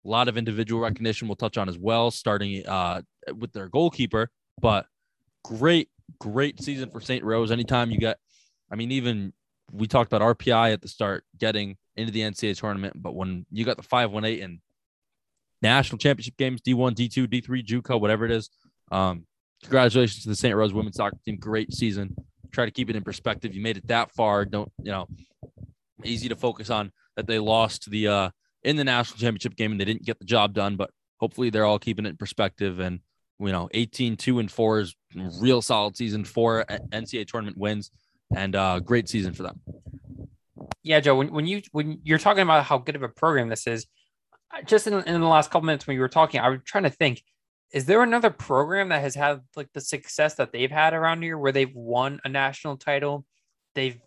A 0.04 0.08
lot 0.08 0.28
of 0.28 0.38
individual 0.38 0.80
recognition 0.80 1.28
we'll 1.28 1.36
touch 1.36 1.58
on 1.58 1.68
as 1.68 1.78
well, 1.78 2.10
starting 2.10 2.66
uh, 2.66 3.02
with 3.36 3.52
their 3.52 3.68
goalkeeper. 3.68 4.30
But 4.60 4.86
great, 5.44 5.88
great 6.18 6.62
season 6.62 6.90
for 6.90 7.00
St. 7.00 7.22
Rose. 7.22 7.50
Anytime 7.50 7.90
you 7.90 7.98
get, 7.98 8.18
I 8.70 8.76
mean, 8.76 8.92
even 8.92 9.32
we 9.72 9.86
talked 9.86 10.12
about 10.12 10.38
RPI 10.38 10.72
at 10.72 10.80
the 10.80 10.88
start 10.88 11.24
getting 11.38 11.76
into 11.96 12.12
the 12.12 12.20
NCAA 12.20 12.58
tournament, 12.58 12.94
but 12.96 13.14
when 13.14 13.44
you 13.50 13.64
got 13.64 13.76
the 13.76 13.82
518 13.82 14.42
and 14.42 14.58
national 15.62 15.98
championship 15.98 16.36
games, 16.36 16.62
D1, 16.62 16.94
D2, 16.94 17.26
D3, 17.26 17.64
JUCO, 17.64 18.00
whatever 18.00 18.24
it 18.24 18.30
is, 18.30 18.48
um, 18.90 19.26
congratulations 19.62 20.22
to 20.22 20.28
the 20.28 20.36
St. 20.36 20.56
Rose 20.56 20.72
women's 20.72 20.96
soccer 20.96 21.18
team. 21.24 21.36
Great 21.36 21.72
season. 21.72 22.16
Try 22.50 22.64
to 22.64 22.70
keep 22.70 22.90
it 22.90 22.96
in 22.96 23.02
perspective. 23.02 23.54
You 23.54 23.62
made 23.62 23.76
it 23.76 23.88
that 23.88 24.12
far. 24.12 24.44
Don't, 24.44 24.70
you 24.82 24.90
know, 24.90 25.06
easy 26.04 26.28
to 26.28 26.36
focus 26.36 26.70
on 26.70 26.92
that 27.16 27.26
they 27.26 27.38
lost 27.38 27.90
the, 27.90 28.08
uh, 28.08 28.30
in 28.62 28.76
the 28.76 28.84
national 28.84 29.18
championship 29.18 29.56
game 29.56 29.72
and 29.72 29.80
they 29.80 29.84
didn't 29.84 30.04
get 30.04 30.18
the 30.18 30.24
job 30.24 30.54
done, 30.54 30.76
but 30.76 30.90
hopefully 31.18 31.50
they're 31.50 31.64
all 31.64 31.78
keeping 31.78 32.06
it 32.06 32.10
in 32.10 32.16
perspective 32.16 32.78
and, 32.78 33.00
you 33.38 33.52
know, 33.52 33.68
18, 33.72 34.16
2 34.16 34.38
and 34.38 34.50
4 34.50 34.80
is 34.80 34.94
real 35.40 35.62
solid 35.62 35.96
season, 35.96 36.24
four 36.24 36.64
NCAA 36.68 37.26
tournament 37.26 37.56
wins, 37.56 37.90
and 38.34 38.54
uh, 38.54 38.80
great 38.80 39.08
season 39.08 39.32
for 39.32 39.42
them. 39.42 39.60
Yeah, 40.82 41.00
Joe. 41.00 41.16
When, 41.16 41.32
when 41.32 41.46
you 41.46 41.62
when 41.72 42.00
you're 42.04 42.18
talking 42.18 42.42
about 42.42 42.64
how 42.64 42.78
good 42.78 42.96
of 42.96 43.02
a 43.02 43.08
program 43.08 43.48
this 43.48 43.66
is, 43.66 43.86
just 44.66 44.86
in, 44.86 44.94
in 44.94 45.20
the 45.20 45.26
last 45.26 45.50
couple 45.50 45.66
minutes 45.66 45.86
when 45.86 45.94
you 45.94 46.00
were 46.00 46.08
talking, 46.08 46.40
I 46.40 46.48
was 46.48 46.60
trying 46.64 46.84
to 46.84 46.90
think: 46.90 47.22
is 47.72 47.84
there 47.84 48.02
another 48.02 48.30
program 48.30 48.88
that 48.88 49.00
has 49.00 49.14
had 49.14 49.40
like 49.56 49.68
the 49.72 49.80
success 49.80 50.34
that 50.34 50.52
they've 50.52 50.70
had 50.70 50.92
around 50.92 51.22
here, 51.22 51.38
where 51.38 51.52
they've 51.52 51.74
won 51.74 52.20
a 52.24 52.28
national 52.28 52.76
title, 52.76 53.24
they've 53.74 53.98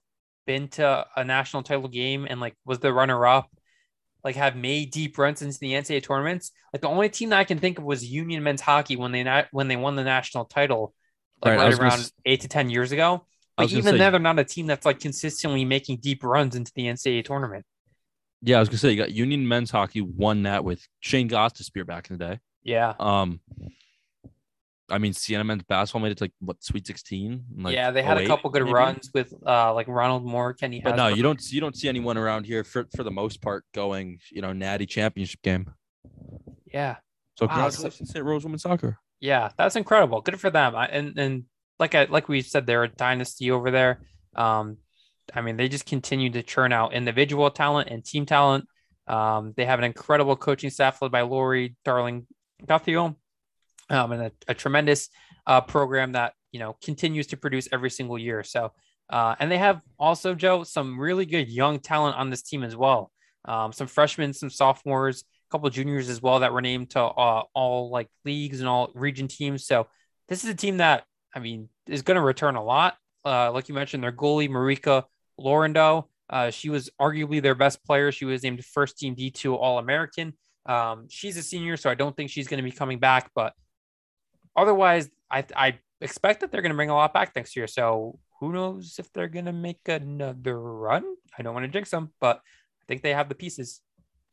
been 0.45 0.68
to 0.70 1.05
a 1.16 1.24
national 1.24 1.64
title 1.64 1.88
game, 1.88 2.28
and 2.30 2.41
like 2.41 2.55
was 2.66 2.80
the 2.80 2.91
runner 2.91 3.26
up, 3.26 3.49
like 4.24 4.36
have 4.36 4.55
made 4.55 4.91
deep 4.91 5.18
runs 5.18 5.41
into 5.41 5.57
the 5.59 5.74
NCAA 5.74 6.03
tournaments? 6.03 6.51
Like 6.74 6.82
the 6.82 6.89
only 6.89 7.09
team 7.09 7.30
that 7.30 7.39
I 7.39 7.43
can 7.45 7.59
think 7.59 7.78
of 7.78 7.86
was 7.86 8.05
Union 8.05 8.43
men's 8.43 8.61
hockey 8.61 8.95
when 8.97 9.11
they 9.11 9.24
not 9.24 9.47
when 9.51 9.68
they 9.68 9.78
won 9.78 9.95
the 9.95 10.03
national 10.03 10.45
title, 10.45 10.93
like 11.41 11.51
Right, 11.51 11.59
right, 11.59 11.68
was 11.68 11.80
gonna 11.80 11.91
around 11.91 12.11
eight 12.26 12.41
to 12.41 12.47
ten 12.47 12.70
years 12.70 12.91
ago. 12.91 13.26
But 13.55 13.72
even 13.72 13.84
say- 13.84 13.97
then, 13.97 14.11
they're 14.11 14.20
not 14.20 14.39
a 14.39 14.43
team 14.43 14.68
that's 14.68 14.86
like 14.86 14.99
consistently 14.99 15.64
making 15.64 15.97
deep 15.97 16.24
runs 16.24 16.55
into 16.55 16.72
the 16.76 16.88
NCAA 16.88 17.24
tournament. 17.24 17.66
Yeah, 18.41 18.57
I 18.57 18.59
was 18.59 18.68
gonna 18.68 18.80
say 18.80 18.91
you 18.91 18.97
got 18.97 19.11
Union 19.11 19.47
men's 19.47 19.72
hockey 19.72 20.01
won 20.01 20.43
that 20.43 20.66
with 20.66 20.86
Shayne 20.99 21.30
Gostisbehere 21.30 21.86
back 21.86 22.09
in 22.09 22.18
the 22.18 22.26
day. 22.26 22.39
Yeah. 22.64 22.93
Um, 22.99 23.39
I 24.89 24.97
mean, 24.97 25.14
Siena 25.14 25.43
men's 25.43 25.64
basketball 25.64 26.01
made 26.01 26.11
it 26.11 26.18
to 26.20 26.26
like 26.26 26.34
what 26.39 26.64
Sweet 26.64 26.86
Sixteen. 26.86 27.45
Like 27.57 27.74
yeah, 27.74 27.91
they 27.91 28.03
had 28.03 28.18
a 28.18 28.28
couple 28.28 28.49
good 28.49 28.64
maybe? 28.64 28.74
runs 28.74 29.09
with 29.14 29.34
uh 29.45 29.74
like 29.74 29.88
Ronald 29.88 30.26
Moore, 30.26 30.53
Kenny. 30.53 30.82
But 30.84 30.95
no, 30.95 31.07
you 31.07 31.24
don't 31.24 31.41
you 31.51 31.61
don't 31.61 31.76
see 31.76 31.89
anyone 31.89 32.18
around 32.18 32.45
here 32.45 32.64
for 32.64 32.86
for 32.95 33.03
the 33.03 33.11
most 33.11 33.41
part 33.41 33.66
going 33.74 34.20
you 34.32 34.41
know 34.41 34.53
natty 34.53 34.86
championship 34.86 35.41
game. 35.41 35.72
Yeah, 36.72 36.97
So 37.38 37.45
Wow, 37.45 37.53
congratulations, 37.53 38.11
St. 38.11 38.26
Rose 38.26 38.43
women's 38.43 38.64
soccer. 38.64 38.99
yeah, 39.20 39.49
that's 39.57 39.76
incredible. 39.76 40.22
Good 40.22 40.39
for 40.39 40.49
them. 40.49 40.76
I, 40.76 40.88
and 40.88 41.18
and 41.18 41.43
like 41.80 41.95
I 41.95 42.05
like 42.05 42.28
we 42.28 42.41
said, 42.41 42.66
they're 42.66 42.84
a 42.84 42.88
dynasty 42.89 43.51
over 43.51 43.72
there. 43.72 44.01
Um, 44.36 44.78
I 45.34 45.41
mean, 45.41 45.55
they 45.57 45.70
just 45.70 45.86
continue 45.86 46.30
to 46.32 46.43
churn 46.43 46.74
out 46.74 46.93
individual 46.93 47.49
talent 47.49 47.89
and 47.89 48.03
team 48.03 48.26
talent. 48.26 48.68
Um, 49.07 49.53
they 49.55 49.66
have 49.66 49.80
an 49.80 49.86
incredible 49.86 50.36
coaching 50.36 50.70
staff 50.70 51.01
led 51.01 51.11
by 51.11 51.22
Lori 51.22 51.76
Darling 51.86 52.28
Guthiel, 52.68 53.16
um, 53.89 54.11
and 54.11 54.24
a, 54.24 54.32
a 54.47 54.53
tremendous 54.53 55.09
uh, 55.47 55.61
program 55.61 56.14
that 56.14 56.34
you 56.51 56.59
know 56.59 56.76
continues 56.84 57.28
to 57.28 57.38
produce 57.38 57.68
every 57.72 57.89
single 57.89 58.18
year. 58.18 58.43
So, 58.43 58.72
uh, 59.09 59.36
and 59.39 59.51
they 59.51 59.57
have 59.57 59.82
also 59.99 60.36
Joe 60.36 60.64
some 60.64 60.99
really 60.99 61.26
good 61.26 61.49
young 61.49 61.80
talent 61.80 62.18
on 62.18 62.30
this 62.30 62.41
team 62.41 62.64
as 62.64 62.76
well. 62.76 63.11
Um, 63.45 63.74
some 63.74 63.88
freshmen, 63.88 64.34
some 64.34 64.49
sophomores, 64.49 65.22
a 65.22 65.51
couple 65.51 65.68
of 65.68 65.74
juniors 65.74 66.09
as 66.09 66.22
well 66.22 66.39
that 66.39 66.53
were 66.53 66.61
named 66.61 66.91
to 66.91 67.01
uh, 67.01 67.43
all 67.53 67.89
like 67.89 68.09
leagues 68.24 68.59
and 68.59 68.70
all 68.70 68.91
region 68.95 69.28
teams. 69.28 69.66
So 69.66 69.88
this 70.30 70.43
is 70.43 70.49
a 70.49 70.55
team 70.55 70.78
that 70.78 71.03
I 71.36 71.39
mean 71.39 71.70
is 71.88 72.01
going 72.03 72.16
to 72.16 72.22
return 72.22 72.55
a 72.55 72.64
lot. 72.64 72.95
Uh, 73.26 73.51
like 73.51 73.70
you 73.70 73.76
mentioned, 73.76 74.03
their 74.03 74.11
goalie 74.11 74.49
Marika 74.49 75.03
Lorando, 75.39 76.05
Uh, 76.30 76.49
she 76.49 76.70
was 76.70 76.89
arguably 76.99 77.41
their 77.41 77.55
best 77.55 77.84
player. 77.86 78.11
She 78.11 78.26
was 78.26 78.43
named 78.43 78.64
first 78.66 78.97
team 78.97 79.16
D2 79.16 79.55
All 79.55 79.78
American. 79.78 80.34
Um, 80.66 81.07
she's 81.09 81.38
a 81.38 81.43
senior, 81.43 81.78
so 81.78 81.89
I 81.89 81.95
don't 81.95 82.16
think 82.16 82.30
she's 82.30 82.47
going 82.47 82.57
to 82.57 82.64
be 82.64 82.72
coming 82.72 82.99
back. 82.99 83.32
But 83.36 83.53
otherwise, 84.55 85.09
I, 85.30 85.45
I 85.55 85.80
expect 86.01 86.41
that 86.41 86.51
they're 86.51 86.61
going 86.61 86.72
to 86.72 86.76
bring 86.76 86.89
a 86.89 86.95
lot 86.95 87.14
back 87.14 87.36
next 87.36 87.55
year. 87.55 87.68
So 87.68 88.20
who 88.39 88.51
knows 88.51 88.95
if 88.99 89.11
they're 89.14 89.28
going 89.28 89.45
to 89.45 89.53
make 89.53 89.88
another 89.88 90.59
run? 90.59 91.03
I 91.38 91.43
don't 91.43 91.53
want 91.53 91.66
to 91.66 91.72
jinx 91.72 91.89
them, 91.91 92.11
but 92.20 92.38
I 92.38 92.86
think 92.88 93.01
they 93.01 93.14
have 93.14 93.30
the 93.30 93.36
pieces. 93.36 93.82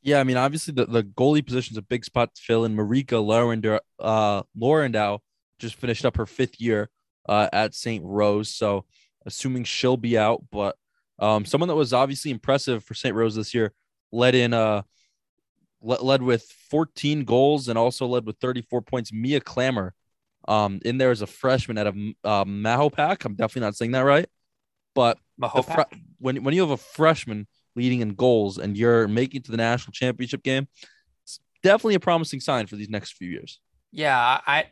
Yeah, 0.03 0.19
I 0.19 0.25
mean, 0.25 0.37
obviously 0.37 0.73
the, 0.73 0.87
the 0.87 1.03
goalie 1.03 1.45
position's 1.45 1.77
a 1.77 1.83
big 1.83 2.05
spot 2.05 2.35
to 2.35 2.43
fill 2.43 2.65
in. 2.65 2.75
Marika 2.75 3.23
Laurendow, 3.23 3.81
uh, 3.99 4.43
Laurendow 4.59 5.19
just 5.59 5.75
finished 5.75 6.05
up 6.05 6.17
her 6.17 6.27
fifth 6.27 6.61
year 6.61 6.89
uh, 7.29 7.49
at 7.53 7.75
St. 7.75 8.03
Rose, 8.05 8.49
so 8.49 8.87
assuming 9.27 9.65
she'll 9.65 9.99
be 9.99 10.17
out, 10.17 10.43
but 10.51 10.77
um, 11.19 11.45
someone 11.45 11.69
that 11.69 11.75
was 11.75 11.93
obviously 11.93 12.31
impressive 12.31 12.83
for 12.83 12.95
St. 12.95 13.15
Rose 13.15 13.35
this 13.35 13.53
year 13.53 13.75
led 14.11 14.35
in 14.35 14.53
uh 14.53 14.83
led, 15.83 16.23
with 16.23 16.45
14 16.71 17.25
goals 17.25 17.69
and 17.69 17.79
also 17.79 18.07
led 18.07 18.27
with 18.27 18.37
34 18.41 18.83
points. 18.83 19.13
Mia 19.13 19.41
Clamor, 19.41 19.95
um, 20.49 20.81
in 20.85 20.99
there 20.99 21.11
as 21.11 21.23
a 21.23 21.27
freshman 21.27 21.79
out 21.79 21.87
of 21.87 21.97
uh, 22.25 22.45
Mahopac. 22.45 23.25
I'm 23.25 23.35
definitely 23.35 23.67
not 23.67 23.77
saying 23.77 23.93
that 23.93 24.01
right, 24.01 24.27
but 24.95 25.19
fre- 25.63 25.83
when 26.19 26.43
when 26.45 26.55
you 26.55 26.61
have 26.63 26.71
a 26.71 26.77
freshman 26.77 27.47
leading 27.77 28.01
in 28.01 28.15
goals 28.15 28.59
and 28.59 28.77
you're 28.77 29.09
making 29.09 29.41
it 29.41 29.45
to 29.45 29.51
the 29.51 29.57
national 29.57 29.93
championship 29.93 30.43
game, 30.43 30.69
it's 31.25 31.41
definitely 31.63 31.95
a 31.95 32.01
promising 32.01 32.41
sign 32.41 32.67
for 32.67 32.77
these 32.77 32.91
next 32.91 33.15
few 33.15 33.29
years. 33.29 33.61
Yeah, 33.93 34.19
I 34.19 34.67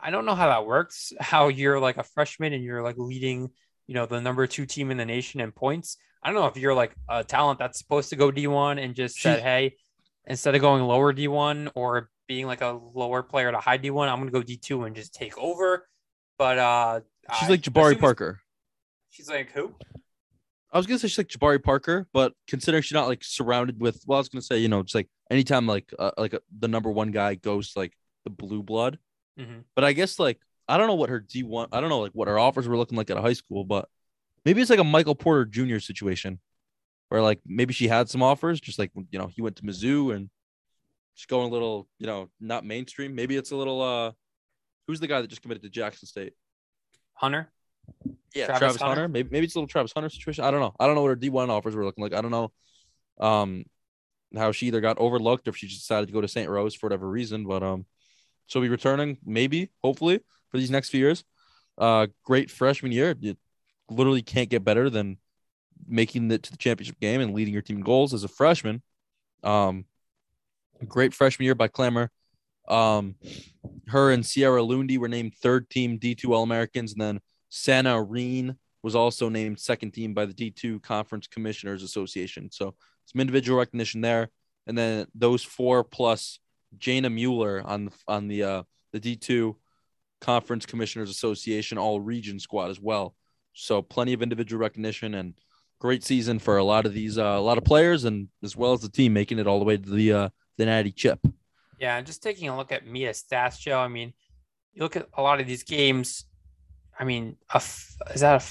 I 0.00 0.10
don't 0.10 0.26
know 0.26 0.34
how 0.34 0.48
that 0.48 0.66
works. 0.66 1.12
How 1.18 1.48
you're 1.48 1.80
like 1.80 1.96
a 1.96 2.02
freshman 2.02 2.52
and 2.52 2.62
you're 2.62 2.82
like 2.82 2.98
leading, 2.98 3.50
you 3.86 3.94
know, 3.94 4.06
the 4.06 4.20
number 4.20 4.46
two 4.46 4.66
team 4.66 4.90
in 4.90 4.96
the 4.96 5.06
nation 5.06 5.40
in 5.40 5.50
points. 5.50 5.96
I 6.22 6.28
don't 6.28 6.40
know 6.40 6.46
if 6.46 6.56
you're 6.56 6.74
like 6.74 6.94
a 7.08 7.24
talent 7.24 7.58
that's 7.58 7.78
supposed 7.78 8.10
to 8.10 8.16
go 8.16 8.30
D1 8.30 8.82
and 8.82 8.94
just 8.94 9.16
said, 9.16 9.42
hey, 9.42 9.76
instead 10.26 10.54
of 10.54 10.60
going 10.60 10.82
lower 10.84 11.12
D1 11.12 11.70
or 11.74 12.10
being 12.26 12.46
like 12.46 12.60
a 12.62 12.78
lower 12.94 13.22
player 13.22 13.50
to 13.50 13.58
high 13.58 13.78
D1, 13.78 14.08
I'm 14.08 14.18
gonna 14.18 14.30
go 14.30 14.42
D2 14.42 14.86
and 14.86 14.96
just 14.96 15.14
take 15.14 15.36
over. 15.38 15.88
But 16.38 16.58
uh 16.58 17.00
She's 17.32 17.48
I 17.48 17.52
like 17.52 17.62
Jabari 17.62 17.98
Parker. 17.98 18.40
She's 19.10 19.28
like 19.28 19.50
who? 19.52 19.74
I 20.72 20.76
was 20.76 20.86
gonna 20.86 20.98
say 20.98 21.08
she's 21.08 21.18
like 21.18 21.28
Jabari 21.28 21.62
Parker, 21.62 22.08
but 22.12 22.32
considering 22.48 22.82
she's 22.82 22.92
not 22.92 23.06
like 23.06 23.22
surrounded 23.22 23.80
with, 23.80 24.02
well, 24.06 24.16
I 24.18 24.20
was 24.20 24.28
gonna 24.28 24.42
say 24.42 24.58
you 24.58 24.68
know 24.68 24.82
just 24.82 24.94
like 24.94 25.08
anytime 25.30 25.66
like 25.66 25.92
uh, 25.98 26.10
like 26.18 26.34
a, 26.34 26.40
the 26.58 26.68
number 26.68 26.90
one 26.90 27.12
guy 27.12 27.34
goes 27.36 27.72
to, 27.72 27.78
like 27.78 27.92
the 28.24 28.30
blue 28.30 28.62
blood, 28.62 28.98
hmm 29.38 29.60
but 29.74 29.84
I 29.84 29.92
guess 29.92 30.18
like 30.18 30.40
I 30.68 30.76
don't 30.78 30.86
know 30.86 30.94
what 30.94 31.10
her 31.10 31.20
D 31.20 31.42
one, 31.44 31.68
I 31.72 31.80
don't 31.80 31.90
know 31.90 32.00
like 32.00 32.12
what 32.12 32.28
her 32.28 32.38
offers 32.38 32.66
were 32.66 32.76
looking 32.76 32.98
like 32.98 33.10
at 33.10 33.16
a 33.16 33.22
high 33.22 33.34
school, 33.34 33.64
but 33.64 33.88
maybe 34.44 34.60
it's 34.60 34.70
like 34.70 34.80
a 34.80 34.84
Michael 34.84 35.14
Porter 35.14 35.44
Jr. 35.44 35.78
situation, 35.78 36.40
where 37.14 37.22
like 37.22 37.38
maybe 37.46 37.72
she 37.72 37.86
had 37.86 38.10
some 38.10 38.24
offers, 38.24 38.60
just 38.60 38.76
like 38.76 38.90
you 39.12 39.20
know 39.20 39.28
he 39.28 39.40
went 39.40 39.54
to 39.54 39.62
Mizzou 39.62 40.12
and 40.16 40.28
just 41.14 41.28
going 41.28 41.48
a 41.48 41.52
little 41.52 41.86
you 42.00 42.08
know 42.08 42.28
not 42.40 42.64
mainstream. 42.64 43.14
Maybe 43.14 43.36
it's 43.36 43.52
a 43.52 43.56
little 43.56 43.80
uh, 43.80 44.10
who's 44.88 44.98
the 44.98 45.06
guy 45.06 45.20
that 45.20 45.28
just 45.28 45.40
committed 45.40 45.62
to 45.62 45.68
Jackson 45.68 46.08
State? 46.08 46.32
Hunter. 47.12 47.52
Yeah, 48.34 48.46
Travis 48.46 48.58
Travis, 48.58 48.76
Hunter? 48.78 48.86
Hunter. 49.02 49.08
Maybe 49.08 49.28
maybe 49.30 49.44
it's 49.44 49.54
a 49.54 49.58
little 49.58 49.68
Travis 49.68 49.92
Hunter 49.92 50.08
situation. 50.08 50.42
I 50.42 50.50
don't 50.50 50.58
know. 50.58 50.74
I 50.80 50.86
don't 50.86 50.96
know 50.96 51.02
what 51.02 51.08
her 51.10 51.14
D 51.14 51.28
one 51.28 51.50
offers 51.50 51.76
were 51.76 51.84
looking 51.84 52.02
like. 52.02 52.14
I 52.14 52.20
don't 52.20 52.32
know, 52.32 52.50
um, 53.20 53.64
how 54.36 54.50
she 54.50 54.66
either 54.66 54.80
got 54.80 54.98
overlooked 54.98 55.46
or 55.46 55.50
if 55.50 55.56
she 55.56 55.68
just 55.68 55.82
decided 55.82 56.06
to 56.06 56.12
go 56.12 56.20
to 56.20 56.26
St. 56.26 56.50
Rose 56.50 56.74
for 56.74 56.86
whatever 56.86 57.08
reason. 57.08 57.46
But 57.46 57.62
um, 57.62 57.86
she'll 58.48 58.60
be 58.60 58.68
returning 58.68 59.18
maybe, 59.24 59.70
hopefully, 59.84 60.18
for 60.50 60.58
these 60.58 60.72
next 60.72 60.88
few 60.88 60.98
years. 60.98 61.22
Uh, 61.78 62.08
great 62.24 62.50
freshman 62.50 62.90
year. 62.90 63.14
You 63.20 63.36
literally 63.88 64.22
can't 64.22 64.50
get 64.50 64.64
better 64.64 64.90
than 64.90 65.18
making 65.86 66.30
it 66.30 66.42
to 66.44 66.50
the 66.50 66.56
championship 66.56 66.98
game 67.00 67.20
and 67.20 67.34
leading 67.34 67.52
your 67.52 67.62
team 67.62 67.80
goals 67.80 68.14
as 68.14 68.24
a 68.24 68.28
freshman. 68.28 68.82
Um, 69.42 69.84
great 70.86 71.14
freshman 71.14 71.44
year 71.44 71.54
by 71.54 71.68
Clamor. 71.68 72.10
Um, 72.68 73.16
her 73.88 74.10
and 74.10 74.24
Sierra 74.24 74.62
Lundy 74.62 74.98
were 74.98 75.08
named 75.08 75.34
third 75.34 75.68
team 75.68 75.98
D2 75.98 76.30
All 76.30 76.42
Americans, 76.42 76.92
and 76.92 77.00
then 77.00 77.20
Santa 77.50 78.02
Reen 78.02 78.56
was 78.82 78.94
also 78.94 79.28
named 79.28 79.60
second 79.60 79.92
team 79.92 80.14
by 80.14 80.26
the 80.26 80.34
D2 80.34 80.82
Conference 80.82 81.26
Commissioners 81.26 81.82
Association. 81.82 82.50
So 82.50 82.74
some 83.06 83.20
individual 83.20 83.58
recognition 83.58 84.00
there, 84.00 84.30
and 84.66 84.76
then 84.76 85.06
those 85.14 85.42
four 85.42 85.84
plus 85.84 86.38
Jana 86.78 87.10
Mueller 87.10 87.62
on 87.64 87.86
the 87.86 87.92
on 88.08 88.28
the 88.28 88.42
uh, 88.42 88.62
the 88.92 89.00
D2 89.00 89.54
Conference 90.20 90.66
Commissioners 90.66 91.10
Association 91.10 91.78
All 91.78 92.00
Region 92.00 92.38
squad 92.38 92.70
as 92.70 92.80
well. 92.80 93.14
So 93.52 93.82
plenty 93.82 94.12
of 94.14 94.22
individual 94.22 94.60
recognition 94.60 95.14
and 95.14 95.34
great 95.78 96.04
season 96.04 96.38
for 96.38 96.56
a 96.56 96.64
lot 96.64 96.86
of 96.86 96.94
these 96.94 97.18
uh, 97.18 97.22
a 97.22 97.40
lot 97.40 97.58
of 97.58 97.64
players 97.64 98.04
and 98.04 98.28
as 98.42 98.56
well 98.56 98.72
as 98.72 98.80
the 98.80 98.88
team 98.88 99.12
making 99.12 99.38
it 99.38 99.46
all 99.46 99.58
the 99.58 99.64
way 99.64 99.76
to 99.76 99.90
the 99.90 100.12
uh, 100.12 100.28
the 100.56 100.66
Natty 100.66 100.92
Chip. 100.92 101.20
Yeah, 101.78 101.96
and 101.96 102.06
just 102.06 102.22
taking 102.22 102.48
a 102.48 102.56
look 102.56 102.72
at 102.72 102.86
Mia's 102.86 103.22
stats, 103.22 103.58
Joe. 103.58 103.78
I 103.78 103.88
mean, 103.88 104.12
you 104.72 104.82
look 104.82 104.96
at 104.96 105.08
a 105.14 105.22
lot 105.22 105.40
of 105.40 105.46
these 105.46 105.64
games. 105.64 106.24
I 106.98 107.04
mean, 107.04 107.36
a 107.52 107.58
is 107.58 108.20
that 108.20 108.44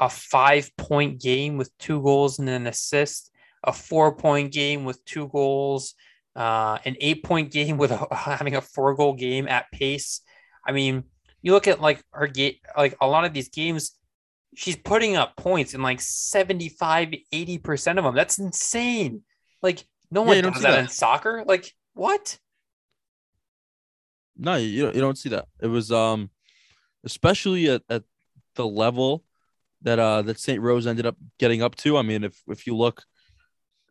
a 0.00 0.08
five 0.08 0.70
point 0.76 1.20
game 1.20 1.56
with 1.56 1.76
two 1.78 2.02
goals 2.02 2.38
and 2.38 2.48
an 2.48 2.66
assist? 2.66 3.30
A 3.62 3.72
four 3.72 4.14
point 4.16 4.52
game 4.52 4.84
with 4.84 5.04
two 5.04 5.28
goals? 5.28 5.94
Uh, 6.34 6.78
an 6.84 6.96
eight 7.00 7.22
point 7.22 7.50
game 7.50 7.76
with 7.76 7.90
a, 7.90 8.06
having 8.14 8.56
a 8.56 8.60
four 8.60 8.94
goal 8.94 9.12
game 9.12 9.46
at 9.48 9.70
pace? 9.72 10.22
I 10.66 10.72
mean, 10.72 11.04
you 11.42 11.52
look 11.52 11.68
at 11.68 11.80
like 11.80 12.02
her 12.12 12.26
gate, 12.26 12.60
like 12.76 12.96
a 13.00 13.06
lot 13.06 13.24
of 13.24 13.32
these 13.32 13.48
games, 13.48 13.92
she's 14.54 14.76
putting 14.76 15.16
up 15.16 15.36
points 15.36 15.74
in 15.74 15.82
like 15.82 16.00
75, 16.00 17.14
80% 17.32 17.98
of 17.98 18.04
them. 18.04 18.14
That's 18.14 18.38
insane. 18.38 19.22
Like, 19.62 19.84
no 20.10 20.22
one 20.22 20.42
does 20.42 20.62
that 20.62 20.72
that. 20.72 20.78
in 20.80 20.88
soccer. 20.88 21.44
Like, 21.46 21.72
what? 21.94 22.38
No, 24.36 24.56
you 24.56 24.84
don't, 24.84 24.94
you 24.94 25.00
don't 25.00 25.18
see 25.18 25.28
that. 25.30 25.46
It 25.60 25.66
was 25.66 25.92
um 25.92 26.30
especially 27.04 27.68
at, 27.68 27.82
at 27.88 28.04
the 28.54 28.66
level 28.66 29.24
that 29.82 29.98
uh 29.98 30.22
that 30.22 30.40
St. 30.40 30.60
Rose 30.60 30.86
ended 30.86 31.06
up 31.06 31.16
getting 31.38 31.62
up 31.62 31.76
to. 31.76 31.96
I 31.96 32.02
mean, 32.02 32.24
if 32.24 32.40
if 32.48 32.66
you 32.66 32.76
look 32.76 33.04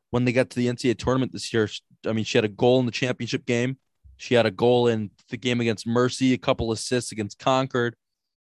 when 0.10 0.26
they 0.26 0.32
got 0.32 0.50
to 0.50 0.56
the 0.56 0.68
NCAA 0.68 0.98
tournament 0.98 1.32
this 1.32 1.54
year, 1.54 1.70
I 2.06 2.14
mean, 2.14 2.26
she 2.26 2.38
had 2.38 2.46
a 2.46 2.50
goal 2.50 2.80
in 2.80 2.86
the 2.86 2.92
championship 2.92 3.46
game. 3.46 3.78
She 4.18 4.34
had 4.34 4.46
a 4.46 4.52
goal 4.52 4.88
in 4.88 5.12
the 5.30 5.38
game 5.38 5.62
against 5.62 5.88
Mercy, 5.88 6.34
a 6.34 6.38
couple 6.38 6.72
assists 6.72 7.12
against 7.12 7.40
Concord, 7.40 7.96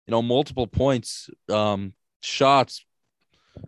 you 0.07 0.11
know, 0.11 0.21
multiple 0.21 0.65
points, 0.65 1.29
um, 1.49 1.93
shots, 2.21 2.85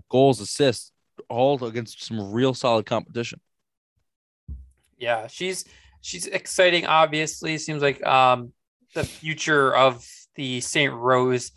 goals, 0.09 0.39
assists, 0.41 0.91
all 1.29 1.63
against 1.63 2.03
some 2.03 2.31
real 2.31 2.53
solid 2.53 2.85
competition. 2.85 3.39
yeah 4.97 5.27
she's 5.27 5.65
she's 6.01 6.25
exciting 6.27 6.85
obviously. 6.85 7.57
Seems 7.57 7.81
like 7.81 8.03
um 8.05 8.51
the 8.95 9.03
future 9.03 9.75
of 9.75 10.05
the 10.35 10.61
st 10.61 10.93
rose 10.93 11.51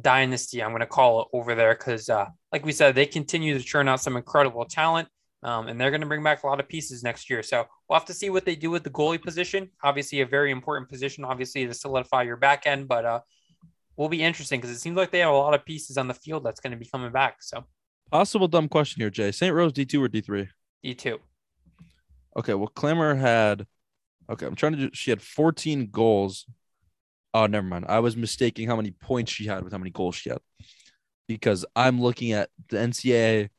dynasty 0.00 0.62
i'm 0.62 0.70
going 0.70 0.80
to 0.80 0.86
call 0.86 1.22
it 1.22 1.28
over 1.32 1.54
there 1.54 1.74
because 1.74 2.08
uh 2.08 2.26
like 2.52 2.64
we 2.64 2.72
said 2.72 2.94
they 2.94 3.04
continue 3.04 3.58
to 3.58 3.64
churn 3.64 3.88
out 3.88 4.00
some 4.00 4.16
incredible 4.16 4.64
talent 4.64 5.08
um, 5.42 5.68
and 5.68 5.80
they're 5.80 5.90
going 5.90 6.02
to 6.02 6.06
bring 6.06 6.22
back 6.22 6.42
a 6.42 6.46
lot 6.46 6.60
of 6.60 6.68
pieces 6.68 7.02
next 7.02 7.30
year. 7.30 7.42
So 7.42 7.64
we'll 7.88 7.98
have 7.98 8.06
to 8.08 8.14
see 8.14 8.28
what 8.28 8.44
they 8.44 8.54
do 8.54 8.70
with 8.70 8.84
the 8.84 8.90
goalie 8.90 9.20
position. 9.22 9.70
Obviously 9.82 10.20
a 10.20 10.26
very 10.26 10.50
important 10.50 10.88
position 10.90 11.24
obviously 11.24 11.66
to 11.66 11.74
solidify 11.74 12.22
your 12.22 12.36
back 12.36 12.66
end 12.66 12.88
but 12.88 13.04
uh 13.04 13.20
will 14.00 14.08
be 14.08 14.22
interesting 14.22 14.60
because 14.60 14.74
it 14.74 14.80
seems 14.80 14.96
like 14.96 15.10
they 15.10 15.18
have 15.20 15.30
a 15.30 15.36
lot 15.36 15.54
of 15.54 15.64
pieces 15.64 15.98
on 15.98 16.08
the 16.08 16.14
field 16.14 16.42
that's 16.44 16.60
going 16.60 16.72
to 16.72 16.76
be 16.76 16.86
coming 16.86 17.12
back 17.12 17.36
so 17.40 17.64
Possible 18.10 18.48
dumb 18.48 18.68
question 18.68 19.00
here, 19.00 19.10
Jay. 19.10 19.30
St. 19.30 19.54
Rose 19.54 19.72
D2 19.72 20.04
or 20.04 20.08
D3? 20.08 20.48
d2 20.84 21.18
Okay, 22.36 22.54
well, 22.54 22.68
Clamor 22.68 23.14
had. 23.14 23.66
Okay, 24.28 24.46
I'm 24.46 24.54
trying 24.54 24.72
to 24.72 24.78
do. 24.78 24.90
She 24.92 25.10
had 25.10 25.20
14 25.20 25.88
goals. 25.90 26.46
Oh, 27.34 27.46
never 27.46 27.66
mind. 27.66 27.86
I 27.88 28.00
was 28.00 28.16
mistaking 28.16 28.68
how 28.68 28.76
many 28.76 28.92
points 28.92 29.32
she 29.32 29.46
had 29.46 29.62
with 29.62 29.72
how 29.72 29.78
many 29.78 29.90
goals 29.90 30.14
she 30.14 30.30
had, 30.30 30.38
because 31.28 31.64
I'm 31.74 32.00
looking 32.00 32.32
at 32.32 32.50
the 32.68 32.76
NCAA 32.78 33.50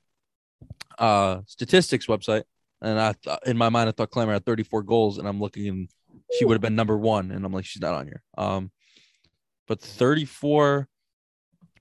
uh, 0.98 1.42
statistics 1.48 2.08
website, 2.08 2.44
and 2.82 3.00
I 3.00 3.14
thought 3.14 3.46
in 3.46 3.58
my 3.58 3.70
mind 3.70 3.90
I 3.90 3.92
thought 3.92 4.10
Clamor 4.10 4.34
had 4.34 4.46
34 4.46 4.84
goals, 4.84 5.18
and 5.18 5.28
I'm 5.28 5.40
looking 5.40 5.68
and 5.68 5.90
she 6.38 6.46
would 6.46 6.56
have 6.56 6.62
been 6.62 6.76
number 6.76 6.98
one, 6.98 7.32
and 7.32 7.46
I'm 7.46 7.54
like 7.54 7.66
she's 7.66 7.82
not 7.82 7.94
on 7.94 8.08
here. 8.08 8.24
Um, 8.38 8.72
but 9.72 9.80
34, 9.80 10.86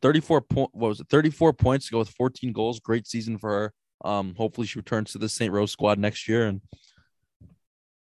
34 0.00 0.40
point. 0.42 0.70
What 0.72 0.88
was 0.90 1.00
it? 1.00 1.08
34 1.10 1.52
points 1.54 1.86
to 1.86 1.90
go 1.90 1.98
with 1.98 2.10
14 2.10 2.52
goals. 2.52 2.78
Great 2.78 3.04
season 3.08 3.36
for 3.36 3.50
her. 3.50 4.08
Um, 4.08 4.36
hopefully 4.36 4.68
she 4.68 4.78
returns 4.78 5.10
to 5.10 5.18
the 5.18 5.28
St. 5.28 5.52
Rose 5.52 5.72
squad 5.72 5.98
next 5.98 6.28
year 6.28 6.46
and 6.46 6.60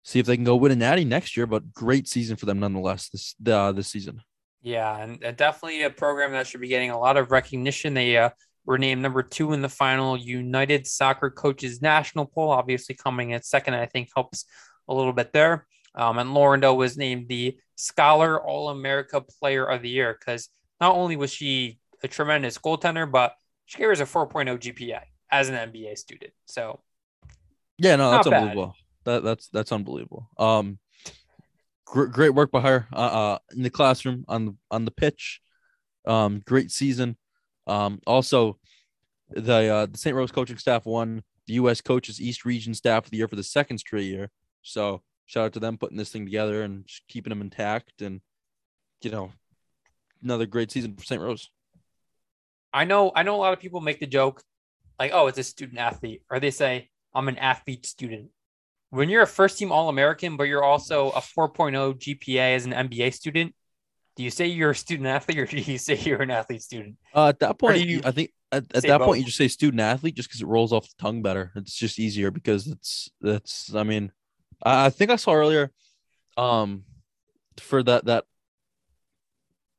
see 0.04 0.20
if 0.20 0.28
they 0.28 0.36
can 0.36 0.46
go 0.46 0.56
win 0.56 0.72
a 0.72 0.76
natty 0.76 1.04
next 1.04 1.36
year. 1.36 1.48
But 1.48 1.74
great 1.74 2.08
season 2.08 2.36
for 2.36 2.46
them 2.46 2.60
nonetheless 2.60 3.10
this 3.10 3.34
uh, 3.48 3.72
this 3.72 3.88
season. 3.88 4.22
Yeah, 4.62 4.96
and, 4.96 5.20
definitely 5.36 5.82
a 5.82 5.90
program 5.90 6.34
that 6.34 6.46
should 6.46 6.62
be 6.62 6.68
getting 6.68 6.92
a 6.92 7.00
lot 7.00 7.18
of 7.18 7.32
recognition. 7.32 7.96
They 7.96 8.18
uh, 8.18 8.30
were 8.66 8.78
named 8.78 9.02
number 9.02 9.24
two 9.24 9.54
in 9.54 9.64
the 9.64 9.70
final 9.70 10.16
United 10.16 10.86
Soccer 10.86 11.32
Coaches 11.32 11.82
National 11.82 12.28
Poll, 12.28 12.52
obviously 12.52 12.94
coming 12.94 13.32
in 13.32 13.42
second, 13.42 13.74
I 13.74 13.88
think 13.88 14.10
helps 14.14 14.46
a 14.88 14.94
little 14.94 15.14
bit 15.14 15.34
there. 15.34 15.66
Um, 15.96 16.20
and 16.20 16.30
Laurendale 16.30 16.78
was 16.78 16.98
named 16.98 17.30
the 17.30 17.58
Scholar 17.82 18.40
All 18.40 18.70
America 18.70 19.20
Player 19.22 19.66
of 19.66 19.82
the 19.82 19.90
Year 19.90 20.16
because 20.18 20.50
not 20.80 20.94
only 20.96 21.16
was 21.16 21.34
she 21.34 21.80
a 22.04 22.08
tremendous 22.08 22.60
goaltender, 22.60 23.12
but 23.12 23.34
she 23.66 23.80
carries 23.80 24.00
a 24.00 24.06
4.0 24.06 24.60
GPA 24.60 25.02
as 25.32 25.50
an 25.50 25.56
MBA 25.56 25.98
student. 25.98 26.32
So 26.46 26.82
Yeah, 27.80 27.96
no, 27.96 28.12
that's 28.12 28.28
bad. 28.28 28.44
unbelievable. 28.44 28.76
That 29.06 29.24
that's 29.24 29.48
that's 29.48 29.72
unbelievable. 29.72 30.30
Um, 30.38 30.78
gr- 31.86 32.06
great 32.06 32.36
work 32.36 32.52
by 32.52 32.62
her 32.62 32.88
uh, 32.94 32.96
uh 32.96 33.38
in 33.56 33.64
the 33.64 33.72
classroom 33.72 34.26
on 34.28 34.46
the 34.46 34.56
on 34.70 34.86
the 34.86 34.92
pitch. 34.92 35.42
Um, 36.06 36.44
great 36.46 36.70
season. 36.70 37.18
Um, 37.66 38.00
also 38.06 38.60
the 39.32 39.74
uh, 39.74 39.86
the 39.88 39.98
St. 39.98 40.16
Rose 40.16 40.32
coaching 40.32 40.60
staff 40.60 40.86
won 40.86 41.24
the 41.48 41.54
U.S. 41.54 41.82
Coaches 41.82 42.22
East 42.22 42.46
Region 42.46 42.76
Staff 42.76 43.06
of 43.06 43.12
the 43.12 43.18
Year 43.18 43.28
for 43.28 43.36
the 43.36 43.44
second 43.44 43.80
straight 43.80 44.06
year. 44.06 44.30
So 44.62 45.02
shout 45.32 45.46
out 45.46 45.54
to 45.54 45.62
them 45.62 45.78
putting 45.78 45.98
this 45.98 46.12
thing 46.12 46.26
together 46.26 46.62
and 46.62 46.86
just 46.86 47.08
keeping 47.08 47.30
them 47.30 47.40
intact 47.40 48.02
and 48.02 48.20
you 49.02 49.10
know 49.10 49.32
another 50.22 50.46
great 50.46 50.70
season 50.70 50.94
for 50.94 51.06
St. 51.06 51.22
Rose. 51.22 51.50
I 52.74 52.84
know 52.84 53.14
I 53.16 53.24
know 53.24 53.36
a 53.36 53.38
lot 53.38 53.54
of 53.54 53.60
people 53.60 53.80
make 53.80 54.02
the 54.02 54.08
joke 54.08 54.44
like, 55.00 55.12
oh, 55.14 55.28
it's 55.28 55.38
a 55.38 55.44
student 55.44 55.80
athlete, 55.80 56.22
or 56.30 56.40
they 56.40 56.52
say, 56.52 56.90
I'm 57.16 57.30
an 57.30 57.38
athlete 57.38 57.86
student. 57.86 58.30
When 58.90 59.08
you're 59.08 59.24
a 59.24 59.28
first 59.28 59.58
team 59.58 59.72
All 59.72 59.88
American, 59.88 60.36
but 60.36 60.44
you're 60.44 60.64
also 60.64 61.12
a 61.12 61.22
4.0 61.22 61.98
GPA 61.98 62.56
as 62.56 62.66
an 62.66 62.74
MBA 62.74 63.14
student, 63.14 63.56
do 64.18 64.24
you 64.24 64.30
say 64.30 64.48
you're 64.48 64.72
a 64.72 64.76
student 64.76 65.08
athlete 65.08 65.40
or 65.40 65.46
do 65.48 65.58
you 65.58 65.78
say 65.78 65.96
you're 65.96 66.22
an 66.22 66.30
athlete 66.30 66.62
student? 66.62 66.98
Uh, 67.16 67.30
at 67.30 67.40
that 67.40 67.58
point, 67.58 67.80
you 67.80 68.02
I 68.04 68.12
think 68.12 68.32
at, 68.52 68.66
at 68.76 68.84
that 68.84 68.98
both? 68.98 69.08
point 69.08 69.20
you 69.20 69.26
just 69.26 69.38
say 69.38 69.48
student 69.48 69.80
athlete 69.80 70.16
just 70.16 70.28
because 70.28 70.42
it 70.42 70.48
rolls 70.48 70.74
off 70.74 70.90
the 70.90 71.02
tongue 71.02 71.22
better. 71.22 71.54
It's 71.56 71.76
just 71.76 72.00
easier 72.00 72.32
because 72.32 72.68
it's 72.68 73.10
that's. 73.22 73.74
I 73.74 73.84
mean, 73.84 74.12
I, 74.64 74.90
think 74.90 75.12
I 75.12 75.16
saw 75.16 75.34
earlier, 75.34 75.72
um, 76.38 76.84
for 77.58 77.84
that 77.84 78.06
that 78.06 78.26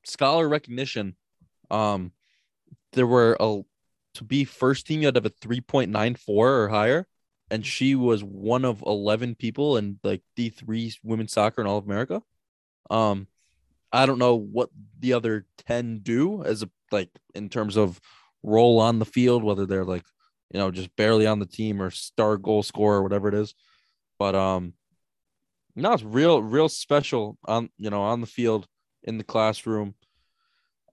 scholar 0.05 0.49
recognition, 0.49 1.17
um, 1.71 2.13
there 2.93 3.07
were 3.07 3.37
a 3.41 3.63
to 4.15 4.25
be 4.25 4.45
first 4.45 4.87
team 4.87 5.01
you 5.01 5.07
had 5.07 5.15
to 5.15 5.19
have 5.19 5.27
a 5.27 5.35
three 5.41 5.61
point 5.61 5.91
nine 5.91 6.15
four 6.15 6.63
or 6.63 6.69
higher, 6.69 7.07
and 7.51 7.65
she 7.65 7.95
was 7.95 8.23
one 8.23 8.65
of 8.65 8.83
eleven 8.83 9.35
people 9.35 9.77
in 9.77 9.99
like 10.03 10.23
D 10.37 10.51
three 10.51 10.93
women's 11.03 11.33
soccer 11.33 11.61
in 11.61 11.67
all 11.67 11.79
of 11.79 11.87
America. 11.87 12.23
Um, 12.91 13.27
I 13.93 14.07
don't 14.07 14.19
know 14.19 14.37
what 14.37 14.71
the 14.99 15.13
other 15.13 15.47
10 15.67 16.01
do 16.03 16.43
as 16.45 16.63
a 16.63 16.71
like 16.91 17.11
in 17.35 17.49
terms 17.49 17.77
of 17.77 18.01
role 18.43 18.81
on 18.81 18.99
the 18.99 19.05
field, 19.05 19.43
whether 19.45 19.67
they're 19.67 19.85
like 19.85 20.05
you 20.53 20.59
know, 20.59 20.71
just 20.71 20.95
barely 20.97 21.27
on 21.27 21.39
the 21.39 21.47
team 21.47 21.81
or 21.81 21.91
star 21.91 22.37
goal 22.37 22.63
scorer 22.63 22.99
or 22.99 23.03
whatever 23.03 23.29
it 23.29 23.35
is. 23.35 23.55
But 24.23 24.37
um, 24.37 24.75
no, 25.75 25.95
it's 25.95 26.05
real, 26.05 26.41
real 26.41 26.69
special 26.69 27.37
on 27.45 27.71
you 27.77 27.91
know 27.91 28.03
on 28.03 28.21
the 28.21 28.29
field 28.29 28.69
in 29.03 29.19
the 29.19 29.25
classroom. 29.25 29.97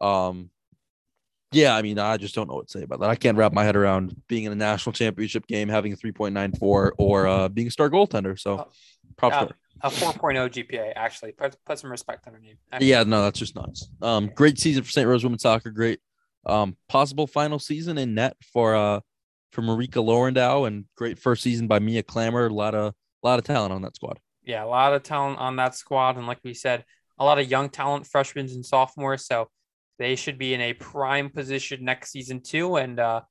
Um, 0.01 0.49
yeah, 1.51 1.75
I 1.75 1.83
mean, 1.83 1.99
I 1.99 2.17
just 2.17 2.33
don't 2.33 2.49
know 2.49 2.55
what 2.55 2.69
to 2.69 2.79
say 2.79 2.83
about 2.83 3.01
that. 3.01 3.09
I 3.11 3.15
can't 3.15 3.37
wrap 3.37 3.53
my 3.53 3.63
head 3.63 3.75
around 3.75 4.19
being 4.27 4.45
in 4.45 4.51
a 4.51 4.55
national 4.55 4.93
championship 4.93 5.45
game, 5.45 5.69
having 5.69 5.93
a 5.93 5.95
3.94, 5.95 6.91
or 6.97 7.27
uh, 7.27 7.49
being 7.49 7.67
a 7.67 7.71
star 7.71 7.87
goaltender. 7.91 8.39
So, 8.39 8.67
props 9.15 9.35
Uh, 9.35 9.47
a 9.81 9.91
4.0 9.91 10.49
GPA, 10.49 10.93
actually. 10.95 11.33
Put, 11.33 11.55
put 11.65 11.77
some 11.77 11.91
respect 11.91 12.25
name. 12.25 12.57
Actually, 12.71 12.89
Yeah, 12.89 13.03
no, 13.03 13.21
that's 13.21 13.37
just 13.37 13.55
nuts. 13.55 13.91
Um, 14.01 14.31
great 14.33 14.57
season 14.57 14.81
for 14.81 14.89
St. 14.89 15.07
Rose 15.07 15.23
women's 15.23 15.43
soccer. 15.43 15.69
Great, 15.69 15.99
um, 16.47 16.75
possible 16.87 17.27
final 17.27 17.59
season 17.59 17.99
in 17.99 18.15
net 18.15 18.37
for 18.53 18.75
uh 18.75 19.01
for 19.51 19.61
Marika 19.61 20.03
Lorendow, 20.03 20.65
and 20.65 20.85
great 20.95 21.19
first 21.19 21.43
season 21.43 21.67
by 21.67 21.77
Mia 21.77 22.01
Clammer. 22.01 22.47
A 22.47 22.53
lot 22.53 22.73
of 22.73 22.95
a 23.23 23.27
lot 23.27 23.39
of 23.39 23.45
talent 23.45 23.73
on 23.73 23.81
that 23.81 23.95
squad. 23.95 24.19
yeah, 24.45 24.63
a 24.63 24.65
lot 24.65 24.93
of 24.93 25.03
talent 25.03 25.39
on 25.39 25.57
that 25.57 25.75
squad. 25.75 26.17
And 26.17 26.27
like 26.27 26.39
we 26.43 26.53
said, 26.53 26.83
a 27.17 27.25
lot 27.25 27.39
of 27.39 27.49
young 27.49 27.69
talent, 27.69 28.07
freshmen 28.07 28.47
and 28.47 28.65
sophomores. 28.65 29.25
So 29.25 29.49
they 29.97 30.15
should 30.15 30.37
be 30.37 30.53
in 30.53 30.61
a 30.61 30.73
prime 30.73 31.29
position 31.29 31.83
next 31.83 32.11
season 32.11 32.41
too. 32.41 32.77
And 32.77 32.99
uh, 32.99 33.21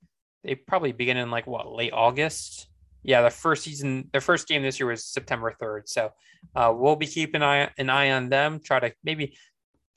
they 0.44 0.54
probably 0.54 0.92
begin 0.92 1.16
in 1.16 1.30
like 1.30 1.46
what 1.46 1.72
late 1.72 1.92
August. 1.92 2.68
Yeah, 3.02 3.22
the 3.22 3.30
first 3.30 3.64
season, 3.64 4.10
their 4.12 4.20
first 4.20 4.48
game 4.48 4.62
this 4.62 4.78
year 4.78 4.88
was 4.88 5.06
September 5.06 5.54
3rd. 5.60 5.82
So 5.86 6.10
uh, 6.54 6.72
we'll 6.76 6.96
be 6.96 7.06
keeping 7.06 7.36
an 7.36 7.48
eye, 7.48 7.70
an 7.78 7.88
eye 7.88 8.10
on 8.10 8.28
them, 8.28 8.60
try 8.62 8.80
to 8.80 8.92
maybe 9.02 9.36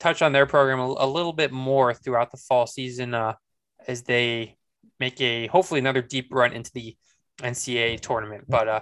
touch 0.00 0.22
on 0.22 0.32
their 0.32 0.46
program 0.46 0.80
a, 0.80 0.94
a 0.98 1.06
little 1.06 1.32
bit 1.32 1.52
more 1.52 1.92
throughout 1.92 2.30
the 2.30 2.36
fall 2.38 2.66
season 2.66 3.12
uh, 3.12 3.34
as 3.86 4.02
they 4.02 4.56
make 4.98 5.20
a 5.20 5.46
hopefully 5.48 5.80
another 5.80 6.00
deep 6.00 6.28
run 6.30 6.52
into 6.52 6.70
the 6.74 6.96
NCAA 7.40 8.00
tournament. 8.00 8.44
But 8.48 8.68
uh, 8.68 8.80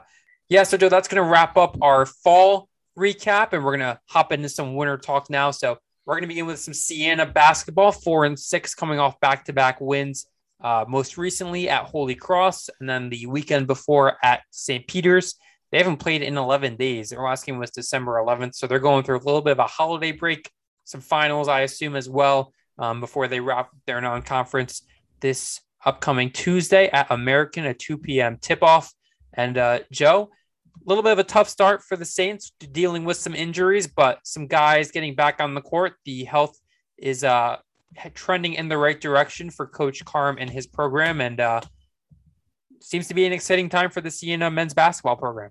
yeah, 0.51 0.65
so 0.65 0.77
Joe, 0.77 0.89
that's 0.89 1.07
going 1.07 1.23
to 1.23 1.31
wrap 1.31 1.57
up 1.57 1.79
our 1.81 2.05
fall 2.05 2.69
recap, 2.99 3.53
and 3.53 3.65
we're 3.65 3.77
going 3.77 3.95
to 3.95 4.01
hop 4.07 4.33
into 4.33 4.49
some 4.49 4.75
winter 4.75 4.99
talk 4.99 5.31
now. 5.31 5.53
So 5.53 5.79
we're 6.05 6.15
going 6.15 6.25
to 6.25 6.29
begin 6.29 6.47
with 6.47 6.59
some 6.59 6.75
Siena 6.75 7.25
basketball, 7.25 7.93
four 7.93 8.25
and 8.25 8.37
six 8.37 8.75
coming 8.75 8.99
off 8.99 9.19
back 9.21 9.45
to 9.45 9.53
back 9.53 9.81
wins. 9.81 10.27
Uh, 10.61 10.85
most 10.89 11.17
recently 11.17 11.71
at 11.71 11.85
Holy 11.85 12.17
Cross, 12.17 12.69
and 12.81 12.91
then 12.91 13.09
the 13.09 13.27
weekend 13.27 13.69
before 13.69 14.19
at 14.23 14.43
St. 14.51 14.87
Peter's. 14.87 15.37
They 15.71 15.79
haven't 15.79 15.99
played 15.99 16.21
in 16.21 16.37
11 16.37 16.77
days. 16.77 17.11
Their 17.11 17.23
last 17.23 17.47
game 17.47 17.59
was 17.59 17.71
December 17.71 18.15
11th, 18.15 18.57
so 18.57 18.67
they're 18.67 18.81
going 18.81 19.05
through 19.05 19.19
a 19.19 19.25
little 19.25 19.41
bit 19.41 19.53
of 19.53 19.61
a 19.61 19.69
holiday 19.69 20.11
break, 20.11 20.51
some 20.85 21.01
finals, 21.01 21.47
I 21.47 21.61
assume, 21.61 21.95
as 21.95 22.11
well, 22.11 22.53
um, 22.77 22.99
before 22.99 23.29
they 23.29 23.39
wrap 23.39 23.71
their 23.87 24.01
non 24.01 24.23
conference 24.23 24.83
this 25.21 25.61
upcoming 25.87 26.31
Tuesday 26.31 26.89
at 26.89 27.07
American 27.11 27.65
at 27.67 27.79
2 27.79 27.99
p.m. 27.99 28.37
tip 28.41 28.65
off. 28.65 28.93
And 29.33 29.57
uh, 29.57 29.81
Joe, 29.93 30.31
a 30.75 30.89
little 30.89 31.03
bit 31.03 31.13
of 31.13 31.19
a 31.19 31.25
tough 31.25 31.49
start 31.49 31.83
for 31.83 31.97
the 31.97 32.05
Saints, 32.05 32.53
dealing 32.73 33.05
with 33.05 33.17
some 33.17 33.35
injuries, 33.35 33.87
but 33.87 34.19
some 34.25 34.47
guys 34.47 34.91
getting 34.91 35.15
back 35.15 35.41
on 35.41 35.55
the 35.55 35.61
court. 35.61 35.95
The 36.05 36.25
health 36.25 36.59
is 36.99 37.25
uh, 37.25 37.59
trending 38.15 38.55
in 38.55 38.69
the 38.69 38.79
right 38.79 39.01
direction 39.01 39.51
for 39.51 39.67
Coach 39.67 40.05
Carm 40.05 40.37
and 40.39 40.51
his 40.51 40.67
program, 40.67 41.21
and 41.21 41.41
uh, 41.41 41.61
seems 42.81 43.09
to 43.09 43.15
be 43.15 43.27
an 43.27 43.33
exciting 43.33 43.69
time 43.69 43.91
for 43.91 44.01
the 44.01 44.11
Siena 44.11 44.51
men's 44.51 44.75
basketball 44.75 45.17
program. 45.17 45.51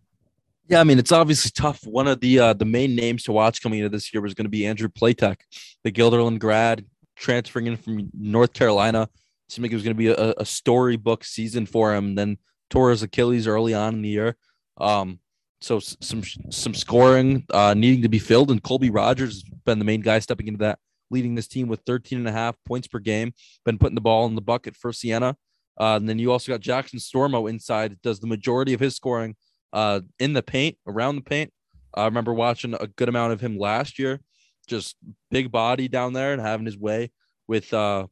Yeah, 0.68 0.82
I 0.82 0.84
mean 0.84 1.00
it's 1.00 1.12
obviously 1.12 1.52
tough. 1.54 1.80
One 1.84 2.08
of 2.08 2.20
the 2.20 2.40
uh, 2.40 2.54
the 2.54 2.66
main 2.66 2.96
names 2.96 3.24
to 3.24 3.32
watch 3.32 3.62
coming 3.62 3.80
into 3.80 3.90
this 3.90 4.14
year 4.14 4.22
was 4.22 4.36
going 4.36 4.46
to 4.46 4.50
be 4.50 4.68
Andrew 4.68 4.88
Platek, 4.88 5.38
the 5.84 5.92
Guilderland 5.92 6.40
grad 6.40 6.86
transferring 7.16 7.68
in 7.68 7.78
from 7.78 8.10
North 8.14 8.54
Carolina. 8.54 9.10
Seemed 9.50 9.64
like 9.64 9.72
it 9.72 9.76
was 9.76 9.84
going 9.84 9.96
to 9.96 9.98
be 9.98 10.10
a, 10.10 10.34
a 10.38 10.46
storybook 10.46 11.24
season 11.24 11.66
for 11.66 11.96
him. 11.96 12.14
Then 12.14 12.38
tore 12.70 12.92
his 12.92 13.02
Achilles 13.02 13.48
early 13.48 13.74
on 13.74 13.96
in 13.96 14.02
the 14.04 14.10
year. 14.10 14.38
Um, 14.80 15.20
so 15.62 15.80
some 15.80 16.24
some 16.50 16.74
scoring 16.74 17.46
uh, 17.52 17.74
needing 17.74 18.02
to 18.04 18.10
be 18.10 18.20
filled, 18.20 18.52
and 18.52 18.64
Colby 18.64 18.90
Rogers 18.90 19.44
has 19.44 19.44
been 19.66 19.80
the 19.80 19.86
main 19.86 20.02
guy 20.02 20.20
stepping 20.20 20.48
into 20.48 20.60
that, 20.60 20.80
leading 21.12 21.36
this 21.36 21.48
team 21.48 21.68
with 21.68 21.82
13 21.86 22.18
and 22.18 22.28
a 22.28 22.32
half 22.32 22.56
points 22.66 22.88
per 22.88 23.00
game. 23.00 23.34
Been 23.66 23.78
putting 23.78 23.96
the 23.96 24.02
ball 24.02 24.26
in 24.26 24.36
the 24.36 24.42
bucket 24.42 24.76
for 24.76 24.94
Siena. 24.94 25.36
Uh, 25.80 25.96
and 25.96 26.10
then 26.10 26.20
you 26.20 26.32
also 26.32 26.52
got 26.52 26.60
Jackson 26.60 27.00
Stormo 27.00 27.50
inside, 27.50 28.02
does 28.02 28.20
the 28.20 28.28
majority 28.28 28.74
of 28.74 28.82
his 28.82 28.96
scoring 28.96 29.36
uh, 29.72 30.02
in 30.20 30.34
the 30.34 30.44
paint, 30.44 30.78
around 30.86 31.16
the 31.16 31.22
paint. 31.22 31.52
I 31.94 32.06
remember 32.06 32.34
watching 32.34 32.74
a 32.74 32.88
good 32.88 33.10
amount 33.10 33.34
of 33.34 33.42
him 33.42 33.58
last 33.58 33.98
year, 33.98 34.20
just 34.68 34.96
big 35.32 35.52
body 35.52 35.88
down 35.88 36.14
there 36.14 36.34
and 36.34 36.42
having 36.42 36.66
his 36.66 36.78
way 36.78 37.12
with 37.48 37.74
uh, 37.74 38.08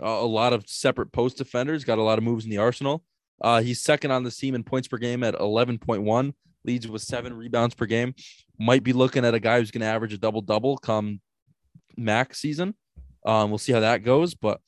a 0.00 0.26
lot 0.26 0.52
of 0.52 0.68
separate 0.68 1.12
post 1.12 1.38
defenders. 1.38 1.84
Got 1.84 1.98
a 1.98 2.02
lot 2.02 2.18
of 2.18 2.24
moves 2.24 2.44
in 2.44 2.50
the 2.50 2.58
arsenal. 2.58 3.02
Uh, 3.40 3.60
he's 3.60 3.80
second 3.80 4.10
on 4.10 4.22
the 4.22 4.30
team 4.30 4.54
in 4.54 4.64
points 4.64 4.88
per 4.88 4.96
game 4.96 5.22
at 5.22 5.34
11.1, 5.34 6.32
leads 6.64 6.88
with 6.88 7.02
seven 7.02 7.34
rebounds 7.34 7.74
per 7.74 7.86
game. 7.86 8.14
Might 8.58 8.82
be 8.82 8.92
looking 8.92 9.24
at 9.24 9.34
a 9.34 9.40
guy 9.40 9.58
who's 9.58 9.70
going 9.70 9.82
to 9.82 9.86
average 9.86 10.12
a 10.12 10.18
double 10.18 10.40
double 10.40 10.78
come 10.78 11.20
max 11.96 12.38
season. 12.40 12.74
Um, 13.24 13.50
we'll 13.50 13.58
see 13.58 13.72
how 13.72 13.80
that 13.80 14.04
goes, 14.04 14.34
but 14.34 14.60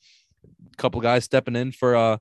a 0.71 0.77
couple 0.77 1.01
guys 1.01 1.23
stepping 1.23 1.55
in 1.55 1.71
for 1.71 1.95
uh 1.95 2.17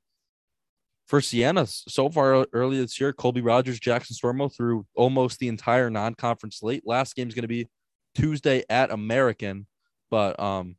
for 1.06 1.20
Siena 1.22 1.66
so 1.66 2.10
far 2.10 2.46
early 2.52 2.78
this 2.78 3.00
year. 3.00 3.12
Colby 3.14 3.40
Rogers, 3.40 3.80
Jackson 3.80 4.14
Stormo 4.14 4.54
through 4.54 4.86
almost 4.94 5.38
the 5.38 5.48
entire 5.48 5.88
non-conference 5.88 6.58
slate. 6.58 6.82
Last 6.86 7.16
game 7.16 7.28
is 7.28 7.34
going 7.34 7.42
to 7.42 7.48
be 7.48 7.66
Tuesday 8.14 8.62
at 8.68 8.90
American, 8.90 9.66
but 10.10 10.38
um 10.38 10.76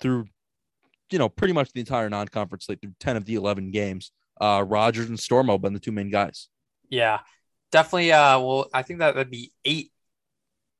through 0.00 0.26
you 1.12 1.18
know 1.18 1.28
pretty 1.28 1.52
much 1.52 1.72
the 1.72 1.80
entire 1.80 2.08
non-conference 2.08 2.66
slate 2.66 2.80
through 2.80 2.94
10 3.00 3.16
of 3.16 3.24
the 3.24 3.34
11 3.34 3.70
games. 3.70 4.12
Uh 4.40 4.64
Rogers 4.66 5.08
and 5.08 5.18
Stormo 5.18 5.60
been 5.60 5.72
the 5.72 5.80
two 5.80 5.92
main 5.92 6.10
guys. 6.10 6.48
Yeah, 6.92 7.20
definitely. 7.72 8.12
Uh, 8.12 8.38
well, 8.38 8.68
I 8.72 8.82
think 8.82 9.00
that 9.00 9.16
would 9.16 9.30
be 9.30 9.50
eight, 9.64 9.90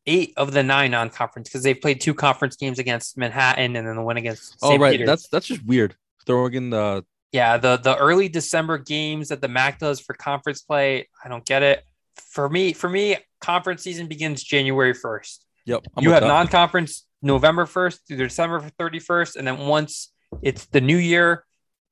eight 0.06 0.34
of 0.36 0.52
the 0.52 0.62
nine 0.62 0.90
non-conference 0.92 1.48
because 1.48 1.62
they've 1.62 1.80
played 1.80 2.00
two 2.00 2.14
conference 2.14 2.54
games 2.56 2.78
against 2.78 3.16
Manhattan 3.16 3.74
and 3.74 3.86
then 3.88 3.96
the 3.96 4.02
one 4.02 4.18
against. 4.18 4.56
Oh 4.62 4.78
right, 4.78 4.92
Peter's. 4.92 5.06
that's 5.06 5.28
that's 5.28 5.46
just 5.46 5.64
weird. 5.64 5.96
Throwing 6.26 6.52
in 6.52 6.70
the 6.70 7.04
yeah. 7.32 7.56
The 7.56 7.78
the 7.78 7.96
early 7.96 8.28
December 8.28 8.78
games 8.78 9.30
that 9.30 9.40
the 9.40 9.48
MAC 9.48 9.78
does 9.78 10.00
for 10.00 10.12
conference 10.12 10.60
play, 10.60 11.08
I 11.24 11.28
don't 11.28 11.44
get 11.44 11.62
it. 11.62 11.82
For 12.30 12.48
me, 12.48 12.74
for 12.74 12.90
me, 12.90 13.16
conference 13.40 13.82
season 13.82 14.06
begins 14.06 14.42
January 14.42 14.92
first. 14.92 15.46
yep. 15.64 15.82
I'm 15.96 16.04
you 16.04 16.10
have 16.10 16.20
that. 16.20 16.28
non-conference 16.28 17.06
November 17.22 17.64
first 17.64 18.06
through 18.06 18.18
December 18.18 18.60
thirty 18.78 18.98
first, 18.98 19.36
and 19.36 19.48
then 19.48 19.58
once 19.58 20.11
it's 20.40 20.66
the 20.66 20.80
new 20.80 20.96
year, 20.96 21.44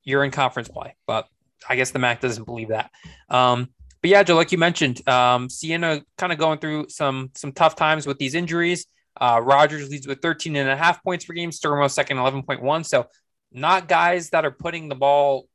you're 0.02 0.24
in 0.24 0.30
conference 0.30 0.68
play. 0.68 0.96
But 1.06 1.26
I 1.68 1.76
guess 1.76 1.90
the 1.90 1.98
MAC 1.98 2.20
doesn't 2.20 2.44
believe 2.44 2.68
that. 2.68 2.90
Um, 3.28 3.68
but 4.02 4.10
yeah, 4.10 4.22
Joe, 4.22 4.36
like 4.36 4.52
you 4.52 4.58
mentioned, 4.58 5.06
um, 5.08 5.50
Siena 5.50 6.02
kind 6.16 6.32
of 6.32 6.38
going 6.38 6.58
through 6.58 6.88
some 6.88 7.30
some 7.34 7.52
tough 7.52 7.76
times 7.76 8.06
with 8.06 8.18
these 8.18 8.34
injuries. 8.34 8.86
Uh, 9.20 9.40
Rogers 9.42 9.90
leads 9.90 10.06
with 10.06 10.22
13 10.22 10.56
and 10.56 10.70
a 10.70 10.76
half 10.76 11.02
points 11.02 11.24
per 11.24 11.34
game. 11.34 11.50
Sturmo 11.50 11.90
second, 11.90 12.16
11.1. 12.16 12.86
So 12.86 13.06
not 13.52 13.88
guys 13.88 14.30
that 14.30 14.44
are 14.44 14.50
putting 14.50 14.88
the 14.88 14.94
ball 14.94 15.46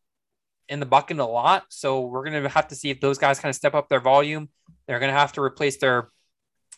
in 0.69 0.79
the 0.79 0.85
bucket 0.85 1.19
a 1.19 1.25
lot. 1.25 1.63
So 1.69 2.01
we're 2.01 2.23
going 2.23 2.43
to 2.43 2.49
have 2.49 2.67
to 2.69 2.75
see 2.75 2.89
if 2.89 2.99
those 2.99 3.17
guys 3.17 3.39
kind 3.39 3.49
of 3.49 3.55
step 3.55 3.73
up 3.73 3.89
their 3.89 3.99
volume. 3.99 4.49
They're 4.87 4.99
going 4.99 5.11
to 5.11 5.17
have 5.17 5.33
to 5.33 5.41
replace 5.41 5.77
their 5.77 6.09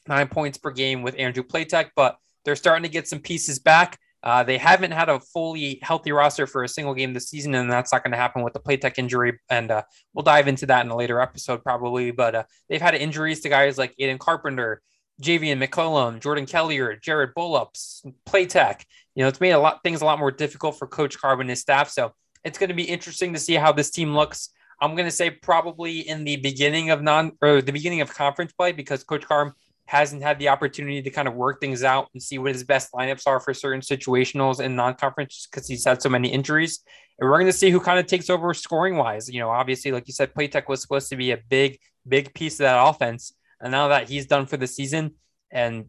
nine 0.08 0.28
points 0.28 0.58
per 0.58 0.72
game 0.72 1.02
with 1.02 1.16
Andrew 1.18 1.44
Platek, 1.44 1.90
but 1.96 2.18
they're 2.46 2.56
starting 2.56 2.84
to 2.84 2.90
get 2.90 3.08
some 3.08 3.20
pieces 3.20 3.60
back. 3.60 4.00
Uh, 4.28 4.44
they 4.44 4.58
haven't 4.58 4.92
had 4.92 5.08
a 5.08 5.22
fully 5.22 5.80
healthy 5.82 6.12
roster 6.12 6.46
for 6.46 6.66
a 6.66 6.68
single 6.68 6.94
game 6.94 7.14
this 7.14 7.30
season, 7.30 7.56
and 7.56 7.72
that's 7.72 7.94
not 7.94 8.04
going 8.04 8.12
to 8.12 8.18
happen 8.18 8.44
with 8.44 8.52
the 8.52 8.60
Platek 8.60 8.98
injury. 8.98 9.40
And 9.50 9.72
uh, 9.72 9.84
we'll 10.14 10.24
dive 10.24 10.50
into 10.50 10.66
that 10.66 10.84
in 10.86 10.92
a 10.92 10.98
later 10.98 11.22
episode, 11.22 11.64
probably. 11.64 12.12
But 12.12 12.36
uh, 12.36 12.44
they've 12.68 12.82
had 12.82 12.94
injuries 12.94 13.40
to 13.40 13.50
guys 13.50 13.78
like 13.78 13.96
Aiden 13.96 14.20
Carpenter, 14.20 14.82
Javian 15.22 15.66
McCollum, 15.66 16.20
Jordan 16.20 16.46
Kellier, 16.46 17.02
Jared 17.02 17.36
Billups, 17.38 18.06
Platek. 18.26 18.84
You 19.16 19.24
know, 19.24 19.30
it's 19.30 19.40
made 19.40 19.52
a 19.52 19.60
lot 19.60 19.82
things 19.82 20.02
a 20.02 20.06
lot 20.06 20.20
more 20.20 20.32
difficult 20.32 20.78
for 20.78 20.88
Coach 20.88 21.18
Carm 21.18 21.40
and 21.40 21.50
his 21.50 21.62
staff. 21.62 21.90
So 21.90 22.12
it's 22.44 22.58
going 22.58 22.68
to 22.68 22.76
be 22.76 22.84
interesting 22.84 23.32
to 23.32 23.40
see 23.40 23.54
how 23.54 23.72
this 23.72 23.92
team 23.92 24.14
looks. 24.14 24.50
I'm 24.82 24.96
going 24.96 25.08
to 25.08 25.16
say 25.16 25.30
probably 25.30 26.02
in 26.02 26.26
the 26.26 26.36
beginning 26.36 26.90
of 26.90 27.02
non 27.02 27.32
or 27.42 27.62
the 27.62 27.72
beginning 27.72 28.02
of 28.02 28.14
conference 28.14 28.52
play 28.52 28.74
because 28.74 29.06
Coach 29.06 29.26
Carm 29.26 29.54
hasn't 29.88 30.22
had 30.22 30.38
the 30.38 30.50
opportunity 30.50 31.02
to 31.02 31.10
kind 31.10 31.28
of 31.28 31.34
work 31.34 31.62
things 31.62 31.84
out 31.84 32.10
and 32.14 32.22
see 32.22 32.38
what 32.38 32.54
his 32.54 32.64
best 32.64 32.92
lineups 32.92 33.26
are 33.26 33.40
for 33.40 33.54
certain 33.54 33.82
situationals 33.82 34.60
and 34.60 34.76
non-conference 34.76 35.48
because 35.50 35.68
he's 35.68 35.86
had 35.86 36.02
so 36.02 36.10
many 36.10 36.28
injuries. 36.28 36.84
And 37.18 37.30
we're 37.30 37.38
going 37.38 37.52
to 37.52 37.54
see 37.54 37.72
who 37.72 37.80
kind 37.80 37.98
of 37.98 38.06
takes 38.06 38.30
over 38.30 38.54
scoring 38.54 38.98
wise. 38.98 39.30
You 39.30 39.40
know, 39.40 39.50
obviously, 39.50 39.92
like 39.92 40.08
you 40.08 40.14
said, 40.14 40.34
Platek 40.34 40.68
was 40.68 40.82
supposed 40.82 41.10
to 41.10 41.16
be 41.16 41.32
a 41.32 41.38
big, 41.38 41.80
big 42.08 42.34
piece 42.34 42.56
of 42.56 42.66
that 42.66 42.86
offense. 42.86 43.34
And 43.62 43.72
now 43.72 43.88
that 43.88 44.10
he's 44.10 44.28
done 44.28 44.46
for 44.46 44.58
the 44.58 44.68
season, 44.68 45.16
and 45.50 45.86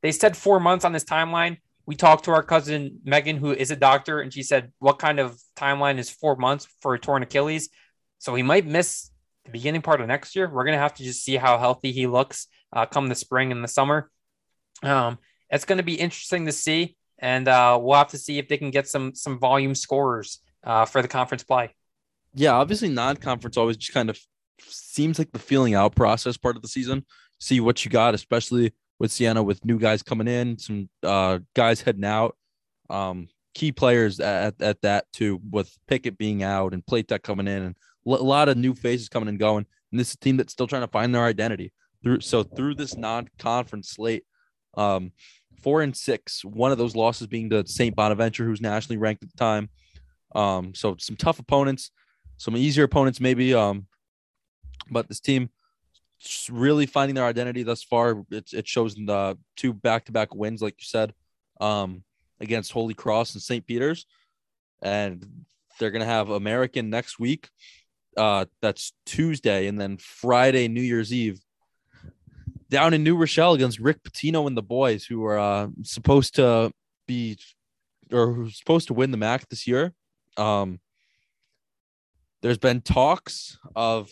they 0.00 0.12
said 0.12 0.36
four 0.36 0.60
months 0.60 0.84
on 0.84 0.92
this 0.92 1.04
timeline. 1.04 1.58
We 1.84 1.96
talked 1.96 2.26
to 2.26 2.30
our 2.30 2.44
cousin 2.44 3.00
Megan, 3.04 3.36
who 3.36 3.50
is 3.50 3.72
a 3.72 3.76
doctor, 3.76 4.20
and 4.20 4.32
she 4.32 4.44
said, 4.44 4.72
What 4.78 5.00
kind 5.00 5.18
of 5.18 5.36
timeline 5.56 5.98
is 5.98 6.08
four 6.08 6.36
months 6.36 6.68
for 6.80 6.94
a 6.94 6.98
torn 6.98 7.24
Achilles? 7.24 7.68
So 8.18 8.36
he 8.36 8.44
might 8.44 8.64
miss 8.64 9.10
the 9.44 9.50
beginning 9.50 9.82
part 9.82 10.00
of 10.00 10.06
next 10.06 10.36
year. 10.36 10.48
We're 10.48 10.64
going 10.64 10.76
to 10.76 10.82
have 10.82 10.94
to 10.94 11.02
just 11.02 11.24
see 11.24 11.36
how 11.36 11.58
healthy 11.58 11.90
he 11.90 12.06
looks 12.06 12.46
uh, 12.72 12.86
come 12.86 13.08
the 13.08 13.14
spring 13.14 13.52
and 13.52 13.62
the 13.62 13.68
summer. 13.68 14.10
Um, 14.82 15.18
it's 15.50 15.64
going 15.64 15.78
to 15.78 15.84
be 15.84 15.94
interesting 15.94 16.46
to 16.46 16.52
see, 16.52 16.96
and 17.18 17.46
uh, 17.46 17.78
we'll 17.80 17.98
have 17.98 18.08
to 18.08 18.18
see 18.18 18.38
if 18.38 18.48
they 18.48 18.56
can 18.56 18.70
get 18.70 18.88
some 18.88 19.14
some 19.14 19.38
volume 19.38 19.74
scorers 19.74 20.40
uh, 20.64 20.84
for 20.84 21.02
the 21.02 21.08
conference 21.08 21.44
play. 21.44 21.74
Yeah, 22.34 22.52
obviously 22.52 22.88
non-conference 22.88 23.56
always 23.56 23.76
just 23.76 23.92
kind 23.92 24.08
of 24.08 24.18
seems 24.60 25.18
like 25.18 25.32
the 25.32 25.38
feeling 25.38 25.74
out 25.74 25.94
process 25.94 26.36
part 26.36 26.56
of 26.56 26.62
the 26.62 26.68
season. 26.68 27.04
See 27.38 27.60
what 27.60 27.84
you 27.84 27.90
got, 27.90 28.14
especially 28.14 28.72
with 28.98 29.12
Siena, 29.12 29.42
with 29.42 29.64
new 29.64 29.78
guys 29.78 30.02
coming 30.02 30.28
in, 30.28 30.58
some 30.58 30.88
uh, 31.02 31.40
guys 31.54 31.80
heading 31.80 32.04
out, 32.04 32.36
um, 32.88 33.28
key 33.54 33.72
players 33.72 34.20
at, 34.20 34.60
at 34.62 34.80
that 34.82 35.06
too, 35.12 35.40
with 35.50 35.76
Pickett 35.88 36.16
being 36.16 36.42
out 36.42 36.72
and 36.72 36.86
Platek 36.86 37.22
coming 37.22 37.48
in, 37.48 37.62
and 37.62 37.76
a 38.06 38.10
lot 38.10 38.48
of 38.48 38.56
new 38.56 38.74
faces 38.74 39.08
coming 39.08 39.28
and 39.28 39.38
going. 39.38 39.66
And 39.90 40.00
this 40.00 40.08
is 40.08 40.14
a 40.14 40.18
team 40.18 40.38
that's 40.38 40.52
still 40.52 40.66
trying 40.66 40.82
to 40.82 40.88
find 40.88 41.14
their 41.14 41.24
identity 41.24 41.72
through. 42.02 42.20
So 42.20 42.42
through 42.42 42.74
this 42.74 42.96
non-conference 42.96 43.90
slate, 43.90 44.24
um, 44.76 45.12
four 45.62 45.82
and 45.82 45.96
six, 45.96 46.44
one 46.44 46.72
of 46.72 46.78
those 46.78 46.96
losses 46.96 47.26
being 47.26 47.50
to 47.50 47.66
St. 47.66 47.94
Bonaventure, 47.94 48.44
who's 48.44 48.60
nationally 48.60 48.98
ranked 48.98 49.22
at 49.22 49.30
the 49.30 49.36
time. 49.36 49.68
Um, 50.34 50.74
so 50.74 50.96
some 50.98 51.16
tough 51.16 51.38
opponents, 51.38 51.90
some 52.38 52.56
easier 52.56 52.84
opponents 52.84 53.20
maybe. 53.20 53.54
Um, 53.54 53.86
but 54.90 55.08
this 55.08 55.20
team 55.20 55.50
really 56.50 56.86
finding 56.86 57.14
their 57.14 57.24
identity 57.24 57.62
thus 57.62 57.82
far. 57.82 58.24
It, 58.30 58.52
it 58.52 58.68
shows 58.68 58.96
in 58.96 59.06
the 59.06 59.38
two 59.56 59.72
back-to-back 59.72 60.34
wins, 60.34 60.62
like 60.62 60.74
you 60.78 60.86
said, 60.86 61.14
um, 61.60 62.02
against 62.40 62.72
Holy 62.72 62.94
Cross 62.94 63.34
and 63.34 63.42
St. 63.42 63.66
Peter's, 63.66 64.06
and 64.82 65.24
they're 65.78 65.90
gonna 65.90 66.04
have 66.04 66.30
American 66.30 66.90
next 66.90 67.18
week. 67.18 67.48
Uh, 68.16 68.44
that's 68.60 68.92
Tuesday, 69.06 69.66
and 69.66 69.80
then 69.80 69.96
Friday, 69.96 70.68
New 70.68 70.82
Year's 70.82 71.12
Eve, 71.12 71.40
down 72.72 72.94
in 72.94 73.04
New 73.04 73.16
Rochelle 73.16 73.52
against 73.52 73.78
Rick 73.78 74.02
Pitino 74.02 74.46
and 74.46 74.56
the 74.56 74.62
boys, 74.62 75.04
who 75.04 75.26
are 75.26 75.38
uh, 75.38 75.68
supposed 75.82 76.36
to 76.36 76.72
be 77.06 77.38
or 78.10 78.32
who's 78.32 78.56
supposed 78.58 78.88
to 78.88 78.94
win 78.94 79.10
the 79.10 79.18
MAC 79.18 79.46
this 79.50 79.66
year. 79.66 79.92
Um, 80.38 80.80
there's 82.40 82.56
been 82.56 82.80
talks 82.80 83.58
of 83.76 84.10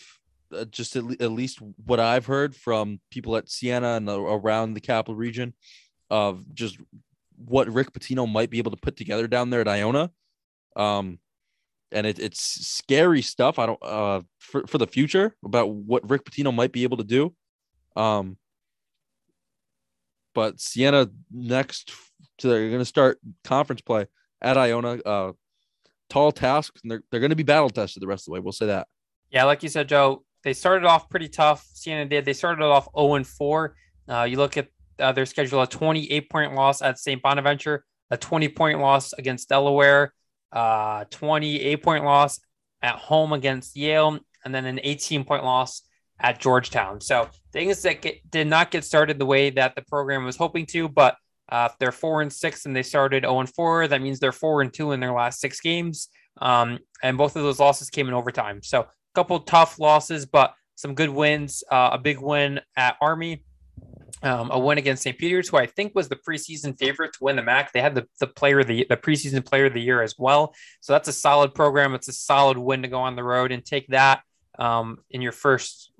uh, 0.55 0.65
just 0.65 0.95
at, 0.95 1.03
le- 1.03 1.17
at, 1.19 1.31
least 1.31 1.59
what 1.85 1.99
I've 1.99 2.27
heard 2.27 2.55
from 2.55 2.99
people 3.09 3.35
at 3.35 3.49
Siena 3.49 3.95
and 3.95 4.07
around 4.07 4.75
the 4.75 4.79
capital 4.79 5.15
region 5.15 5.55
of 6.11 6.53
just 6.53 6.77
what 7.43 7.67
Rick 7.67 7.93
Pitino 7.93 8.31
might 8.31 8.51
be 8.51 8.59
able 8.59 8.71
to 8.71 8.77
put 8.77 8.95
together 8.95 9.27
down 9.27 9.49
there 9.49 9.61
at 9.61 9.67
Iona. 9.67 10.11
Um, 10.75 11.17
and 11.91 12.05
it, 12.05 12.19
it's 12.19 12.67
scary 12.67 13.23
stuff. 13.23 13.57
I 13.57 13.65
don't 13.65 13.81
uh 13.81 14.21
for, 14.37 14.67
for 14.67 14.77
the 14.77 14.87
future 14.87 15.35
about 15.43 15.71
what 15.71 16.07
Rick 16.07 16.25
Pitino 16.25 16.53
might 16.53 16.71
be 16.71 16.83
able 16.83 16.97
to 16.97 17.03
do. 17.03 17.33
Um, 17.95 18.37
but 20.33 20.59
Siena 20.59 21.09
next, 21.31 21.93
so 22.39 22.49
they're 22.49 22.67
going 22.67 22.79
to 22.79 22.85
start 22.85 23.19
conference 23.43 23.81
play 23.81 24.07
at 24.41 24.57
Iona. 24.57 24.99
Uh, 25.05 25.31
tall 26.09 26.31
task, 26.31 26.73
and 26.83 26.91
they're 26.91 27.03
they're 27.09 27.19
going 27.19 27.31
to 27.31 27.35
be 27.35 27.43
battle 27.43 27.69
tested 27.69 28.01
the 28.01 28.07
rest 28.07 28.23
of 28.23 28.25
the 28.25 28.31
way. 28.31 28.39
We'll 28.39 28.51
say 28.51 28.67
that. 28.67 28.87
Yeah, 29.29 29.45
like 29.45 29.63
you 29.63 29.69
said, 29.69 29.87
Joe, 29.87 30.23
they 30.43 30.53
started 30.53 30.85
off 30.85 31.09
pretty 31.09 31.29
tough. 31.29 31.65
Siena 31.73 32.05
did. 32.05 32.25
They 32.25 32.33
started 32.33 32.63
off 32.63 32.87
0 32.97 33.15
and 33.15 33.27
4. 33.27 33.75
Uh, 34.09 34.23
you 34.23 34.37
look 34.37 34.57
at 34.57 34.67
uh, 34.99 35.11
their 35.11 35.25
schedule: 35.25 35.61
a 35.61 35.67
28 35.67 36.29
point 36.29 36.53
loss 36.53 36.81
at 36.81 36.99
St. 36.99 37.21
Bonaventure, 37.21 37.85
a 38.09 38.17
20 38.17 38.49
point 38.49 38.79
loss 38.79 39.13
against 39.13 39.49
Delaware, 39.49 40.13
uh, 40.51 41.05
28 41.09 41.83
point 41.83 42.03
loss 42.03 42.39
at 42.81 42.95
home 42.95 43.33
against 43.33 43.75
Yale, 43.75 44.19
and 44.43 44.53
then 44.53 44.65
an 44.65 44.79
18 44.83 45.23
point 45.23 45.43
loss 45.43 45.83
at 46.21 46.39
Georgetown. 46.39 47.01
So 47.01 47.29
things 47.51 47.81
that 47.81 48.01
get, 48.01 48.29
did 48.29 48.47
not 48.47 48.71
get 48.71 48.85
started 48.85 49.19
the 49.19 49.25
way 49.25 49.49
that 49.51 49.75
the 49.75 49.81
program 49.81 50.23
was 50.23 50.37
hoping 50.37 50.65
to, 50.67 50.87
but 50.87 51.17
uh, 51.49 51.67
if 51.69 51.77
they're 51.79 51.91
four 51.91 52.21
and 52.21 52.31
six 52.31 52.65
and 52.65 52.75
they 52.75 52.83
started 52.83 53.23
0 53.23 53.39
and 53.39 53.53
four, 53.53 53.87
that 53.87 54.01
means 54.01 54.19
they're 54.19 54.31
four 54.31 54.61
and 54.61 54.73
two 54.73 54.93
in 54.93 54.99
their 54.99 55.11
last 55.11 55.41
six 55.41 55.59
games. 55.59 56.07
Um, 56.39 56.79
and 57.03 57.17
both 57.17 57.35
of 57.35 57.43
those 57.43 57.59
losses 57.59 57.89
came 57.89 58.07
in 58.07 58.13
overtime. 58.13 58.61
So 58.63 58.81
a 58.81 58.87
couple 59.15 59.39
tough 59.41 59.77
losses, 59.77 60.25
but 60.25 60.53
some 60.75 60.95
good 60.95 61.09
wins. 61.09 61.63
Uh, 61.69 61.89
a 61.93 61.97
big 61.97 62.19
win 62.19 62.61
at 62.77 62.95
Army, 63.01 63.43
um, 64.23 64.49
a 64.51 64.57
win 64.57 64.77
against 64.77 65.03
St. 65.03 65.17
Peter's, 65.17 65.49
who 65.49 65.57
I 65.57 65.65
think 65.65 65.93
was 65.93 66.07
the 66.07 66.15
preseason 66.15 66.77
favorite 66.79 67.13
to 67.13 67.19
win 67.21 67.35
the 67.35 67.43
MAC. 67.43 67.73
They 67.73 67.81
had 67.81 67.95
the, 67.95 68.07
the 68.19 68.27
player 68.27 68.63
the 68.63 68.85
the 68.89 68.97
preseason 68.97 69.45
player 69.45 69.65
of 69.65 69.73
the 69.73 69.81
year 69.81 70.01
as 70.01 70.15
well. 70.17 70.53
So 70.79 70.93
that's 70.93 71.09
a 71.09 71.13
solid 71.13 71.53
program. 71.53 71.93
It's 71.93 72.07
a 72.07 72.13
solid 72.13 72.57
win 72.57 72.83
to 72.83 72.87
go 72.87 72.99
on 72.99 73.15
the 73.15 73.23
road 73.23 73.51
and 73.51 73.65
take 73.65 73.87
that 73.89 74.21
um, 74.59 74.99
in 75.09 75.21
your 75.21 75.31
first 75.31 75.91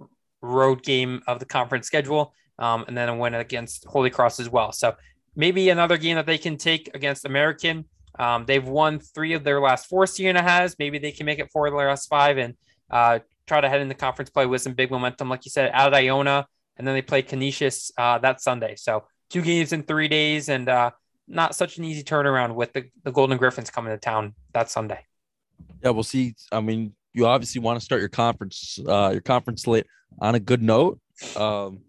road 0.42 0.84
game 0.84 1.22
of 1.28 1.40
the 1.40 1.46
conference 1.46 1.88
schedule, 1.88 2.34
um, 2.60 2.86
and 2.88 2.98
then 2.98 3.10
a 3.10 3.16
win 3.16 3.34
against 3.34 3.86
Holy 3.86 4.10
Cross 4.10 4.40
as 4.40 4.50
well. 4.50 4.72
So 4.72 4.96
maybe 5.36 5.70
another 5.70 5.98
game 5.98 6.16
that 6.16 6.26
they 6.26 6.38
can 6.38 6.58
take 6.58 6.90
against 6.94 7.26
American. 7.26 7.86
Um, 8.20 8.46
they've 8.46 8.68
won 8.68 9.00
three 9.00 9.34
of 9.34 9.44
their 9.44 9.62
last 9.62 9.88
four 9.88 10.06
Siena 10.06 10.42
has. 10.42 10.76
Maybe 10.78 11.00
they 11.00 11.12
can 11.12 11.26
make 11.26 11.40
it 11.40 11.50
four 11.52 11.68
of 11.68 11.74
their 11.74 11.88
last 11.88 12.10
five 12.10 12.38
and 12.38 12.56
uh, 12.90 13.20
try 13.48 13.62
to 13.62 13.70
head 13.70 13.82
into 13.82 13.96
conference 13.96 14.30
play 14.30 14.46
with 14.46 14.62
some 14.62 14.74
big 14.74 14.92
momentum, 14.92 15.30
like 15.30 15.46
you 15.46 15.52
said, 15.52 15.72
out 15.74 15.88
of 15.88 15.94
Iona, 15.94 16.48
and 16.78 16.86
then 16.86 16.94
they 16.94 17.02
play 17.02 17.22
Canisius 17.22 17.92
uh, 17.98 18.18
that 18.20 18.42
Sunday. 18.42 18.76
So 18.76 19.06
two 19.30 19.42
games 19.42 19.72
in 19.74 19.84
three 19.84 20.08
days, 20.08 20.50
and 20.50 20.68
uh, 20.68 20.92
not 21.28 21.56
such 21.56 21.78
an 21.78 21.86
easy 21.86 22.04
turnaround 22.04 22.56
with 22.56 22.74
the, 22.74 22.86
the 23.04 23.12
Golden 23.12 23.38
Griffins 23.38 23.70
coming 23.70 23.94
to 23.94 23.98
town 23.98 24.36
that 24.54 24.70
Sunday. 24.70 25.06
Yeah, 25.84 25.92
we'll 25.92 26.04
see. 26.04 26.36
I 26.52 26.60
mean, 26.60 26.94
you 27.14 27.26
obviously 27.26 27.62
want 27.62 27.80
to 27.80 27.84
start 27.84 28.02
your 28.02 28.10
conference, 28.10 28.80
uh, 28.88 29.10
your 29.12 29.22
conference 29.22 29.64
slate 29.64 29.88
on 30.20 30.36
a 30.36 30.40
good 30.40 30.62
note. 30.62 31.00
Um, 31.36 31.82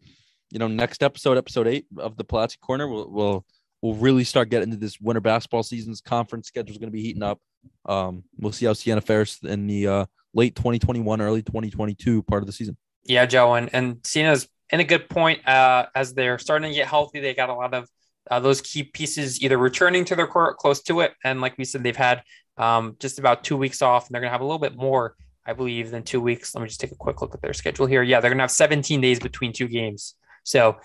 you 0.50 0.58
know, 0.58 0.68
next 0.68 1.02
episode, 1.02 1.38
episode 1.38 1.66
eight 1.66 1.86
of 1.96 2.16
the 2.16 2.24
Palatsky 2.24 2.60
Corner, 2.60 2.86
we'll, 2.88 3.10
we'll 3.10 3.46
we'll 3.80 3.94
really 3.94 4.24
start 4.24 4.48
getting 4.48 4.68
into 4.68 4.76
this 4.78 5.00
winter 5.00 5.20
basketball 5.20 5.62
season's 5.62 6.00
conference 6.00 6.46
schedule 6.46 6.70
is 6.70 6.78
going 6.78 6.88
to 6.88 6.92
be 6.92 7.02
heating 7.02 7.22
up. 7.22 7.40
Um, 7.86 8.24
we'll 8.38 8.52
see 8.52 8.66
how 8.66 8.72
Siena 8.72 9.00
fares 9.00 9.38
in 9.42 9.66
the 9.66 9.86
uh, 9.86 10.06
late 10.34 10.54
2021, 10.54 11.20
early 11.20 11.42
2022 11.42 12.22
part 12.22 12.42
of 12.42 12.46
the 12.46 12.52
season. 12.52 12.76
Yeah, 13.04 13.26
Joe, 13.26 13.54
and 13.54 13.68
and 13.74 13.98
Siena's 14.04 14.48
in 14.70 14.80
a 14.80 14.84
good 14.84 15.08
point 15.08 15.46
uh, 15.46 15.86
as 15.94 16.14
they're 16.14 16.38
starting 16.38 16.70
to 16.70 16.74
get 16.74 16.86
healthy. 16.86 17.20
They 17.20 17.34
got 17.34 17.50
a 17.50 17.54
lot 17.54 17.74
of 17.74 17.88
uh, 18.30 18.40
those 18.40 18.60
key 18.60 18.84
pieces 18.84 19.42
either 19.42 19.58
returning 19.58 20.04
to 20.06 20.16
their 20.16 20.28
court 20.28 20.56
close 20.58 20.82
to 20.84 21.00
it, 21.00 21.12
and 21.24 21.40
like 21.40 21.58
we 21.58 21.64
said, 21.64 21.82
they've 21.82 21.96
had 21.96 22.22
um, 22.56 22.96
just 22.98 23.18
about 23.18 23.44
two 23.44 23.56
weeks 23.56 23.82
off, 23.82 24.06
and 24.06 24.14
they're 24.14 24.20
going 24.20 24.28
to 24.28 24.32
have 24.32 24.40
a 24.40 24.44
little 24.44 24.58
bit 24.58 24.76
more, 24.76 25.16
I 25.44 25.52
believe, 25.52 25.90
than 25.90 26.02
two 26.02 26.20
weeks. 26.20 26.54
Let 26.54 26.62
me 26.62 26.68
just 26.68 26.80
take 26.80 26.92
a 26.92 26.96
quick 26.96 27.20
look 27.22 27.34
at 27.34 27.42
their 27.42 27.52
schedule 27.52 27.86
here. 27.86 28.02
Yeah, 28.02 28.20
they're 28.20 28.30
going 28.30 28.38
to 28.38 28.44
have 28.44 28.50
17 28.50 29.00
days 29.00 29.20
between 29.20 29.52
two 29.52 29.68
games. 29.68 30.14
So 30.44 30.76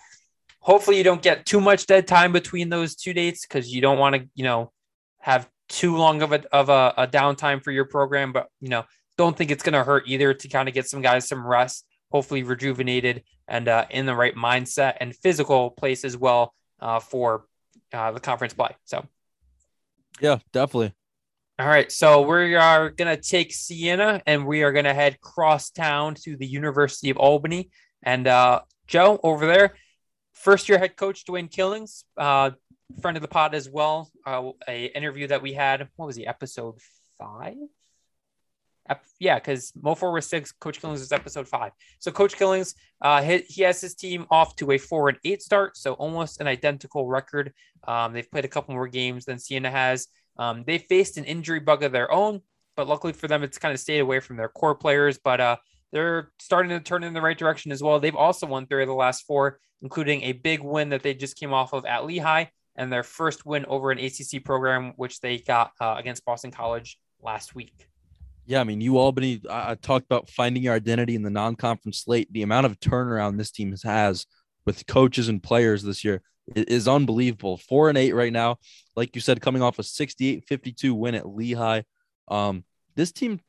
hopefully 0.60 0.98
you 0.98 1.04
don't 1.04 1.22
get 1.22 1.46
too 1.46 1.62
much 1.62 1.86
dead 1.86 2.08
time 2.08 2.32
between 2.32 2.70
those 2.70 2.96
two 2.96 3.14
dates 3.14 3.46
because 3.46 3.74
you 3.74 3.82
don't 3.82 3.98
want 3.98 4.16
to, 4.16 4.28
you 4.36 4.44
know, 4.44 4.72
have 5.20 5.50
too 5.70 5.98
long 5.98 6.22
of 6.22 6.32
a 6.32 6.44
of 6.54 6.70
a, 6.70 6.94
a 6.98 7.08
downtime 7.08 7.64
for 7.64 7.72
your 7.72 7.86
program. 7.86 8.32
But 8.32 8.48
you 8.62 8.70
know, 8.70 8.86
don't 9.18 9.36
think 9.36 9.52
it's 9.52 9.64
going 9.64 9.74
to 9.74 9.84
hurt 9.84 10.04
either 10.08 10.34
to 10.34 10.48
kind 10.48 10.68
of 10.68 10.74
get 10.74 10.88
some 10.88 11.02
guys 11.02 11.28
some 11.28 11.46
rest, 11.46 11.86
hopefully 12.12 12.44
rejuvenated 12.44 13.24
and 13.48 13.68
uh, 13.68 13.86
in 13.90 14.06
the 14.06 14.16
right 14.16 14.36
mindset 14.36 14.98
and 15.00 15.16
physical 15.16 15.72
place 15.72 16.04
as 16.04 16.18
well 16.18 16.54
uh, 16.80 17.00
for 17.00 17.46
uh, 17.94 18.12
the 18.12 18.20
conference 18.20 18.54
play. 18.54 18.76
So, 18.86 19.06
yeah, 20.20 20.40
definitely. 20.52 20.94
All 21.60 21.68
right, 21.68 21.92
so 21.92 22.22
we 22.22 22.54
are 22.54 22.92
going 22.92 23.16
to 23.16 23.20
take 23.20 23.52
Siena 23.52 24.22
and 24.28 24.46
we 24.46 24.62
are 24.62 24.72
going 24.72 24.86
to 24.86 24.94
head 24.94 25.20
cross 25.20 25.72
town 25.72 26.14
to 26.24 26.38
the 26.38 26.46
University 26.46 27.10
of 27.10 27.18
Albany. 27.18 27.72
And 28.04 28.28
uh, 28.28 28.62
Joe 28.86 29.20
over 29.24 29.48
there. 29.48 29.74
First 30.34 30.70
year 30.70 30.78
head 30.78 30.96
coach 30.96 31.26
Dwayne 31.26 31.50
Killings, 31.50 32.06
uh, 32.16 32.52
friend 33.02 33.18
of 33.18 33.22
the 33.22 33.28
pod 33.28 33.56
as 33.56 33.68
well. 33.68 34.12
Uh, 34.24 34.52
a 34.68 34.86
interview 34.86 35.26
that 35.30 35.42
we 35.42 35.54
had. 35.54 35.88
What 35.96 36.06
was 36.06 36.16
the 36.16 36.28
episode 36.28 36.76
five? 37.18 37.56
Ep- 38.88 39.04
yeah, 39.20 39.40
because 39.40 39.72
Mofor 39.72 40.14
was 40.14 40.30
six. 40.30 40.52
Coach 40.52 40.80
Killings 40.80 41.02
is 41.02 41.12
episode 41.12 41.48
five. 41.48 41.72
So 41.98 42.12
Coach 42.12 42.36
Killings, 42.36 42.76
uh, 43.02 43.24
he, 43.24 43.40
he, 43.48 43.64
has 43.64 43.82
his 43.82 43.96
team 43.96 44.28
off 44.30 44.56
to 44.58 44.70
a 44.74 44.78
four 44.78 45.10
and 45.10 45.18
eight 45.26 45.42
start, 45.42 45.76
so 45.76 45.94
almost 45.94 46.40
an 46.40 46.46
identical 46.46 47.08
record. 47.08 47.52
Um, 47.88 48.14
they've 48.14 48.30
played 48.30 48.46
a 48.46 48.48
couple 48.48 48.76
more 48.76 48.88
games 48.88 49.26
than 49.26 49.40
Siena 49.40 49.72
has. 49.72 50.08
Um, 50.38 50.64
they 50.66 50.78
faced 50.78 51.18
an 51.18 51.26
injury 51.26 51.60
bug 51.60 51.84
of 51.84 51.92
their 51.92 52.12
own, 52.12 52.42
but 52.76 52.88
luckily 52.88 53.14
for 53.14 53.28
them, 53.28 53.44
it's 53.44 53.58
kind 53.58 53.74
of 53.74 53.80
stayed 53.80 54.00
away 54.00 54.20
from 54.20 54.38
their 54.38 54.50
core 54.50 54.76
players. 54.76 55.18
But 55.18 55.42
uh, 55.42 55.58
they're 55.92 56.32
starting 56.40 56.70
to 56.70 56.80
turn 56.80 57.04
in 57.04 57.14
the 57.14 57.22
right 57.22 57.38
direction 57.38 57.72
as 57.72 57.82
well. 57.82 58.00
They've 58.00 58.16
also 58.16 58.48
won 58.48 58.68
three 58.68 58.84
of 58.84 58.88
the 58.88 58.94
last 58.94 59.26
four, 59.26 59.60
including 59.82 60.24
a 60.24 60.34
big 60.34 60.62
win 60.62 60.90
that 60.90 61.04
they 61.04 61.14
just 61.14 61.38
came 61.38 61.54
off 61.54 61.74
of 61.74 61.86
at 61.86 62.06
Lehigh 62.06 62.46
and 62.76 62.92
their 62.92 63.04
first 63.04 63.46
win 63.46 63.66
over 63.66 63.92
an 63.92 64.00
ACC 64.00 64.44
program, 64.44 64.94
which 64.96 65.20
they 65.20 65.40
got 65.40 65.72
uh, 65.82 65.96
against 65.98 66.24
Boston 66.26 66.52
College 66.52 67.00
last 67.22 67.56
week. 67.56 67.88
Yeah, 68.46 68.62
I 68.62 68.64
mean, 68.64 68.80
you 68.80 68.98
Albany. 68.98 69.42
I, 69.50 69.72
I 69.72 69.76
talked 69.76 70.06
about 70.06 70.30
finding 70.30 70.64
your 70.64 70.74
identity 70.74 71.16
in 71.16 71.24
the 71.24 71.30
non-conference 71.30 72.00
slate. 72.00 72.32
The 72.32 72.44
amount 72.44 72.66
of 72.66 72.80
turnaround 72.80 73.38
this 73.38 73.52
team 73.52 73.76
has 73.84 74.26
with 74.66 74.86
coaches 74.88 75.28
and 75.28 75.42
players 75.42 75.84
this 75.84 76.04
year 76.04 76.22
is 76.56 76.88
unbelievable. 76.88 77.58
Four 77.58 77.90
and 77.90 77.98
eight 77.98 78.14
right 78.14 78.34
now, 78.34 78.58
like 78.96 79.16
you 79.16 79.22
said, 79.22 79.42
coming 79.42 79.62
off 79.62 79.80
a 79.80 79.84
68-52 79.84 80.92
win 80.94 81.16
at 81.16 81.28
Lehigh. 81.28 81.82
Um, 82.28 82.64
this 82.96 83.12
team 83.12 83.40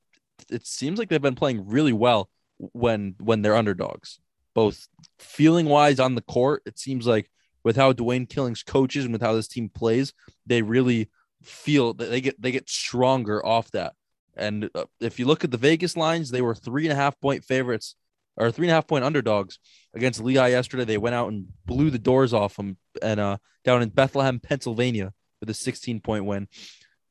it 0.51 0.67
seems 0.67 0.99
like 0.99 1.09
they've 1.09 1.21
been 1.21 1.35
playing 1.35 1.69
really 1.69 1.93
well 1.93 2.31
when 2.59 3.15
when 3.21 3.43
they're 3.43 3.57
underdogs, 3.57 4.21
both 4.55 4.89
feeling 5.19 5.67
wise 5.67 6.01
on 6.01 6.15
the 6.15 6.23
court. 6.23 6.63
It 6.67 6.79
seems 6.79 7.07
like 7.07 7.31
with 7.65 7.77
how 7.77 7.93
Dwayne 7.93 8.29
Killings 8.29 8.63
coaches 8.63 9.05
and 9.05 9.13
with 9.13 9.23
how 9.23 9.35
this 9.35 9.49
team 9.49 9.69
plays, 9.69 10.13
they 10.47 10.63
really 10.63 11.11
feel 11.43 11.95
that 11.95 12.11
they 12.11 12.21
get 12.21 12.41
they 12.41 12.51
get 12.51 12.69
stronger 12.69 13.45
off 13.45 13.71
that. 13.73 13.95
And 14.37 14.71
uh, 14.75 14.85
if 15.01 15.19
you 15.19 15.27
look 15.27 15.45
at 15.45 15.51
the 15.51 15.57
Vegas 15.57 15.97
lines, 15.97 16.31
they 16.31 16.43
were 16.43 16.55
three 16.55 16.85
and 16.85 16.93
a 16.93 16.97
half 16.97 17.21
point 17.21 17.45
favorites 17.45 17.97
or 18.39 18.51
three 18.51 18.67
and 18.67 18.71
a 18.71 18.75
half 18.75 18.87
point 18.87 19.05
underdogs 19.05 19.59
against 19.95 20.23
Lehigh 20.23 20.49
yesterday. 20.49 20.85
They 20.85 20.99
went 20.99 21.15
out 21.15 21.29
and 21.29 21.47
blew 21.67 21.91
the 21.91 21.99
doors 21.99 22.33
off 22.33 22.57
them 22.57 22.77
and 23.03 23.19
uh, 23.19 23.37
down 23.65 23.83
in 23.83 23.89
Bethlehem, 23.89 24.41
Pennsylvania 24.41 25.13
with 25.41 25.51
a 25.51 25.55
16 25.55 26.01
point 26.01 26.25
win. 26.25 26.49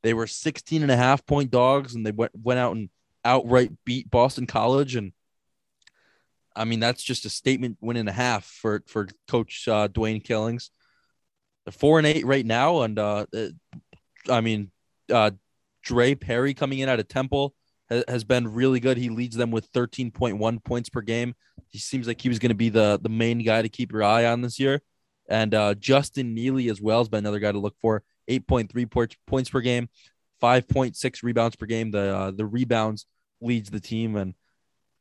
They 0.04 0.14
were 0.14 0.28
16 0.28 0.82
and 0.82 0.92
a 0.92 0.98
half 0.98 1.26
point 1.26 1.52
dogs 1.52 1.96
and 1.96 2.06
they 2.06 2.12
went, 2.12 2.32
went 2.34 2.60
out 2.60 2.76
and 2.76 2.90
outright 3.26 3.72
beat 3.86 4.10
Boston 4.10 4.48
College. 4.48 4.96
And 4.96 5.12
I 6.56 6.66
mean, 6.66 6.80
that's 6.80 7.04
just 7.04 7.26
a 7.26 7.30
statement 7.30 7.78
win 7.82 7.98
and 7.98 8.10
a 8.10 8.14
half 8.14 8.46
for, 8.46 8.84
for 8.88 9.08
coach 9.28 9.68
uh, 9.68 9.90
Dwayne 9.90 10.24
Killings. 10.24 10.72
They're 11.66 11.74
four 11.74 11.98
and 11.98 12.08
eight 12.08 12.26
right 12.26 12.46
now. 12.46 12.84
And 12.84 12.98
uh, 12.98 13.26
I 14.30 14.42
mean, 14.42 14.72
uh, 15.12 15.32
Dre 15.84 16.16
Perry 16.16 16.54
coming 16.54 16.80
in 16.80 16.90
out 16.90 17.00
of 17.00 17.08
Temple 17.08 17.54
has 17.90 18.24
been 18.24 18.48
really 18.54 18.80
good. 18.80 18.98
He 18.98 19.10
leads 19.10 19.36
them 19.36 19.52
with 19.52 19.72
13.1 19.72 20.64
points 20.64 20.90
per 20.90 21.02
game. 21.02 21.36
He 21.70 21.80
seems 21.80 22.08
like 22.08 22.22
he 22.22 22.30
was 22.30 22.40
going 22.40 22.50
to 22.50 22.56
be 22.56 22.70
the 22.70 23.00
the 23.02 23.10
main 23.10 23.40
guy 23.44 23.62
to 23.62 23.70
keep 23.70 23.92
your 23.92 24.04
eye 24.04 24.26
on 24.26 24.42
this 24.42 24.60
year. 24.60 24.82
And 25.30 25.54
uh, 25.54 25.74
Justin 25.76 26.34
Neely 26.34 26.70
as 26.70 26.82
well 26.82 27.00
has 27.00 27.10
been 27.10 27.20
another 27.20 27.40
guy 27.40 27.52
to 27.52 27.60
look 27.60 27.76
for. 27.82 28.04
8.3 28.30 29.16
points 29.26 29.50
per 29.50 29.62
game, 29.62 29.90
5.6 30.42 31.24
rebounds 31.24 31.56
per 31.56 31.66
game. 31.66 31.92
The 31.92 32.16
uh, 32.16 32.32
the 32.32 32.46
rebounds 32.46 33.06
leads 33.42 33.70
the 33.70 33.80
team, 33.80 34.16
and 34.16 34.34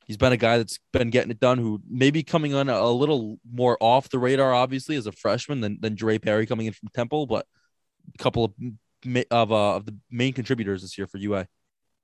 he's 0.06 0.16
been 0.16 0.32
a 0.32 0.36
guy 0.36 0.58
that's 0.58 0.78
been 0.92 1.10
getting 1.10 1.30
it 1.30 1.40
done. 1.40 1.58
Who 1.58 1.80
maybe 1.88 2.22
coming 2.22 2.54
on 2.54 2.68
a, 2.68 2.88
little 2.90 3.38
more 3.50 3.76
off 3.80 4.08
the 4.08 4.18
radar, 4.18 4.54
obviously, 4.54 4.96
as 4.96 5.06
a 5.06 5.12
freshman 5.12 5.60
than 5.60 5.78
than 5.80 5.94
Dre 5.94 6.18
Perry 6.18 6.46
coming 6.46 6.66
in 6.66 6.72
from 6.72 6.88
Temple, 6.94 7.26
but 7.26 7.46
a 8.14 8.22
couple 8.22 8.44
of 8.44 8.52
of 9.30 9.52
uh, 9.52 9.76
of 9.76 9.86
the 9.86 9.96
main 10.10 10.32
contributors 10.32 10.82
this 10.82 10.96
year 10.96 11.06
for 11.06 11.18
UA. 11.18 11.48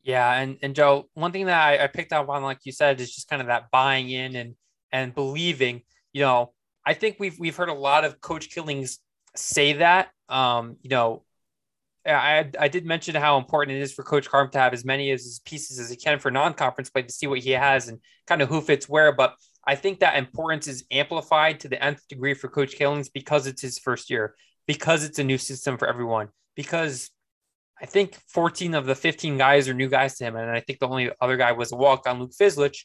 Yeah, 0.03 0.33
and 0.33 0.59
and 0.63 0.75
Joe, 0.75 1.09
one 1.15 1.31
thing 1.33 1.47
that 1.47 1.61
I, 1.61 1.85
I 1.85 1.87
picked 1.87 2.13
up 2.13 2.29
on, 2.29 2.43
like 2.43 2.59
you 2.65 2.73
said, 2.73 3.01
is 3.01 3.15
just 3.15 3.29
kind 3.29 3.41
of 3.41 3.49
that 3.49 3.71
buying 3.71 4.11
in 4.11 4.35
and 4.37 4.55
and 4.91 5.15
believing. 5.15 5.83
You 6.13 6.23
know, 6.23 6.53
I 6.85 6.95
think 6.95 7.17
we've 7.21 7.39
we've 7.39 7.57
heard 7.57 7.69
a 7.69 7.75
lot 7.75 8.05
of 8.05 8.21
Coach 8.21 8.51
Killings 8.51 8.99
say 9.37 9.75
that. 9.75 10.11
Um, 10.29 10.77
you 10.83 10.91
know, 10.91 11.25
I 12.05 12.51
I 12.59 12.69
did 12.69 12.85
mention 12.85 13.15
how 13.15 13.39
important 13.39 13.77
it 13.79 13.81
is 13.81 13.93
for 13.93 14.03
Coach 14.03 14.29
Carm 14.29 14.51
to 14.51 14.59
have 14.59 14.73
as 14.73 14.85
many 14.85 15.13
of 15.13 15.21
his 15.21 15.41
pieces 15.45 15.79
as 15.79 15.89
he 15.89 15.97
can 15.97 16.19
for 16.19 16.31
non-conference 16.31 16.91
play 16.91 17.03
to 17.03 17.13
see 17.13 17.29
what 17.29 17.39
he 17.39 17.51
has 17.51 17.89
and 17.89 18.01
kind 18.27 18.43
of 18.43 18.49
who 18.49 18.61
fits 18.61 18.89
where. 18.89 19.13
But 19.13 19.37
I 19.65 19.77
think 19.77 20.01
that 20.01 20.17
importance 20.17 20.67
is 20.67 20.85
amplified 20.91 21.61
to 21.61 21.69
the 21.69 21.83
nth 21.83 22.09
degree 22.09 22.35
for 22.35 22.49
Coach 22.49 22.75
Killings 22.75 23.09
because 23.09 23.47
it's 23.47 23.63
his 23.63 23.79
first 23.79 24.11
year, 24.11 24.35
because 24.67 25.05
it's 25.05 25.21
a 25.21 25.25
new 25.25 25.39
system 25.39 25.79
for 25.79 25.87
everyone, 25.87 26.29
because 26.57 27.11
I 27.83 27.87
think 27.87 28.17
14 28.29 28.75
of 28.75 28.87
the 28.87 28.95
15 28.95 29.37
guys 29.37 29.69
are 29.69 29.75
new 29.75 29.89
guys 29.89 30.17
to 30.19 30.25
him. 30.25 30.37
And 30.37 30.49
I 30.49 30.61
think 30.61 30.79
the 30.79 30.87
only 30.87 31.11
other 31.21 31.37
guy 31.37 31.51
was 31.51 31.73
a 31.73 31.77
walk 31.77 32.07
on 32.07 32.21
Luke 32.21 32.31
Fizlich, 32.31 32.85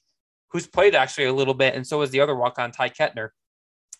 who's 0.49 0.65
played 0.65 0.95
actually 0.95 1.25
a 1.25 1.33
little 1.33 1.53
bit. 1.53 1.75
And 1.75 1.85
so 1.85 2.01
is 2.01 2.09
the 2.09 2.21
other 2.21 2.35
walk 2.35 2.57
on 2.57 2.71
Ty 2.71 2.89
Ketner. 2.89 3.29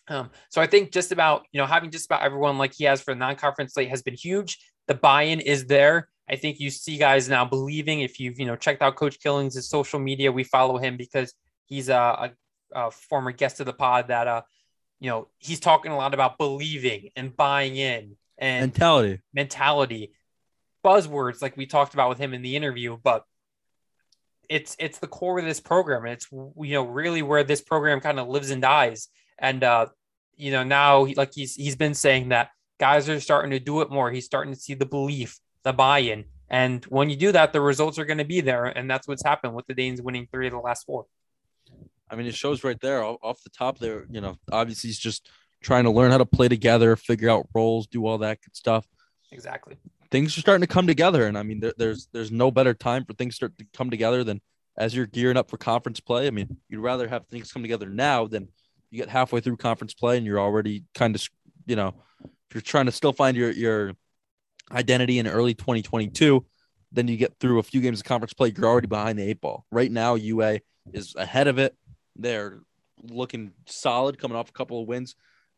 Um, 0.08 0.30
so 0.48 0.60
I 0.60 0.66
think 0.66 0.90
just 0.90 1.12
about, 1.12 1.46
you 1.52 1.60
know, 1.60 1.66
having 1.66 1.90
just 1.90 2.06
about 2.06 2.22
everyone 2.22 2.58
like 2.58 2.74
he 2.74 2.84
has 2.84 3.00
for 3.00 3.14
the 3.14 3.18
non-conference 3.18 3.74
slate 3.74 3.90
has 3.90 4.02
been 4.02 4.14
huge. 4.14 4.58
The 4.88 4.94
buy-in 4.94 5.40
is 5.40 5.66
there. 5.66 6.08
I 6.28 6.34
think 6.34 6.58
you 6.58 6.70
see 6.70 6.98
guys 6.98 7.28
now 7.28 7.44
believing 7.44 8.00
if 8.00 8.18
you've, 8.18 8.40
you 8.40 8.46
know, 8.46 8.56
checked 8.56 8.82
out 8.82 8.96
Coach 8.96 9.20
Killings' 9.20 9.68
social 9.68 10.00
media, 10.00 10.32
we 10.32 10.44
follow 10.44 10.78
him 10.78 10.96
because 10.96 11.32
he's 11.66 11.88
a, 11.88 11.94
a, 11.94 12.30
a 12.74 12.90
former 12.90 13.30
guest 13.30 13.60
of 13.60 13.66
the 13.66 13.72
pod 13.72 14.08
that, 14.08 14.26
uh, 14.26 14.42
you 14.98 15.10
know, 15.10 15.28
he's 15.38 15.60
talking 15.60 15.92
a 15.92 15.96
lot 15.96 16.12
about 16.12 16.38
believing 16.38 17.10
and 17.14 17.36
buying 17.36 17.76
in 17.76 18.16
and 18.36 18.62
mentality, 18.62 19.20
mentality 19.32 20.12
buzzwords 20.88 21.42
like 21.42 21.56
we 21.56 21.66
talked 21.66 21.92
about 21.94 22.08
with 22.08 22.18
him 22.18 22.32
in 22.32 22.42
the 22.42 22.56
interview, 22.56 22.96
but 23.02 23.24
it's 24.48 24.74
it's 24.78 24.98
the 24.98 25.06
core 25.06 25.38
of 25.38 25.44
this 25.44 25.60
program, 25.60 26.04
and 26.04 26.14
it's 26.14 26.26
you 26.32 26.74
know 26.74 26.84
really 26.84 27.22
where 27.22 27.44
this 27.44 27.60
program 27.60 28.00
kind 28.00 28.18
of 28.18 28.28
lives 28.28 28.50
and 28.50 28.62
dies. 28.62 29.08
And 29.38 29.62
uh, 29.62 29.86
you 30.36 30.50
know 30.50 30.64
now, 30.64 31.06
like 31.16 31.34
he's 31.34 31.54
he's 31.54 31.76
been 31.76 31.94
saying 31.94 32.30
that 32.30 32.50
guys 32.80 33.08
are 33.08 33.20
starting 33.20 33.50
to 33.50 33.60
do 33.60 33.82
it 33.82 33.90
more. 33.90 34.10
He's 34.10 34.24
starting 34.24 34.54
to 34.54 34.58
see 34.58 34.74
the 34.74 34.86
belief, 34.86 35.38
the 35.62 35.72
buy-in, 35.72 36.24
and 36.48 36.84
when 36.86 37.10
you 37.10 37.16
do 37.16 37.32
that, 37.32 37.52
the 37.52 37.60
results 37.60 37.98
are 37.98 38.06
going 38.06 38.18
to 38.18 38.24
be 38.24 38.40
there, 38.40 38.64
and 38.64 38.90
that's 38.90 39.06
what's 39.06 39.24
happened 39.24 39.54
with 39.54 39.66
the 39.66 39.74
Danes 39.74 40.00
winning 40.00 40.26
three 40.32 40.46
of 40.46 40.52
the 40.52 40.58
last 40.58 40.86
four. 40.86 41.04
I 42.10 42.16
mean, 42.16 42.26
it 42.26 42.34
shows 42.34 42.64
right 42.64 42.80
there 42.80 43.04
off 43.04 43.42
the 43.44 43.50
top. 43.50 43.78
There, 43.78 44.06
you 44.08 44.22
know, 44.22 44.38
obviously 44.50 44.88
he's 44.88 44.98
just 44.98 45.28
trying 45.60 45.84
to 45.84 45.90
learn 45.90 46.10
how 46.10 46.18
to 46.18 46.24
play 46.24 46.48
together, 46.48 46.96
figure 46.96 47.28
out 47.28 47.46
roles, 47.54 47.86
do 47.86 48.06
all 48.06 48.18
that 48.18 48.40
good 48.40 48.56
stuff. 48.56 48.86
Exactly 49.30 49.76
things 50.10 50.36
are 50.36 50.40
starting 50.40 50.66
to 50.66 50.72
come 50.72 50.86
together. 50.86 51.26
And 51.26 51.36
I 51.36 51.42
mean, 51.42 51.60
there, 51.60 51.74
there's 51.76 52.08
there's 52.12 52.30
no 52.30 52.50
better 52.50 52.74
time 52.74 53.04
for 53.04 53.14
things 53.14 53.36
start 53.36 53.56
to 53.58 53.66
come 53.72 53.90
together 53.90 54.24
than 54.24 54.40
as 54.76 54.94
you're 54.94 55.06
gearing 55.06 55.36
up 55.36 55.50
for 55.50 55.56
conference 55.56 56.00
play. 56.00 56.26
I 56.26 56.30
mean, 56.30 56.56
you'd 56.68 56.80
rather 56.80 57.08
have 57.08 57.26
things 57.26 57.52
come 57.52 57.62
together 57.62 57.88
now 57.88 58.26
than 58.26 58.48
you 58.90 58.98
get 58.98 59.08
halfway 59.08 59.40
through 59.40 59.56
conference 59.56 59.94
play 59.94 60.16
and 60.16 60.24
you're 60.24 60.40
already 60.40 60.84
kind 60.94 61.14
of, 61.14 61.26
you 61.66 61.76
know, 61.76 61.94
if 62.22 62.54
you're 62.54 62.62
trying 62.62 62.86
to 62.86 62.92
still 62.92 63.12
find 63.12 63.36
your 63.36 63.50
your 63.50 63.92
identity 64.72 65.18
in 65.18 65.26
early 65.26 65.54
2022, 65.54 66.44
then 66.92 67.08
you 67.08 67.16
get 67.16 67.34
through 67.38 67.58
a 67.58 67.62
few 67.62 67.80
games 67.80 68.00
of 68.00 68.04
conference 68.04 68.32
play, 68.32 68.52
you're 68.56 68.66
already 68.66 68.86
behind 68.86 69.18
the 69.18 69.28
eight 69.28 69.40
ball. 69.40 69.66
Right 69.70 69.90
now, 69.90 70.14
UA 70.14 70.60
is 70.92 71.14
ahead 71.16 71.48
of 71.48 71.58
it. 71.58 71.76
They're 72.16 72.60
looking 73.02 73.52
solid, 73.66 74.18
coming 74.18 74.36
off 74.36 74.48
a 74.48 74.52
couple 74.52 74.80
of 74.80 74.88
wins. 74.88 75.14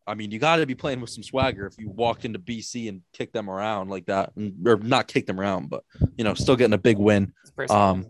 I 0.06 0.14
mean, 0.14 0.30
you 0.30 0.38
got 0.38 0.56
to 0.56 0.66
be 0.66 0.74
playing 0.74 1.00
with 1.00 1.10
some 1.10 1.22
swagger 1.22 1.66
if 1.66 1.74
you 1.78 1.88
walked 1.88 2.24
into 2.24 2.38
BC 2.38 2.88
and 2.88 3.02
kicked 3.12 3.32
them 3.32 3.48
around 3.48 3.90
like 3.90 4.06
that, 4.06 4.32
or 4.66 4.76
not 4.76 5.08
kick 5.08 5.26
them 5.26 5.40
around, 5.40 5.70
but 5.70 5.84
you 6.16 6.24
know, 6.24 6.34
still 6.34 6.56
getting 6.56 6.74
a 6.74 6.78
big 6.78 6.98
win. 6.98 7.32
Um, 7.70 8.06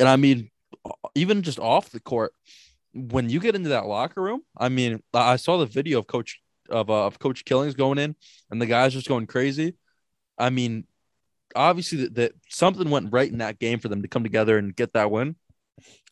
and 0.00 0.08
I 0.08 0.16
mean, 0.16 0.50
even 1.14 1.42
just 1.42 1.58
off 1.58 1.90
the 1.90 2.00
court, 2.00 2.32
when 2.92 3.28
you 3.28 3.40
get 3.40 3.54
into 3.54 3.70
that 3.70 3.86
locker 3.86 4.22
room, 4.22 4.42
I 4.56 4.68
mean, 4.68 5.02
I 5.12 5.36
saw 5.36 5.58
the 5.58 5.66
video 5.66 5.98
of 5.98 6.06
Coach 6.06 6.40
of 6.70 6.90
uh, 6.90 7.06
of 7.06 7.18
Coach 7.18 7.44
Killings 7.44 7.74
going 7.74 7.98
in, 7.98 8.16
and 8.50 8.60
the 8.60 8.66
guys 8.66 8.92
just 8.92 9.08
going 9.08 9.26
crazy. 9.26 9.76
I 10.38 10.50
mean, 10.50 10.86
obviously 11.54 11.98
that, 11.98 12.14
that 12.16 12.32
something 12.48 12.90
went 12.90 13.12
right 13.12 13.30
in 13.30 13.38
that 13.38 13.58
game 13.58 13.78
for 13.78 13.88
them 13.88 14.02
to 14.02 14.08
come 14.08 14.22
together 14.22 14.58
and 14.58 14.74
get 14.74 14.92
that 14.94 15.10
win. 15.10 15.36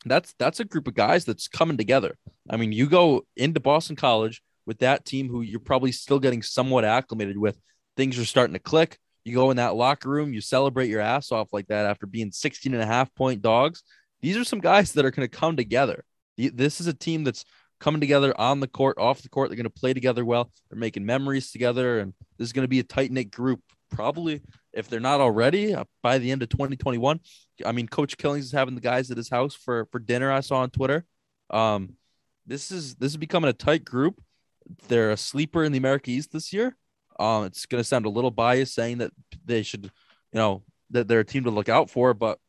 That's 0.05 0.33
that's 0.37 0.59
a 0.59 0.65
group 0.65 0.87
of 0.87 0.93
guys 0.93 1.25
that's 1.25 1.47
coming 1.47 1.77
together. 1.77 2.17
I 2.49 2.57
mean, 2.57 2.71
you 2.71 2.87
go 2.87 3.25
into 3.35 3.59
Boston 3.59 3.95
College 3.95 4.41
with 4.65 4.79
that 4.79 5.05
team 5.05 5.29
who 5.29 5.41
you're 5.41 5.59
probably 5.59 5.91
still 5.91 6.19
getting 6.19 6.41
somewhat 6.41 6.85
acclimated 6.85 7.37
with, 7.37 7.59
things 7.97 8.17
are 8.17 8.25
starting 8.25 8.53
to 8.53 8.59
click. 8.59 8.97
You 9.23 9.33
go 9.33 9.51
in 9.51 9.57
that 9.57 9.75
locker 9.75 10.09
room, 10.09 10.33
you 10.33 10.41
celebrate 10.41 10.89
your 10.89 11.01
ass 11.01 11.31
off 11.31 11.51
like 11.51 11.67
that 11.67 11.85
after 11.85 12.05
being 12.05 12.31
16 12.31 12.73
and 12.73 12.83
a 12.83 12.85
half 12.85 13.13
point 13.15 13.41
dogs. 13.41 13.83
These 14.21 14.37
are 14.37 14.43
some 14.43 14.59
guys 14.59 14.93
that 14.93 15.05
are 15.05 15.11
going 15.11 15.27
to 15.27 15.37
come 15.37 15.55
together. 15.55 16.03
This 16.37 16.79
is 16.79 16.87
a 16.87 16.93
team 16.93 17.23
that's 17.23 17.45
coming 17.79 18.01
together 18.01 18.33
on 18.39 18.59
the 18.59 18.67
court, 18.67 18.97
off 18.97 19.21
the 19.21 19.29
court. 19.29 19.49
They're 19.49 19.55
going 19.55 19.65
to 19.65 19.69
play 19.69 19.93
together 19.93 20.25
well. 20.25 20.51
They're 20.69 20.79
making 20.79 21.05
memories 21.05 21.51
together, 21.51 21.99
and 21.99 22.13
this 22.37 22.47
is 22.47 22.53
going 22.53 22.63
to 22.63 22.69
be 22.69 22.79
a 22.79 22.83
tight 22.83 23.11
knit 23.11 23.31
group. 23.31 23.61
Probably, 23.91 24.41
if 24.73 24.89
they're 24.89 24.99
not 24.99 25.21
already, 25.21 25.73
uh, 25.73 25.85
by 26.01 26.17
the 26.17 26.31
end 26.31 26.41
of 26.41 26.49
2021. 26.49 27.19
I 27.65 27.71
mean, 27.71 27.87
Coach 27.87 28.17
Killings 28.17 28.45
is 28.45 28.51
having 28.51 28.75
the 28.75 28.81
guys 28.81 29.11
at 29.11 29.17
his 29.17 29.29
house 29.29 29.53
for 29.53 29.85
for 29.91 29.99
dinner. 29.99 30.31
I 30.31 30.41
saw 30.41 30.57
on 30.57 30.71
Twitter. 30.71 31.05
Um, 31.49 31.95
this 32.45 32.71
is 32.71 32.95
this 32.95 33.11
is 33.11 33.17
becoming 33.17 33.49
a 33.49 33.53
tight 33.53 33.85
group, 33.85 34.19
they're 34.87 35.11
a 35.11 35.17
sleeper 35.17 35.63
in 35.63 35.71
the 35.71 35.77
America 35.77 36.11
East 36.11 36.31
this 36.31 36.51
year. 36.53 36.75
Um, 37.19 37.45
it's 37.45 37.65
going 37.65 37.79
to 37.79 37.87
sound 37.87 38.05
a 38.05 38.09
little 38.09 38.31
biased 38.31 38.73
saying 38.73 38.97
that 38.97 39.11
they 39.45 39.63
should, 39.63 39.85
you 39.85 39.91
know, 40.33 40.63
that 40.91 41.07
they're 41.07 41.21
a 41.21 41.25
team 41.25 41.45
to 41.45 41.51
look 41.51 41.69
out 41.69 41.89
for, 41.89 42.13
but 42.13 42.39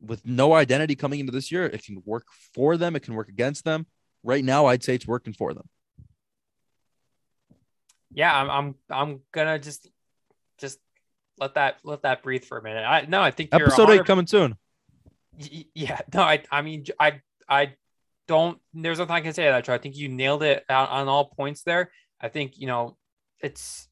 with 0.00 0.26
no 0.26 0.52
identity 0.52 0.96
coming 0.96 1.20
into 1.20 1.32
this 1.32 1.52
year, 1.52 1.64
it 1.64 1.84
can 1.84 2.02
work 2.04 2.26
for 2.54 2.76
them. 2.76 2.96
It 2.96 3.00
can 3.00 3.14
work 3.14 3.28
against 3.28 3.64
them. 3.64 3.86
Right 4.24 4.44
now, 4.44 4.66
I'd 4.66 4.82
say 4.82 4.94
it's 4.94 5.06
working 5.06 5.32
for 5.32 5.54
them. 5.54 5.68
Yeah, 8.12 8.34
I'm, 8.34 8.50
I'm, 8.50 8.74
I'm 8.90 9.20
gonna 9.32 9.58
just, 9.58 9.88
just 10.58 10.78
let 11.38 11.54
that, 11.54 11.76
let 11.84 12.02
that 12.02 12.22
breathe 12.22 12.44
for 12.44 12.58
a 12.58 12.62
minute. 12.62 12.84
I 12.84 13.06
no, 13.08 13.22
I 13.22 13.30
think 13.30 13.50
episode 13.52 13.90
eight 13.90 14.04
coming 14.04 14.26
soon. 14.26 14.56
Yeah, 15.38 16.00
no, 16.12 16.22
I, 16.22 16.42
I 16.50 16.62
mean, 16.62 16.84
I, 17.00 17.20
I 17.48 17.74
don't 18.28 18.58
there's 18.74 18.98
nothing 18.98 19.14
I 19.14 19.20
can 19.20 19.32
say 19.32 19.44
that. 19.44 19.68
I 19.68 19.78
think 19.78 19.96
you 19.96 20.08
nailed 20.08 20.42
it 20.42 20.64
on, 20.68 20.88
on 20.88 21.08
all 21.08 21.26
points 21.26 21.62
there. 21.62 21.90
I 22.20 22.28
think 22.28 22.58
you 22.58 22.66
know 22.66 22.96
it's 23.40 23.88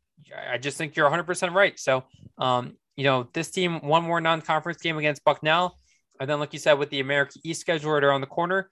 I 0.49 0.59
just 0.59 0.79
think 0.79 0.97
you're 0.97 1.07
100 1.07 1.25
percent 1.25 1.53
right. 1.53 1.79
So 1.79 2.05
um, 2.39 2.77
you 2.97 3.05
know 3.05 3.29
this 3.33 3.51
team 3.51 3.81
one 3.81 4.05
more 4.05 4.21
non-conference 4.21 4.81
game 4.81 4.99
against 4.99 5.25
Bucknell, 5.25 5.79
and 6.21 6.29
then 6.29 6.39
like 6.39 6.53
you 6.53 6.59
said 6.59 6.75
with 6.75 6.91
the 6.91 7.01
America 7.01 7.39
East 7.45 7.61
schedule 7.61 7.93
right 7.93 8.05
around 8.05 8.21
the 8.21 8.27
corner, 8.27 8.71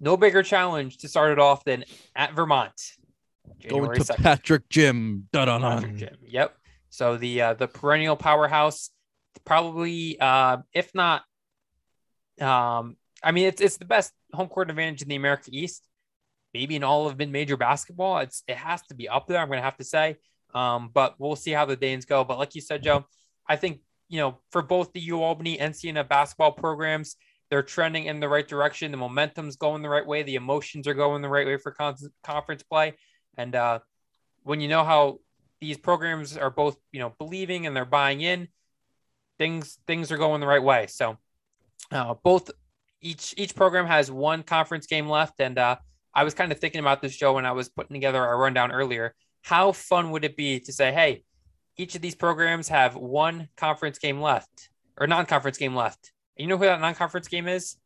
no 0.00 0.16
bigger 0.16 0.42
challenge 0.42 0.98
to 0.98 1.08
start 1.08 1.32
it 1.32 1.38
off 1.38 1.64
than 1.64 1.84
at 2.14 2.34
Vermont. 2.34 2.72
January 3.58 3.96
Going 3.96 4.00
to 4.00 4.12
2nd. 4.12 4.22
Patrick 4.22 5.96
Gym. 5.96 6.18
Yep. 6.28 6.56
So 6.90 7.16
the 7.16 7.40
uh, 7.40 7.54
the 7.54 7.66
perennial 7.66 8.16
powerhouse, 8.16 8.90
probably 9.44 10.18
uh, 10.20 10.58
if 10.72 10.94
not 10.94 11.22
um, 12.40 12.96
I 13.22 13.32
mean, 13.32 13.46
it's 13.46 13.60
it's 13.60 13.76
the 13.76 13.84
best 13.84 14.12
home 14.32 14.48
court 14.48 14.70
advantage 14.70 15.02
in 15.02 15.08
the 15.08 15.16
America 15.16 15.50
East, 15.52 15.86
maybe 16.54 16.76
in 16.76 16.84
all 16.84 17.06
of 17.06 17.18
mid 17.18 17.30
major 17.30 17.56
basketball. 17.56 18.18
It's 18.18 18.42
it 18.46 18.56
has 18.56 18.82
to 18.88 18.94
be 18.94 19.08
up 19.08 19.26
there. 19.26 19.38
I'm 19.38 19.48
going 19.48 19.58
to 19.58 19.64
have 19.64 19.76
to 19.78 19.84
say, 19.84 20.16
um, 20.54 20.90
but 20.92 21.14
we'll 21.18 21.36
see 21.36 21.52
how 21.52 21.64
the 21.64 21.76
Danes 21.76 22.04
go. 22.04 22.24
But 22.24 22.38
like 22.38 22.54
you 22.54 22.60
said, 22.60 22.82
Joe, 22.82 23.06
I 23.48 23.56
think 23.56 23.80
you 24.08 24.18
know, 24.18 24.38
for 24.50 24.60
both 24.60 24.92
the 24.92 25.00
U 25.00 25.22
Albany 25.22 25.58
and 25.58 25.74
Siena 25.74 26.04
basketball 26.04 26.52
programs, 26.52 27.16
they're 27.48 27.62
trending 27.62 28.04
in 28.04 28.20
the 28.20 28.28
right 28.28 28.46
direction. 28.46 28.90
The 28.90 28.98
momentum's 28.98 29.56
going 29.56 29.80
the 29.80 29.88
right 29.88 30.06
way. 30.06 30.22
The 30.22 30.34
emotions 30.34 30.86
are 30.86 30.94
going 30.94 31.22
the 31.22 31.30
right 31.30 31.46
way 31.46 31.56
for 31.56 31.72
con- 31.72 31.96
conference 32.22 32.62
play. 32.62 32.94
And 33.38 33.54
uh, 33.54 33.78
when 34.42 34.60
you 34.60 34.68
know 34.68 34.84
how 34.84 35.20
these 35.62 35.78
programs 35.78 36.36
are 36.36 36.50
both, 36.50 36.76
you 36.92 37.00
know, 37.00 37.14
believing 37.18 37.66
and 37.66 37.74
they're 37.74 37.86
buying 37.86 38.20
in, 38.20 38.48
things 39.38 39.78
things 39.86 40.12
are 40.12 40.18
going 40.18 40.42
the 40.42 40.46
right 40.46 40.62
way. 40.62 40.88
So 40.88 41.16
uh, 41.90 42.14
both 42.22 42.50
each 43.02 43.34
each 43.36 43.54
program 43.54 43.86
has 43.86 44.10
one 44.10 44.42
conference 44.42 44.86
game 44.86 45.08
left, 45.08 45.40
and 45.40 45.58
uh, 45.58 45.76
I 46.14 46.24
was 46.24 46.34
kind 46.34 46.52
of 46.52 46.58
thinking 46.58 46.80
about 46.80 47.02
this 47.02 47.12
show 47.12 47.34
when 47.34 47.46
I 47.46 47.52
was 47.52 47.68
putting 47.68 47.94
together 47.94 48.24
a 48.24 48.36
rundown 48.36 48.72
earlier. 48.72 49.14
How 49.42 49.72
fun 49.72 50.10
would 50.12 50.24
it 50.24 50.36
be 50.36 50.60
to 50.60 50.72
say, 50.72 50.92
hey, 50.92 51.24
each 51.76 51.94
of 51.94 52.02
these 52.02 52.14
programs 52.14 52.68
have 52.68 52.94
one 52.96 53.48
conference 53.56 53.98
game 53.98 54.20
left 54.20 54.70
or 54.98 55.06
non-conference 55.06 55.58
game 55.58 55.74
left. 55.74 56.12
And 56.36 56.44
you 56.44 56.48
know 56.48 56.58
who 56.58 56.64
that 56.64 56.80
non-conference 56.80 57.28
game 57.28 57.48
is? 57.48 57.76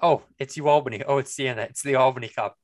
Oh, 0.00 0.22
it's 0.38 0.56
U 0.56 0.68
Albany. 0.68 1.02
Oh, 1.06 1.18
it's 1.18 1.32
Siena. 1.32 1.62
It's 1.62 1.82
the 1.82 1.94
Albany 1.96 2.28
Cup. 2.28 2.56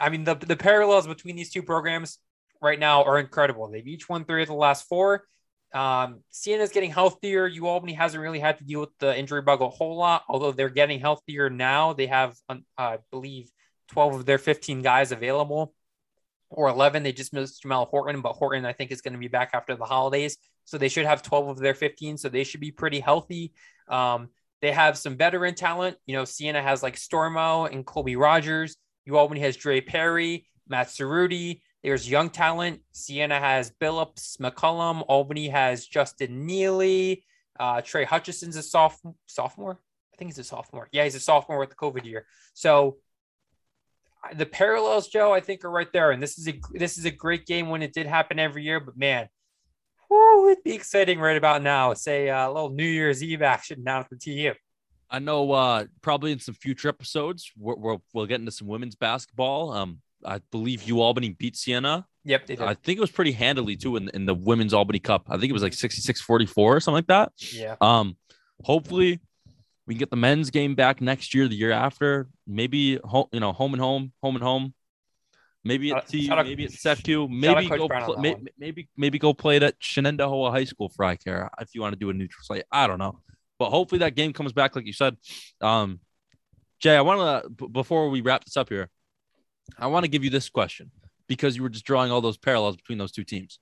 I 0.00 0.08
mean, 0.08 0.24
the, 0.24 0.34
the 0.34 0.56
parallels 0.56 1.06
between 1.06 1.36
these 1.36 1.50
two 1.50 1.62
programs 1.62 2.18
right 2.62 2.78
now 2.78 3.04
are 3.04 3.18
incredible. 3.18 3.68
They've 3.68 3.86
each 3.86 4.08
won 4.08 4.24
three 4.24 4.42
of 4.42 4.48
the 4.48 4.54
last 4.54 4.88
four. 4.88 5.24
Um, 5.72 6.20
Siena 6.30 6.62
is 6.62 6.70
getting 6.70 6.90
healthier. 6.90 7.46
U 7.46 7.66
Albany 7.66 7.94
hasn't 7.94 8.22
really 8.22 8.40
had 8.40 8.58
to 8.58 8.64
deal 8.64 8.80
with 8.80 8.96
the 8.98 9.18
injury 9.18 9.42
bug 9.42 9.62
a 9.62 9.68
whole 9.68 9.96
lot, 9.96 10.24
although 10.28 10.52
they're 10.52 10.68
getting 10.68 11.00
healthier 11.00 11.48
now. 11.48 11.92
They 11.94 12.06
have, 12.06 12.36
uh, 12.48 12.56
I 12.76 12.98
believe, 13.10 13.50
12 13.88 14.14
of 14.16 14.26
their 14.26 14.38
15 14.38 14.82
guys 14.82 15.12
available 15.12 15.74
or 16.50 16.68
11. 16.68 17.02
They 17.02 17.12
just 17.12 17.32
missed 17.32 17.62
Jamal 17.62 17.86
Horton, 17.86 18.20
but 18.20 18.32
Horton, 18.34 18.66
I 18.66 18.72
think, 18.72 18.90
is 18.90 19.00
going 19.00 19.14
to 19.14 19.18
be 19.18 19.28
back 19.28 19.50
after 19.54 19.74
the 19.74 19.84
holidays. 19.84 20.36
So 20.64 20.78
they 20.78 20.88
should 20.88 21.06
have 21.06 21.22
12 21.22 21.48
of 21.48 21.58
their 21.58 21.74
15. 21.74 22.18
So 22.18 22.28
they 22.28 22.44
should 22.44 22.60
be 22.60 22.70
pretty 22.70 23.00
healthy. 23.00 23.52
Um, 23.88 24.28
they 24.60 24.72
have 24.72 24.96
some 24.96 25.16
veteran 25.16 25.54
talent. 25.54 25.96
You 26.06 26.16
know, 26.16 26.24
Siena 26.24 26.62
has 26.62 26.82
like 26.82 26.96
Stormo 26.96 27.70
and 27.70 27.84
Colby 27.84 28.16
Rogers. 28.16 28.76
U 29.06 29.16
Albany 29.16 29.40
has 29.40 29.56
Dre 29.56 29.80
Perry, 29.80 30.46
Matt 30.68 30.88
Cerruti. 30.88 31.62
There's 31.82 32.08
young 32.08 32.30
talent. 32.30 32.80
Siena 32.92 33.38
has 33.38 33.72
Billups, 33.80 34.38
McCollum. 34.38 35.04
Albany 35.08 35.48
has 35.48 35.86
Justin 35.86 36.46
Neely. 36.46 37.24
Uh, 37.58 37.80
Trey 37.80 38.04
Hutchison's 38.04 38.56
a 38.56 38.62
sophomore. 38.62 39.14
Sophomore? 39.26 39.78
I 40.12 40.16
think 40.16 40.30
he's 40.30 40.38
a 40.38 40.44
sophomore. 40.44 40.88
Yeah, 40.92 41.04
he's 41.04 41.14
a 41.14 41.20
sophomore 41.20 41.58
with 41.58 41.70
the 41.70 41.76
COVID 41.76 42.04
year. 42.04 42.26
So 42.54 42.98
the 44.34 44.46
parallels, 44.46 45.08
Joe, 45.08 45.32
I 45.32 45.40
think 45.40 45.64
are 45.64 45.70
right 45.70 45.92
there. 45.92 46.12
And 46.12 46.22
this 46.22 46.38
is 46.38 46.48
a 46.48 46.60
this 46.72 46.98
is 46.98 47.04
a 47.04 47.10
great 47.10 47.46
game 47.46 47.68
when 47.68 47.82
it 47.82 47.92
did 47.92 48.06
happen 48.06 48.38
every 48.38 48.62
year. 48.62 48.78
But 48.78 48.96
man, 48.96 49.28
whoo, 50.08 50.50
it'd 50.50 50.64
be 50.64 50.74
exciting 50.74 51.18
right 51.18 51.36
about 51.36 51.62
now. 51.62 51.94
Say 51.94 52.30
uh, 52.30 52.48
a 52.48 52.52
little 52.52 52.70
New 52.70 52.86
Year's 52.86 53.22
Eve 53.22 53.42
action 53.42 53.82
down 53.82 54.00
at 54.00 54.10
the 54.10 54.16
TU. 54.16 54.52
I 55.10 55.18
know 55.18 55.50
uh, 55.52 55.84
probably 56.00 56.32
in 56.32 56.38
some 56.38 56.54
future 56.54 56.88
episodes 56.88 57.50
we 57.58 57.74
will 57.76 58.02
we'll 58.14 58.26
get 58.26 58.40
into 58.40 58.52
some 58.52 58.68
women's 58.68 58.94
basketball. 58.94 59.72
Um, 59.72 60.00
I 60.24 60.40
believe 60.50 60.82
U 60.84 61.00
Albany 61.00 61.30
beat 61.30 61.56
Siena. 61.56 62.06
Yep, 62.24 62.46
they 62.46 62.56
did. 62.56 62.64
I 62.64 62.74
think 62.74 62.98
it 62.98 63.00
was 63.00 63.10
pretty 63.10 63.32
handily 63.32 63.76
too 63.76 63.96
in, 63.96 64.08
in 64.10 64.26
the 64.26 64.34
women's 64.34 64.72
Albany 64.72 65.00
Cup. 65.00 65.26
I 65.28 65.38
think 65.38 65.50
it 65.50 65.52
was 65.52 65.62
like 65.62 65.72
66-44 65.72 66.56
or 66.56 66.80
something 66.80 66.94
like 66.94 67.06
that. 67.08 67.32
Yeah. 67.52 67.74
Um, 67.80 68.16
hopefully 68.62 69.20
we 69.86 69.94
can 69.94 69.98
get 69.98 70.10
the 70.10 70.16
men's 70.16 70.50
game 70.50 70.74
back 70.76 71.00
next 71.00 71.34
year, 71.34 71.48
the 71.48 71.56
year 71.56 71.72
after. 71.72 72.28
Maybe 72.46 72.96
home, 73.02 73.26
you 73.32 73.40
know, 73.40 73.52
home 73.52 73.74
and 73.74 73.80
home, 73.80 74.12
home 74.22 74.36
and 74.36 74.42
home. 74.44 74.74
Maybe 75.64 75.92
at 75.92 76.08
TU, 76.08 76.18
maybe 76.44 76.64
at 76.64 76.70
SEFCU. 76.72 77.28
Maybe 77.28 77.68
go 77.78 77.88
pl- 77.88 78.16
maybe, 78.18 78.50
maybe 78.58 78.88
maybe 78.96 79.18
go 79.18 79.32
play 79.32 79.56
it 79.56 79.62
at 79.62 79.78
Shenendehowa 79.80 80.50
High 80.50 80.64
School 80.64 80.88
for 80.88 81.04
I 81.04 81.14
care 81.16 81.50
if 81.60 81.74
you 81.74 81.80
want 81.80 81.92
to 81.92 81.98
do 81.98 82.10
a 82.10 82.12
neutral 82.12 82.42
site. 82.42 82.64
I 82.72 82.86
don't 82.88 82.98
know, 82.98 83.20
but 83.60 83.70
hopefully 83.70 84.00
that 84.00 84.16
game 84.16 84.32
comes 84.32 84.52
back 84.52 84.74
like 84.74 84.86
you 84.86 84.92
said. 84.92 85.16
Um, 85.60 86.00
Jay, 86.80 86.96
I 86.96 87.00
want 87.02 87.44
to 87.44 87.50
b- 87.50 87.68
before 87.70 88.10
we 88.10 88.22
wrap 88.22 88.44
this 88.44 88.56
up 88.56 88.70
here, 88.70 88.90
I 89.78 89.86
want 89.86 90.04
to 90.04 90.08
give 90.08 90.24
you 90.24 90.30
this 90.30 90.48
question 90.48 90.90
because 91.26 91.56
you 91.56 91.62
were 91.62 91.68
just 91.68 91.84
drawing 91.84 92.10
all 92.10 92.20
those 92.20 92.36
parallels 92.36 92.76
between 92.76 92.98
those 92.98 93.12
two 93.12 93.24
teams. 93.24 93.58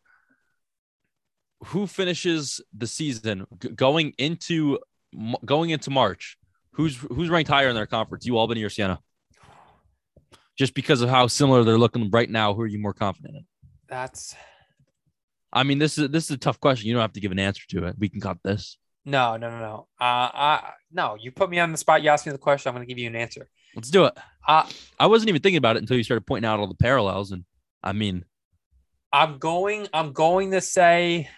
Who 1.67 1.87
finishes 1.87 2.61
the 2.77 2.87
season 2.87 3.47
going 3.75 4.15
into 4.19 4.79
going 5.45 5.71
into 5.71 5.91
March, 5.91 6.39
who's 6.73 6.97
who's 6.97 7.29
ranked 7.29 7.51
higher 7.51 7.69
in 7.69 7.75
their 7.75 7.87
conference? 7.87 8.27
U 8.27 8.39
Albany 8.39 8.63
or 8.63 8.71
Siena? 8.71 8.99
Just 10.57 10.75
because 10.75 11.01
of 11.01 11.09
how 11.09 11.27
similar 11.27 11.65
they're 11.65 11.79
looking 11.79 12.11
right 12.11 12.29
now, 12.29 12.55
who 12.55 12.63
are 12.63 12.67
you 12.67 12.79
more 12.79 12.95
confident 12.95 13.37
in? 13.37 13.45
That's. 13.89 14.35
I 15.53 15.65
mean, 15.65 15.79
this 15.79 15.99
is 15.99 16.09
this 16.11 16.25
is 16.25 16.31
a 16.31 16.39
tough 16.39 16.61
question. 16.61 16.89
You 16.89 16.95
don't 16.95 17.03
have 17.03 17.13
to 17.15 17.21
give 17.21 17.33
an 17.33 17.39
answer 17.39 17.65
to 17.71 17.87
it. 17.87 17.97
We 17.99 18.09
can 18.09 18.21
cut 18.21 18.39
this. 18.43 18.79
No, 19.05 19.37
no, 19.37 19.51
no, 19.51 19.59
no. 19.59 19.89
Uh, 20.01 20.31
I 20.33 20.73
no. 20.93 21.17
You 21.19 21.33
put 21.33 21.51
me 21.51 21.59
on 21.59 21.73
the 21.73 21.79
spot. 21.79 22.03
You 22.03 22.11
asked 22.11 22.27
me 22.27 22.33
the 22.33 22.39
question. 22.39 22.69
I'm 22.69 22.75
going 22.75 22.87
to 22.87 22.89
give 22.89 22.99
you 22.99 23.09
an 23.09 23.17
answer. 23.17 23.49
Let's 23.75 23.91
do 23.91 24.05
it. 24.05 24.15
Uh, 24.47 24.69
I 24.99 25.07
wasn't 25.07 25.29
even 25.31 25.43
thinking 25.43 25.59
about 25.59 25.77
it 25.77 25.81
until 25.81 25.97
you 25.97 26.03
started 26.03 26.27
pointing 26.27 26.49
out 26.49 26.61
all 26.61 26.67
the 26.67 26.75
parallels, 26.75 27.31
and 27.31 27.45
I 27.83 27.93
mean, 27.93 28.25
I'm 29.13 29.39
going. 29.39 29.89
I'm 29.93 30.13
going 30.13 30.51
to 30.53 30.61
say, 30.61 31.29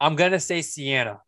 I'm 0.00 0.16
going 0.16 0.32
to 0.32 0.40
say 0.40 0.62
Siena. 0.62 1.20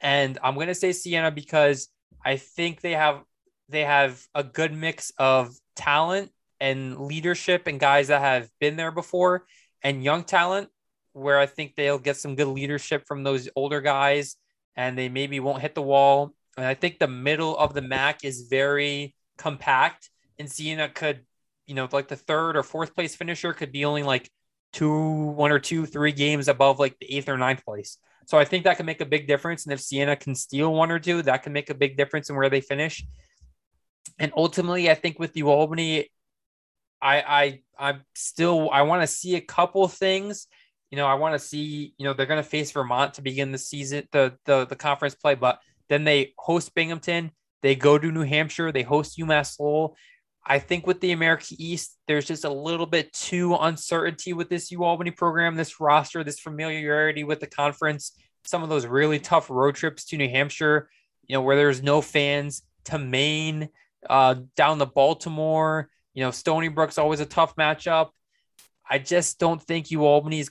And 0.00 0.38
I'm 0.42 0.54
going 0.54 0.68
to 0.68 0.74
say 0.74 0.92
Siena 0.92 1.30
because 1.30 1.88
I 2.24 2.36
think 2.36 2.80
they 2.80 2.92
have 2.92 3.22
they 3.68 3.84
have 3.84 4.22
a 4.34 4.44
good 4.44 4.72
mix 4.72 5.12
of 5.18 5.54
talent 5.74 6.30
and 6.60 6.98
leadership 6.98 7.66
and 7.66 7.80
guys 7.80 8.08
that 8.08 8.20
have 8.20 8.48
been 8.60 8.76
there 8.76 8.92
before 8.92 9.46
and 9.82 10.04
young 10.04 10.24
talent 10.24 10.68
where 11.12 11.38
I 11.38 11.46
think 11.46 11.74
they'll 11.76 11.98
get 11.98 12.16
some 12.16 12.34
good 12.34 12.48
leadership 12.48 13.06
from 13.06 13.24
those 13.24 13.48
older 13.56 13.80
guys 13.80 14.36
and 14.76 14.96
they 14.96 15.08
maybe 15.08 15.40
won't 15.40 15.62
hit 15.62 15.74
the 15.74 15.82
wall. 15.82 16.34
And 16.56 16.66
I 16.66 16.74
think 16.74 16.98
the 16.98 17.08
middle 17.08 17.56
of 17.56 17.74
the 17.74 17.82
MAC 17.82 18.24
is 18.24 18.46
very 18.48 19.14
compact 19.36 20.10
and 20.38 20.50
Siena 20.50 20.88
could, 20.88 21.20
you 21.66 21.74
know, 21.74 21.88
like 21.90 22.08
the 22.08 22.16
third 22.16 22.56
or 22.56 22.62
fourth 22.62 22.94
place 22.94 23.14
finisher 23.14 23.52
could 23.52 23.72
be 23.72 23.84
only 23.84 24.02
like 24.02 24.30
two, 24.72 25.30
one 25.30 25.52
or 25.52 25.58
two, 25.58 25.86
three 25.86 26.12
games 26.12 26.48
above 26.48 26.78
like 26.78 26.98
the 26.98 27.16
eighth 27.16 27.28
or 27.28 27.38
ninth 27.38 27.64
place. 27.64 27.98
So 28.26 28.38
I 28.38 28.44
think 28.44 28.64
that 28.64 28.76
can 28.76 28.86
make 28.86 29.00
a 29.00 29.06
big 29.06 29.26
difference. 29.26 29.64
And 29.64 29.72
if 29.72 29.80
Siena 29.80 30.16
can 30.16 30.34
steal 30.34 30.72
one 30.72 30.90
or 30.90 30.98
two, 30.98 31.22
that 31.22 31.42
can 31.42 31.52
make 31.52 31.70
a 31.70 31.74
big 31.74 31.96
difference 31.96 32.28
in 32.28 32.36
where 32.36 32.50
they 32.50 32.60
finish. 32.60 33.04
And 34.18 34.32
ultimately, 34.36 34.90
I 34.90 34.94
think 34.94 35.18
with 35.18 35.32
the 35.32 35.44
Albany, 35.44 36.10
I 37.00 37.20
I 37.20 37.60
I'm 37.78 38.02
still 38.14 38.70
I 38.70 38.82
want 38.82 39.02
to 39.02 39.06
see 39.06 39.36
a 39.36 39.40
couple 39.40 39.86
things. 39.88 40.46
You 40.90 40.96
know, 40.96 41.06
I 41.06 41.14
want 41.14 41.34
to 41.34 41.38
see, 41.38 41.94
you 41.98 42.04
know, 42.04 42.12
they're 42.12 42.26
gonna 42.26 42.42
face 42.42 42.70
Vermont 42.70 43.14
to 43.14 43.22
begin 43.22 43.52
the 43.52 43.58
season, 43.58 44.06
the 44.12 44.36
the 44.44 44.66
the 44.66 44.76
conference 44.76 45.14
play, 45.14 45.34
but 45.34 45.60
then 45.88 46.04
they 46.04 46.34
host 46.38 46.74
Binghamton, 46.74 47.30
they 47.62 47.74
go 47.74 47.98
to 47.98 48.12
New 48.12 48.22
Hampshire, 48.22 48.72
they 48.72 48.82
host 48.82 49.18
UMass 49.18 49.58
Lowell. 49.58 49.96
I 50.48 50.60
think 50.60 50.86
with 50.86 51.00
the 51.00 51.10
America 51.10 51.54
East, 51.58 51.98
there's 52.06 52.24
just 52.24 52.44
a 52.44 52.50
little 52.50 52.86
bit 52.86 53.12
too 53.12 53.56
uncertainty 53.56 54.32
with 54.32 54.48
this 54.48 54.70
U 54.70 54.84
Albany 54.84 55.10
program, 55.10 55.56
this 55.56 55.80
roster, 55.80 56.22
this 56.22 56.38
familiarity 56.38 57.24
with 57.24 57.40
the 57.40 57.48
conference, 57.48 58.12
some 58.44 58.62
of 58.62 58.68
those 58.68 58.86
really 58.86 59.18
tough 59.18 59.50
road 59.50 59.74
trips 59.74 60.04
to 60.06 60.16
New 60.16 60.28
Hampshire, 60.28 60.88
you 61.26 61.34
know, 61.34 61.42
where 61.42 61.56
there's 61.56 61.82
no 61.82 62.00
fans, 62.00 62.62
to 62.84 62.98
Maine, 62.98 63.68
uh, 64.08 64.36
down 64.54 64.78
to 64.78 64.86
Baltimore, 64.86 65.90
you 66.14 66.22
know, 66.22 66.30
Stony 66.30 66.68
Brook's 66.68 66.98
always 66.98 67.20
a 67.20 67.26
tough 67.26 67.56
matchup. 67.56 68.10
I 68.88 68.98
just 68.98 69.38
don't 69.40 69.60
think 69.60 69.90
U 69.90 70.04
Albany 70.04 70.40
is 70.40 70.50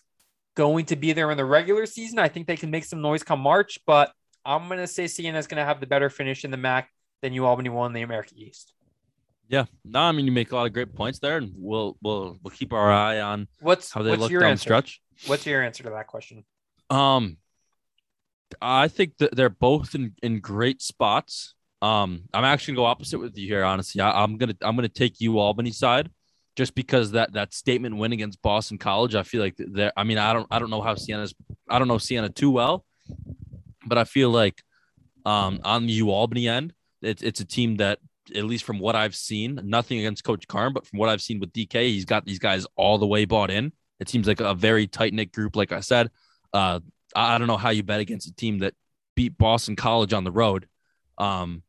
going 0.55 0.85
to 0.85 0.95
be 0.95 1.13
there 1.13 1.29
in 1.31 1.37
the 1.37 1.45
regular 1.45 1.85
season. 1.85 2.17
I 2.19 2.29
think 2.29 2.47
they 2.47 2.57
can 2.57 2.71
make 2.71 2.85
some 2.85 3.01
noise 3.01 3.23
come 3.23 3.39
March, 3.39 3.79
but 3.85 4.11
I'm 4.43 4.67
going 4.67 4.79
to 4.79 4.87
say 4.87 5.07
Siena 5.07 5.37
is 5.37 5.47
going 5.47 5.57
to 5.57 5.65
have 5.65 5.79
the 5.79 5.87
better 5.87 6.09
finish 6.09 6.43
in 6.43 6.51
the 6.51 6.57
MAC 6.57 6.89
than 7.21 7.33
U 7.33 7.45
Albany 7.45 7.69
won 7.69 7.93
the 7.93 8.01
America 8.01 8.33
East. 8.35 8.73
Yeah, 9.47 9.65
no, 9.83 9.99
I 9.99 10.11
mean 10.11 10.25
you 10.25 10.31
make 10.31 10.51
a 10.51 10.55
lot 10.55 10.65
of 10.65 10.73
great 10.73 10.95
points 10.95 11.19
there, 11.19 11.37
and 11.37 11.51
we'll 11.55 11.97
we'll 12.01 12.39
we'll 12.41 12.51
keep 12.51 12.73
our 12.73 12.91
eye 12.91 13.21
on 13.21 13.47
what's 13.61 13.91
how 13.91 14.01
they 14.01 14.09
what's 14.09 14.21
look 14.21 14.31
your 14.31 14.41
down 14.41 14.51
answer? 14.51 14.61
the 14.61 14.63
stretch. 14.63 15.01
What's 15.27 15.45
your 15.45 15.61
answer 15.61 15.83
to 15.83 15.91
that 15.91 16.07
question? 16.07 16.43
Um, 16.89 17.37
I 18.61 18.87
think 18.87 19.17
that 19.17 19.35
they're 19.35 19.49
both 19.49 19.93
in 19.93 20.13
in 20.23 20.39
great 20.39 20.81
spots. 20.81 21.53
Um, 21.81 22.23
I'm 22.33 22.43
actually 22.43 22.73
gonna 22.73 22.85
go 22.85 22.85
opposite 22.85 23.19
with 23.19 23.37
you 23.37 23.47
here. 23.47 23.63
Honestly, 23.63 24.01
I, 24.01 24.23
I'm 24.23 24.37
gonna 24.37 24.55
I'm 24.63 24.75
gonna 24.75 24.89
take 24.89 25.21
U 25.21 25.37
Albany 25.37 25.71
side, 25.71 26.09
just 26.55 26.75
because 26.75 27.11
that 27.11 27.33
that 27.33 27.53
statement 27.53 27.97
win 27.97 28.13
against 28.13 28.41
Boston 28.41 28.77
College. 28.77 29.15
I 29.15 29.23
feel 29.23 29.41
like 29.41 29.55
they're. 29.57 29.93
I 29.95 30.03
mean, 30.03 30.17
I 30.17 30.33
don't 30.33 30.47
I 30.51 30.59
don't 30.59 30.69
know 30.69 30.81
how 30.81 30.95
Siena's. 30.95 31.33
I 31.69 31.79
don't 31.79 31.87
know 31.87 31.97
Siena 31.97 32.29
too 32.29 32.51
well, 32.51 32.85
but 33.85 33.97
I 33.97 34.03
feel 34.03 34.29
like 34.29 34.61
um 35.25 35.59
on 35.63 35.87
the 35.87 35.93
U 35.93 36.11
Albany 36.11 36.47
end, 36.47 36.73
it's 37.01 37.21
it's 37.21 37.39
a 37.39 37.45
team 37.45 37.77
that 37.77 37.99
at 38.33 38.45
least 38.45 38.63
from 38.63 38.79
what 38.79 38.95
I've 38.95 39.15
seen, 39.15 39.59
nothing 39.63 39.99
against 39.99 40.23
Coach 40.23 40.47
Carm, 40.47 40.73
but 40.73 40.87
from 40.87 40.97
what 40.99 41.09
I've 41.09 41.21
seen 41.21 41.39
with 41.39 41.53
DK, 41.53 41.89
he's 41.89 42.05
got 42.05 42.25
these 42.25 42.39
guys 42.39 42.65
all 42.75 42.97
the 42.97 43.05
way 43.05 43.25
bought 43.25 43.51
in. 43.51 43.71
It 43.99 44.09
seems 44.09 44.27
like 44.27 44.39
a 44.39 44.55
very 44.55 44.87
tight 44.87 45.13
knit 45.13 45.31
group. 45.31 45.55
Like 45.55 45.71
I 45.71 45.81
said, 45.81 46.09
uh, 46.53 46.79
I 47.15 47.37
don't 47.37 47.47
know 47.47 47.57
how 47.57 47.69
you 47.69 47.83
bet 47.83 47.99
against 47.99 48.27
a 48.27 48.33
team 48.33 48.59
that 48.59 48.73
beat 49.15 49.37
Boston 49.37 49.75
College 49.75 50.13
on 50.13 50.23
the 50.23 50.31
road. 50.31 50.67
Um, 51.17 51.63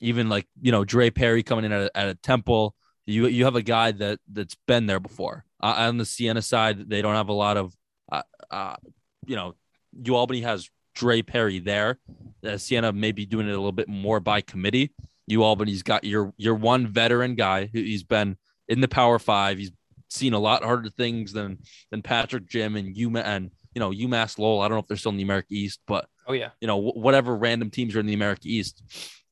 even 0.00 0.28
like 0.28 0.46
you 0.60 0.72
know 0.72 0.84
Dre 0.84 1.10
Perry 1.10 1.42
coming 1.42 1.64
in 1.64 1.72
at 1.72 1.82
a, 1.82 1.96
at 1.96 2.08
a 2.08 2.14
Temple, 2.14 2.74
you 3.06 3.26
you 3.26 3.44
have 3.44 3.56
a 3.56 3.62
guy 3.62 3.92
that 3.92 4.18
that's 4.30 4.56
been 4.66 4.86
there 4.86 5.00
before. 5.00 5.44
Uh, 5.62 5.74
on 5.78 5.98
the 5.98 6.04
Siena 6.04 6.42
side, 6.42 6.88
they 6.88 7.02
don't 7.02 7.14
have 7.14 7.28
a 7.28 7.32
lot 7.32 7.56
of, 7.56 7.76
uh, 8.10 8.22
uh, 8.50 8.74
you 9.26 9.36
know, 9.36 9.54
U 10.04 10.16
Albany 10.16 10.40
has 10.40 10.68
Dre 10.94 11.22
Perry 11.22 11.58
there. 11.60 11.98
Uh, 12.44 12.56
Siena 12.58 12.92
may 12.92 13.12
be 13.12 13.24
doing 13.26 13.46
it 13.46 13.52
a 13.52 13.56
little 13.56 13.70
bit 13.72 13.88
more 13.88 14.18
by 14.20 14.40
committee. 14.40 14.92
U 15.28 15.42
Albany's 15.44 15.82
got 15.82 16.04
your 16.04 16.32
your 16.36 16.54
one 16.54 16.86
veteran 16.86 17.34
guy 17.36 17.66
who 17.72 17.80
he's 17.80 18.02
been 18.02 18.36
in 18.68 18.80
the 18.80 18.88
Power 18.88 19.18
Five. 19.18 19.58
He's 19.58 19.70
seen 20.10 20.34
a 20.34 20.38
lot 20.38 20.62
harder 20.64 20.90
things 20.90 21.32
than 21.32 21.58
than 21.90 22.02
Patrick 22.02 22.46
Gym 22.46 22.76
and 22.76 22.94
UMass 22.94 23.24
and 23.24 23.50
you 23.74 23.80
know 23.80 23.90
UMass 23.90 24.38
Lowell. 24.38 24.60
I 24.60 24.68
don't 24.68 24.76
know 24.76 24.80
if 24.80 24.88
they're 24.88 24.96
still 24.96 25.12
in 25.12 25.16
the 25.16 25.22
America 25.22 25.48
East, 25.50 25.80
but 25.86 26.06
Oh 26.26 26.32
yeah. 26.34 26.50
you 26.60 26.66
know 26.66 26.80
wh- 26.80 26.96
whatever 26.96 27.36
random 27.36 27.70
teams 27.70 27.94
are 27.96 28.00
in 28.00 28.06
the 28.06 28.14
America 28.14 28.42
East. 28.44 28.82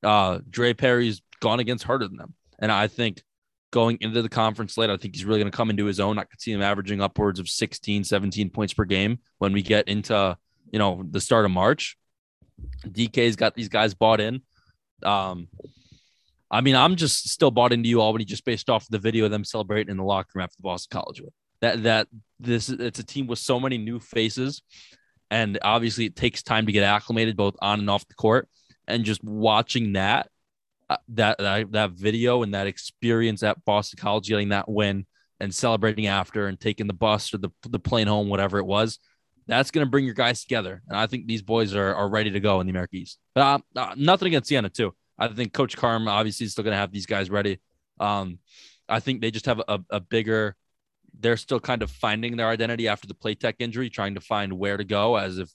Uh, 0.03 0.39
Dre 0.49 0.73
Perry's 0.75 1.21
gone 1.41 1.61
against 1.61 1.85
harder 1.85 2.09
than 2.09 2.17
them, 2.17 2.35
and 2.59 2.71
I 2.73 2.87
think 2.87 3.23
going 3.71 3.99
into 4.01 4.23
the 4.23 4.29
conference 4.29 4.77
late, 4.77 4.91
I 4.91 4.97
think 4.97 5.15
he's 5.15 5.25
really 5.25 5.41
going 5.41 5.51
to 5.51 5.57
come 5.57 5.71
into 5.71 5.85
his 5.85 6.01
own. 6.01 6.19
I 6.19 6.25
could 6.25 6.41
see 6.41 6.53
him 6.53 6.63
averaging 6.63 7.01
upwards 7.01 7.39
of 7.39 7.49
16, 7.49 8.05
17 8.05 8.51
points 8.51 8.75
per 8.75 8.85
game 8.85 9.19
when 9.39 9.53
we 9.53 9.63
get 9.63 9.89
into 9.89 10.37
you 10.71 10.79
know 10.79 11.03
the 11.09 11.21
start 11.21 11.45
of 11.45 11.51
March. 11.51 11.97
DK's 12.87 13.37
got 13.37 13.55
these 13.55 13.69
guys 13.69 13.95
bought 13.95 14.21
in. 14.21 14.43
Um, 15.03 15.49
I 16.51 16.61
mean, 16.61 16.75
I'm 16.75 16.97
just 16.97 17.29
still 17.29 17.51
bought 17.51 17.73
into 17.73 17.89
U 17.91 18.01
Albany 18.01 18.25
just 18.25 18.45
based 18.45 18.69
off 18.69 18.87
the 18.89 18.99
video 18.99 19.25
of 19.25 19.31
them 19.31 19.45
celebrating 19.45 19.91
in 19.91 19.97
the 19.97 20.05
locker 20.05 20.31
room 20.35 20.45
after 20.45 20.57
the 20.57 20.63
Boston 20.63 20.99
College 20.99 21.21
win. 21.21 21.31
That 21.61 21.83
that 21.85 22.09
this 22.39 22.69
it's 22.69 22.99
a 22.99 23.05
team 23.05 23.27
with 23.27 23.39
so 23.39 23.61
many 23.61 23.79
new 23.79 24.01
faces, 24.01 24.63
and 25.31 25.59
obviously 25.63 26.07
it 26.07 26.17
takes 26.17 26.43
time 26.43 26.67
to 26.67 26.73
get 26.73 26.83
acclimated 26.83 27.37
both 27.37 27.57
on 27.61 27.81
and 27.81 27.91
off 27.91 28.07
the 28.09 28.15
court. 28.15 28.49
And 28.87 29.05
just 29.05 29.23
watching 29.23 29.93
that 29.93 30.29
that 31.09 31.39
that, 31.39 31.73
that 31.73 31.91
video 31.93 32.43
and 32.43 32.55
that 32.55 32.67
experience 32.67 33.43
at 33.43 33.65
Boston 33.65 33.99
College, 34.01 34.29
getting 34.29 34.51
that 34.51 34.69
win 34.69 35.07
and 35.39 35.55
celebrating 35.55 36.07
after 36.07 36.47
and 36.47 36.59
taking 36.59 36.87
the 36.87 36.93
bus 36.93 37.33
or 37.33 37.39
the 37.39 37.51
the 37.69 37.79
plane 37.79 38.07
home, 38.07 38.29
whatever 38.29 38.59
it 38.59 38.67
was, 38.67 38.99
that's 39.47 39.71
going 39.71 39.87
to 39.87 39.91
bring 39.91 40.05
your 40.05 40.15
guys 40.15 40.43
together. 40.43 40.83
And 40.89 40.97
I 40.97 41.07
think 41.07 41.27
these 41.27 41.43
boys 41.43 41.75
are, 41.75 41.95
are 41.95 42.09
ready 42.09 42.31
to 42.31 42.41
go 42.41 42.61
in 42.61 42.67
the 42.67 42.71
America 42.71 42.97
East. 42.97 43.19
Uh, 43.35 43.59
uh, 43.75 43.95
nothing 43.97 44.29
against 44.29 44.49
Siena, 44.49 44.69
too. 44.69 44.95
I 45.19 45.29
think 45.29 45.53
Coach 45.53 45.77
Carm 45.77 46.09
obviously 46.09 46.47
is 46.47 46.53
still 46.53 46.65
going 46.65 46.73
to 46.73 46.79
have 46.79 46.93
these 46.93 47.07
guys 47.07 47.31
ready. 47.31 47.61
Um, 47.99 48.39
I 48.89 49.01
think 49.01 49.21
they 49.21 49.31
just 49.31 49.47
have 49.47 49.61
a, 49.67 49.81
a 49.91 50.01
bigger, 50.01 50.57
they're 51.19 51.37
still 51.37 51.61
kind 51.61 51.83
of 51.83 51.91
finding 51.91 52.37
their 52.37 52.49
identity 52.49 52.89
after 52.89 53.07
the 53.07 53.15
Platek 53.15 53.57
injury, 53.59 53.91
trying 53.91 54.15
to 54.15 54.21
find 54.21 54.53
where 54.53 54.77
to 54.77 54.85
go 54.85 55.17
as 55.17 55.39
if, 55.39 55.51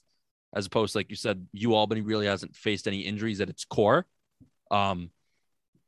as 0.54 0.66
opposed 0.66 0.94
like 0.94 1.10
you 1.10 1.16
said, 1.16 1.46
U 1.52 1.74
Albany 1.74 2.00
really 2.00 2.26
hasn't 2.26 2.54
faced 2.54 2.86
any 2.86 3.00
injuries 3.00 3.40
at 3.40 3.48
its 3.48 3.64
core. 3.64 4.06
Um, 4.70 5.10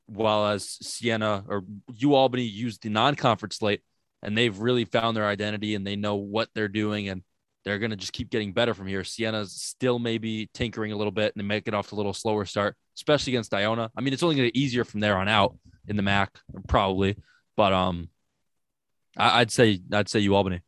while 0.08 0.46
as 0.46 0.68
Siena 0.68 1.44
or 1.48 1.64
U 1.96 2.14
Albany 2.14 2.42
used 2.42 2.82
the 2.82 2.88
non 2.88 3.14
conference 3.14 3.56
slate 3.56 3.82
and 4.22 4.36
they've 4.36 4.58
really 4.58 4.84
found 4.84 5.16
their 5.16 5.26
identity 5.26 5.74
and 5.74 5.86
they 5.86 5.96
know 5.96 6.16
what 6.16 6.48
they're 6.54 6.68
doing 6.68 7.08
and 7.08 7.22
they're 7.64 7.78
going 7.78 7.90
to 7.90 7.96
just 7.96 8.12
keep 8.12 8.30
getting 8.30 8.52
better 8.52 8.74
from 8.74 8.86
here. 8.86 9.04
Siena's 9.04 9.52
still 9.52 9.98
maybe 9.98 10.48
tinkering 10.54 10.92
a 10.92 10.96
little 10.96 11.12
bit 11.12 11.34
and 11.34 11.40
they 11.42 11.46
make 11.46 11.68
it 11.68 11.74
off 11.74 11.88
to 11.88 11.94
a 11.94 11.96
little 11.96 12.14
slower 12.14 12.44
start, 12.44 12.76
especially 12.96 13.34
against 13.34 13.52
Iona. 13.52 13.90
I 13.96 14.00
mean, 14.00 14.12
it's 14.12 14.22
only 14.22 14.36
going 14.36 14.46
to 14.48 14.52
get 14.52 14.60
easier 14.60 14.84
from 14.84 15.00
there 15.00 15.18
on 15.18 15.28
out 15.28 15.56
in 15.86 15.96
the 15.96 16.02
MAC, 16.02 16.38
probably. 16.66 17.16
But 17.56 17.72
um, 17.72 18.08
I, 19.16 19.40
would 19.40 19.50
say 19.50 19.80
I'd 19.92 20.08
say 20.08 20.20
U 20.20 20.34
Albany. 20.34 20.60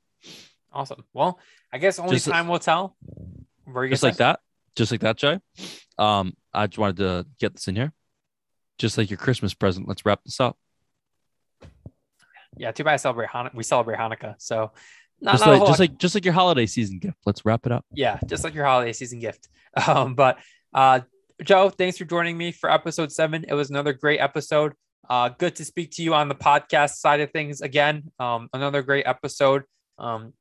Awesome. 0.72 1.04
Well, 1.12 1.38
I 1.72 1.78
guess 1.78 1.98
only 1.98 2.16
Just- 2.16 2.28
time 2.28 2.48
will 2.48 2.58
tell. 2.58 2.96
Just 3.90 4.02
like 4.02 4.16
that, 4.16 4.40
just 4.74 4.90
like 4.90 5.00
that, 5.02 5.16
Jay. 5.16 5.38
Um, 5.96 6.34
I 6.52 6.66
just 6.66 6.78
wanted 6.78 6.96
to 6.96 7.26
get 7.38 7.54
this 7.54 7.68
in 7.68 7.76
here, 7.76 7.92
just 8.80 8.96
like 8.96 9.10
your 9.10 9.18
Christmas 9.18 9.52
present. 9.54 9.86
Let's 9.86 10.04
wrap 10.06 10.24
this 10.24 10.40
up. 10.40 10.56
Yeah. 12.56 12.72
Too 12.72 12.82
bad 12.82 12.94
I 12.94 12.96
celebrate 12.96 13.28
Hanukkah. 13.28 13.54
We 13.54 13.62
celebrate 13.62 13.98
Hanukkah. 13.98 14.34
So 14.38 14.72
not, 15.20 15.32
just 15.32 15.46
not 15.46 15.58
like 15.58 15.68
just 15.68 15.80
like 15.80 15.98
just 15.98 16.14
like 16.14 16.24
your 16.24 16.34
holiday 16.34 16.66
season 16.66 16.98
gift. 16.98 17.18
Let's 17.26 17.44
wrap 17.44 17.66
it 17.66 17.72
up. 17.72 17.84
yeah, 17.92 18.18
just 18.26 18.42
like 18.42 18.54
your 18.54 18.64
holiday 18.64 18.92
season 18.92 19.20
gift. 19.20 19.48
Um, 19.86 20.16
but 20.16 20.38
uh, 20.74 21.00
Joe, 21.44 21.70
thanks 21.70 21.96
for 21.96 22.04
joining 22.04 22.36
me 22.36 22.50
for 22.50 22.68
episode 22.68 23.12
seven. 23.12 23.44
It 23.46 23.54
was 23.54 23.70
another 23.70 23.92
great 23.92 24.18
episode. 24.18 24.72
Uh, 25.08 25.28
good 25.28 25.54
to 25.56 25.64
speak 25.64 25.92
to 25.92 26.02
you 26.02 26.12
on 26.12 26.28
the 26.28 26.34
podcast 26.34 26.94
side 26.96 27.20
of 27.20 27.30
things 27.30 27.60
again. 27.60 28.10
Um, 28.18 28.48
another 28.52 28.82
great 28.82 29.06
episode. 29.06 29.62
Um, 29.96 30.32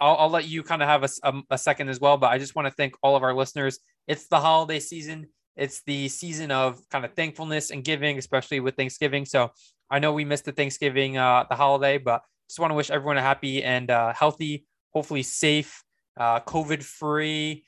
I'll, 0.00 0.16
I'll 0.16 0.30
let 0.30 0.48
you 0.48 0.62
kind 0.62 0.82
of 0.82 0.88
have 0.88 1.44
a 1.50 1.58
second 1.58 1.90
as 1.90 2.00
well, 2.00 2.16
but 2.16 2.28
I 2.28 2.38
just 2.38 2.56
want 2.56 2.68
to 2.68 2.72
thank 2.72 2.94
all 3.02 3.16
of 3.16 3.22
our 3.22 3.34
listeners. 3.34 3.80
It's 4.06 4.28
the 4.28 4.40
holiday 4.40 4.80
season. 4.80 5.26
It's 5.58 5.82
the 5.82 6.08
season 6.08 6.50
of 6.50 6.80
kind 6.88 7.04
of 7.04 7.12
thankfulness 7.14 7.70
and 7.70 7.84
giving, 7.84 8.16
especially 8.18 8.60
with 8.60 8.76
Thanksgiving. 8.76 9.24
So 9.26 9.50
I 9.90 9.98
know 9.98 10.12
we 10.12 10.24
missed 10.24 10.44
the 10.44 10.52
Thanksgiving, 10.52 11.18
uh, 11.18 11.44
the 11.48 11.56
holiday, 11.56 11.98
but 11.98 12.22
just 12.48 12.60
want 12.60 12.70
to 12.70 12.74
wish 12.74 12.90
everyone 12.90 13.18
a 13.18 13.22
happy 13.22 13.62
and 13.62 13.90
uh, 13.90 14.12
healthy, 14.12 14.64
hopefully 14.92 15.22
safe, 15.22 15.82
uh, 16.16 16.40
COVID 16.40 16.82
free, 16.82 17.64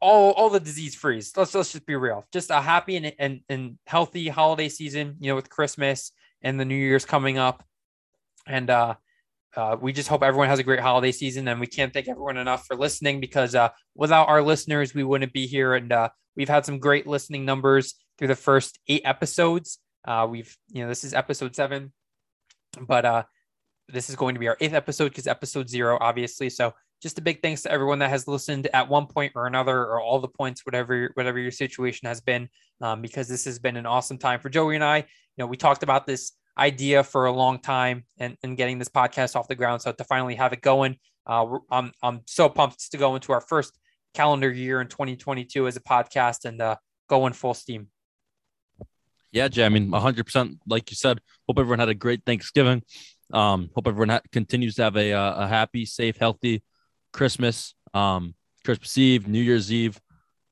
all 0.00 0.32
all 0.32 0.50
the 0.50 0.60
disease 0.60 0.94
free. 0.94 1.22
Let's 1.36 1.54
let's 1.54 1.72
just 1.72 1.86
be 1.86 1.96
real. 1.96 2.24
Just 2.32 2.50
a 2.50 2.60
happy 2.60 2.96
and, 2.96 3.12
and 3.18 3.40
and 3.48 3.78
healthy 3.86 4.28
holiday 4.28 4.68
season. 4.68 5.16
You 5.20 5.30
know, 5.30 5.36
with 5.36 5.50
Christmas 5.50 6.12
and 6.42 6.60
the 6.60 6.64
New 6.64 6.76
Year's 6.76 7.04
coming 7.04 7.38
up, 7.38 7.64
and 8.46 8.68
uh, 8.70 8.94
uh, 9.56 9.76
we 9.80 9.92
just 9.92 10.08
hope 10.08 10.22
everyone 10.22 10.48
has 10.48 10.58
a 10.58 10.62
great 10.62 10.80
holiday 10.80 11.12
season. 11.12 11.48
And 11.48 11.58
we 11.58 11.66
can't 11.66 11.92
thank 11.92 12.08
everyone 12.08 12.36
enough 12.36 12.66
for 12.66 12.76
listening 12.76 13.20
because 13.20 13.54
uh, 13.54 13.70
without 13.94 14.28
our 14.28 14.42
listeners, 14.42 14.94
we 14.94 15.02
wouldn't 15.02 15.32
be 15.32 15.46
here. 15.46 15.74
And 15.74 15.90
uh, 15.90 16.10
we've 16.36 16.48
had 16.48 16.66
some 16.66 16.78
great 16.78 17.06
listening 17.06 17.44
numbers 17.44 17.94
through 18.18 18.28
the 18.28 18.36
first 18.36 18.78
eight 18.88 19.02
episodes. 19.04 19.78
Uh, 20.06 20.26
we've 20.28 20.56
you 20.70 20.82
know 20.82 20.88
this 20.88 21.04
is 21.04 21.14
episode 21.14 21.56
seven, 21.56 21.92
but 22.80 23.04
uh, 23.04 23.22
this 23.88 24.10
is 24.10 24.16
going 24.16 24.34
to 24.34 24.38
be 24.38 24.48
our 24.48 24.56
eighth 24.60 24.74
episode 24.74 25.08
because 25.08 25.26
episode 25.26 25.68
zero, 25.68 25.98
obviously. 26.00 26.50
So 26.50 26.74
just 27.02 27.18
a 27.18 27.22
big 27.22 27.42
thanks 27.42 27.62
to 27.62 27.70
everyone 27.70 27.98
that 27.98 28.10
has 28.10 28.26
listened 28.26 28.68
at 28.72 28.88
one 28.88 29.06
point 29.06 29.32
or 29.34 29.46
another, 29.46 29.78
or 29.78 30.00
all 30.00 30.18
the 30.20 30.28
points, 30.28 30.64
whatever 30.64 31.10
whatever 31.14 31.38
your 31.38 31.50
situation 31.50 32.08
has 32.08 32.20
been, 32.20 32.48
um, 32.80 33.02
because 33.02 33.28
this 33.28 33.44
has 33.44 33.58
been 33.58 33.76
an 33.76 33.86
awesome 33.86 34.18
time 34.18 34.40
for 34.40 34.48
Joey 34.48 34.76
and 34.76 34.84
I. 34.84 34.98
You 34.98 35.04
know, 35.38 35.46
we 35.46 35.56
talked 35.56 35.82
about 35.82 36.06
this 36.06 36.32
idea 36.58 37.04
for 37.04 37.26
a 37.26 37.32
long 37.32 37.58
time 37.58 38.04
and, 38.18 38.36
and 38.42 38.56
getting 38.56 38.78
this 38.78 38.88
podcast 38.88 39.36
off 39.36 39.48
the 39.48 39.54
ground. 39.54 39.82
So 39.82 39.92
to 39.92 40.04
finally 40.04 40.34
have 40.36 40.52
it 40.52 40.62
going, 40.62 40.96
uh, 41.26 41.58
I'm 41.70 41.92
I'm 42.02 42.20
so 42.26 42.48
pumped 42.48 42.90
to 42.92 42.96
go 42.96 43.14
into 43.14 43.32
our 43.32 43.40
first 43.40 43.78
calendar 44.16 44.50
year 44.50 44.80
in 44.80 44.88
2022 44.88 45.66
as 45.66 45.76
a 45.76 45.80
podcast 45.80 46.46
and 46.46 46.60
uh, 46.62 46.76
go 47.08 47.26
in 47.26 47.32
full 47.34 47.54
steam. 47.54 47.88
Yeah, 49.30 49.48
Jay. 49.48 49.66
I 49.66 49.68
mean, 49.68 49.90
100%. 49.90 50.58
Like 50.66 50.90
you 50.90 50.96
said, 50.96 51.20
hope 51.46 51.58
everyone 51.58 51.78
had 51.78 51.90
a 51.90 51.94
great 51.94 52.22
Thanksgiving. 52.24 52.82
Um, 53.32 53.70
hope 53.74 53.86
everyone 53.86 54.08
ha- 54.08 54.20
continues 54.32 54.76
to 54.76 54.84
have 54.84 54.96
a, 54.96 55.12
uh, 55.12 55.44
a 55.44 55.46
happy, 55.48 55.84
safe, 55.84 56.16
healthy 56.16 56.62
Christmas, 57.12 57.74
um, 57.92 58.34
Christmas 58.64 58.96
Eve, 58.96 59.28
New 59.28 59.42
Year's 59.42 59.70
Eve. 59.70 60.00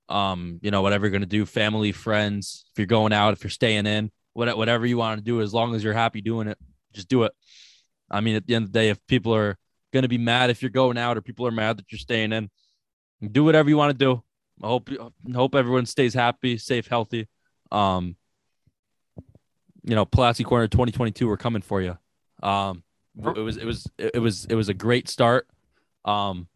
Um, 0.08 0.58
you 0.60 0.70
know, 0.70 0.82
whatever 0.82 1.06
you're 1.06 1.12
going 1.12 1.22
to 1.22 1.26
do, 1.26 1.46
family, 1.46 1.92
friends, 1.92 2.66
if 2.72 2.78
you're 2.78 2.86
going 2.86 3.14
out, 3.14 3.32
if 3.32 3.42
you're 3.42 3.50
staying 3.50 3.86
in, 3.86 4.10
what- 4.34 4.58
whatever 4.58 4.84
you 4.84 4.98
want 4.98 5.18
to 5.18 5.24
do, 5.24 5.40
as 5.40 5.54
long 5.54 5.74
as 5.74 5.82
you're 5.82 5.94
happy 5.94 6.20
doing 6.20 6.48
it, 6.48 6.58
just 6.92 7.08
do 7.08 7.22
it. 7.22 7.32
I 8.10 8.20
mean, 8.20 8.36
at 8.36 8.46
the 8.46 8.54
end 8.54 8.66
of 8.66 8.72
the 8.72 8.78
day, 8.78 8.90
if 8.90 8.98
people 9.06 9.34
are 9.34 9.56
going 9.94 10.02
to 10.02 10.08
be 10.08 10.18
mad 10.18 10.50
if 10.50 10.60
you're 10.60 10.70
going 10.70 10.98
out 10.98 11.16
or 11.16 11.22
people 11.22 11.46
are 11.46 11.50
mad 11.52 11.78
that 11.78 11.90
you're 11.90 11.98
staying 11.98 12.32
in, 12.32 12.50
do 13.28 13.44
whatever 13.44 13.68
you 13.68 13.76
want 13.76 13.98
to 13.98 14.04
do. 14.04 14.22
I 14.62 14.68
hope, 14.68 14.88
hope 15.34 15.54
everyone 15.54 15.86
stays 15.86 16.14
happy, 16.14 16.58
safe, 16.58 16.86
healthy. 16.86 17.28
Um, 17.72 18.16
you 19.82 19.94
know, 19.94 20.06
Palatsky 20.06 20.44
Corner 20.44 20.68
2022, 20.68 21.26
we're 21.26 21.36
coming 21.36 21.62
for 21.62 21.82
you. 21.82 21.98
Um, 22.42 22.82
it 23.18 23.38
was 23.38 23.56
it 23.56 23.64
was 23.64 23.86
it 23.98 24.20
was 24.20 24.44
it 24.46 24.54
was 24.54 24.68
a 24.68 24.74
great 24.74 25.08
start. 25.08 25.46
Um, 26.04 26.48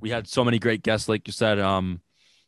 we 0.00 0.10
had 0.10 0.26
so 0.26 0.44
many 0.44 0.58
great 0.58 0.82
guests, 0.82 1.08
like 1.08 1.26
you 1.26 1.32
said. 1.32 1.58
Um, 1.58 2.00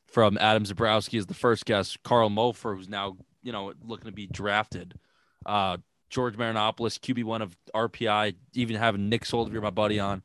from 0.06 0.38
Adam 0.38 0.64
Zabrowski 0.64 1.18
is 1.18 1.26
the 1.26 1.34
first 1.34 1.66
guest, 1.66 2.02
Karl 2.02 2.30
Mofor, 2.30 2.76
who's 2.76 2.88
now 2.88 3.16
you 3.42 3.52
know 3.52 3.72
looking 3.84 4.06
to 4.06 4.12
be 4.12 4.26
drafted. 4.26 4.94
Uh, 5.44 5.78
George 6.10 6.36
Marinopoulos, 6.36 6.98
QB 6.98 7.24
one 7.24 7.42
of 7.42 7.56
RPI, 7.74 8.34
even 8.54 8.76
having 8.76 9.08
Nick 9.08 9.26
Soldier, 9.26 9.60
my 9.60 9.70
buddy, 9.70 10.00
on. 10.00 10.22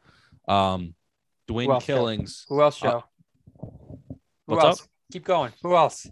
Um, 0.47 0.95
Dwayne 1.47 1.69
else, 1.69 1.85
Joe? 1.85 1.95
Killings. 1.95 2.45
Who 2.49 2.61
else, 2.61 2.81
Uh, 2.83 2.91
Joe? 2.91 3.03
Who 3.59 4.19
what's 4.45 4.63
else? 4.65 4.81
up? 4.81 4.87
Keep 5.11 5.25
going. 5.25 5.51
Who 5.61 5.75
else? 5.75 6.07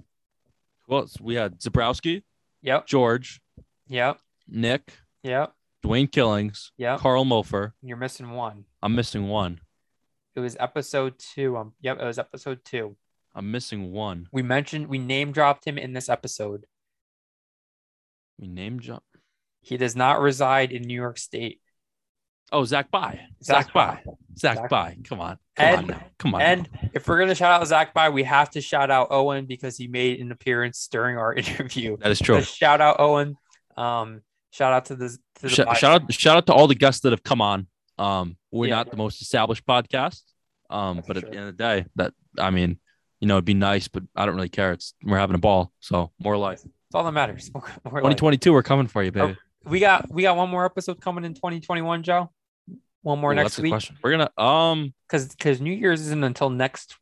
Who 0.88 0.96
else? 0.96 1.20
We 1.20 1.36
had 1.36 1.60
Zabrowski, 1.60 2.24
Yep. 2.62 2.88
George, 2.88 3.42
Yep. 3.88 4.20
Nick, 4.48 4.94
Yep. 5.24 5.54
Dwayne 5.84 6.12
Killings, 6.12 6.72
Yep. 6.78 7.00
Karl 7.00 7.26
Mofor. 7.26 7.74
You're 7.82 7.98
missing 7.98 8.32
one. 8.32 8.66
I'm 8.84 8.96
missing 8.96 9.28
one. 9.28 9.62
It 10.36 10.40
was 10.40 10.56
episode 10.60 11.18
two. 11.20 11.58
Um, 11.58 11.74
yep, 11.82 12.00
it 12.00 12.06
was 12.06 12.18
episode 12.20 12.64
two. 12.64 12.96
I'm 13.34 13.52
missing 13.52 13.92
one. 13.92 14.28
We 14.32 14.44
mentioned 14.44 14.88
we 14.88 14.98
name 14.98 15.32
dropped 15.32 15.66
him 15.66 15.78
in 15.78 15.94
this 15.94 16.10
episode. 16.10 16.66
We 18.38 18.48
name 18.48 18.80
drop. 18.80 19.04
He 19.62 19.78
does 19.78 19.96
not 19.96 20.20
reside 20.20 20.72
in 20.72 20.84
New 20.84 20.96
York 20.96 21.18
State. 21.18 21.61
Oh, 22.52 22.64
Zach 22.66 22.92
By. 22.92 23.20
Zach 23.44 23.66
Zach 23.66 23.74
By. 23.74 24.04
Zach 24.38 24.58
Zach- 24.58 24.70
By. 24.70 24.98
Come 25.04 25.20
on. 25.22 25.38
Come 25.56 25.66
And- 25.68 25.78
on 25.78 25.88
now. 25.88 26.04
Come 26.20 26.36
on. 26.36 26.42
And 26.42 26.70
now. 26.74 26.90
if 26.94 27.08
we're 27.08 27.20
gonna 27.20 27.36
shout 27.36 27.62
out 27.62 27.68
Zach 27.68 27.94
by, 27.94 28.10
we 28.10 28.24
have 28.24 28.50
to 28.52 28.62
shout 28.62 28.90
out 28.92 29.08
Owen 29.12 29.46
because 29.46 29.78
he 29.78 29.88
made 29.88 30.20
an 30.20 30.32
appearance 30.32 30.88
during 30.92 31.18
our 31.18 31.34
interview. 31.42 31.98
that 31.98 32.12
is 32.12 32.20
true. 32.20 32.40
So 32.40 32.42
shout 32.46 32.82
out 32.82 33.00
Owen. 33.00 33.38
Um, 33.78 34.22
shout 34.52 34.74
out 34.74 34.86
to 34.86 34.96
the 34.96 35.10
to 35.10 35.18
the 35.44 35.50
Sh- 35.50 35.56
shout 35.56 35.84
out 36.02 36.14
shout 36.14 36.38
out 36.38 36.46
to 36.48 36.54
all 36.54 36.68
the 36.68 36.76
guests 36.76 37.02
that 37.02 37.12
have 37.12 37.24
come 37.24 37.42
on. 37.42 37.68
Um, 37.98 38.38
we're 38.52 38.68
Yeah. 38.68 38.76
not 38.78 38.92
the 38.92 38.98
most 38.98 39.22
established 39.22 39.66
podcast. 39.66 40.22
Um, 40.70 40.98
That's 40.98 41.08
but 41.08 41.18
for 41.20 41.26
at 41.26 41.32
the 41.32 41.38
end 41.38 41.50
of 41.50 41.58
the 41.58 41.64
day, 41.64 41.86
that 41.96 42.14
I 42.40 42.50
mean, 42.50 42.80
you 43.20 43.28
know, 43.28 43.36
it'd 43.36 43.46
be 43.46 43.54
nice, 43.54 43.88
but 43.88 44.04
I 44.16 44.26
don't 44.26 44.36
really 44.36 44.50
care. 44.50 44.72
It's 44.74 44.94
we're 45.04 45.18
having 45.20 45.36
a 45.36 45.40
ball, 45.40 45.72
so 45.80 46.12
more 46.20 46.38
life. 46.38 46.62
It's 46.64 46.96
all 46.96 47.04
that 47.04 47.12
matters. 47.14 47.50
More 47.54 47.64
life. 47.64 47.84
2022, 47.84 48.52
we're 48.52 48.64
coming 48.64 48.88
for 48.88 49.02
you, 49.04 49.12
baby. 49.12 49.38
We 49.64 49.80
got 49.80 50.10
we 50.12 50.24
got 50.24 50.36
one 50.36 50.50
more 50.50 50.66
episode 50.66 51.00
coming 51.00 51.24
in 51.24 51.34
2021, 51.36 52.04
Joe. 52.04 52.32
One 53.04 53.20
more 53.20 53.32
Ooh, 53.32 53.36
next 53.36 53.58
week 53.58 53.72
question. 53.72 53.98
We're 54.04 54.12
gonna 54.12 54.32
um. 54.38 54.94
because 55.08 55.28
because 55.30 55.60
New 55.60 55.74
Year's 55.74 56.02
isn't 56.02 56.24
until 56.24 56.50
next 56.50 56.96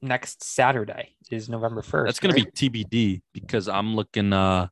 next 0.00 0.44
Saturday 0.44 1.16
is 1.30 1.48
November 1.48 1.82
1st. 1.82 2.06
That's 2.06 2.20
gonna 2.20 2.34
be 2.34 2.44
TBD 2.44 3.22
because 3.32 3.68
I'm 3.68 3.96
looking. 3.96 4.32
uh 4.32 4.68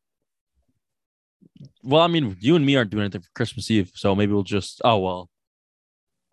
Well, 1.83 2.03
I 2.03 2.07
mean, 2.07 2.37
you 2.41 2.55
and 2.57 2.65
me 2.65 2.77
aren't 2.77 2.91
doing 2.91 3.03
anything 3.03 3.23
for 3.23 3.31
Christmas 3.35 3.71
Eve, 3.71 3.91
so 3.95 4.15
maybe 4.15 4.33
we'll 4.33 4.43
just. 4.45 4.81
Oh 4.85 4.99
well. 4.99 5.29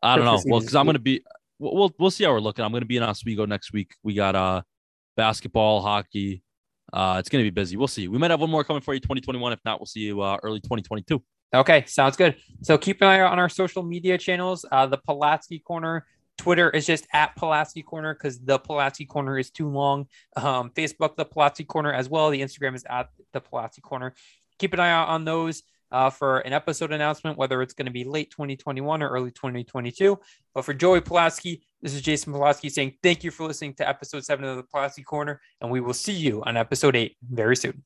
I 0.02 0.16
don't 0.16 0.26
know. 0.26 0.32
Christmas 0.34 0.52
Well, 0.52 0.60
because 0.60 0.76
I'm 0.76 0.86
gonna 0.86 1.00
be. 1.00 1.24
We'll 1.60 1.76
we'll- 1.76 1.96
we'll 1.98 2.12
see 2.12 2.24
how 2.24 2.32
we're 2.32 2.40
looking. 2.40 2.64
I'm 2.64 2.72
gonna 2.72 2.86
be 2.86 2.98
in 2.98 3.04
Oswego 3.04 3.46
next 3.46 3.74
week. 3.74 3.96
We 4.04 4.14
got 4.14 4.36
uh 4.36 4.62
basketball, 5.18 5.82
hockey. 5.82 6.44
Uh, 6.92 7.16
it's 7.18 7.30
gonna 7.30 7.44
be 7.44 7.50
busy. 7.50 7.78
We'll 7.78 7.88
see. 7.88 8.08
We 8.08 8.20
might 8.20 8.30
have 8.30 8.42
one 8.42 8.52
more 8.52 8.64
coming 8.64 8.82
for 8.82 8.94
you 8.94 9.00
2021. 9.00 9.54
If 9.54 9.60
not, 9.66 9.80
we'll 9.80 9.88
see 9.88 10.02
you 10.02 10.22
uh, 10.22 10.38
early 10.44 10.60
2022. 10.60 11.24
Okay, 11.54 11.86
sounds 11.86 12.18
good. 12.18 12.36
So 12.62 12.78
keep 12.78 13.02
an 13.02 13.08
eye 13.08 13.22
on 13.22 13.38
our 13.38 13.50
social 13.50 13.84
media 13.84 14.18
channels. 14.18 14.66
Uh, 14.72 14.88
the 14.88 14.98
Palatsky 14.98 15.64
Corner 15.64 16.06
Twitter 16.38 16.70
is 16.70 16.86
just 16.86 17.08
at 17.14 17.36
Palatsky 17.38 17.86
Corner 17.86 18.14
because 18.14 18.40
the 18.40 18.60
Palatsky 18.60 19.08
Corner 19.08 19.38
is 19.38 19.52
too 19.52 19.70
long. 19.70 20.08
Um, 20.36 20.72
Facebook, 20.72 21.16
the 21.16 21.26
Palatsky 21.26 21.66
Corner 21.66 21.94
as 21.94 22.10
well. 22.10 22.30
The 22.30 22.42
Instagram 22.42 22.76
is 22.76 22.84
at 22.90 23.10
the 23.34 23.42
Palatsky 23.42 23.82
Corner. 23.82 24.14
Keep 24.60 24.74
an 24.74 24.80
eye 24.80 24.92
out 24.92 25.10
on 25.10 25.26
those 25.26 25.64
uh, 25.92 26.10
for 26.10 26.40
an 26.40 26.54
episode 26.54 26.92
announcement, 26.92 27.38
whether 27.38 27.62
it's 27.62 27.74
going 27.74 27.86
to 27.86 27.92
be 27.92 28.04
late 28.04 28.32
2021 28.32 29.04
or 29.04 29.10
early 29.10 29.32
2022. 29.32 30.20
But 30.54 30.66
for 30.66 30.74
Joey 30.74 31.02
Palatsky, 31.02 31.62
this 31.82 31.94
is 31.94 32.02
Jason 32.02 32.34
Palatsky 32.34 32.72
saying 32.72 32.98
thank 33.04 33.24
you 33.24 33.32
for 33.32 33.48
listening 33.48 33.76
to 33.76 33.88
episode 33.88 34.26
seven 34.26 34.46
of 34.46 34.58
the 34.58 34.64
Palatsky 34.64 35.06
Corner, 35.06 35.40
and 35.62 35.70
we 35.70 35.82
will 35.82 35.94
see 35.94 36.14
you 36.14 36.44
on 36.44 36.58
episode 36.58 36.96
eight 36.96 37.16
very 37.22 37.56
soon. 37.56 37.84